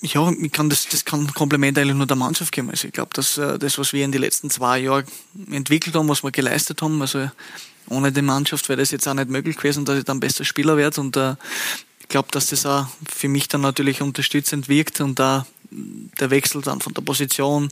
ja, 0.02 0.32
ich 0.32 0.52
kann 0.52 0.70
das, 0.70 0.88
das 0.90 1.06
kann 1.06 1.32
Kompliment 1.34 1.78
eigentlich 1.78 1.96
nur 1.96 2.08
der 2.08 2.16
Mannschaft 2.16 2.52
geben. 2.52 2.72
Also 2.72 2.88
ich 2.88 2.94
glaube, 2.94 3.12
dass 3.14 3.38
äh, 3.38 3.60
das, 3.60 3.78
was 3.78 3.94
wir 3.94 4.04
in 4.04 4.12
den 4.12 4.22
letzten 4.22 4.50
zwei 4.50 4.80
Jahren 4.80 5.06
entwickelt 5.52 5.96
haben, 5.96 6.10
was 6.10 6.24
wir 6.24 6.32
geleistet 6.32 6.82
haben, 6.82 7.00
also 7.00 7.30
ohne 7.90 8.12
die 8.12 8.24
Mannschaft 8.24 8.68
wäre 8.70 8.80
das 8.80 8.90
jetzt 8.90 9.08
auch 9.08 9.14
nicht 9.14 9.30
möglich 9.30 9.58
gewesen, 9.58 9.86
dass 9.86 10.00
ich 10.00 10.06
dann 10.06 10.20
bester 10.20 10.46
Spieler 10.46 10.78
werde. 10.78 11.00
Und 11.00 11.16
äh, 11.16 11.36
ich 12.00 12.08
glaube, 12.08 12.30
dass 12.32 12.48
das 12.48 12.66
auch 12.66 12.88
für 13.08 13.28
mich 13.28 13.48
dann 13.48 13.62
natürlich 13.62 14.02
unterstützend 14.02 14.68
wirkt 14.68 15.00
und 15.00 15.20
da 15.20 15.46
der 15.70 16.30
Wechsel 16.30 16.62
dann 16.62 16.82
von 16.82 16.94
der 16.94 17.02
Position, 17.02 17.70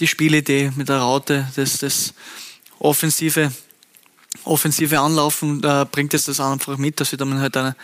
die 0.00 0.06
Spielidee 0.06 0.72
mit 0.76 0.88
der 0.88 0.98
Raute, 0.98 1.48
das, 1.56 1.78
das 1.78 2.14
offensive, 2.78 3.52
offensive 4.44 4.98
Anlaufen, 4.98 5.60
da 5.60 5.84
bringt 5.84 6.14
es 6.14 6.24
das 6.24 6.40
einfach 6.40 6.76
mit, 6.76 7.00
dass 7.00 7.10
sie 7.10 7.16
dann 7.16 7.38
halt 7.38 7.56
eine, 7.56 7.76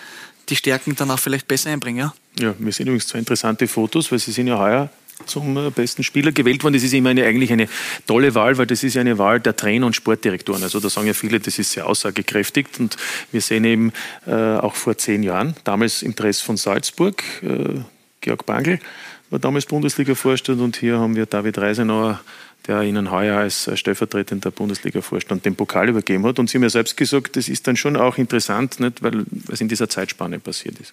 die 0.48 0.56
Stärken 0.56 0.96
dann 0.96 1.10
auch 1.10 1.18
vielleicht 1.18 1.46
besser 1.46 1.70
einbringen. 1.70 1.98
Ja, 1.98 2.14
ja 2.40 2.54
wir 2.58 2.72
sehen 2.72 2.86
übrigens 2.86 3.06
zwei 3.06 3.18
interessante 3.18 3.68
Fotos, 3.68 4.10
weil 4.10 4.18
sie 4.18 4.32
sind 4.32 4.48
ja 4.48 4.58
heuer 4.58 4.90
zum 5.26 5.56
äh, 5.56 5.70
besten 5.70 6.02
Spieler 6.02 6.32
gewählt 6.32 6.62
worden. 6.62 6.74
Das 6.74 6.82
ist 6.82 6.92
immer 6.92 7.10
eine, 7.10 7.24
eigentlich 7.24 7.52
eine 7.52 7.68
tolle 8.06 8.34
Wahl, 8.34 8.56
weil 8.58 8.66
das 8.66 8.82
ist 8.82 8.94
ja 8.94 9.00
eine 9.00 9.18
Wahl 9.18 9.40
der 9.40 9.54
Trainer 9.54 9.86
und 9.86 9.94
Sportdirektoren. 9.94 10.62
Also 10.62 10.80
da 10.80 10.88
sagen 10.88 11.06
ja 11.06 11.14
viele, 11.14 11.40
das 11.40 11.58
ist 11.58 11.72
sehr 11.72 11.86
aussagekräftig. 11.86 12.66
Und 12.78 12.96
wir 13.30 13.40
sehen 13.40 13.64
eben 13.64 13.92
äh, 14.26 14.32
auch 14.32 14.74
vor 14.74 14.96
zehn 14.96 15.22
Jahren, 15.22 15.54
damals 15.64 16.02
im 16.02 16.14
Dress 16.14 16.40
von 16.40 16.56
Salzburg, 16.56 17.22
äh, 17.42 17.80
Georg 18.20 18.46
Bangl 18.46 18.80
war 19.30 19.38
damals 19.38 19.66
Bundesliga-Vorstand 19.66 20.60
und 20.60 20.76
hier 20.76 20.98
haben 20.98 21.16
wir 21.16 21.26
David 21.26 21.58
Reisenauer, 21.58 22.20
der 22.66 22.82
Ihnen 22.82 23.10
heuer 23.10 23.38
als 23.38 23.70
stellvertretender 23.74 24.50
Bundesliga-Vorstand 24.50 25.44
den 25.44 25.56
Pokal 25.56 25.88
übergeben 25.88 26.26
hat. 26.26 26.38
Und 26.38 26.50
Sie 26.50 26.58
haben 26.58 26.62
ja 26.62 26.70
selbst 26.70 26.96
gesagt, 26.96 27.36
das 27.36 27.48
ist 27.48 27.66
dann 27.66 27.76
schon 27.76 27.96
auch 27.96 28.18
interessant, 28.18 28.80
nicht, 28.80 29.02
weil 29.02 29.24
es 29.50 29.60
in 29.60 29.68
dieser 29.68 29.88
Zeitspanne 29.88 30.40
passiert 30.40 30.78
ist. 30.78 30.92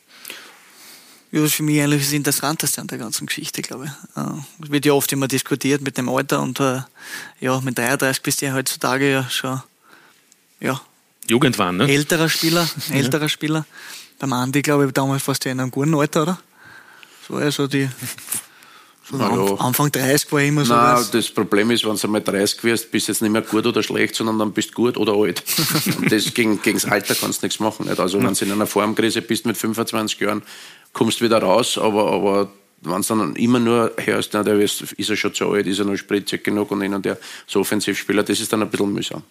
Ja, 1.31 1.41
das 1.41 1.49
ist 1.49 1.55
für 1.55 1.63
mich 1.63 1.81
eigentlich 1.81 2.03
das 2.03 2.13
Interessanteste 2.13 2.79
an 2.79 2.87
der 2.87 2.99
ganzen 2.99 3.27
Geschichte, 3.27 3.61
glaube 3.61 3.85
ich. 3.85 4.23
Es 4.63 4.71
wird 4.71 4.85
ja 4.85 4.93
oft 4.93 5.11
immer 5.11 5.27
diskutiert 5.27 5.81
mit 5.81 5.97
dem 5.97 6.07
Alter 6.07 6.41
und 6.41 6.59
äh, 6.61 6.81
ja, 7.41 7.59
mit 7.59 7.77
33 7.77 8.23
bist 8.23 8.41
du 8.41 8.45
ja 8.45 8.53
heutzutage 8.53 9.11
ja 9.11 9.29
schon 9.29 9.61
ja, 10.61 10.81
Jugendwahn, 11.29 11.77
ne? 11.77 11.89
Älterer 11.89 12.29
Spieler, 12.29 12.67
älterer 12.91 13.23
ja. 13.23 13.29
Spieler. 13.29 13.65
Beim 14.19 14.33
Andi, 14.33 14.61
glaube 14.61 14.87
ich, 14.87 14.93
damals 14.93 15.23
fast 15.23 15.45
ja 15.45 15.51
in 15.51 15.59
einem 15.59 15.71
guten 15.71 15.93
Alter, 15.93 16.23
oder? 16.23 16.39
So 17.27 17.35
also 17.35 17.67
die 17.67 17.89
so 19.09 19.17
ja. 19.17 19.55
Anfang 19.59 19.89
30 19.89 20.31
war 20.33 20.41
immer 20.41 20.65
so. 20.65 20.73
Nein, 20.73 21.05
das 21.13 21.29
Problem 21.29 21.71
ist, 21.71 21.85
wenn 21.85 21.95
du 21.95 22.03
einmal 22.03 22.21
30 22.21 22.63
wirst, 22.65 22.91
bist 22.91 23.07
du 23.07 23.13
jetzt 23.13 23.21
nicht 23.21 23.31
mehr 23.31 23.41
gut 23.41 23.65
oder 23.65 23.81
schlecht, 23.81 24.15
sondern 24.15 24.37
dann 24.37 24.51
bist 24.51 24.71
du 24.71 24.73
gut 24.73 24.97
oder 24.97 25.13
alt. 25.13 25.43
Und 25.97 26.11
das, 26.11 26.33
gegen, 26.33 26.61
gegen 26.61 26.77
das 26.77 26.85
Alter 26.85 27.15
kannst 27.15 27.41
du 27.41 27.45
nichts 27.45 27.61
machen. 27.61 27.87
Nicht? 27.87 28.01
Also, 28.01 28.21
wenn 28.21 28.33
du 28.33 28.45
in 28.45 28.51
einer 28.51 28.67
Formkrise 28.67 29.21
bist 29.21 29.45
mit 29.45 29.55
25 29.55 30.19
Jahren, 30.19 30.43
kommst 30.91 31.21
du 31.21 31.25
wieder 31.25 31.41
raus, 31.41 31.77
aber, 31.77 32.11
aber 32.11 32.51
wenn 32.81 32.99
es 32.99 33.07
dann 33.07 33.35
immer 33.37 33.59
nur 33.59 33.93
hörst, 33.97 34.31
na, 34.33 34.43
der 34.43 34.59
ist, 34.59 34.81
ist 34.81 35.09
er 35.09 35.15
schon 35.15 35.33
zu 35.33 35.49
alt, 35.51 35.67
ist 35.67 35.79
er 35.79 35.85
noch 35.85 35.95
spritzig 35.95 36.43
genug 36.43 36.71
und 36.71 36.81
einer 36.81 36.99
der 36.99 37.17
so 37.45 37.61
Offensivspieler, 37.61 38.23
das 38.23 38.41
ist 38.41 38.51
dann 38.51 38.61
ein 38.61 38.69
bisschen 38.69 38.91
mühsam. 38.91 39.23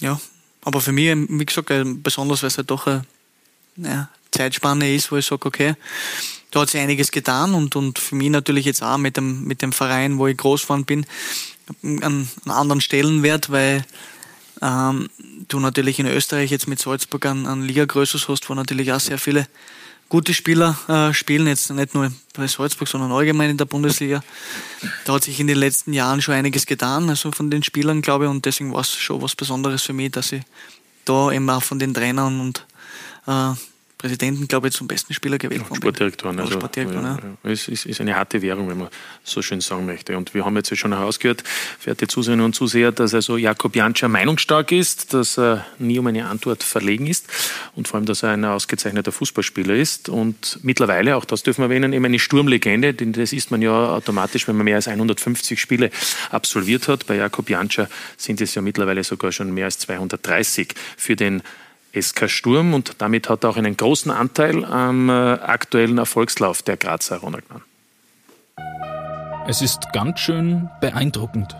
Ja, 0.00 0.20
aber 0.62 0.80
für 0.80 0.90
mich, 0.92 1.14
wie 1.14 1.46
gesagt, 1.46 1.70
besonders, 2.02 2.42
weil 2.42 2.48
es 2.48 2.56
halt 2.56 2.70
doch 2.70 2.88
eine 2.88 3.04
ja, 3.76 4.08
Zeitspanne 4.32 4.92
ist, 4.92 5.12
wo 5.12 5.16
ich 5.16 5.26
sage, 5.26 5.46
okay, 5.46 5.74
da 6.54 6.60
hat 6.60 6.70
sich 6.70 6.80
einiges 6.80 7.10
getan 7.10 7.52
und, 7.52 7.74
und 7.74 7.98
für 7.98 8.14
mich 8.14 8.30
natürlich 8.30 8.64
jetzt 8.64 8.80
auch 8.80 8.96
mit 8.96 9.16
dem, 9.16 9.42
mit 9.42 9.60
dem 9.60 9.72
Verein, 9.72 10.18
wo 10.18 10.28
ich 10.28 10.36
groß 10.36 10.62
geworden 10.62 10.84
bin, 10.84 11.04
einen, 11.82 12.00
einen 12.02 12.30
anderen 12.46 12.80
Stellenwert, 12.80 13.50
weil 13.50 13.84
ähm, 14.62 15.10
du 15.48 15.58
natürlich 15.58 15.98
in 15.98 16.06
Österreich 16.06 16.52
jetzt 16.52 16.68
mit 16.68 16.78
Salzburg 16.78 17.26
einen, 17.26 17.48
einen 17.48 17.62
Liga-Größes 17.62 18.28
hast, 18.28 18.48
wo 18.48 18.54
natürlich 18.54 18.92
auch 18.92 19.00
sehr 19.00 19.18
viele 19.18 19.48
gute 20.08 20.32
Spieler 20.32 20.78
äh, 20.86 21.12
spielen, 21.12 21.48
jetzt 21.48 21.72
nicht 21.72 21.92
nur 21.92 22.12
bei 22.34 22.46
Salzburg, 22.46 22.86
sondern 22.86 23.10
allgemein 23.10 23.50
in 23.50 23.56
der 23.56 23.64
Bundesliga. 23.64 24.22
Da 25.06 25.14
hat 25.14 25.24
sich 25.24 25.40
in 25.40 25.48
den 25.48 25.58
letzten 25.58 25.92
Jahren 25.92 26.22
schon 26.22 26.34
einiges 26.34 26.66
getan, 26.66 27.10
also 27.10 27.32
von 27.32 27.50
den 27.50 27.64
Spielern, 27.64 28.00
glaube 28.00 28.26
ich, 28.26 28.30
und 28.30 28.44
deswegen 28.44 28.72
war 28.72 28.82
es 28.82 28.94
schon 28.94 29.20
was 29.20 29.34
Besonderes 29.34 29.82
für 29.82 29.92
mich, 29.92 30.12
dass 30.12 30.30
ich 30.30 30.42
da 31.04 31.32
eben 31.32 31.50
auch 31.50 31.64
von 31.64 31.80
den 31.80 31.94
Trainern 31.94 32.38
und 32.38 32.64
äh, 33.26 33.54
Präsidenten, 34.04 34.48
glaube 34.48 34.68
ich, 34.68 34.74
zum 34.74 34.86
besten 34.86 35.14
Spieler 35.14 35.38
gewählt 35.38 35.62
worden. 35.62 35.76
Sportdirektoren. 35.76 36.38
Also, 36.38 36.52
Sportdirektoren 36.52 37.04
ja, 37.06 37.18
ja. 37.42 37.50
Es 37.50 37.68
ist, 37.68 37.86
ist, 37.86 38.02
eine 38.02 38.14
harte 38.14 38.42
Währung, 38.42 38.68
wenn 38.68 38.76
man 38.76 38.88
so 39.22 39.40
schön 39.40 39.62
sagen 39.62 39.86
möchte. 39.86 40.18
Und 40.18 40.34
wir 40.34 40.44
haben 40.44 40.54
jetzt 40.56 40.76
schon 40.76 40.92
herausgehört, 40.92 41.42
verehrte 41.78 42.06
Zuseherinnen 42.06 42.44
und 42.44 42.54
Zuseher, 42.54 42.92
dass 42.92 43.14
also 43.14 43.38
Jakob 43.38 43.74
Janscher 43.74 44.08
meinungsstark 44.08 44.72
ist, 44.72 45.14
dass 45.14 45.38
er 45.38 45.64
nie 45.78 45.98
um 45.98 46.06
eine 46.06 46.26
Antwort 46.26 46.62
verlegen 46.62 47.06
ist 47.06 47.28
und 47.76 47.88
vor 47.88 47.96
allem, 47.96 48.04
dass 48.04 48.22
er 48.22 48.32
ein 48.32 48.44
ausgezeichneter 48.44 49.10
Fußballspieler 49.10 49.74
ist 49.74 50.10
und 50.10 50.58
mittlerweile, 50.62 51.16
auch 51.16 51.24
das 51.24 51.42
dürfen 51.42 51.62
wir 51.62 51.68
erwähnen, 51.68 51.94
eben 51.94 52.04
eine 52.04 52.18
Sturmlegende, 52.18 52.92
denn 52.92 53.14
das 53.14 53.32
ist 53.32 53.50
man 53.50 53.62
ja 53.62 53.88
automatisch, 53.88 54.46
wenn 54.46 54.56
man 54.56 54.66
mehr 54.66 54.76
als 54.76 54.86
150 54.86 55.58
Spiele 55.58 55.90
absolviert 56.30 56.88
hat. 56.88 57.06
Bei 57.06 57.16
Jakob 57.16 57.48
Janscher 57.48 57.88
sind 58.18 58.42
es 58.42 58.54
ja 58.54 58.60
mittlerweile 58.60 59.02
sogar 59.02 59.32
schon 59.32 59.54
mehr 59.54 59.64
als 59.64 59.78
230 59.78 60.74
für 60.98 61.16
den 61.16 61.42
SK 62.00 62.28
Sturm 62.28 62.74
und 62.74 62.96
damit 62.98 63.28
hat 63.28 63.44
er 63.44 63.50
auch 63.50 63.56
einen 63.56 63.76
großen 63.76 64.10
Anteil 64.10 64.64
am 64.64 65.08
äh, 65.08 65.12
aktuellen 65.12 65.98
Erfolgslauf 65.98 66.62
der 66.62 66.76
Grazer 66.76 67.18
Ronald 67.18 67.44
Mann. 67.50 67.62
Es 69.46 69.60
ist 69.60 69.92
ganz 69.92 70.20
schön 70.20 70.70
beeindruckend. 70.80 71.54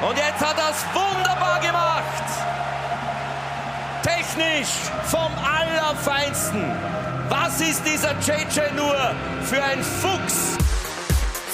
Und 0.00 0.16
jetzt 0.16 0.40
hat 0.40 0.56
er 0.56 0.70
es 0.70 0.84
wunderbar 0.94 1.60
gemacht. 1.60 2.22
Technisch 4.02 4.70
vom 5.04 5.32
Allerfeinsten. 5.44 6.62
Was 7.28 7.60
ist 7.60 7.82
dieser 7.84 8.12
JJ 8.20 8.74
nur 8.76 8.96
für 9.42 9.62
ein 9.62 9.82
Fuchs? 9.82 10.56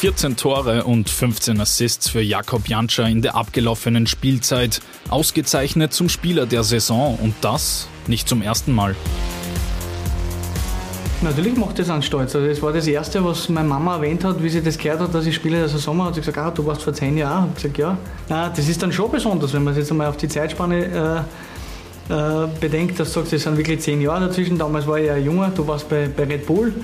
14 0.04 0.36
Tore 0.36 0.84
und 0.84 1.08
15 1.08 1.58
Assists 1.58 2.10
für 2.10 2.20
Jakob 2.20 2.68
Janscher 2.68 3.08
in 3.08 3.22
der 3.22 3.36
abgelaufenen 3.36 4.06
Spielzeit. 4.06 4.82
Ausgezeichnet 5.08 5.94
zum 5.94 6.10
Spieler 6.10 6.44
der 6.44 6.62
Saison 6.62 7.18
und 7.22 7.34
das 7.40 7.88
nicht 8.06 8.28
zum 8.28 8.42
ersten 8.42 8.72
Mal. 8.72 8.96
Natürlich 11.22 11.56
macht 11.56 11.78
das 11.78 11.88
einen 11.88 12.02
stolz. 12.02 12.34
Also 12.36 12.46
das 12.46 12.60
war 12.60 12.74
das 12.74 12.86
Erste, 12.86 13.24
was 13.24 13.48
meine 13.48 13.66
Mama 13.66 13.94
erwähnt 13.94 14.24
hat, 14.24 14.42
wie 14.42 14.50
sie 14.50 14.60
das 14.60 14.76
gehört 14.76 15.00
hat, 15.00 15.14
dass 15.14 15.24
ich 15.24 15.34
Spieler 15.36 15.60
der 15.60 15.70
Saison 15.70 15.98
war. 15.98 16.08
Hat 16.08 16.16
sie 16.16 16.20
gesagt, 16.20 16.36
ah, 16.36 16.50
du 16.50 16.66
warst 16.66 16.82
vor 16.82 16.92
zehn 16.92 17.16
Jahren. 17.16 17.48
Ich 17.56 17.62
gesagt, 17.62 17.78
ja. 17.78 17.96
Na, 18.28 18.50
das 18.50 18.68
ist 18.68 18.82
dann 18.82 18.92
schon 18.92 19.10
besonders, 19.10 19.54
wenn 19.54 19.64
man 19.64 19.74
jetzt 19.74 19.90
einmal 19.90 20.08
auf 20.08 20.18
die 20.18 20.28
Zeitspanne 20.28 21.24
äh, 22.10 22.12
äh, 22.12 22.46
bedenkt, 22.60 23.00
dass 23.00 23.10
du 23.10 23.20
sagst, 23.20 23.32
es 23.32 23.44
sind 23.44 23.56
wirklich 23.56 23.80
zehn 23.80 24.02
Jahre 24.02 24.26
dazwischen. 24.26 24.58
Damals 24.58 24.86
war 24.86 24.98
ich 24.98 25.06
ja 25.06 25.16
junger, 25.16 25.48
du 25.48 25.66
warst 25.66 25.88
bei, 25.88 26.10
bei 26.14 26.24
Red 26.24 26.44
Bull. 26.44 26.74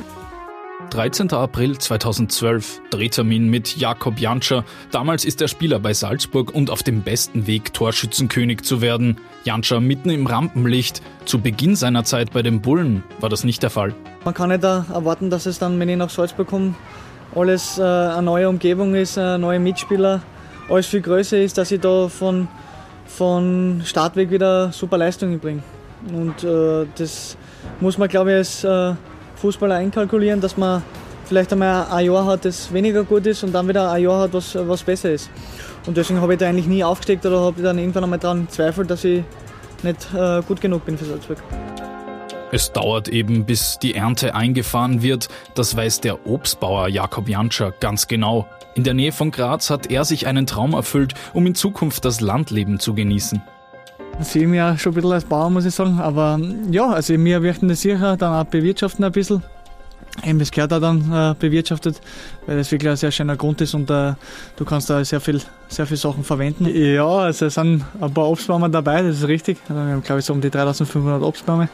13. 0.91 1.33
April 1.33 1.79
2012, 1.79 2.83
Drehtermin 2.91 3.49
mit 3.49 3.77
Jakob 3.77 4.19
Janscher. 4.19 4.65
Damals 4.91 5.25
ist 5.25 5.41
er 5.41 5.47
Spieler 5.47 5.79
bei 5.79 5.95
Salzburg 5.95 6.53
und 6.53 6.69
auf 6.69 6.83
dem 6.83 7.03
besten 7.03 7.47
Weg, 7.47 7.73
Torschützenkönig 7.73 8.63
zu 8.63 8.81
werden. 8.81 9.17
Janscher 9.45 9.79
mitten 9.81 10.11
im 10.11 10.27
Rampenlicht. 10.27 11.01
Zu 11.27 11.41
Beginn 11.41 11.77
seiner 11.77 12.03
Zeit 12.03 12.33
bei 12.33 12.43
den 12.43 12.61
Bullen 12.61 13.05
war 13.21 13.29
das 13.29 13.45
nicht 13.45 13.63
der 13.63 13.71
Fall. 13.71 13.95
Man 14.25 14.35
kann 14.35 14.49
nicht 14.49 14.65
erwarten, 14.65 15.31
dass 15.31 15.47
es 15.47 15.61
dann, 15.61 15.79
wenn 15.79 15.89
ich 15.89 15.97
nach 15.97 16.11
Salzburg 16.11 16.49
komme, 16.49 16.75
alles 17.37 17.79
äh, 17.79 17.83
eine 17.83 18.23
neue 18.23 18.49
Umgebung 18.49 18.97
ist, 18.97 19.17
äh, 19.17 19.39
neue 19.39 19.61
Mitspieler, 19.61 20.23
alles 20.69 20.87
viel 20.87 21.03
größer 21.03 21.39
ist, 21.39 21.57
dass 21.57 21.71
ich 21.71 21.81
da 21.81 22.09
von, 22.09 22.49
von 23.07 23.83
Startweg 23.85 24.33
wieder 24.33 24.73
super 24.73 24.99
Leistungen 24.99 25.39
bringe. 25.39 25.63
Und 26.13 26.43
äh, 26.43 26.87
das 26.97 27.37
muss 27.81 27.97
man, 27.97 28.09
glaube 28.09 28.31
ich, 28.33 28.37
als 28.37 28.65
äh, 28.65 28.95
Fußballer 29.41 29.77
einkalkulieren, 29.77 30.41
dass 30.41 30.57
man 30.57 30.83
vielleicht 31.25 31.53
einmal 31.53 31.87
ein 31.91 32.07
Jahr 32.07 32.27
hat, 32.27 32.45
das 32.45 32.73
weniger 32.73 33.05
gut 33.05 33.27
ist 33.27 33.43
und 33.45 33.53
dann 33.53 33.69
wieder 33.69 33.91
ein 33.91 34.03
Jahr 34.03 34.23
hat, 34.23 34.33
was, 34.33 34.55
was 34.55 34.83
besser 34.83 35.13
ist. 35.13 35.31
Und 35.87 35.97
deswegen 35.97 36.21
habe 36.21 36.35
ich 36.35 36.39
da 36.39 36.49
eigentlich 36.49 36.67
nie 36.67 36.85
aufgesteckt 36.85 37.25
oder 37.25 37.41
habe 37.41 37.63
dann 37.63 37.79
irgendwann 37.79 38.05
einmal 38.05 38.19
daran 38.19 38.49
zweifelt, 38.49 38.91
dass 38.91 39.05
ich 39.05 39.23
nicht 39.83 40.09
äh, 40.15 40.43
gut 40.43 40.61
genug 40.61 40.85
bin 40.85 40.99
für 40.99 41.05
Salzburg. 41.05 41.39
Es 42.53 42.73
dauert 42.73 43.09
eben, 43.09 43.45
bis 43.47 43.79
die 43.79 43.95
Ernte 43.95 44.35
eingefahren 44.35 45.03
wird. 45.03 45.29
Das 45.55 45.77
weiß 45.77 46.01
der 46.01 46.27
Obstbauer 46.27 46.89
Jakob 46.89 47.29
Janscher 47.29 47.73
ganz 47.79 48.09
genau. 48.09 48.47
In 48.75 48.83
der 48.83 48.95
Nähe 48.95 49.13
von 49.13 49.31
Graz 49.31 49.71
hat 49.71 49.91
er 49.91 50.05
sich 50.05 50.27
einen 50.27 50.47
Traum 50.47 50.73
erfüllt, 50.73 51.15
um 51.33 51.47
in 51.47 51.55
Zukunft 51.55 52.05
das 52.05 52.21
Landleben 52.21 52.81
zu 52.81 52.95
genießen. 52.95 53.41
Ich 54.21 54.27
sehe 54.27 54.47
mich 54.47 54.61
auch 54.61 54.79
schon 54.79 54.93
ein 54.93 54.95
bisschen 54.97 55.13
als 55.13 55.25
Bauer, 55.25 55.49
muss 55.49 55.65
ich 55.65 55.75
sagen. 55.75 55.99
Aber 55.99 56.39
ja, 56.71 56.91
also 56.91 57.15
wir 57.15 57.41
möchten 57.41 57.69
das 57.69 57.81
sicher 57.81 58.17
dann 58.17 58.35
auch 58.35 58.45
bewirtschaften 58.45 59.05
ein 59.05 59.13
bisschen. 59.13 59.43
Eben, 60.25 60.39
das 60.39 60.51
gehört 60.51 60.73
auch 60.73 60.81
dann 60.81 61.11
äh, 61.11 61.35
bewirtschaftet, 61.39 62.01
weil 62.47 62.59
das 62.59 62.71
wirklich 62.71 62.91
ein 62.91 62.97
sehr 62.97 63.13
schöner 63.13 63.37
Grund 63.37 63.61
ist 63.61 63.75
und 63.75 63.89
äh, 63.91 64.15
du 64.57 64.65
kannst 64.65 64.91
da 64.91 65.03
sehr 65.05 65.21
viel, 65.21 65.41
sehr 65.69 65.87
viele 65.87 65.97
Sachen 65.97 66.25
verwenden. 66.25 66.67
Ja, 66.67 67.07
also 67.07 67.47
es 67.47 67.55
sind 67.55 67.85
ein 68.01 68.13
paar 68.13 68.29
Obstbäume 68.29 68.69
dabei, 68.69 69.03
das 69.03 69.19
ist 69.19 69.29
richtig. 69.29 69.59
Also 69.69 69.75
wir 69.75 69.93
haben, 69.93 70.03
glaube 70.03 70.19
ich, 70.19 70.27
so 70.27 70.33
um 70.33 70.41
die 70.41 70.51
3500 70.51 71.23
Obstbäume. 71.23 71.69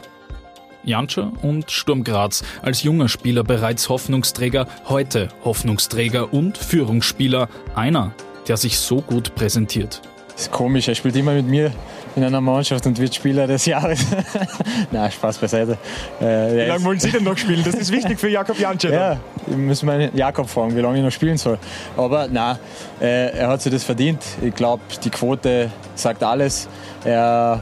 Janscher 0.83 1.33
und 1.41 1.69
Sturm 1.69 2.03
Graz. 2.03 2.43
Als 2.61 2.83
junger 2.83 3.09
Spieler 3.09 3.43
bereits 3.43 3.89
Hoffnungsträger, 3.89 4.67
heute 4.85 5.27
Hoffnungsträger 5.43 6.31
und 6.31 6.57
Führungsspieler. 6.57 7.49
Einer, 7.75 8.13
der 8.47 8.55
sich 8.55 8.79
so 8.79 9.01
gut 9.01 9.35
präsentiert. 9.35 10.01
Das 10.37 10.43
ist 10.43 10.51
komisch, 10.51 10.87
er 10.87 10.93
spielt 10.93 11.15
immer 11.15 11.33
mit 11.33 11.47
mir 11.47 11.71
in 12.15 12.23
einer 12.23 12.41
Mannschaft 12.41 12.85
und 12.85 12.99
wird 12.99 13.15
Spieler 13.15 13.47
des 13.47 13.65
Jahres. 13.65 14.05
Nein, 14.91 15.11
Spaß 15.11 15.39
beiseite. 15.39 15.79
Äh, 16.21 16.25
wie 16.25 16.67
lange 16.67 16.83
wollen 16.83 16.99
Sie 16.99 17.09
denn 17.09 17.23
noch 17.23 17.35
spielen? 17.35 17.63
Das 17.65 17.73
ist 17.73 17.91
wichtig 17.91 18.19
für 18.19 18.29
Jakob 18.29 18.59
Janczek. 18.59 18.93
Ja, 18.93 19.17
ich 19.47 19.57
muss 19.57 19.81
meinen 19.81 20.15
Jakob 20.15 20.47
fragen, 20.47 20.75
wie 20.75 20.81
lange 20.81 20.99
ich 20.99 21.03
noch 21.03 21.11
spielen 21.11 21.37
soll. 21.37 21.57
Aber 21.97 22.27
nein, 22.27 22.57
äh, 23.01 23.31
er 23.31 23.47
hat 23.47 23.63
sich 23.63 23.71
das 23.73 23.83
verdient. 23.83 24.23
Ich 24.39 24.53
glaube, 24.53 24.83
die 25.03 25.09
Quote 25.09 25.71
sagt 25.95 26.21
alles. 26.21 26.69
Er, 27.03 27.59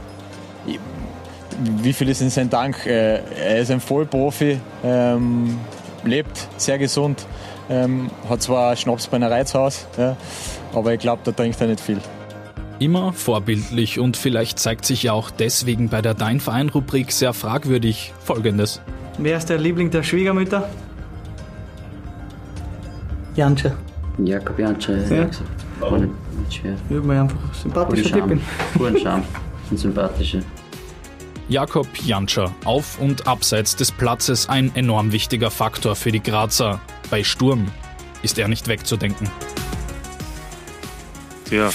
wie 1.82 1.94
viel 1.94 2.10
ist 2.10 2.20
in 2.20 2.28
sein 2.28 2.50
Dank? 2.50 2.84
Äh, 2.84 3.20
er 3.42 3.56
ist 3.56 3.70
ein 3.70 3.80
Vollprofi, 3.80 4.60
ähm, 4.84 5.58
lebt 6.04 6.46
sehr 6.58 6.76
gesund, 6.76 7.24
ähm, 7.70 8.10
hat 8.28 8.42
zwar 8.42 8.76
Schnaps 8.76 9.06
bei 9.06 9.16
einer 9.16 9.30
Reizhaus, 9.30 9.86
ja, 9.96 10.14
aber 10.74 10.92
ich 10.92 11.00
glaube, 11.00 11.22
da 11.24 11.32
trinkt 11.32 11.58
er 11.58 11.68
nicht 11.68 11.80
viel. 11.80 12.02
Immer 12.78 13.12
vorbildlich 13.14 13.98
und 13.98 14.16
vielleicht 14.18 14.58
zeigt 14.58 14.84
sich 14.84 15.04
ja 15.04 15.12
auch 15.12 15.30
deswegen 15.30 15.88
bei 15.88 16.02
der 16.02 16.12
Dein 16.12 16.40
Verein-Rubrik 16.40 17.10
sehr 17.10 17.32
fragwürdig 17.32 18.12
Folgendes. 18.22 18.82
Wer 19.18 19.38
ist 19.38 19.48
der 19.48 19.56
Liebling 19.58 19.90
der 19.90 20.02
Schwiegermütter? 20.02 20.68
Janče. 23.34 23.74
Jakob 24.18 24.58
Janče, 24.58 24.92
Ja. 25.04 25.28
schwer. 26.50 26.76
Ich 26.90 27.10
einfach 27.10 27.54
sympathischer 27.54 28.12
Typ 28.12 28.28
bin. 28.28 28.40
Guten 28.76 28.98
Charme. 29.02 29.24
Ein 29.70 29.76
sympathischer. 29.76 30.40
Jakob 31.48 31.86
Janscher, 32.04 32.52
auf 32.64 32.98
und 33.00 33.26
abseits 33.26 33.76
des 33.76 33.92
Platzes 33.92 34.48
ein 34.48 34.74
enorm 34.74 35.12
wichtiger 35.12 35.50
Faktor 35.50 35.94
für 35.96 36.12
die 36.12 36.22
Grazer. 36.22 36.80
Bei 37.10 37.22
Sturm 37.24 37.68
ist 38.22 38.38
er 38.38 38.48
nicht 38.48 38.68
wegzudenken. 38.68 39.28
Ja, 41.50 41.70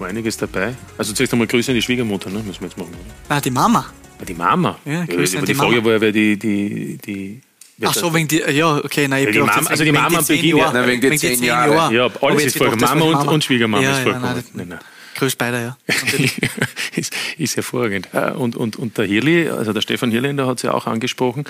war 0.00 0.08
einiges 0.08 0.36
dabei. 0.36 0.74
Also 0.98 1.12
zuerst 1.12 1.32
einmal 1.32 1.46
Grüße 1.46 1.70
an 1.70 1.74
die 1.76 1.82
Schwiegermutter, 1.82 2.30
ne? 2.30 2.40
müssen 2.46 2.60
wir 2.60 2.68
jetzt 2.68 2.78
machen. 2.78 2.90
Oder? 2.90 3.36
Ah, 3.36 3.40
die 3.40 3.50
Mama. 3.50 3.86
Ah, 4.20 4.24
Die 4.24 4.34
Mama. 4.34 4.78
Ja, 4.84 5.04
Grüße 5.04 5.36
aber 5.36 5.40
an 5.40 5.46
die 5.46 5.52
die 5.52 5.58
Frage 5.58 5.74
Mama. 5.76 5.84
war 5.86 5.92
ja, 5.94 6.00
wer 6.00 6.12
die, 6.12 6.36
die, 6.38 6.98
die 7.04 7.40
Ach 7.84 7.92
so, 7.94 8.14
wegen 8.14 8.28
die, 8.28 8.38
ja, 8.38 8.76
okay, 8.76 9.08
nein, 9.08 9.20
ich 9.22 9.26
Ja, 9.26 9.32
die 9.32 9.38
Mama- 9.40 9.68
also 9.68 9.82
die 9.84 9.90
wegen 9.90 9.94
Mama 10.02 10.18
am 10.18 10.24
zehn 10.24 10.36
Beginn, 10.40 10.56
ja. 10.58 10.72
Nein, 10.72 10.88
wegen 10.88 11.10
die 11.10 11.18
zehn 11.18 11.42
Jahre. 11.42 11.74
Jahren. 11.74 11.94
Ja, 11.94 12.08
alles 12.20 12.44
ist 12.44 12.56
vollkommen. 12.58 12.80
Mama 12.80 13.00
war 13.12 13.20
und- 13.22 13.28
und 13.28 13.44
Schwiegermama 13.44 13.82
ja, 13.82 13.90
ist 13.90 13.96
ja, 13.98 14.02
vollkommen. 14.04 14.24
nein, 14.34 14.44
Nein, 14.54 14.68
nein. 14.68 14.78
Grüß 15.16 15.36
beide, 15.36 15.60
ja. 15.62 15.76
ist, 16.96 17.12
ist 17.38 17.56
hervorragend. 17.56 18.08
Äh, 18.12 18.32
Und, 18.32 18.56
und, 18.56 18.76
und 18.76 18.98
der 18.98 19.04
Hirli, 19.06 19.48
also 19.48 19.72
der 19.72 19.80
Stefan 19.80 20.10
Hirländer 20.10 20.46
hat 20.46 20.56
es 20.58 20.62
ja 20.62 20.72
auch 20.72 20.86
angesprochen. 20.88 21.44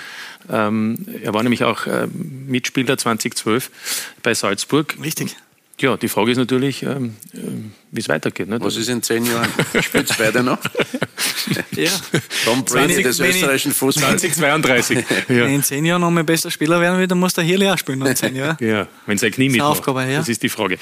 Ähm, 0.51 0.97
er 1.23 1.33
war 1.33 1.41
nämlich 1.43 1.63
auch 1.63 1.87
ähm, 1.87 2.45
Mitspieler 2.47 2.95
2012 2.97 3.71
bei 4.21 4.33
Salzburg. 4.35 4.95
Richtig. 5.03 5.35
Ja, 5.79 5.97
die 5.97 6.07
Frage 6.07 6.31
ist 6.31 6.37
natürlich, 6.37 6.83
ähm, 6.83 7.15
ähm, 7.33 7.73
wie 7.91 7.99
es 7.99 8.07
weitergeht. 8.07 8.47
Nicht? 8.47 8.63
Was 8.63 8.77
ist 8.77 8.87
in 8.87 9.03
zehn 9.03 9.25
Jahren? 9.25 9.49
Spielt 9.81 10.09
es 10.09 10.17
beide 10.17 10.41
noch? 10.41 10.57
Ja. 11.71 11.91
Tom 12.45 12.63
Brady 12.63 12.93
20 12.93 13.03
des 13.03 13.19
wenn 13.19 13.29
ich- 13.29 13.35
österreichischen 13.35 13.71
Fußballs. 13.73 14.21
2032. 14.21 14.97
Wenn 15.27 15.37
Ja. 15.37 15.45
ich 15.47 15.53
in 15.53 15.63
zehn 15.63 15.85
Jahren 15.85 15.99
noch 16.01 16.11
mal 16.11 16.23
bester 16.23 16.49
Spieler 16.49 16.79
werden 16.79 16.97
will, 16.97 17.07
dann 17.07 17.19
muss 17.19 17.33
der 17.33 17.43
Hirli 17.43 17.67
auch 17.69 17.77
spielen 17.77 18.01
in 18.05 18.15
zehn 18.15 18.35
Jahren. 18.35 18.55
Ja, 18.61 18.87
wenn 19.05 19.17
sein 19.17 19.31
Knie 19.31 19.47
Das 19.47 19.55
ist 19.55 19.61
eine 19.61 19.69
mitmacht. 19.69 19.89
Aufgabe, 19.89 20.11
ja. 20.11 20.19
Das 20.19 20.29
ist 20.29 20.41
die 20.43 20.49
Frage. 20.49 20.77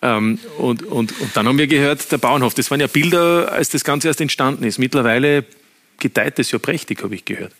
Ähm, 0.00 0.38
und, 0.58 0.84
und, 0.84 1.20
und 1.20 1.36
dann 1.36 1.48
haben 1.48 1.58
wir 1.58 1.66
gehört, 1.66 2.10
der 2.12 2.18
Bauernhof, 2.18 2.54
das 2.54 2.70
waren 2.70 2.78
ja 2.80 2.86
Bilder, 2.86 3.50
als 3.52 3.70
das 3.70 3.82
Ganze 3.82 4.06
erst 4.08 4.20
entstanden 4.20 4.62
ist. 4.64 4.78
Mittlerweile 4.78 5.44
gedeiht 5.98 6.38
es 6.38 6.52
ja 6.52 6.58
prächtig, 6.60 7.02
habe 7.02 7.14
ich 7.16 7.24
gehört. 7.24 7.52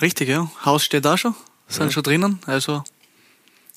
Richtig, 0.00 0.28
ja. 0.30 0.50
Haus 0.64 0.82
steht 0.84 1.04
da 1.04 1.18
schon, 1.18 1.34
sind 1.68 1.86
Ja. 1.86 1.92
schon 1.92 2.02
drinnen. 2.02 2.38
Also 2.46 2.82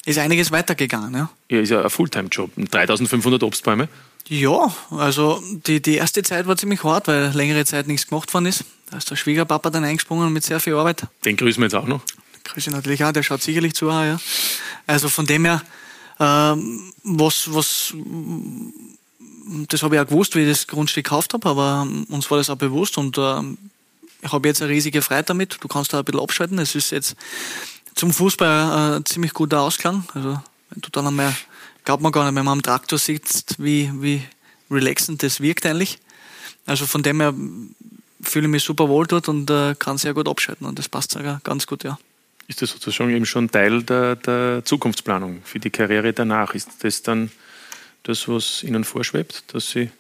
ist 0.10 0.18
einiges 0.18 0.52
weitergegangen, 0.52 1.14
ja. 1.14 1.30
Ja, 1.50 1.60
ist 1.60 1.70
ja 1.70 1.84
ein 1.84 1.90
Fulltime-Job. 1.90 2.52
3500 2.56 3.44
Obstbäume. 3.44 3.88
Ja, 4.28 4.74
also 4.92 5.42
die, 5.68 5.82
die 5.82 5.96
erste 5.96 6.22
Zeit 6.24 6.46
war 6.48 6.56
ziemlich 6.58 6.84
hart, 6.84 7.08
weil 7.08 7.32
längere 7.34 7.66
Zeit 7.66 7.88
nichts 7.88 8.08
gemacht 8.08 8.34
worden 8.34 8.48
ist. 8.48 8.64
Da 8.90 8.98
ist 8.98 9.10
der 9.10 9.16
Schwiegerpapa 9.16 9.70
dann 9.70 9.84
eingesprungen 9.84 10.32
mit 10.32 10.44
sehr 10.44 10.60
viel 10.60 10.76
Arbeit. 10.76 11.08
Den 11.26 11.36
grüßen 11.36 11.62
wir 11.62 11.66
jetzt 11.66 11.76
auch 11.76 11.88
noch. 11.88 12.02
Grüße 12.44 12.70
natürlich 12.72 13.04
auch, 13.04 13.12
der 13.12 13.24
schaut 13.24 13.42
sicherlich 13.42 13.74
zu, 13.74 13.90
ja. 13.90 14.20
Also 14.88 15.10
von 15.10 15.26
dem 15.26 15.46
her, 15.46 15.62
ähm, 16.20 16.94
was, 17.04 17.54
was, 17.54 17.94
das 19.68 19.84
habe 19.84 19.96
ich 19.96 20.02
auch 20.02 20.08
gewusst, 20.08 20.36
wie 20.36 20.42
ich 20.42 20.50
das 20.50 20.68
Grundstück 20.68 21.06
gekauft 21.06 21.34
habe, 21.34 21.50
aber 21.50 21.88
ähm, 21.88 22.06
uns 22.10 22.30
war 22.30 22.38
das 22.38 22.50
auch 22.50 22.56
bewusst 22.56 22.98
und 22.98 23.18
ähm, 23.18 23.58
ich 24.22 24.32
habe 24.32 24.48
jetzt 24.48 24.62
eine 24.62 24.72
riesige 24.72 25.02
Freude 25.02 25.24
damit. 25.24 25.58
Du 25.62 25.68
kannst 25.68 25.94
da 25.94 26.00
ein 26.00 26.06
bisschen 26.06 26.22
abschalten. 26.22 26.60
Es 26.60 26.76
ist 26.76 26.92
jetzt 26.92 27.16
zum 28.00 28.14
Fußball 28.14 28.94
äh, 28.94 28.98
ein 28.98 29.06
ziemlich 29.06 29.34
guter 29.34 29.60
Ausklang. 29.62 30.08
Also 30.14 30.42
wenn 30.70 30.82
du 30.82 30.90
dann 30.90 31.08
einmal, 31.08 31.36
glaubt 31.84 32.02
man 32.02 32.12
gar 32.14 32.24
nicht, 32.24 32.36
wenn 32.36 32.46
man 32.46 32.60
am 32.60 32.62
Traktor 32.62 32.98
sitzt, 32.98 33.62
wie, 33.62 33.92
wie 33.96 34.24
relaxend 34.72 35.22
das 35.22 35.42
wirkt 35.42 35.66
eigentlich. 35.66 36.00
Also 36.66 36.86
von 36.86 37.04
dem 37.04 37.20
her 37.20 37.34
fühle 38.22 38.46
ich 38.46 38.52
mich 38.52 38.64
super 38.64 38.88
wohl 38.88 39.06
dort 39.06 39.28
und 39.28 39.50
äh, 39.50 39.76
kann 39.78 39.98
sehr 39.98 40.14
gut 40.14 40.30
abschalten 40.30 40.66
und 40.66 40.80
das 40.80 40.88
passt 40.88 41.12
sogar 41.12 41.42
ganz 41.44 41.68
gut, 41.68 41.84
ja. 41.84 42.00
Ist 42.48 42.62
das 42.62 42.72
sozusagen 42.72 43.12
eben 43.12 43.26
schon 43.26 43.52
Teil 43.52 43.84
der, 43.84 44.16
der 44.16 44.64
Zukunftsplanung 44.66 45.42
für 45.44 45.60
die 45.60 45.70
Karriere 45.70 46.14
danach? 46.14 46.56
Ist 46.56 46.84
das 46.84 47.04
dann 47.04 47.32
das, 48.04 48.28
was 48.28 48.64
Ihnen 48.64 48.86
vorschwebt, 48.86 49.44
dass 49.54 49.70
Sie 49.70 49.92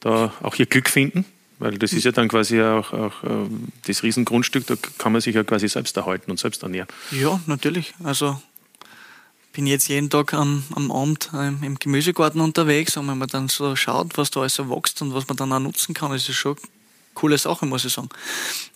da 0.00 0.32
auch 0.42 0.56
Ihr 0.56 0.66
Glück 0.66 0.88
finden? 0.88 1.24
Weil 1.62 1.78
das 1.78 1.92
ist 1.92 2.02
ja 2.02 2.10
dann 2.10 2.26
quasi 2.26 2.60
auch, 2.60 2.92
auch 2.92 3.12
ähm, 3.22 3.68
das 3.86 4.02
Riesengrundstück, 4.02 4.66
da 4.66 4.74
kann 4.98 5.12
man 5.12 5.20
sich 5.20 5.36
ja 5.36 5.44
quasi 5.44 5.68
selbst 5.68 5.96
erhalten 5.96 6.32
und 6.32 6.40
selbst 6.40 6.64
ernähren. 6.64 6.88
Ja, 7.12 7.40
natürlich. 7.46 7.94
Also 8.02 8.42
bin 9.52 9.68
jetzt 9.68 9.86
jeden 9.86 10.10
Tag 10.10 10.34
am, 10.34 10.64
am 10.74 10.90
Abend 10.90 11.30
ähm, 11.32 11.60
im 11.62 11.78
Gemüsegarten 11.78 12.40
unterwegs 12.40 12.96
und 12.96 13.06
wenn 13.06 13.16
man 13.16 13.28
dann 13.28 13.48
so 13.48 13.76
schaut, 13.76 14.18
was 14.18 14.32
da 14.32 14.40
alles 14.40 14.54
so 14.54 14.68
wächst 14.70 15.02
und 15.02 15.14
was 15.14 15.28
man 15.28 15.36
dann 15.36 15.52
auch 15.52 15.60
nutzen 15.60 15.94
kann, 15.94 16.12
ist 16.12 16.28
es 16.28 16.34
schon 16.34 16.56
eine 16.56 16.66
coole 17.14 17.38
Sache, 17.38 17.64
muss 17.64 17.84
ich 17.84 17.92
sagen. 17.92 18.08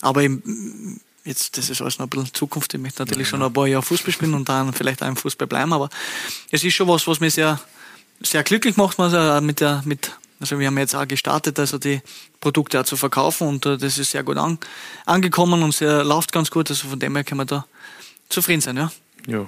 Aber 0.00 0.22
im, 0.22 1.00
jetzt, 1.24 1.58
das 1.58 1.70
ist 1.70 1.82
alles 1.82 1.98
noch 1.98 2.06
ein 2.06 2.10
bisschen 2.10 2.34
Zukunft. 2.34 2.72
Ich 2.72 2.80
möchte 2.80 3.02
natürlich 3.02 3.26
schon 3.26 3.40
noch 3.40 3.48
ein 3.48 3.52
paar 3.52 3.66
Jahre 3.66 3.82
Fußball 3.82 4.12
spielen 4.12 4.34
und 4.34 4.48
dann 4.48 4.72
vielleicht 4.72 5.02
auch 5.02 5.08
im 5.08 5.16
Fußball 5.16 5.48
bleiben, 5.48 5.72
aber 5.72 5.90
es 6.52 6.62
ist 6.62 6.74
schon 6.74 6.86
was, 6.86 7.04
was 7.08 7.18
mich 7.18 7.34
sehr, 7.34 7.60
sehr 8.20 8.44
glücklich 8.44 8.76
macht, 8.76 8.96
man 8.96 9.12
auch 9.12 9.40
mit 9.40 9.58
der, 9.58 9.82
mit, 9.84 10.12
also 10.40 10.58
wir 10.58 10.66
haben 10.66 10.78
jetzt 10.78 10.94
auch 10.94 11.08
gestartet, 11.08 11.58
also 11.58 11.78
die 11.78 12.00
Produkte 12.40 12.80
auch 12.80 12.84
zu 12.84 12.96
verkaufen 12.96 13.48
und 13.48 13.66
äh, 13.66 13.78
das 13.78 13.98
ist 13.98 14.10
sehr 14.10 14.22
gut 14.22 14.36
an, 14.36 14.58
angekommen 15.06 15.62
und 15.62 15.72
sehr, 15.72 16.04
läuft 16.04 16.32
ganz 16.32 16.50
gut, 16.50 16.70
also 16.70 16.88
von 16.88 16.98
dem 16.98 17.14
her 17.14 17.24
können 17.24 17.40
wir 17.40 17.46
da 17.46 17.66
zufrieden 18.28 18.60
sein, 18.60 18.76
ja. 18.76 18.90
Ja, 19.26 19.46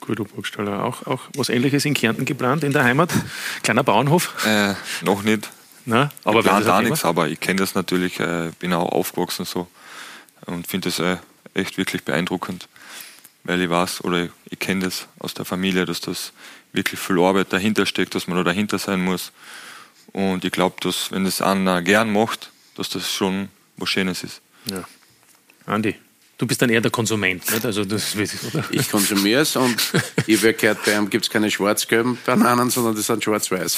gut, 0.00 0.16
Burgstaller. 0.34 0.84
Auch, 0.84 1.06
auch 1.06 1.20
was 1.34 1.48
Ähnliches 1.48 1.84
in 1.84 1.94
Kärnten 1.94 2.24
geplant, 2.24 2.64
in 2.64 2.72
der 2.72 2.84
Heimat? 2.84 3.10
Kleiner 3.62 3.84
Bauernhof? 3.84 4.46
Äh, 4.46 4.74
noch 5.04 5.22
nicht. 5.22 5.50
Na, 5.86 6.10
aber 6.24 6.42
da 6.42 6.60
Thema? 6.60 6.82
nichts, 6.82 7.04
aber 7.04 7.28
ich 7.28 7.40
kenne 7.40 7.60
das 7.60 7.74
natürlich, 7.74 8.20
äh, 8.20 8.50
bin 8.58 8.72
auch 8.72 8.92
aufgewachsen 8.92 9.44
so 9.44 9.66
und 10.46 10.66
finde 10.66 10.90
das 10.90 10.98
äh, 10.98 11.16
echt 11.54 11.78
wirklich 11.78 12.04
beeindruckend, 12.04 12.68
weil 13.44 13.60
ich 13.62 13.70
weiß 13.70 14.04
oder 14.04 14.24
ich, 14.24 14.30
ich 14.50 14.58
kenne 14.58 14.84
das 14.84 15.08
aus 15.18 15.34
der 15.34 15.44
Familie, 15.44 15.86
dass 15.86 16.00
das 16.00 16.32
wirklich 16.72 17.00
viel 17.00 17.18
Arbeit 17.18 17.52
dahinter 17.52 17.86
steckt, 17.86 18.14
dass 18.14 18.26
man 18.26 18.36
da 18.36 18.44
dahinter 18.44 18.78
sein 18.78 19.02
muss. 19.02 19.32
Und 20.12 20.44
ich 20.44 20.52
glaube, 20.52 20.76
dass 20.80 21.10
wenn 21.12 21.24
das 21.24 21.40
einer 21.40 21.82
gern 21.82 22.12
macht, 22.12 22.50
dass 22.76 22.88
das 22.88 23.10
schon 23.12 23.48
was 23.76 23.88
Schönes 23.88 24.22
ist. 24.24 24.40
Ja. 24.66 24.82
Andi, 25.66 25.94
du 26.38 26.46
bist 26.46 26.60
dann 26.62 26.70
eher 26.70 26.80
der 26.80 26.90
Konsument, 26.90 27.48
nicht? 27.50 27.64
Also 27.64 27.84
das, 27.84 28.14
oder? 28.16 28.64
Ich 28.70 28.90
konsumiere 28.90 29.42
es 29.42 29.56
und 29.56 29.76
ich 30.26 30.38
habe 30.38 30.54
gehört, 30.54 30.84
bei 30.84 30.94
ihm 30.96 31.08
gibt 31.08 31.24
es 31.26 31.30
keine 31.30 31.50
schwarz-gelben 31.50 32.18
Bananen, 32.26 32.70
sondern 32.70 32.94
die 32.96 33.02
sind 33.02 33.22
schwarz-weiß. 33.22 33.76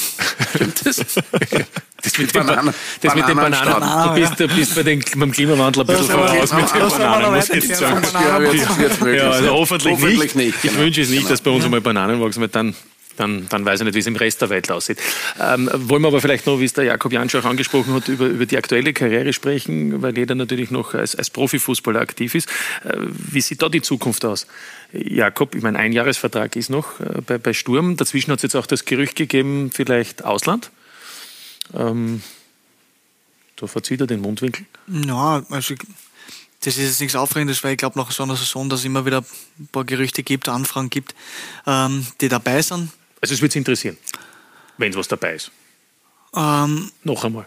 Stimmt 0.55 0.85
das? 0.85 1.05
Das 2.03 2.17
mit 2.17 2.35
den 2.35 2.45
Bananen. 2.45 2.73
Das 2.99 3.15
mit 3.15 3.25
den 3.29 3.35
Bananenstauden. 3.37 3.79
Bananen. 3.79 4.15
Du 4.15 4.21
bist, 4.27 4.37
du 4.41 4.47
bist 4.49 4.75
bei 4.75 4.83
den, 4.83 5.01
beim 5.15 5.31
Klimawandel 5.31 5.83
ein 5.83 5.87
bisschen 5.87 6.07
voraus 6.07 6.51
mit 6.51 6.69
den 6.73 6.89
Bananen, 6.89 7.33
muss 7.33 7.49
ich 7.49 7.63
jetzt 7.63 7.79
sagen. 7.79 8.05
Ja, 9.15 9.29
also 9.31 9.49
hoffentlich, 9.51 9.93
Hoffentlich 9.93 10.35
nicht. 10.35 10.61
nicht, 10.61 10.65
Ich 10.65 10.77
wünsche 10.77 10.99
es 11.01 11.07
nicht, 11.07 11.19
Genau. 11.19 11.29
dass 11.29 11.39
bei 11.39 11.51
uns 11.51 11.63
einmal 11.63 11.79
Bananen 11.79 12.19
wachsen, 12.19 12.41
weil 12.41 12.49
dann, 12.49 12.75
dann, 13.17 13.47
dann 13.49 13.65
weiß 13.65 13.81
ich 13.81 13.85
nicht, 13.85 13.95
wie 13.95 13.99
es 13.99 14.07
im 14.07 14.15
Rest 14.15 14.41
der 14.41 14.49
Welt 14.49 14.71
aussieht. 14.71 14.99
Ähm, 15.39 15.69
wollen 15.73 16.01
wir 16.01 16.07
aber 16.07 16.21
vielleicht 16.21 16.45
noch, 16.45 16.59
wie 16.59 16.65
es 16.65 16.73
der 16.73 16.85
Jakob 16.85 17.11
Jansch 17.11 17.35
auch 17.35 17.45
angesprochen 17.45 17.93
hat, 17.93 18.07
über, 18.07 18.25
über 18.25 18.45
die 18.45 18.57
aktuelle 18.57 18.93
Karriere 18.93 19.33
sprechen, 19.33 20.01
weil 20.01 20.17
jeder 20.17 20.35
natürlich 20.35 20.71
noch 20.71 20.93
als, 20.93 21.15
als 21.15 21.29
Profifußballer 21.29 21.99
aktiv 21.99 22.35
ist. 22.35 22.47
Äh, 22.83 22.97
wie 22.97 23.41
sieht 23.41 23.61
da 23.61 23.69
die 23.69 23.81
Zukunft 23.81 24.25
aus? 24.25 24.47
Jakob, 24.91 25.55
ich 25.55 25.63
meine, 25.63 25.79
ein 25.79 25.91
Jahresvertrag 25.91 26.55
ist 26.55 26.69
noch 26.69 26.99
äh, 26.99 27.21
bei, 27.25 27.37
bei 27.37 27.53
Sturm. 27.53 27.97
Dazwischen 27.97 28.31
hat 28.31 28.39
es 28.39 28.43
jetzt 28.43 28.55
auch 28.55 28.65
das 28.65 28.85
Gerücht 28.85 29.15
gegeben, 29.15 29.71
vielleicht 29.73 30.23
Ausland. 30.23 30.71
Ähm, 31.73 32.21
da 33.55 33.67
verzieht 33.67 34.01
er 34.01 34.07
den 34.07 34.21
Mundwinkel. 34.21 34.65
Ja, 34.87 35.43
also 35.49 35.75
das 36.65 36.77
ist 36.77 36.83
jetzt 36.83 37.01
nichts 37.01 37.15
Aufregendes, 37.15 37.63
weil 37.63 37.71
ich 37.73 37.77
glaube 37.77 37.99
nach 37.99 38.11
so 38.11 38.23
einer 38.23 38.35
Saison, 38.35 38.69
dass 38.69 38.79
es 38.79 38.85
immer 38.85 39.05
wieder 39.05 39.23
ein 39.59 39.67
paar 39.67 39.83
Gerüchte 39.83 40.23
gibt, 40.23 40.47
Anfragen 40.47 40.89
gibt, 40.89 41.13
ähm, 41.67 42.05
die 42.21 42.29
dabei 42.29 42.61
sind. 42.61 42.89
Also 43.23 43.33
es 43.35 43.41
würde 43.41 43.57
interessieren, 43.57 43.95
wenn 44.77 44.93
was 44.95 45.07
dabei 45.07 45.35
ist. 45.35 45.49
Ähm, 46.35 46.91
Noch 47.05 47.23
einmal. 47.23 47.45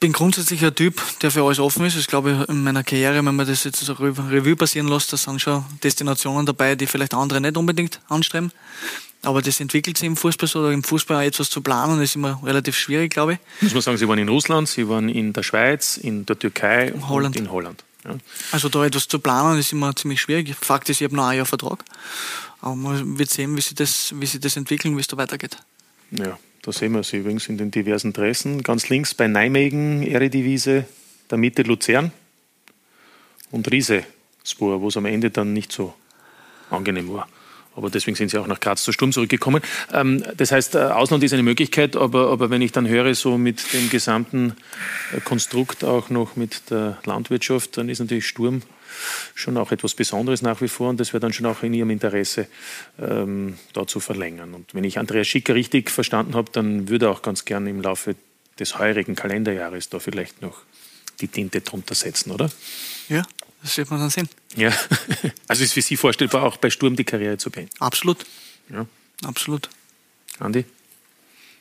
bin 0.00 0.12
grundsätzlich 0.12 0.62
ein 0.62 0.74
Typ, 0.74 1.00
der 1.22 1.30
für 1.30 1.42
alles 1.42 1.58
offen 1.58 1.86
ist. 1.86 1.96
Ich 1.96 2.08
glaube, 2.08 2.44
in 2.46 2.62
meiner 2.62 2.84
Karriere, 2.84 3.24
wenn 3.24 3.34
man 3.34 3.46
das 3.46 3.64
jetzt 3.64 3.78
so 3.80 3.94
Rev- 3.94 4.30
Revue 4.30 4.54
passieren 4.54 4.86
lässt, 4.88 5.14
da 5.14 5.16
sind 5.16 5.40
schon 5.40 5.64
Destinationen 5.82 6.44
dabei, 6.44 6.74
die 6.74 6.86
vielleicht 6.86 7.14
andere 7.14 7.40
nicht 7.40 7.56
unbedingt 7.56 8.00
anstreben. 8.10 8.52
Aber 9.22 9.40
das 9.40 9.60
entwickelt 9.60 9.96
sich 9.96 10.06
im 10.06 10.16
Fußball 10.18 10.46
so, 10.46 10.58
oder 10.58 10.72
im 10.72 10.84
Fußball 10.84 11.16
auch 11.16 11.26
etwas 11.26 11.48
zu 11.48 11.62
planen, 11.62 12.02
ist 12.02 12.14
immer 12.14 12.38
relativ 12.44 12.76
schwierig, 12.76 13.12
glaube 13.14 13.34
ich. 13.34 13.38
Muss 13.62 13.72
man 13.72 13.80
sagen, 13.82 13.96
Sie 13.96 14.06
waren 14.08 14.18
in 14.18 14.28
Russland, 14.28 14.68
Sie 14.68 14.86
waren 14.90 15.08
in 15.08 15.32
der 15.32 15.42
Schweiz, 15.42 15.96
in 15.96 16.26
der 16.26 16.38
Türkei 16.38 16.92
Holland. 17.08 17.34
und 17.36 17.42
in 17.46 17.50
Holland. 17.50 17.82
Ja. 18.04 18.16
Also 18.50 18.68
da 18.68 18.84
etwas 18.84 19.08
zu 19.08 19.20
planen, 19.20 19.58
ist 19.58 19.72
immer 19.72 19.96
ziemlich 19.96 20.20
schwierig. 20.20 20.54
Fakt 20.60 20.90
ist, 20.90 21.00
ich 21.00 21.04
habe 21.06 21.16
noch 21.16 21.24
ein 21.28 21.36
Jahr 21.38 21.46
Vertrag. 21.46 21.82
Aber 22.62 22.76
man 22.76 23.18
wird 23.18 23.28
sehen, 23.28 23.56
wie 23.56 23.60
sich 23.60 23.74
das, 23.74 24.14
wie 24.18 24.24
sich 24.24 24.40
das 24.40 24.56
entwickelt 24.56 24.92
und 24.92 24.96
wie 24.96 25.02
es 25.02 25.08
da 25.08 25.16
weitergeht. 25.18 25.58
ja, 26.12 26.38
da 26.62 26.72
sehen 26.72 26.92
wir 26.92 27.02
Sie 27.02 27.18
übrigens 27.18 27.48
in 27.48 27.58
den 27.58 27.72
diversen 27.72 28.12
Dressen. 28.12 28.62
Ganz 28.62 28.88
links 28.88 29.14
bei 29.14 29.26
Nijmegen, 29.26 30.02
Eredivisie, 30.02 30.84
der 31.28 31.38
Mitte 31.38 31.62
Luzern 31.62 32.12
und 33.50 33.70
Riese 33.70 34.04
Spur, 34.44 34.80
wo 34.80 34.88
es 34.88 34.96
am 34.96 35.06
Ende 35.06 35.30
dann 35.30 35.52
nicht 35.52 35.72
so 35.72 35.94
angenehm 36.70 37.12
war. 37.12 37.28
Aber 37.74 37.90
deswegen 37.90 38.16
sind 38.16 38.30
sie 38.30 38.38
auch 38.38 38.46
nach 38.46 38.60
Graz 38.60 38.84
zur 38.84 38.92
Sturm 38.92 39.12
zurückgekommen. 39.12 39.62
Ähm, 39.92 40.22
das 40.36 40.52
heißt, 40.52 40.74
äh, 40.74 40.78
Ausland 40.78 41.24
ist 41.24 41.32
eine 41.32 41.42
Möglichkeit, 41.42 41.96
aber, 41.96 42.30
aber 42.30 42.50
wenn 42.50 42.62
ich 42.62 42.70
dann 42.70 42.86
höre, 42.86 43.14
so 43.14 43.38
mit 43.38 43.72
dem 43.72 43.88
gesamten 43.88 44.54
äh, 45.16 45.20
Konstrukt 45.20 45.82
auch 45.82 46.10
noch 46.10 46.36
mit 46.36 46.70
der 46.70 46.98
Landwirtschaft, 47.04 47.76
dann 47.76 47.88
ist 47.88 48.00
natürlich 48.00 48.26
Sturm 48.26 48.62
schon 49.34 49.56
auch 49.56 49.72
etwas 49.72 49.94
Besonderes 49.94 50.42
nach 50.42 50.60
wie 50.60 50.68
vor 50.68 50.90
und 50.90 51.00
das 51.00 51.12
wäre 51.12 51.20
dann 51.20 51.32
schon 51.32 51.46
auch 51.46 51.62
in 51.62 51.74
ihrem 51.74 51.90
Interesse, 51.90 52.46
ähm, 53.00 53.58
da 53.72 53.86
zu 53.86 54.00
verlängern. 54.00 54.54
Und 54.54 54.74
wenn 54.74 54.84
ich 54.84 54.98
Andreas 54.98 55.26
Schicker 55.28 55.54
richtig 55.54 55.90
verstanden 55.90 56.34
habe, 56.34 56.50
dann 56.52 56.88
würde 56.88 57.06
er 57.06 57.10
auch 57.10 57.22
ganz 57.22 57.44
gern 57.44 57.66
im 57.66 57.80
Laufe 57.80 58.16
des 58.58 58.78
heurigen 58.78 59.14
Kalenderjahres 59.14 59.88
da 59.88 59.98
vielleicht 59.98 60.42
noch 60.42 60.62
die 61.20 61.28
Tinte 61.28 61.60
drunter 61.60 61.94
setzen, 61.94 62.30
oder? 62.30 62.50
Ja, 63.08 63.22
das 63.62 63.76
wird 63.76 63.90
man 63.90 64.00
dann 64.00 64.10
sehen. 64.10 64.28
Ja, 64.56 64.72
also 65.48 65.62
ist 65.62 65.72
für 65.72 65.82
Sie 65.82 65.96
vorstellbar, 65.96 66.42
auch 66.42 66.56
bei 66.56 66.70
Sturm 66.70 66.96
die 66.96 67.04
Karriere 67.04 67.38
zu 67.38 67.50
beenden? 67.50 67.72
Absolut. 67.78 68.24
Ja. 68.68 68.86
Absolut. 69.24 69.68
Andi? 70.38 70.64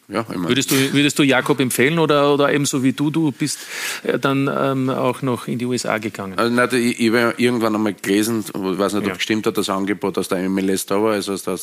Ja, 0.08 0.26
ich 0.30 0.36
mein, 0.38 0.50
Würdest 0.50 0.72
du, 0.72 0.76
würdest 0.94 1.18
du 1.20 1.24
Jakob 1.24 1.60
empfehlen 1.62 1.98
oder, 1.98 2.34
oder 2.34 2.52
ebenso 2.52 2.84
wie 2.84 2.92
du, 2.92 3.10
du 3.12 3.32
bist 3.32 3.60
äh, 4.04 4.20
dann 4.20 4.50
ähm, 4.54 4.90
auch 4.90 5.22
noch 5.22 5.48
in 5.48 5.58
die 5.58 5.66
USA 5.66 6.00
gegangen? 6.00 6.38
Also, 6.38 6.54
nein, 6.54 6.68
ich, 6.74 7.00
ich 7.00 7.08
habe 7.14 7.34
irgendwann 7.38 7.76
einmal 7.76 7.94
gelesen, 7.94 8.44
ich 8.48 8.54
weiß 8.54 8.94
nicht, 8.94 9.02
ob 9.02 9.08
Ja. 9.08 9.12
es 9.14 9.18
gestimmt 9.20 9.48
hat, 9.48 9.58
das 9.58 9.70
Angebot 9.70 10.18
aus 10.18 10.28
der 10.28 10.50
MLS 10.50 10.86
da 10.86 11.02
war, 11.02 11.14
also 11.14 11.32
aus 11.34 11.44
der 11.44 11.58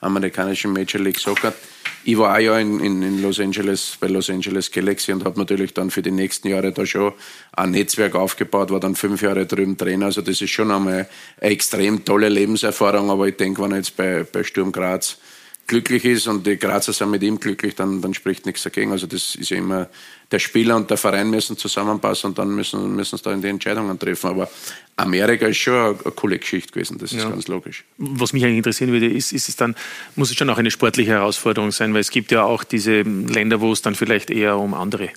amerikanischen 0.00 0.72
Major 0.72 1.00
League 1.00 1.18
Soccer. 1.18 1.54
Ich 2.06 2.18
war 2.18 2.34
ein 2.34 2.44
Jahr 2.44 2.60
in, 2.60 2.80
in, 2.80 3.02
in 3.02 3.22
Los 3.22 3.40
Angeles, 3.40 3.96
bei 3.98 4.08
Los 4.08 4.28
Angeles 4.28 4.70
Galaxy 4.70 5.10
und 5.12 5.24
habe 5.24 5.38
natürlich 5.38 5.72
dann 5.72 5.90
für 5.90 6.02
die 6.02 6.10
nächsten 6.10 6.48
Jahre 6.48 6.72
da 6.72 6.84
schon 6.84 7.14
ein 7.52 7.70
Netzwerk 7.70 8.14
aufgebaut, 8.14 8.70
war 8.70 8.80
dann 8.80 8.94
fünf 8.96 9.22
Jahre 9.22 9.46
drüben 9.46 9.78
Trainer. 9.78 10.06
Also 10.06 10.20
das 10.20 10.42
ist 10.42 10.50
schon 10.50 10.70
einmal 10.70 11.08
eine 11.40 11.50
extrem 11.50 12.04
tolle 12.04 12.28
Lebenserfahrung, 12.28 13.10
aber 13.10 13.28
ich 13.28 13.36
denke, 13.36 13.62
wenn 13.62 13.70
er 13.70 13.78
jetzt 13.78 13.96
bei, 13.96 14.26
bei 14.30 14.44
Sturm 14.44 14.70
Graz 14.72 15.16
glücklich 15.66 16.04
ist 16.04 16.26
und 16.26 16.46
die 16.46 16.58
Grazer 16.58 16.92
sind 16.92 17.10
mit 17.10 17.22
ihm 17.22 17.40
glücklich, 17.40 17.74
dann, 17.74 18.02
dann 18.02 18.12
spricht 18.14 18.44
nichts 18.46 18.62
dagegen. 18.62 18.92
Also 18.92 19.06
das 19.06 19.34
ist 19.34 19.48
ja 19.50 19.56
immer, 19.56 19.88
der 20.30 20.38
Spieler 20.38 20.76
und 20.76 20.90
der 20.90 20.96
Verein 20.98 21.30
müssen 21.30 21.56
zusammenpassen 21.56 22.28
und 22.30 22.38
dann 22.38 22.50
müssen, 22.54 22.94
müssen 22.94 23.16
sie 23.16 23.22
da 23.22 23.32
in 23.32 23.40
die 23.40 23.48
Entscheidungen 23.48 23.98
treffen. 23.98 24.28
Aber 24.30 24.50
Amerika 24.96 25.46
ist 25.46 25.56
schon 25.58 25.74
eine, 25.74 25.88
eine 26.04 26.12
coole 26.12 26.38
Geschichte 26.38 26.72
gewesen, 26.72 26.98
das 26.98 27.12
ist 27.12 27.22
Ja. 27.22 27.30
ganz 27.30 27.48
logisch. 27.48 27.84
Was 27.98 28.32
mich 28.32 28.44
eigentlich 28.44 28.58
interessieren 28.58 28.92
würde, 28.92 29.06
ist, 29.08 29.32
ist 29.32 29.48
es 29.48 29.56
dann, 29.56 29.74
muss 30.16 30.30
es 30.30 30.36
schon 30.36 30.50
auch 30.50 30.58
eine 30.58 30.70
sportliche 30.70 31.12
Herausforderung 31.12 31.72
sein, 31.72 31.94
weil 31.94 32.00
es 32.00 32.10
gibt 32.10 32.30
ja 32.30 32.42
auch 32.42 32.62
diese 32.64 33.02
Länder, 33.02 33.60
wo 33.60 33.72
es 33.72 33.80
dann 33.82 33.94
vielleicht 33.94 34.30
eher 34.30 34.56
um 34.58 34.74
andere 34.74 35.10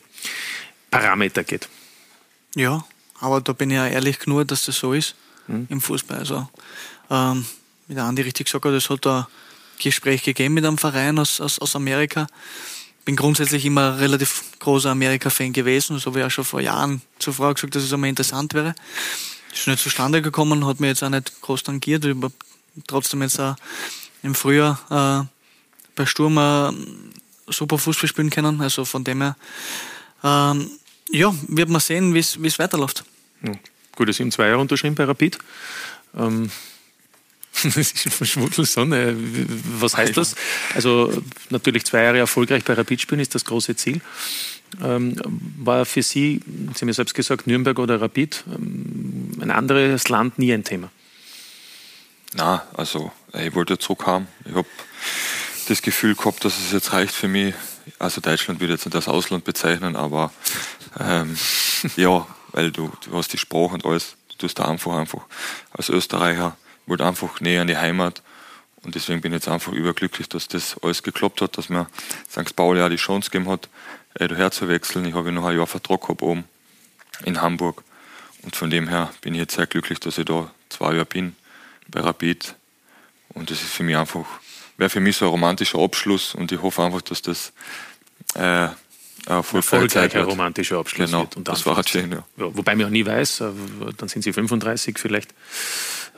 Parameter 0.91 1.43
geht. 1.43 1.67
Ja, 2.55 2.85
aber 3.19 3.41
da 3.41 3.53
bin 3.53 3.69
ich 3.69 3.75
ja 3.75 3.87
ehrlich 3.87 4.19
genug, 4.19 4.47
dass 4.47 4.63
das 4.65 4.77
so 4.77 4.93
ist 4.93 5.15
Mhm. 5.47 5.67
im 5.69 5.81
Fußball. 5.81 6.19
Also, 6.19 6.47
ähm, 7.09 7.45
wie 7.87 7.95
der 7.95 8.03
Andi 8.03 8.21
richtig 8.21 8.45
gesagt 8.47 8.65
hat, 8.65 8.73
es 8.73 8.89
hat 8.89 9.05
da 9.05 9.29
Gespräch 9.79 10.23
gegeben 10.23 10.53
mit 10.53 10.65
einem 10.65 10.77
Verein 10.77 11.19
aus, 11.19 11.41
aus, 11.41 11.59
aus 11.59 11.75
Amerika. 11.75 12.27
Bin 13.05 13.15
grundsätzlich 13.15 13.65
immer 13.65 13.93
ein 13.93 13.99
relativ 13.99 14.43
großer 14.59 14.89
Amerika-Fan 14.91 15.53
gewesen. 15.53 15.95
Das 15.95 16.05
habe 16.05 16.19
ich 16.19 16.25
auch 16.25 16.31
schon 16.31 16.43
vor 16.43 16.61
Jahren 16.61 17.01
zuvor 17.19 17.53
gesagt, 17.53 17.75
dass 17.75 17.83
es 17.83 17.93
einmal 17.93 18.09
interessant 18.09 18.53
wäre. 18.53 18.75
Ist 19.53 19.67
nicht 19.67 19.81
zustande 19.81 20.21
gekommen, 20.21 20.65
hat 20.65 20.79
mir 20.79 20.87
jetzt 20.87 21.03
auch 21.03 21.09
nicht 21.09 21.41
groß 21.41 21.63
tangiert. 21.63 22.05
Ich 22.05 22.15
habe 22.15 22.31
trotzdem 22.85 23.21
jetzt 23.21 23.39
auch 23.39 23.55
im 24.23 24.35
Frühjahr 24.35 24.79
äh, 24.89 25.27
bei 25.95 26.05
Sturm 26.05 26.37
äh, 26.37 26.71
super 27.51 27.77
Fußball 27.77 28.09
spielen 28.09 28.29
können. 28.29 28.61
Also 28.61 28.85
von 28.85 29.03
dem 29.03 29.21
her, 29.21 29.35
ähm, 30.23 30.69
ja, 31.09 31.33
wird 31.47 31.69
man 31.69 31.81
sehen, 31.81 32.13
wie 32.13 32.19
es 32.19 32.59
weiterläuft. 32.59 33.05
Gut, 33.95 34.13
Sie 34.13 34.21
haben 34.21 34.31
zwei 34.31 34.47
Jahre 34.47 34.59
unterschrieben 34.59 34.95
bei 34.95 35.05
Rapid. 35.05 35.39
Ähm, 36.15 36.51
das 37.63 37.77
ist 37.77 38.05
ein 38.05 38.11
Verschwurzelsonne. 38.11 39.15
Was 39.79 39.97
heißt 39.97 40.17
das? 40.17 40.35
Also 40.75 41.11
natürlich 41.49 41.85
zwei 41.85 42.03
Jahre 42.03 42.19
erfolgreich 42.19 42.63
bei 42.63 42.73
Rapid 42.73 43.01
spielen 43.01 43.21
ist 43.21 43.35
das 43.35 43.45
große 43.45 43.75
Ziel. 43.75 44.01
Ähm, 44.83 45.15
war 45.57 45.85
für 45.85 46.03
Sie, 46.03 46.41
Sie 46.73 46.81
haben 46.81 46.89
ja 46.89 46.93
selbst 46.93 47.15
gesagt, 47.15 47.47
Nürnberg 47.47 47.79
oder 47.79 48.01
Rapid, 48.01 48.43
ähm, 48.53 49.31
ein 49.39 49.51
anderes 49.51 50.09
Land 50.09 50.37
nie 50.39 50.53
ein 50.53 50.63
Thema? 50.63 50.89
Na, 52.33 52.63
also 52.73 53.11
ich 53.33 53.55
wollte 53.55 53.79
zurückhaben. 53.79 54.27
Ich 54.45 54.53
habe 54.53 54.67
das 55.67 55.81
Gefühl 55.81 56.15
gehabt, 56.15 56.43
dass 56.43 56.59
es 56.59 56.71
jetzt 56.71 56.93
reicht 56.93 57.13
für 57.13 57.27
mich. 57.27 57.55
Also 57.99 58.21
Deutschland 58.21 58.59
würde 58.59 58.73
ich 58.73 58.79
jetzt 58.79 58.85
nicht 58.85 58.95
als 58.95 59.07
Ausland 59.07 59.45
bezeichnen, 59.45 59.95
aber 59.95 60.31
ähm, 60.99 61.37
ja, 61.95 62.27
weil 62.51 62.71
du, 62.71 62.91
du 63.05 63.17
hast 63.17 63.33
die 63.33 63.37
Sprache 63.37 63.73
und 63.73 63.85
alles. 63.85 64.15
Du 64.29 64.35
tust 64.39 64.59
da 64.59 64.65
einfach 64.65 64.95
einfach 64.95 65.21
als 65.71 65.89
Österreicher, 65.89 66.57
ich 66.61 66.66
wollte 66.87 67.05
einfach 67.05 67.39
näher 67.41 67.61
an 67.61 67.67
die 67.67 67.77
Heimat. 67.77 68.21
Und 68.83 68.95
deswegen 68.95 69.21
bin 69.21 69.33
ich 69.33 69.37
jetzt 69.37 69.47
einfach 69.47 69.73
überglücklich, 69.73 70.29
dass 70.29 70.47
das 70.47 70.77
alles 70.81 71.03
geklappt 71.03 71.41
hat, 71.41 71.57
dass 71.57 71.69
mir 71.69 71.87
St. 72.29 72.55
Pauli 72.55 72.81
auch 72.81 72.89
die 72.89 72.95
Chance 72.95 73.29
gegeben 73.29 73.49
hat, 73.51 73.69
äh, 74.15 74.27
daher 74.27 74.51
zu 74.51 74.67
wechseln. 74.67 75.05
Ich 75.05 75.13
habe 75.13 75.31
noch 75.31 75.45
ein 75.45 75.57
Jahr 75.57 75.67
Vertrag 75.67 76.01
gehabt 76.01 76.21
oben 76.21 76.45
in 77.25 77.41
Hamburg. 77.41 77.83
Und 78.43 78.55
von 78.55 78.69
dem 78.69 78.87
her 78.87 79.11
bin 79.21 79.33
ich 79.33 79.41
jetzt 79.41 79.55
sehr 79.55 79.67
glücklich, 79.67 79.99
dass 79.99 80.17
ich 80.17 80.25
da 80.25 80.49
zwei 80.69 80.93
Jahre 80.93 81.05
bin 81.05 81.35
bei 81.89 81.99
Rapid. 81.99 82.55
Und 83.29 83.51
das 83.51 83.61
ist 83.61 83.73
für 83.73 83.83
mich 83.83 83.97
einfach, 83.97 84.25
wäre 84.77 84.89
für 84.89 84.99
mich 84.99 85.17
so 85.17 85.25
ein 85.25 85.31
romantischer 85.31 85.79
Abschluss 85.79 86.33
und 86.33 86.51
ich 86.51 86.61
hoffe 86.61 86.83
einfach, 86.83 87.01
dass 87.01 87.21
das 87.21 87.51
äh, 88.35 88.69
erfolgreiche 89.35 89.87
Zeit 89.87 90.03
Erfolgreicher 90.13 90.23
romantischer 90.23 90.77
Abschluss 90.77 91.09
Genau, 91.09 91.21
wird. 91.21 91.37
unter 91.37 91.51
das 91.51 91.65
war 91.65 91.81
schön, 91.87 92.11
ja. 92.11 92.23
Ja, 92.37 92.55
wobei 92.55 92.75
man 92.75 92.87
auch 92.87 92.91
nie 92.91 93.05
weiß, 93.05 93.41
äh, 93.41 93.45
dann 93.97 94.09
sind 94.09 94.23
sie 94.23 94.33
35, 94.33 94.97
vielleicht 94.97 95.31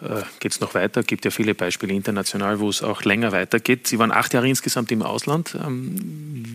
äh, 0.02 0.22
geht 0.40 0.52
es 0.52 0.60
noch 0.60 0.74
weiter. 0.74 1.04
gibt 1.04 1.26
ja 1.26 1.32
viele 1.32 1.54
Beispiele 1.56 1.94
international, 1.94 2.60
wo 2.60 2.70
es 2.70 2.82
auch 2.82 3.04
länger 3.04 3.32
weitergeht. 3.32 3.88
Sie 3.88 4.00
waren 4.00 4.12
acht 4.12 4.34
Jahre 4.34 4.48
insgesamt 4.48 4.92
im 4.92 5.02
Ausland. 5.02 5.56
Ähm, 5.66 5.96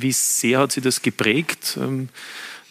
Wie 0.01 0.13
sehr 0.13 0.61
hat 0.61 0.73
Sie 0.73 0.81
das 0.81 1.03
geprägt? 1.03 1.79
Ähm, 1.81 2.09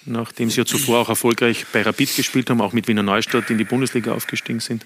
Nachdem 0.06 0.50
Sie 0.50 0.58
ja 0.58 0.66
zuvor 0.66 1.00
auch 1.00 1.08
erfolgreich 1.10 1.66
bei 1.72 1.82
Rapid 1.82 2.18
gespielt 2.18 2.50
haben, 2.50 2.60
auch 2.60 2.74
mit 2.74 2.90
Wiener 2.90 3.04
Neustadt 3.04 3.50
in 3.50 3.58
die 3.58 3.64
Bundesliga 3.64 4.12
aufgestiegen 4.12 4.60
sind. 4.60 4.86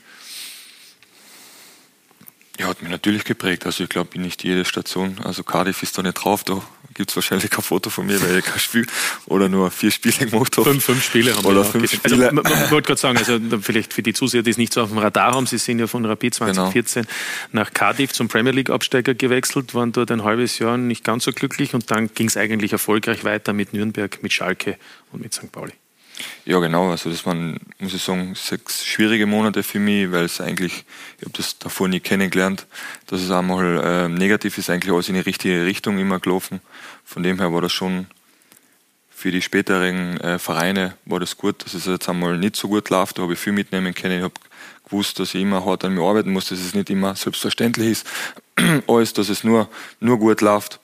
Ja, 2.60 2.68
hat 2.68 2.82
mich 2.82 2.90
natürlich 2.90 3.24
geprägt. 3.24 3.66
Also 3.68 3.84
ich 3.84 3.90
glaube, 3.90 4.20
nicht 4.20 4.44
jede 4.44 4.66
Station, 4.66 5.18
also 5.24 5.44
Cardiff 5.44 5.84
ist 5.84 5.96
da 5.98 6.02
nicht 6.02 6.16
drauf, 6.16 6.44
da 6.44 6.60
gibt 6.96 7.12
es 7.12 7.16
wahrscheinlich 7.16 7.52
kein 7.52 7.62
Foto 7.64 7.92
von 7.92 8.08
mir, 8.08 8.20
weil 8.20 8.40
ich 8.40 8.46
kein 8.46 8.60
Spiel 8.60 8.88
oder 9.28 9.48
nur 9.48 9.70
vier 9.70 9.92
Spiele 9.92 10.26
gemacht 10.26 10.58
habe. 10.58 10.72
Fünf, 10.72 10.84
fünf 10.84 11.04
Spiele 11.04 11.36
haben 11.36 11.46
Oder 11.46 11.58
wir 11.58 11.66
fünf 11.66 11.84
aufgestellt. 11.84 12.14
Spiele. 12.14 12.30
Also, 12.30 12.36
man, 12.36 12.44
man 12.60 12.72
wollte 12.72 12.88
gerade 12.88 13.00
sagen, 13.00 13.18
also 13.20 13.38
vielleicht 13.62 13.94
für 13.94 14.02
die 14.02 14.14
Zuseher, 14.14 14.42
die 14.42 14.50
es 14.50 14.58
nicht 14.58 14.74
so 14.74 14.82
auf 14.82 14.90
dem 14.90 14.98
Radar 14.98 15.34
haben, 15.36 15.46
Sie 15.46 15.60
sind 15.60 15.78
ja 15.78 15.86
von 15.86 16.04
Rapid 16.06 16.34
Genau. 16.34 16.46
2014 16.54 17.06
nach 17.52 17.74
Cardiff 17.74 18.12
zum 18.14 18.28
Premier 18.28 18.54
League 18.54 18.72
Absteiger 18.72 19.14
gewechselt, 19.14 19.76
waren 19.76 19.92
dort 19.92 20.10
ein 20.10 20.24
halbes 20.24 20.58
Jahr 20.58 20.78
nicht 20.78 21.04
ganz 21.04 21.26
so 21.26 21.34
glücklich 21.34 21.76
und 21.76 21.92
dann 21.92 22.12
ging 22.16 22.28
es 22.28 22.38
eigentlich 22.38 22.72
erfolgreich 22.72 23.24
weiter 23.24 23.54
mit 23.54 23.74
Nürnberg, 23.74 24.24
mit 24.24 24.34
Schalke 24.34 24.78
und 25.12 25.22
mit 25.22 25.34
St. 25.34 25.52
Pauli. 25.52 25.74
Ja, 26.46 26.60
genau. 26.60 26.92
Also 26.92 27.10
das 27.10 27.26
waren, 27.26 27.60
muss 27.80 27.94
ich 27.94 28.02
sagen, 28.02 28.34
sechs 28.36 28.86
schwierige 28.86 29.26
Monate 29.26 29.64
für 29.64 29.80
mich, 29.80 30.12
weil 30.12 30.26
es 30.26 30.42
eigentlich, 30.42 30.86
ich 31.18 31.26
habe 31.26 31.38
das 31.38 31.60
davor 31.60 31.88
nie 31.88 32.00
kennengelernt, 32.00 32.66
dass 33.08 33.22
es 33.22 33.32
einmal 33.32 33.82
ähm, 33.84 34.16
negativ 34.16 34.58
ist, 34.58 34.70
eigentlich 34.70 34.94
alles 34.94 35.10
in 35.10 35.16
die 35.16 35.22
richtige 35.22 35.66
Richtung 35.66 36.00
immer 36.00 36.20
gelaufen. 36.20 36.62
Von 37.06 37.24
dem 37.24 37.40
her 37.40 37.54
war 37.54 37.62
das 37.62 37.74
schon 37.74 38.08
für 39.18 39.32
die 39.32 39.42
späteren 39.42 40.20
äh, 40.22 40.38
Vereine 40.38 40.96
war 41.06 41.20
das 41.20 41.38
gut, 41.38 41.66
dass 41.66 41.74
es 41.74 41.88
jetzt 41.88 42.08
einmal 42.08 42.38
nicht 42.38 42.56
so 42.56 42.68
gut 42.68 42.92
läuft. 42.92 43.18
Da 43.18 43.24
habe 43.24 43.34
ich 43.34 43.40
viel 43.40 43.52
mitnehmen 43.52 43.96
können. 43.96 44.20
Ich 44.20 44.24
habe 44.24 44.36
gewusst, 44.86 45.20
dass 45.20 45.34
ich 45.34 45.42
immer 45.42 45.66
hart 45.66 45.84
an 45.84 45.96
mir 45.96 46.04
arbeiten 46.04 46.32
muss, 46.32 46.50
dass 46.50 46.60
es 46.60 46.76
nicht 46.76 46.92
immer 46.92 47.16
selbstverständlich 47.16 47.90
ist, 47.90 48.08
alles, 48.88 49.14
dass 49.14 49.30
es 49.30 49.44
nur, 49.44 49.70
nur 50.00 50.20
gut 50.20 50.42
läuft. 50.42 50.80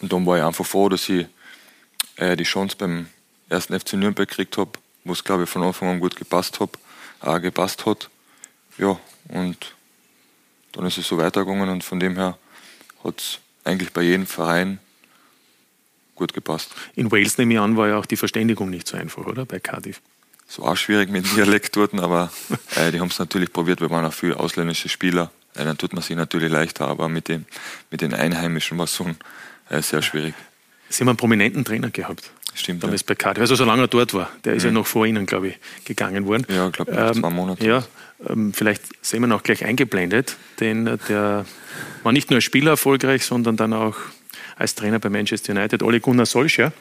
Und 0.00 0.12
dann 0.12 0.24
war 0.26 0.38
ich 0.38 0.44
einfach 0.44 0.64
froh, 0.64 0.88
dass 0.88 1.08
ich 1.08 1.26
äh, 2.16 2.36
die 2.36 2.44
Chance 2.44 2.76
beim 2.78 3.06
ersten 3.52 3.78
FC 3.78 3.94
Nürnberg 3.94 4.28
gekriegt 4.28 4.56
habe, 4.56 4.72
wo 5.04 5.12
es, 5.12 5.22
glaube 5.22 5.44
ich, 5.44 5.50
von 5.50 5.62
Anfang 5.62 5.88
an 5.88 6.00
gut 6.00 6.16
gepasst, 6.16 6.60
hab, 6.60 6.78
äh, 7.22 7.40
gepasst 7.40 7.86
hat. 7.86 8.08
Ja, 8.78 8.98
und 9.28 9.74
dann 10.72 10.86
ist 10.86 10.98
es 10.98 11.06
so 11.06 11.18
weitergegangen 11.18 11.68
und 11.68 11.84
von 11.84 12.00
dem 12.00 12.16
her 12.16 12.38
hat 13.04 13.20
es 13.20 13.38
eigentlich 13.64 13.92
bei 13.92 14.02
jedem 14.02 14.26
Verein 14.26 14.78
gut 16.14 16.32
gepasst. 16.32 16.70
In 16.94 17.10
Wales, 17.10 17.38
nehme 17.38 17.54
ich 17.54 17.60
an, 17.60 17.76
war 17.76 17.88
ja 17.88 17.98
auch 17.98 18.06
die 18.06 18.16
Verständigung 18.16 18.70
nicht 18.70 18.86
so 18.86 18.96
einfach, 18.96 19.26
oder? 19.26 19.44
Bei 19.44 19.60
Cardiff. 19.60 20.00
Es 20.48 20.58
war 20.58 20.72
auch 20.72 20.76
schwierig 20.76 21.10
mit 21.10 21.24
dem 21.24 21.34
Dialekt 21.34 21.76
dort, 21.76 21.94
aber 21.94 22.30
äh, 22.76 22.90
die 22.90 23.00
haben 23.00 23.08
es 23.08 23.18
natürlich 23.18 23.52
probiert. 23.52 23.80
Wir 23.80 23.90
waren 23.90 24.04
auch 24.04 24.12
viele 24.12 24.38
ausländische 24.38 24.88
Spieler. 24.88 25.30
Äh, 25.54 25.64
dann 25.64 25.78
tut 25.78 25.92
man 25.92 26.02
sich 26.02 26.16
natürlich 26.16 26.50
leichter, 26.50 26.88
aber 26.88 27.08
mit, 27.08 27.28
dem, 27.28 27.44
mit 27.90 28.00
den 28.00 28.14
Einheimischen 28.14 28.78
war 28.78 28.84
es 28.84 28.96
schon 28.96 29.16
äh, 29.68 29.82
sehr 29.82 30.02
schwierig. 30.02 30.34
Sie 30.88 31.00
haben 31.00 31.08
einen 31.08 31.16
prominenten 31.16 31.64
Trainer 31.64 31.90
gehabt. 31.90 32.30
Stimmt. 32.54 32.82
Damals 32.82 33.02
bei 33.04 33.14
Cardiff. 33.14 33.40
Also 33.40 33.54
solange 33.54 33.82
er 33.82 33.88
dort 33.88 34.12
war. 34.14 34.30
Der 34.44 34.54
ist 34.54 34.62
ja 34.64 34.68
Mhm. 34.70 34.74
noch 34.76 34.86
vor 34.86 35.06
Ihnen, 35.06 35.24
glaube 35.26 35.48
ich, 35.48 35.58
gegangen 35.84 36.26
worden. 36.26 36.46
Ja, 36.48 36.66
ich 36.66 36.72
glaube, 36.72 36.92
nach 36.92 37.12
zwei 37.12 37.30
Monate. 37.30 37.66
Ja, 37.66 37.84
ähm, 38.28 38.52
vielleicht 38.52 38.82
sehen 39.00 39.26
wir 39.26 39.34
auch 39.34 39.42
gleich 39.42 39.64
eingeblendet, 39.64 40.36
denn 40.60 40.98
der 41.08 41.46
war 42.02 42.12
nicht 42.12 42.30
nur 42.30 42.36
als 42.36 42.44
Spieler 42.44 42.72
erfolgreich, 42.72 43.24
sondern 43.24 43.56
dann 43.56 43.72
auch 43.72 43.96
als 44.56 44.74
Trainer 44.74 44.98
bei 44.98 45.08
Manchester 45.08 45.52
United, 45.54 45.82
Ole 45.82 46.00
Gunnar 46.00 46.26
Solskjaer. 46.26 46.72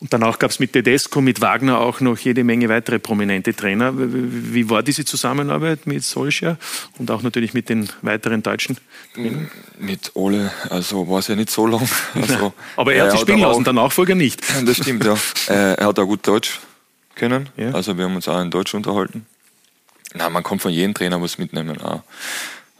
Und 0.00 0.12
danach 0.12 0.38
gab 0.38 0.52
es 0.52 0.60
mit 0.60 0.72
Tedesco, 0.72 1.20
mit 1.20 1.40
Wagner 1.40 1.80
auch 1.80 2.00
noch 2.00 2.18
jede 2.18 2.44
Menge 2.44 2.68
weitere 2.68 3.00
prominente 3.00 3.52
Trainer. 3.54 3.92
Wie 3.96 4.70
war 4.70 4.84
diese 4.84 5.04
Zusammenarbeit 5.04 5.88
mit 5.88 6.04
Solskjaer 6.04 6.56
und 6.98 7.10
auch 7.10 7.22
natürlich 7.22 7.52
mit 7.52 7.68
den 7.68 7.88
weiteren 8.02 8.44
deutschen 8.44 8.76
Trainern? 9.14 9.50
Mit 9.78 10.12
Ole, 10.14 10.52
also 10.70 11.08
war 11.08 11.18
es 11.18 11.26
ja 11.26 11.34
nicht 11.34 11.50
so 11.50 11.66
lang. 11.66 11.88
Also, 12.14 12.52
aber 12.76 12.94
er 12.94 13.04
hat 13.04 13.12
sich 13.12 13.20
spielen 13.20 13.40
lassen, 13.40 13.64
der 13.64 13.72
Nachfolger 13.72 14.14
nicht. 14.14 14.40
Das 14.64 14.76
stimmt, 14.76 15.04
ja. 15.04 15.16
er 15.48 15.86
hat 15.86 15.98
auch 15.98 16.06
gut 16.06 16.26
Deutsch 16.26 16.60
können. 17.14 17.48
Ja. 17.56 17.72
Also 17.72 17.96
wir 17.96 18.04
haben 18.04 18.14
uns 18.14 18.28
auch 18.28 18.40
in 18.40 18.50
Deutsch 18.50 18.74
unterhalten. 18.74 19.26
Na, 20.14 20.30
man 20.30 20.42
kann 20.42 20.58
von 20.58 20.72
jedem 20.72 20.94
Trainer 20.94 21.20
was 21.20 21.38
mitnehmen, 21.38 21.80
auch 21.80 22.02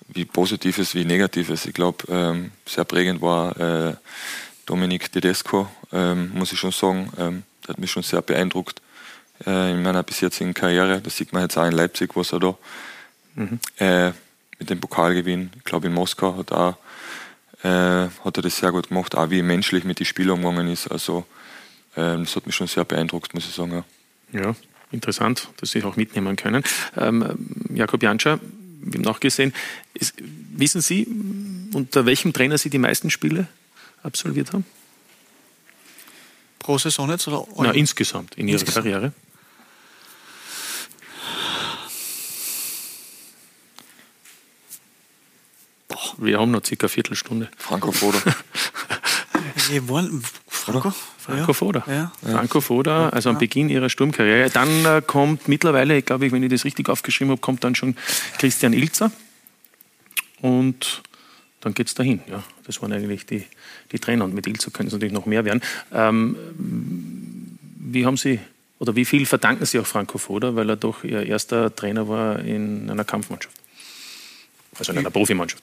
wie 0.08 0.24
Positives 0.24 0.94
wie 0.94 1.04
Negatives. 1.04 1.66
Ich 1.66 1.74
glaube, 1.74 2.04
ähm, 2.08 2.52
sehr 2.64 2.84
prägend 2.84 3.20
war 3.20 3.58
äh, 3.58 3.94
Dominik 4.68 5.10
Tedesco, 5.10 5.66
ähm, 5.92 6.30
muss 6.34 6.52
ich 6.52 6.58
schon 6.58 6.72
sagen. 6.72 7.10
Ähm, 7.18 7.42
der 7.62 7.70
hat 7.70 7.78
mich 7.78 7.90
schon 7.90 8.02
sehr 8.02 8.20
beeindruckt 8.20 8.82
äh, 9.46 9.72
in 9.72 9.82
meiner 9.82 10.02
bis 10.02 10.20
jetzigen 10.20 10.52
Karriere. 10.52 11.00
Das 11.00 11.16
sieht 11.16 11.32
man 11.32 11.42
jetzt 11.42 11.56
auch 11.56 11.64
in 11.64 11.72
Leipzig, 11.72 12.14
was 12.14 12.32
er 12.32 12.40
da 12.40 12.58
mhm. 13.34 13.60
äh, 13.78 14.12
mit 14.58 14.68
dem 14.68 14.78
Pokalgewinn, 14.78 15.50
ich 15.56 15.64
glaube 15.64 15.86
in 15.86 15.94
Moskau 15.94 16.36
hat, 16.36 16.52
auch, 16.52 16.76
äh, 17.62 18.08
hat 18.24 18.36
er 18.36 18.42
das 18.42 18.58
sehr 18.58 18.70
gut 18.70 18.88
gemacht, 18.88 19.16
auch 19.16 19.30
wie 19.30 19.40
menschlich 19.40 19.84
mit 19.84 20.00
den 20.00 20.06
Spielern 20.06 20.44
umgegangen 20.44 20.70
ist. 20.70 20.88
Also 20.88 21.24
ähm, 21.96 22.24
das 22.24 22.36
hat 22.36 22.44
mich 22.44 22.54
schon 22.54 22.66
sehr 22.66 22.84
beeindruckt, 22.84 23.32
muss 23.32 23.48
ich 23.48 23.54
sagen. 23.54 23.84
Ja, 24.32 24.40
ja 24.40 24.54
interessant, 24.90 25.48
dass 25.56 25.70
Sie 25.70 25.82
auch 25.82 25.96
mitnehmen 25.96 26.36
können. 26.36 26.62
Ähm, 26.94 27.48
Jakob 27.72 28.02
Janscher, 28.02 28.38
wir 28.82 28.98
haben 28.98 29.02
nachgesehen, 29.02 29.54
ist, 29.94 30.14
wissen 30.52 30.82
Sie, 30.82 31.06
unter 31.72 32.04
welchem 32.04 32.34
Trainer 32.34 32.58
Sie 32.58 32.68
die 32.68 32.78
meisten 32.78 33.10
Spiele 33.10 33.48
absolviert 34.02 34.52
haben? 34.52 34.64
Pro 36.58 36.78
Saison 36.78 37.08
jetzt? 37.10 37.26
Oder 37.28 37.46
Na, 37.58 37.70
insgesamt 37.72 38.34
in 38.34 38.48
Ihrer 38.48 38.60
insgesamt. 38.60 38.84
Karriere? 38.84 39.12
Boah, 45.88 46.14
wir 46.18 46.38
haben 46.38 46.50
noch 46.50 46.64
circa 46.64 46.86
eine 46.86 46.88
Viertelstunde. 46.90 47.48
Franco 47.56 47.92
Foda. 47.92 48.18
Franco? 50.48 50.92
Franco 51.18 51.52
Foda. 51.52 51.84
Ja. 51.86 52.12
Franco 52.22 52.60
Foda, 52.60 53.08
also 53.10 53.30
am 53.30 53.38
Beginn 53.38 53.68
ihrer 53.68 53.88
Sturmkarriere. 53.88 54.50
Dann 54.50 54.84
äh, 54.84 55.02
kommt 55.06 55.48
mittlerweile, 55.48 56.02
glaube 56.02 56.26
ich, 56.26 56.32
wenn 56.32 56.42
ich 56.42 56.50
das 56.50 56.64
richtig 56.64 56.88
aufgeschrieben 56.88 57.30
habe, 57.32 57.40
kommt 57.40 57.64
dann 57.64 57.74
schon 57.74 57.96
Christian 58.38 58.72
Ilzer. 58.72 59.10
Und 60.40 61.02
dann 61.68 61.74
geht 61.74 61.88
es 61.88 61.94
dahin. 61.94 62.20
Ja, 62.30 62.42
das 62.66 62.80
waren 62.80 62.92
eigentlich 62.92 63.26
die, 63.26 63.44
die 63.92 63.98
Trainer. 63.98 64.24
Und 64.24 64.34
mit 64.34 64.46
Ilzer 64.46 64.70
können 64.70 64.86
es 64.86 64.92
natürlich 64.94 65.12
noch 65.12 65.26
mehr 65.26 65.44
werden. 65.44 65.62
Ähm, 65.92 66.36
wie 67.78 68.06
haben 68.06 68.16
Sie 68.16 68.40
oder 68.78 68.96
wie 68.96 69.04
viel 69.04 69.26
verdanken 69.26 69.66
Sie 69.66 69.78
auch 69.78 69.86
Franco 69.86 70.18
Foda, 70.18 70.54
weil 70.54 70.70
er 70.70 70.76
doch 70.76 71.04
Ihr 71.04 71.26
erster 71.26 71.74
Trainer 71.74 72.08
war 72.08 72.38
in 72.38 72.90
einer 72.90 73.04
Kampfmannschaft? 73.04 73.54
Also 74.78 74.92
in 74.92 74.98
einer 74.98 75.10
Profimannschaft. 75.10 75.62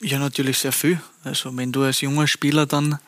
Ja, 0.00 0.18
natürlich 0.18 0.58
sehr 0.58 0.72
viel. 0.72 1.00
Also 1.22 1.56
wenn 1.56 1.70
du 1.70 1.82
als 1.82 2.00
junger 2.00 2.26
Spieler 2.26 2.66
dann 2.66 2.98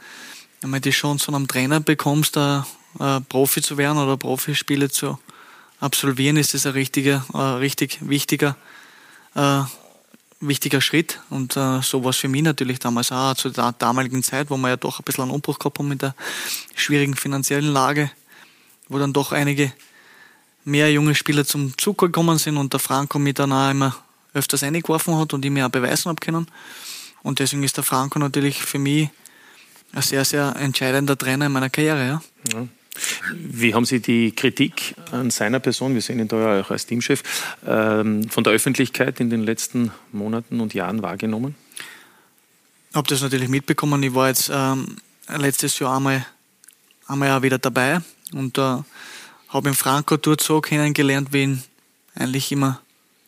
einmal 0.63 0.81
die 0.81 0.91
Chance 0.91 1.25
von 1.25 1.35
einem 1.35 1.49
Trainer 1.49 1.81
bekommst, 1.81 2.37
ein, 2.37 2.65
ein 2.99 3.25
Profi 3.25 3.61
zu 3.61 3.77
werden 3.77 3.99
oder 3.99 4.17
Profispiele 4.17 4.89
zu 4.91 5.19
absolvieren, 5.81 6.37
ist 6.37 6.55
das 6.55 6.67
ein 6.67 6.73
richtiger, 6.73 7.25
ein 7.33 7.57
richtig 7.57 7.99
wichtiger 8.03 8.57
äh, 9.35 9.63
wichtiger 10.49 10.81
Schritt 10.81 11.21
und 11.31 11.57
äh, 11.57 11.81
so 11.83 12.05
war 12.05 12.11
es 12.11 12.17
für 12.17 12.29
mich 12.29 12.43
natürlich 12.43 12.79
damals 12.79 13.13
auch 13.13 13.35
zu 13.35 13.51
der 13.51 13.73
damaligen 13.73 14.23
Zeit, 14.23 14.51
wo 14.51 14.57
wir 14.57 14.71
ja 14.71 14.77
doch 14.77 15.01
ein 15.01 15.05
bisschen 15.05 15.23
einen 15.23 15.33
Umbruch 15.33 15.59
gehabt 15.59 15.79
haben 15.79 15.89
mit 15.89 16.03
der 16.03 16.15
schwierigen 16.75 17.15
finanziellen 17.15 17.73
Lage, 17.73 18.11
wo 18.89 18.99
dann 18.99 19.13
doch 19.13 19.33
einige 19.33 19.73
mehr 20.65 20.93
junge 20.93 21.15
Spieler 21.15 21.45
zum 21.45 21.77
Zug 21.79 21.99
gekommen 21.99 22.39
sind 22.39 22.57
und 22.57 22.73
der 22.73 22.81
Franco 22.81 23.19
mich 23.19 23.35
dann 23.35 23.53
auch 23.53 23.71
immer 23.71 23.97
öfters 24.35 24.63
eingeworfen 24.63 25.17
hat 25.17 25.33
und 25.33 25.45
ich 25.45 25.51
mir 25.51 25.67
auch 25.67 25.71
beweisen 25.71 26.09
habe 26.09 26.21
können. 26.21 26.47
Und 27.23 27.39
deswegen 27.39 27.63
ist 27.63 27.77
der 27.77 27.85
Franco 27.85 28.19
natürlich 28.19 28.63
für 28.63 28.79
mich 28.79 29.09
ein 29.93 30.03
sehr, 30.03 30.25
sehr 30.25 30.55
entscheidender 30.57 31.17
Trainer 31.17 31.47
in 31.47 31.53
meiner 31.53 31.71
Karriere. 31.71 32.07
Ja. 32.07 32.23
ja. 32.53 32.69
Wie 33.35 33.75
haben 33.75 33.85
Sie 33.85 34.01
die 34.01 34.33
Kritik 34.33 34.95
an 35.13 35.31
seiner 35.31 35.61
Person, 35.61 35.95
wir 35.95 36.03
sehen 36.03 36.19
ihn 36.19 36.29
da 36.29 36.55
ja 36.55 36.61
auch 36.61 36.71
als 36.71 36.87
Teamchef, 36.87 37.23
ähm, 37.67 38.29
von 38.29 38.45
der 38.45 38.53
Öffentlichkeit 38.53 39.21
in 39.21 39.31
den 39.31 39.43
letzten 39.43 39.91
Monaten 40.13 40.61
und 40.61 40.75
Jahren 40.75 41.03
wahrgenommen? 41.03 41.55
Ich 42.91 42.97
habe 42.97 43.09
das 43.09 43.21
natürlich 43.21 43.49
mitbekommen. 43.49 44.03
Ich 44.03 44.15
war 44.15 44.29
jetzt 44.29 44.51
ähm, 44.53 44.97
letztes 45.29 45.79
Jahr 45.79 45.97
einmal, 45.97 46.25
einmal 47.07 47.31
auch 47.33 47.43
wieder 47.43 47.59
dabei 47.59 48.01
und 48.33 48.59
äh, 48.59 48.79
habe 49.49 49.69
ihn 49.69 49.75
Franco 49.75 50.17
dort 50.17 50.43
so 50.43 50.61
kennengelernt, 50.61 51.33
wie 51.33 51.43
ihn 51.43 51.63
eigentlich 52.15 52.51
immer 52.53 52.81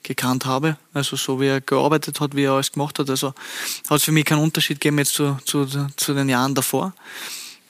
gekannt 0.03 0.47
habe. 0.47 0.77
Also 0.95 1.17
so 1.17 1.41
wie 1.41 1.47
er 1.47 1.61
gearbeitet 1.61 2.21
hat, 2.21 2.35
wie 2.35 2.45
er 2.45 2.53
alles 2.53 2.73
gemacht 2.73 2.99
hat. 2.99 3.11
Also 3.11 3.29
hat 3.29 3.99
es 3.99 4.05
für 4.05 4.13
mich 4.13 4.25
keinen 4.25 4.43
Unterschied 4.43 4.81
gegeben 4.81 4.99
jetzt 4.99 5.15
zu, 5.15 5.37
zu, 5.45 5.67
zu 5.97 6.15
den 6.15 6.29
Jahren 6.29 6.55
davor. 6.55 6.95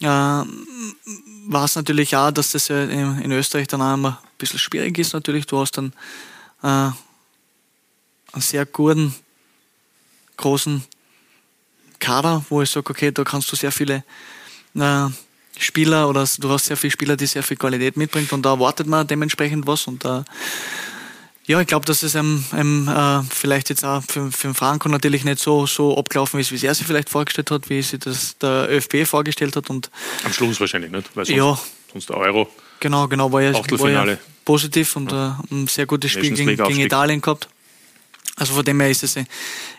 Äh, 0.01 0.07
war 0.07 1.65
es 1.65 1.75
natürlich 1.75 2.15
auch, 2.15 2.31
dass 2.31 2.53
das 2.53 2.69
ja 2.69 2.85
in 2.85 3.33
Österreich 3.33 3.67
dann 3.67 3.83
auch 3.83 3.95
immer 3.95 4.21
ein 4.23 4.39
bisschen 4.39 4.59
schwierig 4.59 4.99
ist 4.99 5.13
natürlich. 5.13 5.47
Du 5.47 5.59
hast 5.59 5.77
dann 5.77 5.93
äh, 6.63 6.67
einen 6.67 6.95
sehr 8.37 8.67
guten, 8.67 9.15
großen 10.37 10.85
Kader, 11.99 12.45
wo 12.49 12.63
ich 12.63 12.71
sage, 12.71 12.91
okay, 12.91 13.11
da 13.11 13.25
kannst 13.25 13.51
du 13.51 13.57
sehr 13.57 13.73
viele 13.73 14.05
äh, 14.75 15.07
Spieler 15.59 16.09
oder 16.09 16.27
du 16.39 16.51
hast 16.51 16.67
sehr 16.67 16.77
viele 16.77 16.93
Spieler, 16.93 17.17
die 17.17 17.27
sehr 17.27 17.43
viel 17.43 17.57
Qualität 17.57 17.97
mitbringen 17.97 18.29
und 18.31 18.43
da 18.43 18.51
erwartet 18.51 18.87
man 18.87 19.07
dementsprechend 19.07 19.67
was 19.67 19.87
und 19.87 20.05
äh, 20.05 20.23
ja, 21.49 21.59
ich 21.63 21.67
glaube, 21.67 21.87
dass 21.87 22.03
es 22.03 22.15
einem, 22.15 22.45
einem 22.53 22.89
äh, 22.89 23.23
vielleicht 23.31 23.71
jetzt 23.71 23.83
auch 23.83 24.03
für, 24.07 24.31
für 24.31 24.49
den 24.49 24.55
Franco 24.55 24.87
natürlich 24.91 25.25
nicht 25.25 25.39
so, 25.39 25.67
so 25.67 25.97
abgelaufen 25.97 26.39
ist, 26.39 26.53
wie 26.53 26.57
es 26.57 26.63
er 26.63 26.75
sich 26.75 26.87
vielleicht 26.87 27.09
vorgestellt 27.09 27.51
hat, 27.51 27.71
wie 27.71 27.81
sich 27.81 27.99
das 28.01 28.37
der 28.37 28.69
ÖFB 28.71 29.07
vorgestellt 29.07 29.57
hat. 29.57 29.71
Und 29.71 29.91
Am 30.25 30.33
Schluss 30.35 30.61
wahrscheinlich 30.61 30.91
nicht, 30.91 31.09
weil 31.15 31.25
sonst, 31.25 31.37
ja, 31.39 31.59
sonst 31.91 32.11
der 32.11 32.19
Euro. 32.19 32.51
Genau, 32.81 33.09
genau, 33.09 33.33
war 33.33 33.41
ja, 33.41 33.55
war 33.55 33.91
ja 33.91 34.19
positiv 34.45 34.95
und 34.97 35.11
ja. 35.11 35.41
Äh, 35.51 35.55
ein 35.55 35.67
sehr 35.69 35.87
gutes 35.87 36.13
Spiel 36.13 36.35
gegen, 36.35 36.55
gegen 36.55 36.81
Italien 36.81 37.23
gehabt. 37.23 37.49
Also 38.37 38.53
von 38.53 38.65
dem 38.65 38.79
her 38.81 38.91
ist 38.91 39.03
es 39.03 39.17
äh, 39.17 39.25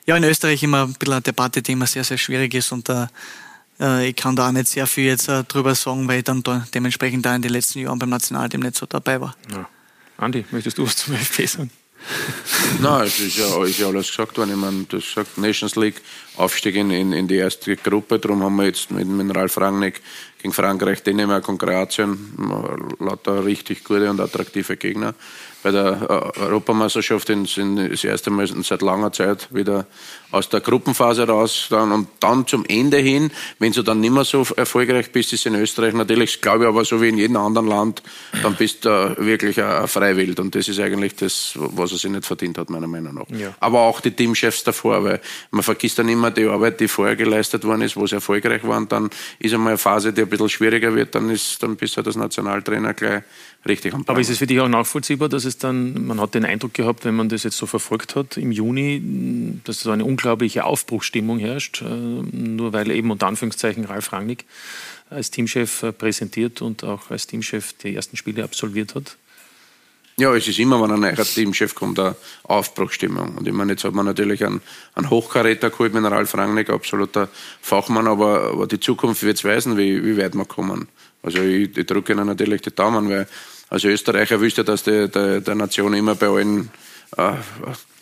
ja 0.07 0.17
in 0.17 0.24
Österreich 0.24 0.63
immer 0.63 0.86
ein 0.86 0.95
bisschen 0.95 1.13
eine 1.13 1.22
Debatte, 1.22 1.61
die 1.61 1.74
immer 1.74 1.86
sehr, 1.86 2.03
sehr 2.03 2.17
schwierig 2.17 2.51
ist 2.55 2.72
und 2.72 2.89
äh, 2.89 3.05
äh 3.80 4.09
ich 4.09 4.15
kann 4.15 4.36
da 4.36 4.47
auch 4.47 4.51
nicht 4.51 4.70
sehr 4.70 4.88
viel 4.88 5.05
jetzt 5.05 5.30
äh, 5.30 5.43
drüber 5.43 5.76
sagen, 5.76 6.07
weil 6.07 6.17
ich 6.17 6.24
dann 6.24 6.41
da 6.41 6.65
dementsprechend 6.74 7.28
da 7.28 7.36
in 7.36 7.43
den 7.43 7.51
letzten 7.51 7.78
Jahren 7.78 7.99
beim 7.99 8.09
Nationalteam 8.09 8.61
nicht 8.61 8.76
so 8.76 8.88
dabei 8.88 9.22
war. 9.22 9.36
Ja. 9.51 9.70
Andi, 10.20 10.45
möchtest 10.51 10.78
du 10.78 10.86
was 10.86 10.97
zum 10.97 11.15
ÖFB 11.15 11.47
sagen? 11.47 11.72
Nein, 12.82 13.07
es 13.07 13.20
ist 13.20 13.38
ja, 13.38 13.63
ist 13.63 13.80
ja 13.80 13.88
alles 13.88 14.07
gesagt 14.07 14.38
worden. 14.38 14.51
Ich 14.51 14.55
meine, 14.55 14.86
das 14.89 15.11
sagt 15.13 15.38
Nations 15.38 15.76
League, 15.76 16.01
Aufstieg 16.38 16.76
in, 16.76 16.91
in, 16.91 17.13
in 17.13 17.28
die 17.28 17.36
erste 17.36 17.76
Gruppe. 17.76 18.20
Darum 18.20 18.43
haben 18.43 18.55
wir 18.55 18.65
jetzt 18.65 18.91
mit, 18.91 19.07
mit 19.07 19.36
Ralf 19.36 19.57
Rangnick 19.57 20.01
gegen 20.41 20.53
Frankreich, 20.53 21.03
Dänemark 21.03 21.47
und 21.49 21.57
Kroatien 21.57 22.36
lauter 22.99 23.43
richtig 23.43 23.84
gute 23.84 24.09
und 24.09 24.20
attraktive 24.20 24.78
Gegner 24.78 25.13
bei 25.61 25.72
der 25.72 26.34
äh, 26.38 26.39
Europameisterschaft 26.39 27.28
sind 27.28 27.76
das 27.76 28.03
erste 28.03 28.30
Mal 28.30 28.47
seit 28.63 28.82
langer 28.82 29.11
Zeit 29.11 29.53
wieder 29.53 29.88
aus 30.32 30.50
der 30.50 30.60
Gruppenphase 30.62 31.28
raus. 31.28 31.68
Dann, 31.70 31.92
und 31.92 32.08
dann 32.20 32.46
zum 32.48 32.66
Ende 32.66 32.98
hin, 32.98 33.32
wenn 33.60 33.72
du 33.72 33.82
dann 33.82 34.00
nicht 34.00 34.14
mehr 34.14 34.26
so 34.26 34.46
erfolgreich 34.56 35.12
bist, 35.12 35.34
ist 35.34 35.46
in 35.46 35.56
Österreich 35.56 35.94
natürlich, 35.94 36.42
glaube 36.42 36.66
ich, 36.66 36.70
aber 36.70 36.86
so 36.86 37.02
wie 37.02 37.10
in 37.10 37.18
jedem 37.18 37.38
anderen 37.38 37.68
Land, 37.68 38.04
dann 38.44 38.56
bist 38.56 38.86
du 38.86 39.16
wirklich 39.18 39.62
eine 39.62 39.88
Freiwild. 39.88 40.40
Und 40.40 40.56
das 40.56 40.68
ist 40.68 40.80
eigentlich 40.80 41.16
das, 41.16 41.54
was 41.56 41.92
er 41.92 41.98
sich 41.98 42.12
nicht 42.12 42.26
verdient 42.26 42.58
hat, 42.58 42.70
meiner 42.70 42.88
Meinung 42.88 43.16
nach. 43.16 43.30
Ja. 43.38 43.54
Aber 43.60 43.82
auch 43.82 44.02
die 44.02 44.12
Teamchefs 44.12 44.64
davor, 44.64 45.04
weil 45.04 45.22
man 45.52 45.64
vergisst 45.64 46.00
dann 46.00 46.10
immer 46.10 46.32
die 46.32 46.46
Arbeit, 46.46 46.80
die 46.80 46.88
vorher 46.88 47.16
geleistet 47.16 47.64
worden 47.64 47.82
ist, 47.82 47.96
wo 47.96 48.06
sie 48.06 48.16
erfolgreich 48.16 48.64
waren. 48.64 48.88
Dann 48.88 49.10
ist 49.40 49.54
einmal 49.54 49.72
eine 49.72 49.78
Phase, 49.78 50.14
die 50.14 50.22
ein 50.22 50.30
bisschen 50.30 50.50
schwieriger 50.50 50.94
wird, 50.96 51.16
dann, 51.16 51.30
ist, 51.30 51.62
dann 51.64 51.76
bist 51.76 51.98
du 51.98 52.02
als 52.02 52.16
Nationaltrainer 52.16 52.94
gleich 52.94 53.24
richtig 53.66 53.94
am 53.94 54.04
Plan. 54.04 54.16
Aber 54.16 54.22
ist 54.22 54.30
es 54.30 54.38
für 54.38 54.48
dich 54.48 54.60
auch 54.60 54.70
nachvollziehbar, 54.70 55.30
dass 55.30 55.46
es 55.46 55.58
dann, 55.58 56.06
man 56.06 56.22
hat 56.22 56.34
den 56.34 56.46
Eindruck 56.46 56.74
gehabt, 56.74 57.06
wenn 57.06 57.16
man 57.16 57.30
das 57.30 57.44
jetzt 57.44 57.58
so 57.58 57.66
verfolgt 57.66 58.16
hat 58.16 58.38
im 58.38 58.52
Juni, 58.52 59.60
dass 59.64 59.82
so 59.82 59.92
eine 59.92 60.06
unglaubliche 60.20 60.65
Aufbruchsstimmung 60.65 61.39
herrscht, 61.39 61.82
äh, 61.82 61.86
nur 61.86 62.74
weil 62.74 62.91
eben 62.91 63.09
unter 63.09 63.28
Anführungszeichen 63.28 63.86
Ralf 63.86 64.11
Rangnick 64.11 64.45
als 65.09 65.32
Teamchef 65.32 65.84
äh, 65.84 65.91
präsentiert 65.93 66.61
und 66.61 66.84
auch 66.84 67.09
als 67.09 67.26
Teamchef 67.26 67.74
die 67.74 67.95
ersten 67.95 68.17
Spiele 68.17 68.43
absolviert 68.43 68.95
hat? 68.95 69.15
Ja, 70.17 70.36
es 70.36 70.49
ist 70.49 70.59
immer, 70.59 70.82
wenn 70.82 70.91
ein 70.91 70.99
neuer 70.99 71.15
Teamchef 71.15 71.74
kommt, 71.74 71.97
eine 71.97 72.17
Aufbruchstimmung. 72.43 73.38
Und 73.38 73.47
ich 73.47 73.53
meine, 73.53 73.72
jetzt 73.72 73.86
hat 73.86 73.93
man 73.93 74.05
natürlich 74.05 74.43
einen, 74.43 74.59
einen 74.93 75.09
Hochkaräter 75.09 75.70
geholt 75.70 75.93
mit 75.93 76.03
Ralf 76.03 76.36
Rangnick, 76.36 76.70
absoluter 76.70 77.30
Fachmann, 77.61 78.05
aber, 78.05 78.51
aber 78.51 78.67
die 78.67 78.82
Zukunft 78.82 79.24
wird 79.24 79.38
es 79.38 79.45
weisen, 79.45 79.78
wie, 79.78 80.03
wie 80.03 80.17
weit 80.17 80.36
wir 80.36 80.43
kommen. 80.43 80.89
Also 81.24 81.41
ich, 81.41 81.78
ich 81.78 81.86
drücke 81.86 82.11
Ihnen 82.11 82.28
natürlich 82.28 82.61
die 82.61 82.76
Daumen, 82.76 83.09
weil 83.09 83.28
als 83.70 83.86
Österreicher 83.86 84.41
wüsste, 84.41 84.65
dass 84.65 84.84
die, 84.84 85.07
die, 85.07 85.41
der 85.41 85.55
Nation 85.55 85.93
immer 85.93 86.15
bei 86.15 86.28
allen 86.28 86.70
äh, 87.18 87.34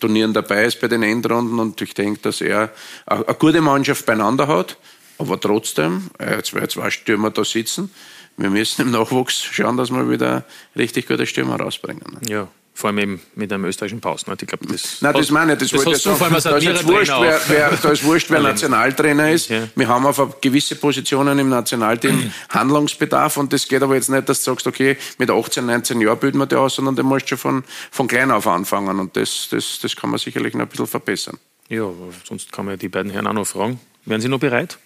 Turnieren 0.00 0.32
dabei 0.32 0.64
ist 0.64 0.80
bei 0.80 0.88
den 0.88 1.02
Endrunden 1.02 1.58
und 1.58 1.80
ich 1.80 1.94
denke, 1.94 2.20
dass 2.22 2.40
er 2.40 2.70
eine 3.06 3.24
gute 3.38 3.60
Mannschaft 3.60 4.06
beieinander 4.06 4.46
hat, 4.46 4.78
aber 5.18 5.40
trotzdem, 5.40 6.10
äh, 6.18 6.42
zwei, 6.42 6.66
zwei 6.68 6.90
Stürmer 6.90 7.30
da 7.30 7.44
sitzen, 7.44 7.90
wir 8.36 8.50
müssen 8.50 8.82
im 8.82 8.90
Nachwuchs 8.92 9.42
schauen, 9.42 9.76
dass 9.76 9.90
wir 9.90 10.08
wieder 10.08 10.44
richtig 10.76 11.08
gute 11.08 11.26
Stürmer 11.26 11.56
rausbringen. 11.56 12.18
Ja, 12.28 12.46
vor 12.78 12.90
allem 12.90 12.98
eben 12.98 13.20
mit 13.34 13.52
einem 13.52 13.64
österreichischen 13.64 14.00
Pausen. 14.00 14.32
Ich 14.40 14.46
glaube, 14.46 14.64
das. 14.68 15.02
Nein, 15.02 15.12
das 15.12 15.32
meine 15.32 15.54
ich, 15.54 15.58
das, 15.58 15.70
das 15.70 15.84
wollte 15.84 15.96
ich 15.96 16.02
sagen. 16.04 16.22
Allem, 16.22 16.40
da, 16.40 16.56
ist 16.58 16.64
jetzt 16.64 16.86
wurscht, 16.86 17.12
wer, 17.18 17.40
wer, 17.48 17.70
da 17.70 17.90
ist 17.90 18.04
wurscht, 18.04 18.30
wer 18.30 18.38
Nationaltrainer 18.38 19.32
ist. 19.32 19.48
Ja. 19.48 19.66
Wir 19.74 19.88
haben 19.88 20.06
auf 20.06 20.40
gewisse 20.40 20.76
Positionen 20.76 21.40
im 21.40 21.48
Nationalteam 21.48 22.32
Handlungsbedarf 22.50 23.36
und 23.36 23.52
das 23.52 23.66
geht 23.66 23.82
aber 23.82 23.96
jetzt 23.96 24.10
nicht, 24.10 24.28
dass 24.28 24.44
du 24.44 24.52
sagst, 24.52 24.68
okay, 24.68 24.96
mit 25.18 25.28
18, 25.28 25.66
19 25.66 26.00
Jahren 26.00 26.20
bilden 26.20 26.38
wir 26.38 26.46
die 26.46 26.54
aus, 26.54 26.76
sondern 26.76 26.94
du 26.94 27.02
musst 27.02 27.28
schon 27.28 27.38
von, 27.38 27.64
von 27.90 28.06
klein 28.06 28.30
auf 28.30 28.46
anfangen 28.46 29.00
und 29.00 29.16
das, 29.16 29.48
das, 29.50 29.80
das 29.82 29.96
kann 29.96 30.10
man 30.10 30.20
sicherlich 30.20 30.54
noch 30.54 30.60
ein 30.60 30.68
bisschen 30.68 30.86
verbessern. 30.86 31.36
Ja, 31.68 31.90
sonst 32.22 32.52
kann 32.52 32.64
man 32.64 32.78
die 32.78 32.88
beiden 32.88 33.10
Herren 33.10 33.26
auch 33.26 33.32
noch 33.32 33.46
fragen. 33.48 33.80
Wären 34.04 34.20
Sie 34.20 34.28
noch 34.28 34.38
bereit? 34.38 34.78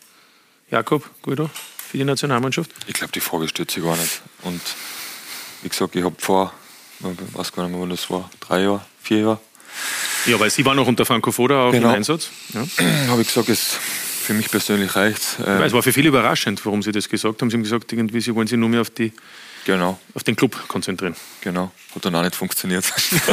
Jakob, 0.70 1.10
Guido, 1.20 1.50
für 1.76 1.98
die 1.98 2.04
Nationalmannschaft? 2.04 2.70
Ich 2.86 2.94
glaube, 2.94 3.12
die 3.12 3.20
Frage 3.20 3.48
stellt 3.48 3.70
sich 3.70 3.84
gar 3.84 3.98
nicht. 3.98 4.22
Und 4.44 4.62
wie 5.60 5.68
gesagt, 5.68 5.94
ich 5.94 6.02
habe 6.02 6.16
vor, 6.18 6.54
ich 7.04 7.34
weiß 7.34 7.52
gar 7.52 7.64
nicht 7.64 7.72
mehr, 7.72 7.80
wann 7.80 7.90
das 7.90 8.08
war, 8.10 8.30
drei 8.40 8.62
Jahre, 8.62 8.84
vier 9.02 9.18
Jahre. 9.18 9.40
Ja, 10.26 10.38
weil 10.38 10.50
Sie 10.50 10.64
waren 10.64 10.76
noch 10.76 10.86
unter 10.86 11.04
Franco 11.04 11.32
Foda 11.32 11.68
auch 11.68 11.72
genau. 11.72 11.88
im 11.88 11.96
Einsatz. 11.96 12.30
Ja. 12.52 12.64
habe 13.08 13.22
ich 13.22 13.28
gesagt, 13.28 13.48
es 13.48 13.78
für 14.22 14.34
mich 14.34 14.50
persönlich 14.50 14.94
reicht. 14.94 15.38
Ähm, 15.44 15.62
es 15.62 15.72
war 15.72 15.82
für 15.82 15.92
viele 15.92 16.08
überraschend, 16.08 16.64
warum 16.64 16.82
Sie 16.82 16.92
das 16.92 17.08
gesagt 17.08 17.42
haben. 17.42 17.50
Sie 17.50 17.56
haben 17.56 17.64
gesagt, 17.64 17.92
irgendwie, 17.92 18.20
Sie 18.20 18.34
wollen 18.34 18.46
sich 18.46 18.58
nur 18.58 18.68
mehr 18.68 18.82
auf 18.82 18.90
die 18.90 19.12
Genau. 19.64 19.98
Auf 20.14 20.24
den 20.24 20.34
Club 20.34 20.56
konzentrieren. 20.68 21.14
Genau. 21.40 21.70
Hat 21.94 22.04
dann 22.04 22.14
auch 22.16 22.22
nicht 22.22 22.34
funktioniert. 22.34 22.84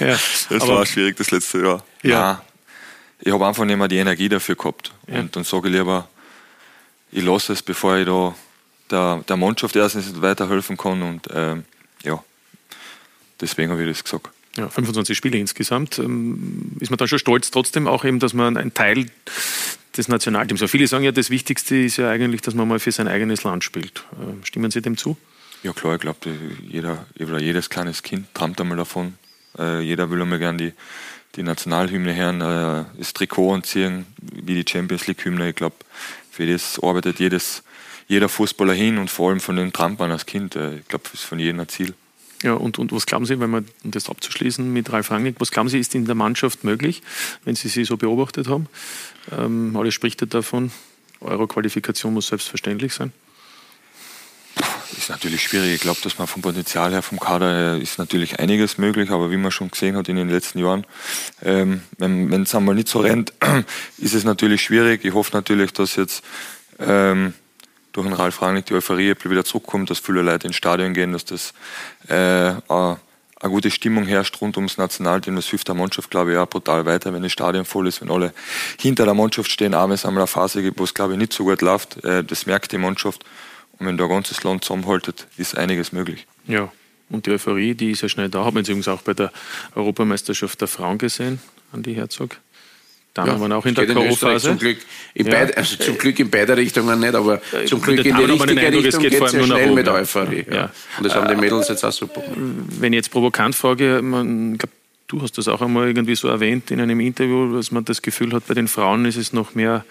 ja, 0.00 0.18
das 0.48 0.66
war 0.66 0.86
schwierig 0.86 1.16
das 1.16 1.30
letzte 1.30 1.58
Jahr. 1.60 1.84
Ja. 2.02 2.32
Nein, 2.32 2.38
ich 3.20 3.32
habe 3.32 3.46
einfach 3.46 3.64
nicht 3.64 3.76
mehr 3.76 3.88
die 3.88 3.98
Energie 3.98 4.28
dafür 4.28 4.54
gehabt. 4.54 4.92
Ja. 5.06 5.20
Und 5.20 5.36
dann 5.36 5.44
sage 5.44 5.68
ich 5.68 5.74
lieber, 5.74 6.08
ich 7.10 7.22
lasse 7.22 7.52
es, 7.52 7.62
bevor 7.62 7.96
ich 7.96 8.06
da 8.06 8.34
der, 8.90 9.24
der 9.28 9.36
Mannschaft 9.36 9.76
erstens 9.76 10.20
weiterhelfen 10.20 10.76
kann. 10.76 11.02
Und 11.02 11.28
ähm, 11.32 11.64
ja, 12.02 12.22
deswegen 13.40 13.70
habe 13.70 13.82
ich 13.82 13.88
das 13.88 14.04
gesagt. 14.04 14.30
Ja, 14.56 14.68
25 14.68 15.16
Spiele 15.16 15.38
insgesamt. 15.38 15.98
Ähm, 15.98 16.76
ist 16.80 16.90
man 16.90 16.98
dann 16.98 17.08
schon 17.08 17.18
stolz 17.18 17.50
trotzdem 17.50 17.86
auch 17.86 18.04
eben, 18.04 18.18
dass 18.18 18.34
man 18.34 18.56
ein 18.56 18.74
Teil 18.74 19.06
des 19.96 20.08
Nationalteams. 20.08 20.62
viele 20.70 20.86
sagen 20.86 21.04
ja, 21.04 21.12
das 21.12 21.30
Wichtigste 21.30 21.76
ist 21.76 21.96
ja 21.96 22.10
eigentlich, 22.10 22.40
dass 22.40 22.54
man 22.54 22.66
mal 22.66 22.78
für 22.78 22.92
sein 22.92 23.08
eigenes 23.08 23.44
Land 23.44 23.64
spielt. 23.64 24.04
Ähm, 24.20 24.44
stimmen 24.44 24.70
Sie 24.70 24.80
dem 24.80 24.96
zu? 24.96 25.16
Ja 25.62 25.72
klar, 25.72 25.96
ich 25.96 26.00
glaube, 26.00 26.18
jeder, 26.62 27.04
jedes 27.16 27.68
kleines 27.68 28.02
Kind 28.02 28.32
träumt 28.32 28.60
einmal 28.60 28.76
davon. 28.76 29.14
Äh, 29.58 29.80
jeder 29.80 30.08
will 30.10 30.22
einmal 30.22 30.38
gerne 30.38 30.58
die, 30.58 30.72
die 31.34 31.42
Nationalhymne 31.42 32.14
hören, 32.14 32.40
äh, 32.40 32.84
das 32.96 33.12
Trikot 33.12 33.54
anziehen, 33.54 34.06
wie 34.20 34.62
die 34.62 34.70
Champions 34.70 35.08
League-Hymne. 35.08 35.50
Ich 35.50 35.56
glaube, 35.56 35.76
für 36.30 36.46
das 36.46 36.80
arbeitet 36.80 37.18
jedes, 37.18 37.64
jeder 38.08 38.28
Fußballer 38.28 38.72
hin 38.72 38.98
und 38.98 39.10
vor 39.10 39.30
allem 39.30 39.40
von 39.40 39.56
den 39.56 39.72
Trampern 39.72 40.10
als 40.10 40.26
Kind. 40.26 40.56
Äh, 40.56 40.78
ich 40.78 40.88
glaube, 40.88 41.04
das 41.04 41.20
ist 41.20 41.24
von 41.24 41.38
jedem 41.38 41.60
ein 41.60 41.68
Ziel. 41.68 41.94
Ja, 42.42 42.54
und, 42.54 42.78
und 42.78 42.92
was 42.92 43.06
glauben 43.06 43.26
Sie, 43.26 43.38
wenn 43.40 43.50
man, 43.50 43.66
um 43.84 43.90
das 43.90 44.08
abzuschließen 44.08 44.72
mit 44.72 44.92
Ralf 44.92 45.10
Rangnick, 45.10 45.36
was 45.38 45.50
glauben 45.50 45.68
Sie, 45.68 45.78
ist 45.78 45.94
in 45.94 46.04
der 46.04 46.14
Mannschaft 46.14 46.64
möglich, 46.64 47.02
wenn 47.44 47.56
Sie 47.56 47.68
sie 47.68 47.84
so 47.84 47.96
beobachtet 47.96 48.48
haben? 48.48 48.68
Ähm, 49.36 49.76
alles 49.76 49.94
spricht 49.94 50.20
ja 50.20 50.26
davon, 50.26 50.70
eure 51.20 51.48
Qualifikation 51.48 52.14
muss 52.14 52.28
selbstverständlich 52.28 52.94
sein. 52.94 53.12
Ist 54.96 55.10
natürlich 55.10 55.42
schwierig. 55.42 55.74
Ich 55.74 55.80
glaube, 55.80 56.00
dass 56.02 56.18
man 56.18 56.26
vom 56.26 56.42
Potenzial 56.42 56.92
her, 56.92 57.02
vom 57.02 57.20
Kader 57.20 57.54
her, 57.54 57.76
ist 57.76 57.98
natürlich 57.98 58.38
einiges 58.38 58.78
möglich, 58.78 59.10
aber 59.10 59.30
wie 59.30 59.36
man 59.36 59.50
schon 59.50 59.70
gesehen 59.70 59.96
hat 59.96 60.08
in 60.08 60.16
den 60.16 60.28
letzten 60.28 60.60
Jahren, 60.60 60.86
ähm, 61.42 61.82
wenn 61.98 62.42
es 62.42 62.54
einmal 62.54 62.74
nicht 62.74 62.88
so 62.88 63.00
rennt, 63.00 63.32
ist 63.98 64.14
es 64.14 64.24
natürlich 64.24 64.62
schwierig. 64.62 65.04
Ich 65.04 65.12
hoffe 65.12 65.32
natürlich, 65.34 65.72
dass 65.72 65.96
jetzt 65.96 66.24
ähm, 66.78 67.34
durch 67.92 68.06
den 68.06 68.14
Ralf 68.14 68.42
Rangnick 68.42 68.66
die 68.66 68.74
Euphorie 68.74 69.14
wieder 69.24 69.44
zurückkommt, 69.44 69.90
dass 69.90 69.98
viele 69.98 70.22
Leute 70.22 70.46
ins 70.46 70.56
Stadion 70.56 70.94
gehen, 70.94 71.12
dass 71.12 71.24
das 71.24 71.52
äh, 72.08 72.52
eine 73.40 73.52
gute 73.52 73.70
Stimmung 73.70 74.06
herrscht 74.06 74.40
rund 74.40 74.56
ums 74.56 74.78
Nationalteam. 74.78 75.36
Das 75.36 75.46
hilft 75.46 75.68
der 75.68 75.74
Mannschaft, 75.74 76.10
glaube 76.10 76.32
ich, 76.32 76.38
auch 76.38 76.48
brutal 76.48 76.84
weiter, 76.86 77.12
wenn 77.12 77.22
das 77.22 77.32
Stadion 77.32 77.64
voll 77.64 77.86
ist, 77.86 78.00
wenn 78.00 78.10
alle 78.10 78.32
hinter 78.80 79.04
der 79.04 79.14
Mannschaft 79.14 79.50
stehen. 79.50 79.74
Auch 79.74 79.84
wenn 79.84 79.92
es 79.94 80.04
einmal 80.04 80.22
eine 80.22 80.26
Phase 80.26 80.62
gibt, 80.62 80.78
wo 80.78 80.84
es, 80.84 80.94
glaube 80.94 81.12
ich, 81.12 81.18
nicht 81.18 81.32
so 81.32 81.44
gut 81.44 81.62
läuft. 81.62 82.04
Äh, 82.04 82.24
das 82.24 82.46
merkt 82.46 82.72
die 82.72 82.78
Mannschaft. 82.78 83.24
Und 83.78 83.86
wenn 83.86 83.96
da 83.96 84.04
ein 84.04 84.10
ganzes 84.10 84.42
Land 84.42 84.64
zusammenhaltet, 84.64 85.26
ist 85.36 85.56
einiges 85.56 85.92
möglich. 85.92 86.26
Ja, 86.46 86.72
und 87.10 87.26
die 87.26 87.30
Euphorie, 87.30 87.74
die 87.74 87.92
ist 87.92 88.02
ja 88.02 88.08
schnell 88.08 88.28
da. 88.28 88.44
Haben 88.44 88.56
wir 88.56 88.62
übrigens 88.62 88.88
auch 88.88 89.02
bei 89.02 89.14
der 89.14 89.32
Europameisterschaft 89.74 90.60
der 90.60 90.68
Frauen 90.68 90.98
gesehen, 90.98 91.40
Andi 91.72 91.94
Herzog. 91.94 92.36
Dann 93.18 93.26
ja, 93.26 93.40
waren 93.40 93.50
auch 93.50 93.66
in 93.66 93.74
der 93.74 93.84
K.O.-Phase. 93.84 94.38
Zum, 94.38 94.58
Glück 94.58 94.78
in 95.14 95.26
ja. 95.26 95.32
beid, 95.32 95.56
also 95.56 95.76
zum 95.76 95.98
Glück 95.98 96.20
in 96.20 96.30
beide 96.30 96.56
Richtungen 96.56 97.00
nicht, 97.00 97.16
aber 97.16 97.40
äh, 97.52 97.64
zum 97.64 97.82
Glück 97.82 98.04
in 98.04 98.16
die 98.16 98.22
richtige 98.22 98.60
Eindruck, 98.60 98.84
Richtung 98.84 99.02
geht 99.02 99.20
es 99.20 99.30
sehr 99.32 99.42
schnell 99.42 99.72
mit 99.72 99.88
Euphorie. 99.88 100.46
Ja. 100.48 100.70
Und 100.98 101.04
das 101.04 101.16
haben 101.16 101.26
die 101.26 101.34
Mädels 101.34 101.66
jetzt 101.66 101.82
auch 101.82 101.90
super. 101.90 102.22
Wenn 102.36 102.92
ich 102.92 102.98
jetzt 102.98 103.10
provokant 103.10 103.56
frage, 103.56 104.02
man, 104.02 104.56
glaub, 104.56 104.70
du 105.08 105.20
hast 105.20 105.36
das 105.36 105.48
auch 105.48 105.60
einmal 105.60 105.88
irgendwie 105.88 106.14
so 106.14 106.28
erwähnt 106.28 106.70
in 106.70 106.80
einem 106.80 107.00
Interview, 107.00 107.56
dass 107.56 107.72
man 107.72 107.84
das 107.84 108.02
Gefühl 108.02 108.32
hat, 108.32 108.46
bei 108.46 108.54
den 108.54 108.68
Frauen 108.68 109.04
ist 109.04 109.16
es 109.16 109.32
noch 109.32 109.56
mehr 109.56 109.84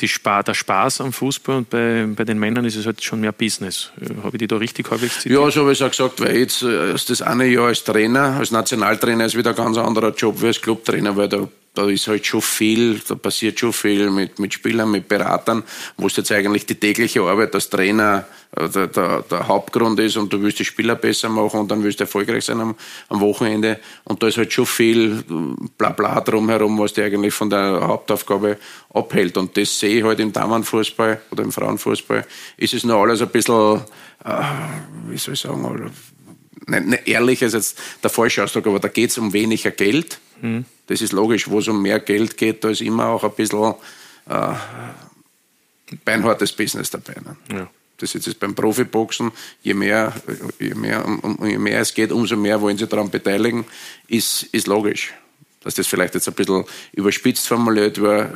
die 0.00 0.08
Spa 0.08 0.42
der 0.42 0.54
Spaß 0.54 1.00
am 1.00 1.12
Fußball 1.12 1.56
und 1.56 1.70
bei, 1.70 2.06
bei 2.14 2.24
den 2.24 2.38
Männern 2.38 2.64
ist 2.64 2.76
es 2.76 2.86
halt 2.86 3.02
schon 3.02 3.20
mehr 3.20 3.32
Business. 3.32 3.90
Äh, 4.00 4.22
habe 4.22 4.36
ich 4.36 4.38
die 4.38 4.46
da 4.46 4.56
richtig 4.56 4.90
halbwegs 4.90 5.20
zitiert? 5.20 5.40
Ja, 5.40 5.50
so 5.50 5.62
habe 5.62 5.72
ich 5.72 5.80
es 5.80 5.86
auch 5.86 5.90
gesagt, 5.90 6.20
weil 6.20 6.36
jetzt 6.36 6.62
äh, 6.62 6.92
das 6.92 7.22
eine 7.22 7.46
Jahr 7.46 7.68
als 7.68 7.82
Trainer, 7.84 8.36
als 8.38 8.50
Nationaltrainer 8.50 9.24
ist 9.24 9.36
wieder 9.36 9.50
ein 9.50 9.56
ganz 9.56 9.78
anderer 9.78 10.14
Job 10.14 10.40
wie 10.42 10.48
als 10.48 10.60
Clubtrainer, 10.60 11.16
weil 11.16 11.28
da 11.28 11.48
da 11.76 11.88
ist 11.88 12.08
halt 12.08 12.26
schon 12.26 12.40
viel, 12.40 13.00
da 13.06 13.14
passiert 13.14 13.60
schon 13.60 13.72
viel 13.72 14.10
mit, 14.10 14.38
mit 14.38 14.54
Spielern, 14.54 14.90
mit 14.90 15.08
Beratern, 15.08 15.62
wo 15.98 16.06
es 16.06 16.16
jetzt 16.16 16.32
eigentlich 16.32 16.64
die 16.64 16.74
tägliche 16.74 17.20
Arbeit 17.22 17.54
als 17.54 17.68
Trainer 17.68 18.24
der, 18.56 18.86
der, 18.86 19.22
der, 19.22 19.48
Hauptgrund 19.48 20.00
ist 20.00 20.16
und 20.16 20.32
du 20.32 20.40
willst 20.40 20.58
die 20.58 20.64
Spieler 20.64 20.94
besser 20.94 21.28
machen 21.28 21.60
und 21.60 21.70
dann 21.70 21.82
willst 21.82 22.00
du 22.00 22.04
erfolgreich 22.04 22.44
sein 22.44 22.60
am, 22.60 22.74
am 23.08 23.20
Wochenende. 23.20 23.78
Und 24.04 24.22
da 24.22 24.28
ist 24.28 24.38
halt 24.38 24.52
schon 24.52 24.66
viel 24.66 25.24
Blabla 25.76 26.20
drumherum, 26.20 26.78
was 26.78 26.94
dich 26.94 27.04
eigentlich 27.04 27.34
von 27.34 27.50
der 27.50 27.86
Hauptaufgabe 27.86 28.56
abhält. 28.92 29.36
Und 29.36 29.56
das 29.56 29.78
sehe 29.78 29.98
ich 29.98 30.04
halt 30.04 30.20
im 30.20 30.32
Damenfußball 30.32 31.20
oder 31.30 31.42
im 31.42 31.52
Frauenfußball. 31.52 32.26
Ist 32.56 32.74
es 32.74 32.84
noch 32.84 33.02
alles 33.02 33.20
ein 33.20 33.28
bisschen, 33.28 33.82
äh, 34.24 34.42
wie 35.08 35.18
soll 35.18 35.34
ich 35.34 35.40
sagen, 35.40 35.92
nicht, 36.66 36.86
nicht 36.86 37.08
ehrlich 37.08 37.42
ist 37.42 37.54
jetzt 37.54 37.78
der 38.02 38.10
falsche 38.10 38.42
Ausdruck, 38.42 38.66
aber 38.66 38.80
da 38.80 38.88
geht 38.88 39.10
es 39.10 39.18
um 39.18 39.32
weniger 39.32 39.70
Geld. 39.70 40.18
Mhm. 40.40 40.64
Das 40.86 41.00
ist 41.00 41.12
logisch, 41.12 41.48
wo 41.48 41.58
es 41.58 41.68
um 41.68 41.82
mehr 41.82 42.00
Geld 42.00 42.36
geht, 42.36 42.64
da 42.64 42.70
ist 42.70 42.80
immer 42.80 43.06
auch 43.06 43.24
ein 43.24 43.32
bisschen 43.32 43.74
äh, 44.28 44.54
beinhartes 46.04 46.52
Business 46.52 46.90
dabei. 46.90 47.14
Ne? 47.20 47.36
Ja. 47.52 47.70
Das 47.98 48.14
ist 48.14 48.26
jetzt 48.26 48.40
beim 48.40 48.54
Profiboxen, 48.54 49.32
je 49.62 49.74
mehr, 49.74 50.12
je, 50.58 50.74
mehr, 50.74 51.04
um, 51.04 51.38
je 51.46 51.58
mehr 51.58 51.80
es 51.80 51.94
geht, 51.94 52.12
umso 52.12 52.36
mehr 52.36 52.60
wollen 52.60 52.76
sie 52.76 52.86
daran 52.86 53.10
beteiligen, 53.10 53.64
ist, 54.08 54.42
ist 54.52 54.66
logisch. 54.66 55.14
Dass 55.62 55.74
das 55.74 55.86
vielleicht 55.86 56.14
jetzt 56.14 56.28
ein 56.28 56.34
bisschen 56.34 56.64
überspitzt 56.92 57.48
formuliert 57.48 58.00
war, 58.00 58.32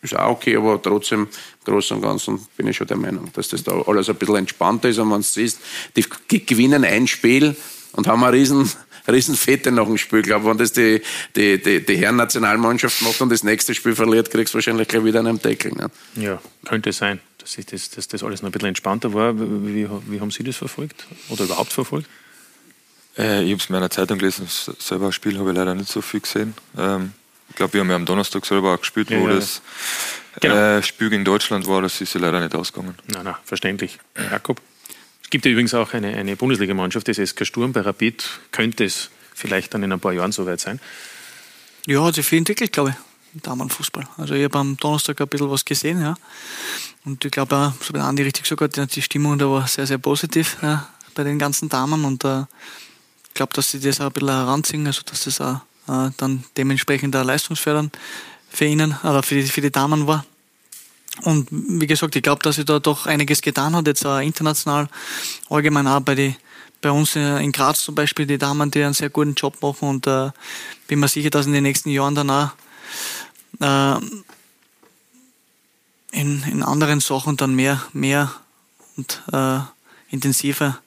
ist 0.00 0.16
auch 0.16 0.30
okay, 0.30 0.56
aber 0.56 0.80
trotzdem, 0.80 1.22
im 1.22 1.28
Großen 1.64 1.96
und 1.96 2.02
Ganzen 2.02 2.46
bin 2.56 2.66
ich 2.66 2.76
schon 2.76 2.86
der 2.86 2.96
Meinung, 2.96 3.30
dass 3.32 3.48
das 3.48 3.62
da 3.62 3.80
alles 3.82 4.08
ein 4.08 4.16
bisschen 4.16 4.36
entspannter 4.36 4.88
ist. 4.88 4.98
Und 4.98 5.10
wenn 5.10 5.20
du 5.20 5.26
siehst, 5.26 5.60
die 5.96 6.46
gewinnen 6.46 6.84
ein 6.84 7.06
Spiel 7.06 7.56
und 7.92 8.06
haben 8.06 8.22
eine 8.22 8.36
riesen, 8.36 8.70
riesen 9.08 9.36
Fete 9.36 9.72
nach 9.72 9.86
dem 9.86 9.98
Spiel. 9.98 10.20
Ich 10.20 10.26
glaube, 10.26 10.46
wenn 10.46 10.58
das 10.58 10.72
die, 10.72 11.02
die, 11.36 11.60
die, 11.60 11.84
die 11.84 11.96
Herren-Nationalmannschaft 11.96 13.02
macht 13.02 13.20
und 13.20 13.30
das 13.30 13.42
nächste 13.42 13.74
Spiel 13.74 13.94
verliert, 13.94 14.30
kriegst 14.30 14.54
du 14.54 14.56
wahrscheinlich 14.56 14.88
gleich 14.88 15.04
wieder 15.04 15.20
einen 15.20 15.40
Deckel. 15.40 15.72
Ne? 15.72 15.90
Ja, 16.14 16.40
könnte 16.64 16.92
sein, 16.92 17.20
dass, 17.38 17.56
ich 17.58 17.66
das, 17.66 17.90
dass 17.90 18.08
das 18.08 18.22
alles 18.22 18.42
noch 18.42 18.48
ein 18.48 18.52
bisschen 18.52 18.68
entspannter 18.68 19.14
war. 19.14 19.38
Wie, 19.38 19.88
wie 20.06 20.20
haben 20.20 20.30
Sie 20.30 20.44
das 20.44 20.56
verfolgt 20.56 21.06
oder 21.28 21.44
überhaupt 21.44 21.72
verfolgt? 21.72 22.08
Äh, 23.16 23.44
ich 23.44 23.52
habe 23.52 23.62
es 23.62 23.68
in 23.68 23.72
meiner 23.72 23.90
Zeitung 23.90 24.18
gelesen, 24.18 24.46
selber 24.78 25.06
ein 25.06 25.12
Spiel 25.12 25.38
habe 25.38 25.50
ich 25.50 25.56
leider 25.56 25.74
nicht 25.74 25.90
so 25.90 26.00
viel 26.00 26.20
gesehen. 26.20 26.54
Ähm, 26.76 27.12
ich 27.50 27.56
glaube, 27.56 27.74
wir 27.74 27.80
haben 27.80 27.90
ja 27.90 27.96
am 27.96 28.04
Donnerstag 28.04 28.44
selber 28.46 28.74
auch 28.74 28.80
gespielt, 28.80 29.10
ja, 29.10 29.20
wo 29.20 29.28
ja. 29.28 29.36
das 29.36 29.62
genau. 30.40 30.54
äh, 30.54 30.82
Spiel 30.82 31.10
gegen 31.10 31.24
Deutschland 31.24 31.66
war, 31.66 31.82
das 31.82 32.00
ist 32.00 32.14
ja 32.14 32.20
leider 32.20 32.40
nicht 32.40 32.54
ausgegangen. 32.54 32.94
Nein, 33.06 33.24
nein, 33.24 33.36
verständlich. 33.44 33.98
Jakob? 34.30 34.60
Es 35.22 35.30
gibt 35.30 35.44
ja 35.44 35.50
übrigens 35.50 35.74
auch 35.74 35.92
eine, 35.92 36.16
eine 36.16 36.36
Bundesligamannschaft, 36.36 37.08
das 37.08 37.16
SK 37.16 37.46
Sturm 37.46 37.72
bei 37.72 37.80
Rapid. 37.80 38.28
Könnte 38.50 38.84
es 38.84 39.10
vielleicht 39.34 39.74
dann 39.74 39.82
in 39.82 39.92
ein 39.92 40.00
paar 40.00 40.12
Jahren 40.12 40.32
soweit 40.32 40.60
sein? 40.60 40.80
Ja, 41.86 42.04
hat 42.04 42.14
sich 42.14 42.26
viel 42.26 42.38
entwickelt, 42.38 42.72
glaube 42.72 42.90
ich, 42.90 42.96
Damenfußball. 43.34 44.08
Also 44.16 44.34
ich 44.34 44.44
habe 44.44 44.58
am 44.58 44.76
Donnerstag 44.76 45.20
ein 45.20 45.28
bisschen 45.28 45.50
was 45.50 45.64
gesehen, 45.64 46.00
ja. 46.00 46.14
Und 47.04 47.24
ich 47.24 47.30
glaube, 47.30 47.72
so 47.80 47.94
wie 47.94 47.98
Andi 47.98 48.22
richtig 48.22 48.48
gesagt 48.48 48.78
hat, 48.78 48.94
die 48.94 49.02
Stimmung 49.02 49.38
da 49.38 49.46
war 49.46 49.66
sehr, 49.66 49.86
sehr 49.86 49.98
positiv 49.98 50.56
ja, 50.62 50.88
bei 51.14 51.24
den 51.24 51.38
ganzen 51.38 51.68
Damen. 51.68 52.04
Und 52.04 52.24
äh, 52.24 52.42
ich 53.28 53.34
glaube, 53.34 53.52
dass 53.54 53.70
sie 53.70 53.80
das 53.80 54.00
auch 54.00 54.06
ein 54.06 54.12
bisschen 54.12 54.28
heranziehen, 54.28 54.86
also 54.86 55.02
dass 55.04 55.24
das 55.24 55.40
auch 55.40 55.60
äh, 55.88 56.10
dann 56.16 56.44
dementsprechend 56.56 57.16
auch 57.16 57.24
leistungsfördernd 57.24 57.96
für 58.50 58.64
ihnen 58.64 58.96
oder 59.02 59.22
für 59.22 59.36
die, 59.36 59.42
für 59.42 59.60
die 59.60 59.70
Damen 59.70 60.06
war. 60.06 60.24
Und 61.22 61.48
wie 61.50 61.86
gesagt, 61.86 62.14
ich 62.14 62.22
glaube, 62.22 62.42
dass 62.42 62.56
sie 62.56 62.64
da 62.64 62.78
doch 62.78 63.06
einiges 63.06 63.40
getan 63.40 63.74
hat, 63.74 63.86
jetzt 63.86 64.06
auch 64.06 64.20
international, 64.20 64.88
allgemein 65.50 65.86
auch 65.86 66.00
bei, 66.00 66.14
die, 66.14 66.36
bei 66.80 66.90
uns 66.90 67.16
in 67.16 67.50
Graz 67.52 67.82
zum 67.82 67.94
Beispiel, 67.94 68.26
die 68.26 68.38
Damen, 68.38 68.70
die 68.70 68.84
einen 68.84 68.94
sehr 68.94 69.10
guten 69.10 69.34
Job 69.34 69.60
machen 69.60 69.88
und 69.88 70.06
äh, 70.06 70.30
bin 70.86 71.00
mir 71.00 71.08
sicher, 71.08 71.30
dass 71.30 71.46
in 71.46 71.52
den 71.52 71.64
nächsten 71.64 71.90
Jahren 71.90 72.14
dann 72.14 72.30
auch 72.30 72.50
äh, 73.60 73.96
in, 76.12 76.42
in 76.44 76.62
anderen 76.62 77.00
Sachen 77.00 77.36
dann 77.36 77.54
mehr, 77.54 77.82
mehr 77.92 78.32
und 78.96 79.22
äh, 79.32 79.60
intensiver 80.10 80.78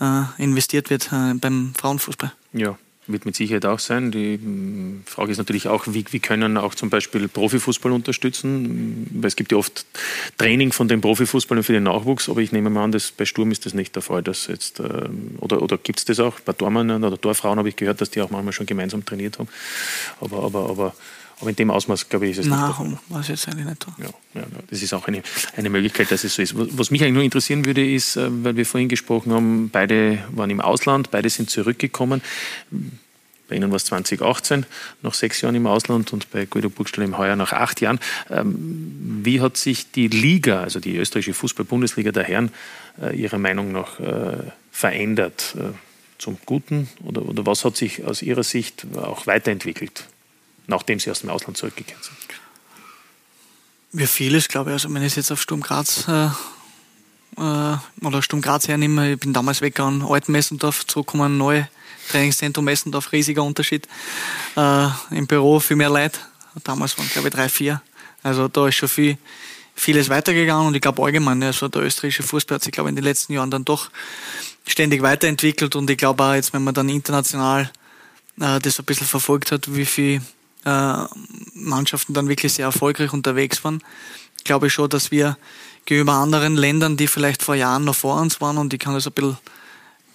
äh, 0.00 0.22
investiert 0.38 0.90
wird 0.90 1.10
äh, 1.12 1.34
beim 1.34 1.74
Frauenfußball. 1.76 2.32
Ja, 2.52 2.78
wird 3.08 3.24
mit 3.24 3.34
Sicherheit 3.34 3.64
auch 3.64 3.78
sein. 3.78 4.10
Die 4.10 4.38
Frage 5.06 5.32
ist 5.32 5.38
natürlich 5.38 5.66
auch, 5.68 5.86
wie, 5.88 6.04
wie 6.10 6.20
können 6.20 6.56
auch 6.56 6.74
zum 6.74 6.90
Beispiel 6.90 7.26
Profifußball 7.26 7.90
unterstützen? 7.90 9.06
Weil 9.14 9.28
es 9.28 9.36
gibt 9.36 9.50
ja 9.52 9.58
oft 9.58 9.86
Training 10.36 10.72
von 10.72 10.88
den 10.88 11.00
Profifußballern 11.00 11.64
für 11.64 11.72
den 11.72 11.84
Nachwuchs, 11.84 12.28
aber 12.28 12.40
ich 12.40 12.52
nehme 12.52 12.70
mal 12.70 12.84
an, 12.84 12.92
dass 12.92 13.10
bei 13.10 13.24
Sturm 13.24 13.50
ist 13.50 13.66
das 13.66 13.74
nicht 13.74 13.94
der 13.96 14.02
Fall. 14.02 14.22
Dass 14.22 14.46
jetzt, 14.46 14.80
ähm, 14.80 15.36
oder 15.40 15.62
oder 15.62 15.78
gibt 15.78 15.98
es 15.98 16.04
das 16.04 16.20
auch? 16.20 16.38
Bei 16.40 16.52
Tormännern 16.52 17.02
oder 17.02 17.20
Torfrauen 17.20 17.58
habe 17.58 17.68
ich 17.68 17.76
gehört, 17.76 18.00
dass 18.00 18.10
die 18.10 18.20
auch 18.20 18.30
manchmal 18.30 18.52
schon 18.52 18.66
gemeinsam 18.66 19.04
trainiert 19.04 19.38
haben. 19.38 19.48
Aber, 20.20 20.44
aber, 20.44 20.68
aber 20.68 20.94
aber 21.40 21.50
in 21.50 21.56
dem 21.56 21.70
Ausmaß, 21.70 22.08
glaube 22.08 22.26
ich, 22.26 22.32
ist 22.32 22.38
es 22.38 22.46
Nein, 22.46 22.58
nicht. 22.58 22.78
der 22.78 22.86
Fall. 22.86 22.98
was 23.10 23.28
jetzt 23.28 23.48
eigentlich 23.48 23.66
nicht 23.66 23.84
so. 23.84 24.02
Ja, 24.02 24.08
ja, 24.34 24.46
das 24.68 24.82
ist 24.82 24.92
auch 24.92 25.06
eine, 25.06 25.22
eine 25.56 25.70
Möglichkeit, 25.70 26.10
dass 26.10 26.24
es 26.24 26.34
so 26.34 26.42
ist. 26.42 26.54
Was 26.56 26.90
mich 26.90 27.02
eigentlich 27.02 27.14
nur 27.14 27.22
interessieren 27.22 27.64
würde, 27.64 27.88
ist, 27.88 28.16
äh, 28.16 28.28
weil 28.44 28.56
wir 28.56 28.66
vorhin 28.66 28.88
gesprochen 28.88 29.32
haben, 29.32 29.70
beide 29.70 30.18
waren 30.32 30.50
im 30.50 30.60
Ausland, 30.60 31.10
beide 31.10 31.30
sind 31.30 31.50
zurückgekommen. 31.50 32.22
Bei 33.48 33.56
Ihnen 33.56 33.70
war 33.70 33.76
es 33.76 33.86
2018, 33.86 34.66
nach 35.02 35.14
sechs 35.14 35.40
Jahren 35.40 35.54
im 35.54 35.66
Ausland 35.66 36.12
und 36.12 36.30
bei 36.30 36.44
Guido 36.44 36.68
Burgstall 36.68 37.04
im 37.04 37.16
Heuer 37.16 37.34
nach 37.36 37.52
acht 37.52 37.80
Jahren. 37.80 37.98
Ähm, 38.30 39.20
Wie 39.22 39.40
hat 39.40 39.56
sich 39.56 39.90
die 39.90 40.08
Liga, 40.08 40.62
also 40.62 40.80
die 40.80 40.96
österreichische 40.96 41.34
Fußball-Bundesliga 41.34 42.12
der 42.12 42.24
Herren, 42.24 42.50
äh, 43.00 43.16
Ihrer 43.16 43.38
Meinung 43.38 43.72
nach 43.72 43.98
äh, 44.00 44.38
verändert? 44.70 45.56
Zum 46.18 46.36
Guten? 46.44 46.88
Oder, 47.04 47.22
oder 47.22 47.46
was 47.46 47.64
hat 47.64 47.76
sich 47.76 48.04
aus 48.04 48.22
Ihrer 48.22 48.42
Sicht 48.42 48.84
auch 48.96 49.28
weiterentwickelt, 49.28 50.08
nachdem 50.68 51.00
Sie 51.00 51.10
aus 51.10 51.20
dem 51.20 51.30
Ausland 51.30 51.56
zurückgekehrt 51.56 52.04
sind? 52.04 52.16
Wie 53.90 54.06
vieles, 54.06 54.48
glaube 54.48 54.70
ich. 54.70 54.74
Also, 54.74 54.92
wenn 54.94 55.02
ich 55.02 55.16
jetzt 55.16 55.32
auf 55.32 55.40
Sturm 55.40 55.62
Graz 55.62 56.06
äh, 56.06 56.26
äh, 57.36 57.76
oder 58.02 58.22
Sturm 58.22 58.42
Graz 58.42 58.68
hernehme, 58.68 59.14
ich 59.14 59.18
bin 59.18 59.32
damals 59.32 59.60
weg 59.60 59.80
an 59.80 60.02
Altenmessendorf, 60.02 60.86
zurückgekommen, 60.86 61.36
neu 61.38 61.64
Trainingszentrum 62.10 62.64
Messendorf, 62.64 63.12
riesiger 63.12 63.42
Unterschied. 63.42 63.88
Äh, 64.56 64.88
Im 65.10 65.26
Büro 65.26 65.58
viel 65.58 65.76
mehr 65.76 65.90
Leute. 65.90 66.18
Damals 66.64 66.96
waren, 66.98 67.08
glaube 67.08 67.28
ich, 67.28 67.34
drei, 67.34 67.48
vier. 67.48 67.82
Also, 68.22 68.48
da 68.48 68.68
ist 68.68 68.76
schon 68.76 68.88
viel, 68.88 69.16
vieles 69.74 70.10
weitergegangen 70.10 70.66
und 70.66 70.74
ich 70.74 70.82
glaube 70.82 71.02
allgemein, 71.02 71.42
also 71.42 71.68
der 71.68 71.82
österreichische 71.82 72.24
Fußball 72.24 72.56
hat 72.56 72.64
sich, 72.64 72.72
glaube 72.72 72.88
ich, 72.88 72.92
in 72.92 72.96
den 72.96 73.04
letzten 73.04 73.32
Jahren 73.32 73.50
dann 73.50 73.64
doch 73.64 73.90
ständig 74.66 75.02
weiterentwickelt 75.02 75.76
und 75.76 75.88
ich 75.88 75.96
glaube 75.96 76.24
auch 76.24 76.34
jetzt, 76.34 76.52
wenn 76.52 76.64
man 76.64 76.74
dann 76.74 76.88
international 76.88 77.70
äh, 78.40 78.58
das 78.58 78.78
ein 78.78 78.84
bisschen 78.84 79.06
verfolgt 79.06 79.52
hat, 79.52 79.74
wie 79.74 79.86
viel 79.86 80.20
äh, 80.68 81.06
Mannschaften 81.54 82.14
dann 82.14 82.28
wirklich 82.28 82.52
sehr 82.52 82.66
erfolgreich 82.66 83.12
unterwegs 83.12 83.64
waren, 83.64 83.82
glaube 84.44 84.66
ich 84.66 84.72
schon, 84.72 84.90
dass 84.90 85.10
wir 85.10 85.36
gegenüber 85.84 86.14
anderen 86.14 86.56
Ländern, 86.56 86.96
die 86.96 87.06
vielleicht 87.06 87.42
vor 87.42 87.54
Jahren 87.54 87.84
noch 87.84 87.94
vor 87.94 88.20
uns 88.20 88.40
waren, 88.40 88.58
und 88.58 88.74
ich 88.74 88.80
kann 88.80 88.94
das 88.94 89.06
ein 89.06 89.12
bisschen, 89.12 89.38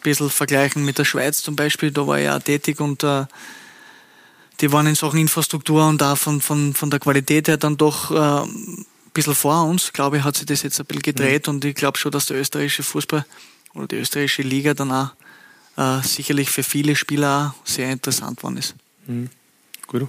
bisschen 0.04 0.30
vergleichen 0.30 0.86
mit 0.86 0.98
der 0.98 1.06
Schweiz 1.06 1.42
zum 1.42 1.56
Beispiel, 1.56 1.92
da 1.92 2.06
war 2.06 2.20
ich 2.20 2.26
ja 2.26 2.40
tätig 2.40 2.80
und 2.80 3.04
äh, 3.04 3.26
die 4.62 4.72
waren 4.72 4.88
in 4.88 4.96
Sachen 4.96 5.20
Infrastruktur 5.20 5.88
und 5.88 6.02
auch 6.04 6.18
von, 6.18 6.40
von, 6.40 6.74
von 6.74 6.90
der 6.90 7.00
Qualität 7.00 7.48
her 7.48 7.58
dann 7.58 7.76
doch 7.76 8.12
äh, 8.12 8.44
ein 8.46 8.86
bisschen 9.14 9.36
vor 9.36 9.66
uns. 9.66 9.92
Glaube 9.92 10.18
ich, 10.18 10.24
hat 10.24 10.38
sich 10.38 10.46
das 10.46 10.62
jetzt 10.62 10.80
ein 10.80 10.86
bisschen 10.86 11.02
gedreht 11.02 11.48
und 11.48 11.66
ich 11.66 11.76
glaube 11.76 11.98
schon, 11.98 12.12
dass 12.12 12.28
der 12.28 12.38
österreichische 12.40 12.84
Fußball 12.84 13.26
oder 13.74 13.88
die 13.88 13.96
österreichische 13.96 14.44
Liga 14.44 14.74
dann 14.76 14.92
auch 14.92 15.10
äh, 15.76 16.02
sicherlich 16.04 16.50
für 16.50 16.64
viele 16.64 16.96
Spieler 16.96 17.56
auch 17.58 17.68
sehr 17.68 17.92
interessant 17.92 18.38
geworden 18.38 18.58
ist. 18.58 18.76
Mhm. 19.08 19.30
Gut. 19.88 20.08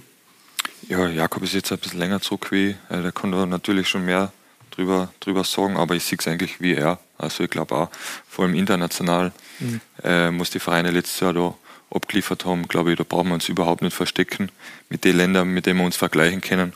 Ja, 0.87 1.07
Jakob 1.07 1.43
ist 1.43 1.53
jetzt 1.53 1.71
ein 1.71 1.79
bisschen 1.79 1.99
länger 1.99 2.21
zurück 2.21 2.51
wie, 2.51 2.75
äh, 2.89 3.01
der 3.01 3.11
kann 3.11 3.31
da 3.31 3.45
natürlich 3.45 3.87
schon 3.89 4.05
mehr 4.05 4.31
drüber, 4.71 5.11
drüber 5.19 5.43
sagen, 5.43 5.77
aber 5.77 5.95
ich 5.95 6.03
sehe 6.03 6.17
es 6.19 6.27
eigentlich 6.27 6.61
wie 6.61 6.75
er. 6.75 6.99
Also 7.17 7.43
ich 7.43 7.49
glaube 7.49 7.75
auch, 7.75 7.89
vor 8.29 8.45
allem 8.45 8.55
international, 8.55 9.31
Mhm. 9.59 9.79
äh, 10.03 10.31
muss 10.31 10.49
die 10.49 10.59
Vereine 10.59 10.91
letztes 10.91 11.21
Jahr 11.21 11.33
da 11.33 11.55
abgeliefert 11.89 12.43
haben, 12.45 12.67
glaube 12.67 12.91
ich, 12.91 12.97
da 12.97 13.05
brauchen 13.07 13.29
wir 13.29 13.35
uns 13.35 13.47
überhaupt 13.47 13.81
nicht 13.81 13.95
verstecken 13.95 14.51
mit 14.89 15.05
den 15.05 15.15
Ländern, 15.15 15.47
mit 15.47 15.65
denen 15.65 15.79
wir 15.79 15.85
uns 15.85 15.95
vergleichen 15.95 16.41
können. 16.41 16.73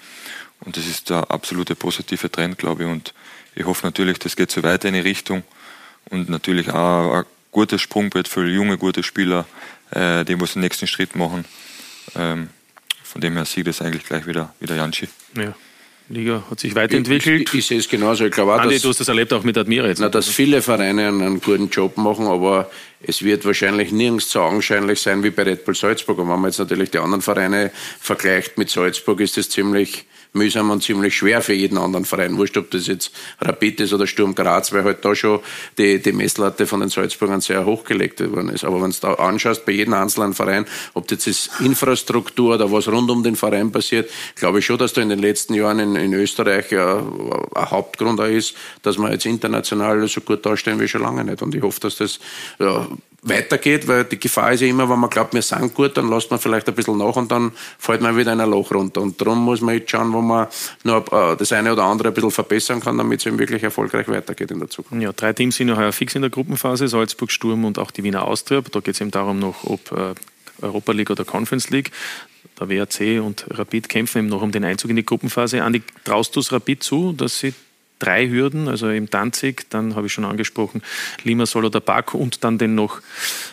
Und 0.62 0.78
das 0.78 0.88
ist 0.88 1.10
der 1.10 1.30
absolute 1.30 1.76
positive 1.76 2.32
Trend, 2.32 2.57
glaube 2.57 2.84
ich. 2.84 2.89
Und 2.89 3.14
ich 3.53 3.66
hoffe 3.66 3.86
natürlich, 3.86 4.18
das 4.20 4.36
geht 4.38 4.49
so 4.49 4.64
weiter 4.64 4.88
in 4.88 4.93
die 4.93 5.01
Richtung. 5.01 5.43
Und 6.10 6.30
natürlich 6.30 6.72
auch 6.72 7.14
ein 7.14 7.24
gutes 7.51 7.82
Sprungbrett 7.82 8.30
für 8.30 8.47
junge, 8.47 8.78
gute 8.78 9.03
Spieler, 9.03 9.45
äh, 9.91 10.24
die 10.24 10.36
muss 10.36 10.53
den 10.53 10.62
nächsten 10.62 10.88
Schritt 10.88 11.16
machen. 11.16 11.43
Ähm, 12.16 12.49
von 13.10 13.22
dem 13.22 13.34
her 13.34 13.45
sieht 13.45 13.68
es 13.68 13.82
eigentlich 13.82 14.05
gleich 14.05 14.28
wieder, 14.28 14.53
wieder 14.60 14.76
Janschi. 14.76 15.07
Ja. 15.36 15.55
Liga 16.10 16.43
hat 16.49 16.60
sich 16.60 16.76
weiterentwickelt. 16.76 17.41
Ich, 17.41 17.47
ich, 17.47 17.60
ich 17.60 17.66
sehe 17.66 17.80
es 17.80 17.89
genauso. 17.89 18.26
Ich 18.26 18.32
glaube 18.32 18.53
auch, 18.53 18.60
Andi, 18.60 18.76
dass, 18.76 18.84
du 18.84 18.89
hast 18.89 18.99
das 18.99 19.07
erlebt 19.07 19.34
auch 19.34 19.43
mit 19.43 19.57
Admira 19.57 19.88
jetzt. 19.88 19.99
na, 19.99 20.10
dass 20.10 20.28
viele 20.28 20.62
Vereine 20.62 21.07
einen, 21.07 21.22
einen 21.22 21.41
guten 21.41 21.70
Job 21.70 21.97
machen, 21.97 22.28
aber 22.28 22.70
es 23.02 23.24
wird 23.24 23.45
wahrscheinlich 23.45 23.91
nirgends 23.91 24.30
so 24.30 24.41
augenscheinlich 24.41 25.02
sein 25.02 25.24
wie 25.24 25.30
bei 25.30 25.43
Red 25.43 25.66
Bull 25.66 25.76
Salzburg. 25.76 26.18
Und 26.20 26.30
wenn 26.30 26.39
man 26.39 26.50
jetzt 26.50 26.60
natürlich 26.60 26.91
die 26.91 27.00
anderen 27.00 27.22
Vereine 27.22 27.72
vergleicht 28.00 28.58
mit 28.58 28.70
Salzburg, 28.70 29.22
ist 29.22 29.38
das 29.38 29.50
ziemlich 29.50 30.06
mühsam 30.34 30.70
und 30.70 30.84
ziemlich 30.84 31.16
schwer 31.18 31.41
für 31.41 31.54
jeden 31.54 31.78
anderen 31.78 32.06
Verein. 32.06 32.38
Wurscht, 32.38 32.58
ob 32.58 32.70
das 32.72 32.88
jetzt 32.88 33.12
Rapid 33.41 33.82
ist 33.82 33.93
oder 33.93 34.06
Sturm 34.06 34.36
Graz, 34.36 34.72
weil 34.72 34.84
halt 34.84 35.04
da 35.04 35.16
schon 35.16 35.39
die, 35.78 36.00
die 36.00 36.12
Messlatte 36.12 36.68
von 36.68 36.82
den 36.82 36.89
Salzburgern 36.89 37.41
sehr 37.41 37.66
hochgelegt 37.66 38.20
worden 38.32 38.50
ist. 38.50 38.64
Aber 38.64 38.82
wenn 38.82 38.91
du 38.91 38.97
da 39.02 39.14
anschaust, 39.16 39.66
bei 39.66 39.72
jedem 39.72 39.93
einzelnen 39.93 40.34
Verein, 40.34 40.66
ob 40.93 41.08
das 41.08 41.26
jetzt 41.26 41.50
Infrastruktur 41.62 42.56
oder 42.56 42.72
was 42.72 42.88
rund 42.88 43.10
um 43.10 43.24
den 43.24 43.36
Verein 43.36 43.72
passiert, 43.72 44.10
glaube 44.36 44.60
ich 44.60 44.66
schon, 44.66 44.78
dass 44.78 44.93
da 44.93 45.02
in 45.02 45.10
den 45.10 45.20
letzten 45.20 45.56
Jahren 45.56 45.80
in, 45.80 45.95
in 45.95 46.14
Österreich 46.14 46.72
ja 46.72 47.00
ein 47.00 47.72
Hauptgrund 47.72 48.20
auch 48.20 48.26
ist, 48.26 48.56
dass 48.84 48.97
wir 48.97 49.12
jetzt 49.12 49.26
international 49.26 50.08
so 50.08 50.22
gut 50.22 50.45
dastehen 50.45 50.80
wie 50.80 50.88
schon 50.88 51.02
lange 51.02 51.24
nicht. 51.24 51.41
Und 51.41 51.56
ich 51.56 51.64
hoffe, 51.64 51.80
dass 51.80 51.97
das 51.97 52.20
ja, 52.60 52.88
weitergeht, 53.22 53.88
weil 53.88 54.05
die 54.05 54.20
Gefahr 54.20 54.53
ist 54.53 54.61
ja 54.61 54.67
immer, 54.67 54.89
wenn 54.89 54.99
man 54.99 55.09
glaubt, 55.09 55.34
wir 55.34 55.41
sind 55.41 55.74
gut, 55.74 55.97
dann 55.97 56.09
lässt 56.09 56.32
man 56.32 56.39
vielleicht 56.39 56.67
ein 56.67 56.76
bisschen 56.76 56.97
nach 56.97 57.15
und 57.15 57.32
dann 57.32 57.51
fällt 57.78 58.01
man 58.01 58.15
wieder 58.15 58.34
in 58.34 58.39
ein 58.39 58.49
Loch 58.49 58.72
runter. 58.72 59.01
Und 59.01 59.20
darum 59.20 59.43
muss 59.43 59.61
man 59.61 59.76
jetzt 59.76 59.91
schauen, 59.91 60.13
wo 60.13 60.22
man 60.22 60.47
noch 60.84 61.11
äh, 61.11 61.36
das 61.36 61.51
eine 61.51 61.74
oder 61.74 61.84
andere 61.84 62.09
ein 62.09 62.13
bisschen 62.13 62.32
verbessern 62.32 62.80
kann, 62.80 62.97
damit 62.97 63.20
es 63.20 63.26
eben 63.26 63.38
wirklich 63.38 63.63
erfolgreich 63.63 64.07
weitergeht 64.07 64.51
in 64.51 64.59
der 64.59 64.70
Zukunft. 64.70 65.03
Ja, 65.03 65.11
drei 65.11 65.34
Teams 65.34 65.55
sind 65.55 65.70
ja 65.70 65.78
heuer 65.78 65.91
fix 65.91 66.15
in 66.15 66.22
der 66.22 66.32
Gruppenphase, 66.32 66.88
Salzburg, 66.88 67.32
Sturm 67.32 67.65
und 67.65 67.78
auch 67.80 67.91
die 67.91 68.03
Wiener 68.03 68.26
Austria. 68.26 68.61
Da 68.61 68.80
geht 68.80 68.95
es 68.95 69.01
eben 69.01 69.11
darum 69.11 69.39
noch, 69.39 69.63
ob 69.63 69.91
äh, 69.91 70.15
Europa 70.61 70.91
League 70.91 71.09
oder 71.09 71.26
Conference 71.26 71.70
League. 71.70 71.91
Der 72.59 72.70
WRC 72.70 73.22
und 73.24 73.45
Rapid 73.49 73.88
kämpfen 73.88 74.20
eben 74.20 74.28
noch 74.28 74.41
um 74.41 74.51
den 74.51 74.65
Einzug 74.65 74.89
in 74.89 74.97
die 74.97 75.05
Gruppenphase. 75.05 75.63
Andi, 75.63 75.82
traust 76.03 76.36
du 76.36 76.41
es 76.41 76.51
Rapid 76.51 76.84
zu, 76.84 77.13
dass 77.13 77.39
sie 77.39 77.53
drei 78.00 78.28
Hürden, 78.30 78.68
also 78.68 78.89
im 78.89 79.10
Danzig, 79.10 79.70
dann 79.70 79.95
habe 79.95 80.08
ich 80.08 80.14
schon 80.14 80.26
angesprochen, 80.26 80.82
Limassol 81.24 81.66
oder 81.66 81.82
Baku 81.82 82.18
und 82.18 82.43
dann 82.43 82.58
den 82.58 82.76
noch 82.76 83.02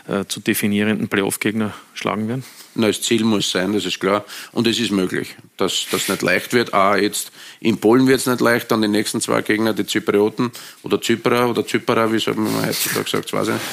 äh, 0.09 0.25
zu 0.27 0.41
definierenden 0.41 1.09
Playoff-Gegner 1.09 1.75
schlagen 1.99 2.29
werden? 2.29 2.45
Na, 2.79 2.89
das 2.89 3.01
Ziel 3.01 3.25
muss 3.25 3.51
sein, 3.51 3.73
das 3.73 3.87
ist 3.87 4.01
klar. 4.01 4.25
Und 4.53 4.67
es 4.67 4.79
ist 4.79 4.91
möglich, 4.91 5.35
dass 5.57 5.87
das 5.91 6.09
nicht 6.09 6.21
leicht 6.21 6.53
wird. 6.53 6.75
Ah, 6.75 6.97
jetzt 6.97 7.33
in 7.61 7.79
Polen 7.79 8.07
wird 8.07 8.21
es 8.21 8.27
nicht 8.27 8.41
leicht, 8.43 8.71
dann 8.71 8.83
die 8.83 8.89
nächsten 8.89 9.23
zwei 9.23 9.41
Gegner, 9.41 9.73
die 9.73 9.87
Zyprioten 9.87 10.51
oder 10.83 11.01
Zyperer 11.01 11.49
oder 11.49 11.67
Zyperer, 11.67 12.13
wie 12.13 12.19
soll 12.19 12.35
man 12.35 12.67
heutzutage 12.67 13.09
sagt, 13.09 13.33
weiß 13.33 13.49
ich 13.49 13.55
nicht, 13.55 13.65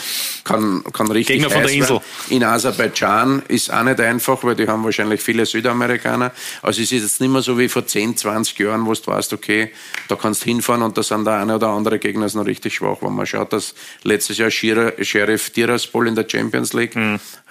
kann, 0.45 0.83
kann 0.93 1.11
richtig 1.11 1.35
Gegner 1.35 1.49
von 1.49 1.63
der 1.63 1.71
Insel. 1.71 1.99
In 2.29 2.43
Aserbaidschan 2.43 3.43
ist 3.49 3.73
auch 3.73 3.83
nicht 3.83 3.99
einfach, 3.99 4.41
weil 4.43 4.55
die 4.55 4.67
haben 4.67 4.83
wahrscheinlich 4.85 5.21
viele 5.21 5.45
Südamerikaner. 5.45 6.31
Also 6.61 6.81
es 6.81 6.91
ist 6.91 7.01
jetzt 7.01 7.21
nicht 7.21 7.29
mehr 7.29 7.41
so 7.41 7.59
wie 7.59 7.67
vor 7.67 7.85
10, 7.85 8.15
20 8.15 8.57
Jahren, 8.59 8.85
wo 8.85 8.93
du 8.93 9.05
weißt, 9.05 9.33
okay, 9.33 9.71
da 10.07 10.15
kannst 10.15 10.43
du 10.43 10.45
hinfahren 10.45 10.81
und 10.81 10.97
da 10.97 11.03
sind 11.03 11.25
der 11.25 11.35
eine 11.35 11.55
oder 11.55 11.67
andere 11.69 11.99
Gegner 11.99 12.25
ist 12.25 12.35
noch 12.35 12.45
richtig 12.45 12.75
schwach. 12.75 12.97
Wenn 13.01 13.13
man 13.13 13.25
schaut, 13.25 13.51
dass 13.51 13.75
letztes 14.03 14.37
Jahr 14.37 14.49
Sheriff 14.49 15.49
Tiraspol 15.49 16.07
in 16.07 16.15
der 16.15 16.25
Champions 16.27 16.71
League 16.71 16.95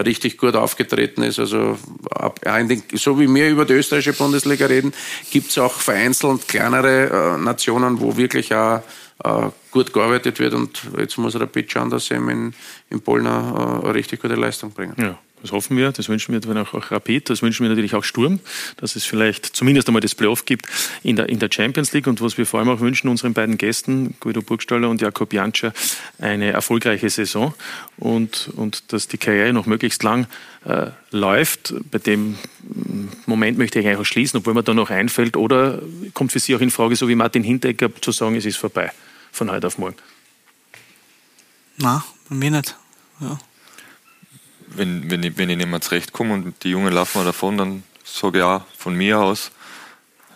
richtig 0.02 0.38
gut 0.38 0.54
aufgetreten 0.62 1.22
ist. 1.22 1.38
Also 1.38 1.78
den, 2.44 2.82
so 2.94 3.18
wie 3.18 3.32
wir 3.32 3.50
über 3.50 3.64
die 3.64 3.74
österreichische 3.74 4.16
Bundesliga 4.16 4.66
reden, 4.66 4.92
gibt 5.30 5.50
es 5.50 5.58
auch 5.58 5.74
vereinzelt 5.74 6.48
kleinere 6.48 7.36
äh, 7.36 7.42
Nationen, 7.42 8.00
wo 8.00 8.16
wirklich 8.16 8.54
auch 8.54 8.82
äh, 9.24 9.50
gut 9.70 9.92
gearbeitet 9.92 10.38
wird 10.38 10.54
und 10.54 10.82
jetzt 10.98 11.18
muss 11.18 11.38
Rapid 11.38 11.70
schauen, 11.70 11.90
dass 11.90 12.06
sie 12.06 12.14
in, 12.14 12.54
in 12.90 13.00
Polen 13.00 13.26
eine, 13.26 13.80
eine 13.82 13.94
richtig 13.94 14.20
gute 14.20 14.34
Leistung 14.34 14.72
bringen. 14.72 14.94
Ja, 14.98 15.18
das 15.42 15.52
hoffen 15.52 15.76
wir, 15.76 15.92
das 15.92 16.08
wünschen 16.08 16.32
wir 16.32 16.40
dann 16.40 16.56
auch, 16.56 16.90
Rapid, 16.90 17.28
das 17.28 17.42
wünschen 17.42 17.64
wir 17.64 17.68
natürlich 17.68 17.94
auch 17.94 18.04
Sturm, 18.04 18.40
dass 18.76 18.96
es 18.96 19.04
vielleicht 19.04 19.44
zumindest 19.44 19.88
einmal 19.88 20.00
das 20.00 20.14
Playoff 20.14 20.44
gibt 20.44 20.66
in 21.02 21.16
der, 21.16 21.28
in 21.28 21.38
der 21.38 21.50
Champions 21.52 21.92
League 21.92 22.06
und 22.06 22.20
was 22.20 22.38
wir 22.38 22.46
vor 22.46 22.60
allem 22.60 22.70
auch 22.70 22.80
wünschen 22.80 23.08
unseren 23.08 23.34
beiden 23.34 23.58
Gästen, 23.58 24.14
Guido 24.20 24.40
Burgstaller 24.40 24.88
und 24.88 25.00
Jakob 25.00 25.32
Janscher, 25.32 25.72
eine 26.18 26.52
erfolgreiche 26.52 27.10
Saison 27.10 27.54
und, 27.98 28.50
und 28.56 28.92
dass 28.92 29.08
die 29.08 29.18
Karriere 29.18 29.52
noch 29.52 29.66
möglichst 29.66 30.02
lang 30.02 30.26
äh, 30.64 30.90
läuft. 31.10 31.74
Bei 31.90 31.98
dem 31.98 32.38
Moment 33.26 33.58
möchte 33.58 33.80
ich 33.80 33.86
eigentlich 33.86 33.98
auch 33.98 34.04
schließen, 34.04 34.38
obwohl 34.38 34.54
mir 34.54 34.62
da 34.62 34.74
noch 34.74 34.90
einfällt, 34.90 35.36
oder 35.36 35.82
kommt 36.14 36.32
für 36.32 36.38
Sie 36.38 36.54
auch 36.54 36.60
in 36.60 36.70
Frage, 36.70 36.94
so 36.96 37.08
wie 37.08 37.16
Martin 37.16 37.42
Hinteregger, 37.42 37.90
zu 38.00 38.12
sagen, 38.12 38.36
es 38.36 38.44
ist 38.44 38.56
vorbei 38.56 38.92
von 39.32 39.50
heute 39.50 39.66
auf 39.66 39.78
morgen? 39.78 39.96
Nein, 41.78 42.02
bei 42.28 42.36
mir 42.36 42.50
nicht. 42.52 42.76
Ja. 43.20 43.38
Wenn, 44.76 45.10
wenn, 45.10 45.22
ich, 45.22 45.38
wenn 45.38 45.50
ich 45.50 45.56
nicht 45.56 45.68
mehr 45.68 45.80
zurechtkomme 45.80 46.34
und 46.34 46.64
die 46.64 46.70
Jungen 46.70 46.92
laufen 46.92 47.18
mal 47.18 47.24
davon, 47.24 47.58
dann 47.58 47.82
sage 48.04 48.38
ich 48.38 48.44
auch 48.44 48.62
von 48.76 48.94
mir 48.94 49.18
aus, 49.20 49.50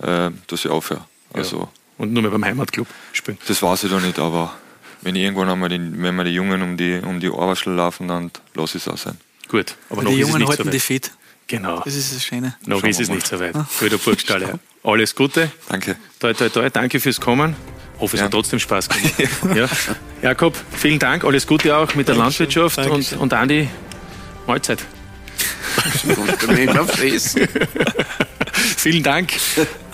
äh, 0.03 0.31
dass 0.47 0.65
ich 0.65 0.71
aufhöre. 0.71 1.05
Also 1.33 1.69
und 1.99 2.13
nur 2.13 2.23
mehr 2.23 2.31
beim 2.31 2.45
Heimatclub 2.45 2.87
spielen. 3.13 3.39
Das 3.49 3.63
weiß 3.63 3.85
ich 3.85 3.91
doch 3.91 4.01
nicht, 4.01 4.19
aber 4.19 4.55
wenn 5.03 5.17
irgendwann 5.17 5.49
einmal 5.49 5.69
die, 5.69 5.79
wenn 5.79 6.15
wir 6.15 6.25
die 6.25 6.31
Jungen 6.31 6.63
um 6.63 6.77
die, 6.77 7.01
um 7.03 7.21
die 7.21 7.31
Ohrwaschel 7.31 7.73
laufen, 7.75 8.09
dann 8.09 8.31
lass 8.55 8.75
es 8.75 8.89
auch 8.89 8.99
sein. 8.99 9.19
Gut, 9.49 9.77
aber 9.89 10.03
noch 10.03 10.11
die 10.11 10.21
ist 10.21 10.23
es 10.23 10.29
Jungen 10.29 10.41
nicht 10.41 10.49
halten 10.49 10.65
so 10.65 10.71
die 10.71 10.77
weit. 10.77 10.83
fit. 10.83 11.13
Genau. 11.49 11.81
Das 11.85 11.95
ist 11.95 12.15
das 12.15 12.25
Schöne. 12.25 12.57
Noch 12.67 12.81
Schauen 12.81 12.91
ist 12.91 13.01
es 13.01 13.09
mal. 13.09 13.15
nicht 13.15 13.27
so 13.27 13.39
weit. 13.39 13.55
Guter 13.79 13.99
Burgstaller. 13.99 14.59
Alles 14.83 15.15
Gute. 15.15 15.51
Danke. 15.69 15.97
Toi, 16.19 16.35
toi, 16.35 16.49
toi. 16.49 16.69
Danke 16.71 16.99
fürs 16.99 17.21
Kommen. 17.21 17.55
Hoffe, 18.01 18.17
es 18.17 18.23
hat 18.23 18.33
trotzdem 18.33 18.59
Spaß 18.59 18.89
gemacht. 18.89 19.15
ja. 19.57 19.69
Jakob, 20.23 20.57
vielen 20.73 20.99
Dank. 20.99 21.25
Alles 21.25 21.47
Gute 21.47 21.77
auch 21.77 21.95
mit 21.95 22.09
der 22.09 22.17
Landwirtschaft 22.17 22.79
und, 22.79 23.13
und 23.13 23.33
Andi, 23.33 23.69
Mahlzeit. 24.47 24.85
Vielen 28.53 29.03
Dank 29.03 29.33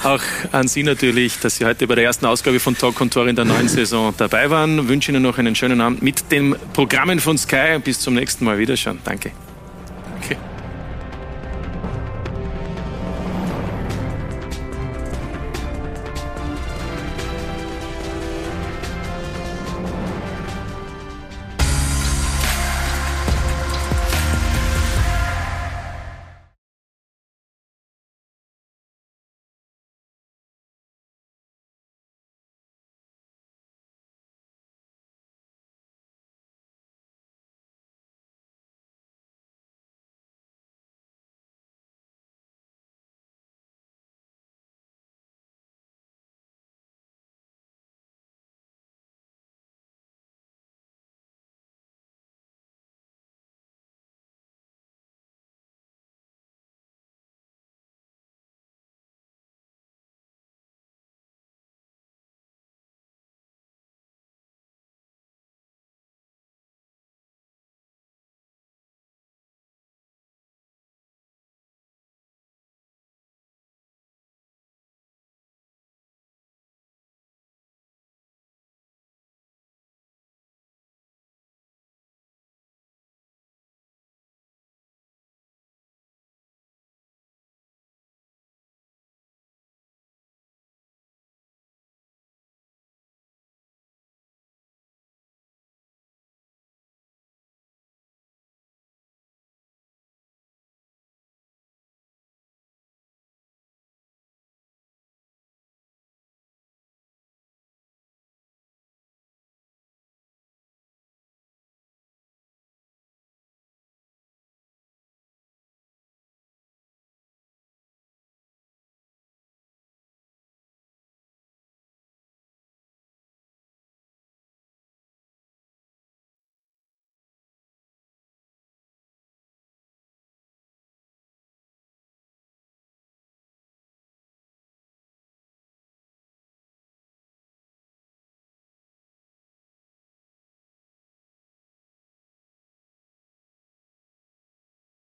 auch 0.05 0.23
an 0.53 0.69
Sie 0.69 0.83
natürlich, 0.83 1.39
dass 1.41 1.57
Sie 1.57 1.65
heute 1.65 1.87
bei 1.87 1.95
der 1.95 2.05
ersten 2.05 2.27
Ausgabe 2.27 2.61
von 2.61 2.77
Talk 2.77 3.01
und 3.01 3.12
Tor 3.12 3.27
in 3.29 3.37
der 3.37 3.45
neuen 3.45 3.69
Saison 3.69 4.15
dabei 4.16 4.51
waren. 4.51 4.79
Ich 4.81 4.89
wünsche 4.89 5.12
Ihnen 5.12 5.23
noch 5.23 5.39
einen 5.39 5.55
schönen 5.55 5.81
Abend 5.81 6.03
mit 6.03 6.31
den 6.31 6.57
Programmen 6.73 7.20
von 7.20 7.39
Sky. 7.39 7.79
Bis 7.83 8.01
zum 8.01 8.15
nächsten 8.15 8.45
Mal. 8.45 8.59
Wiederschauen. 8.59 8.99
Danke. 9.05 9.33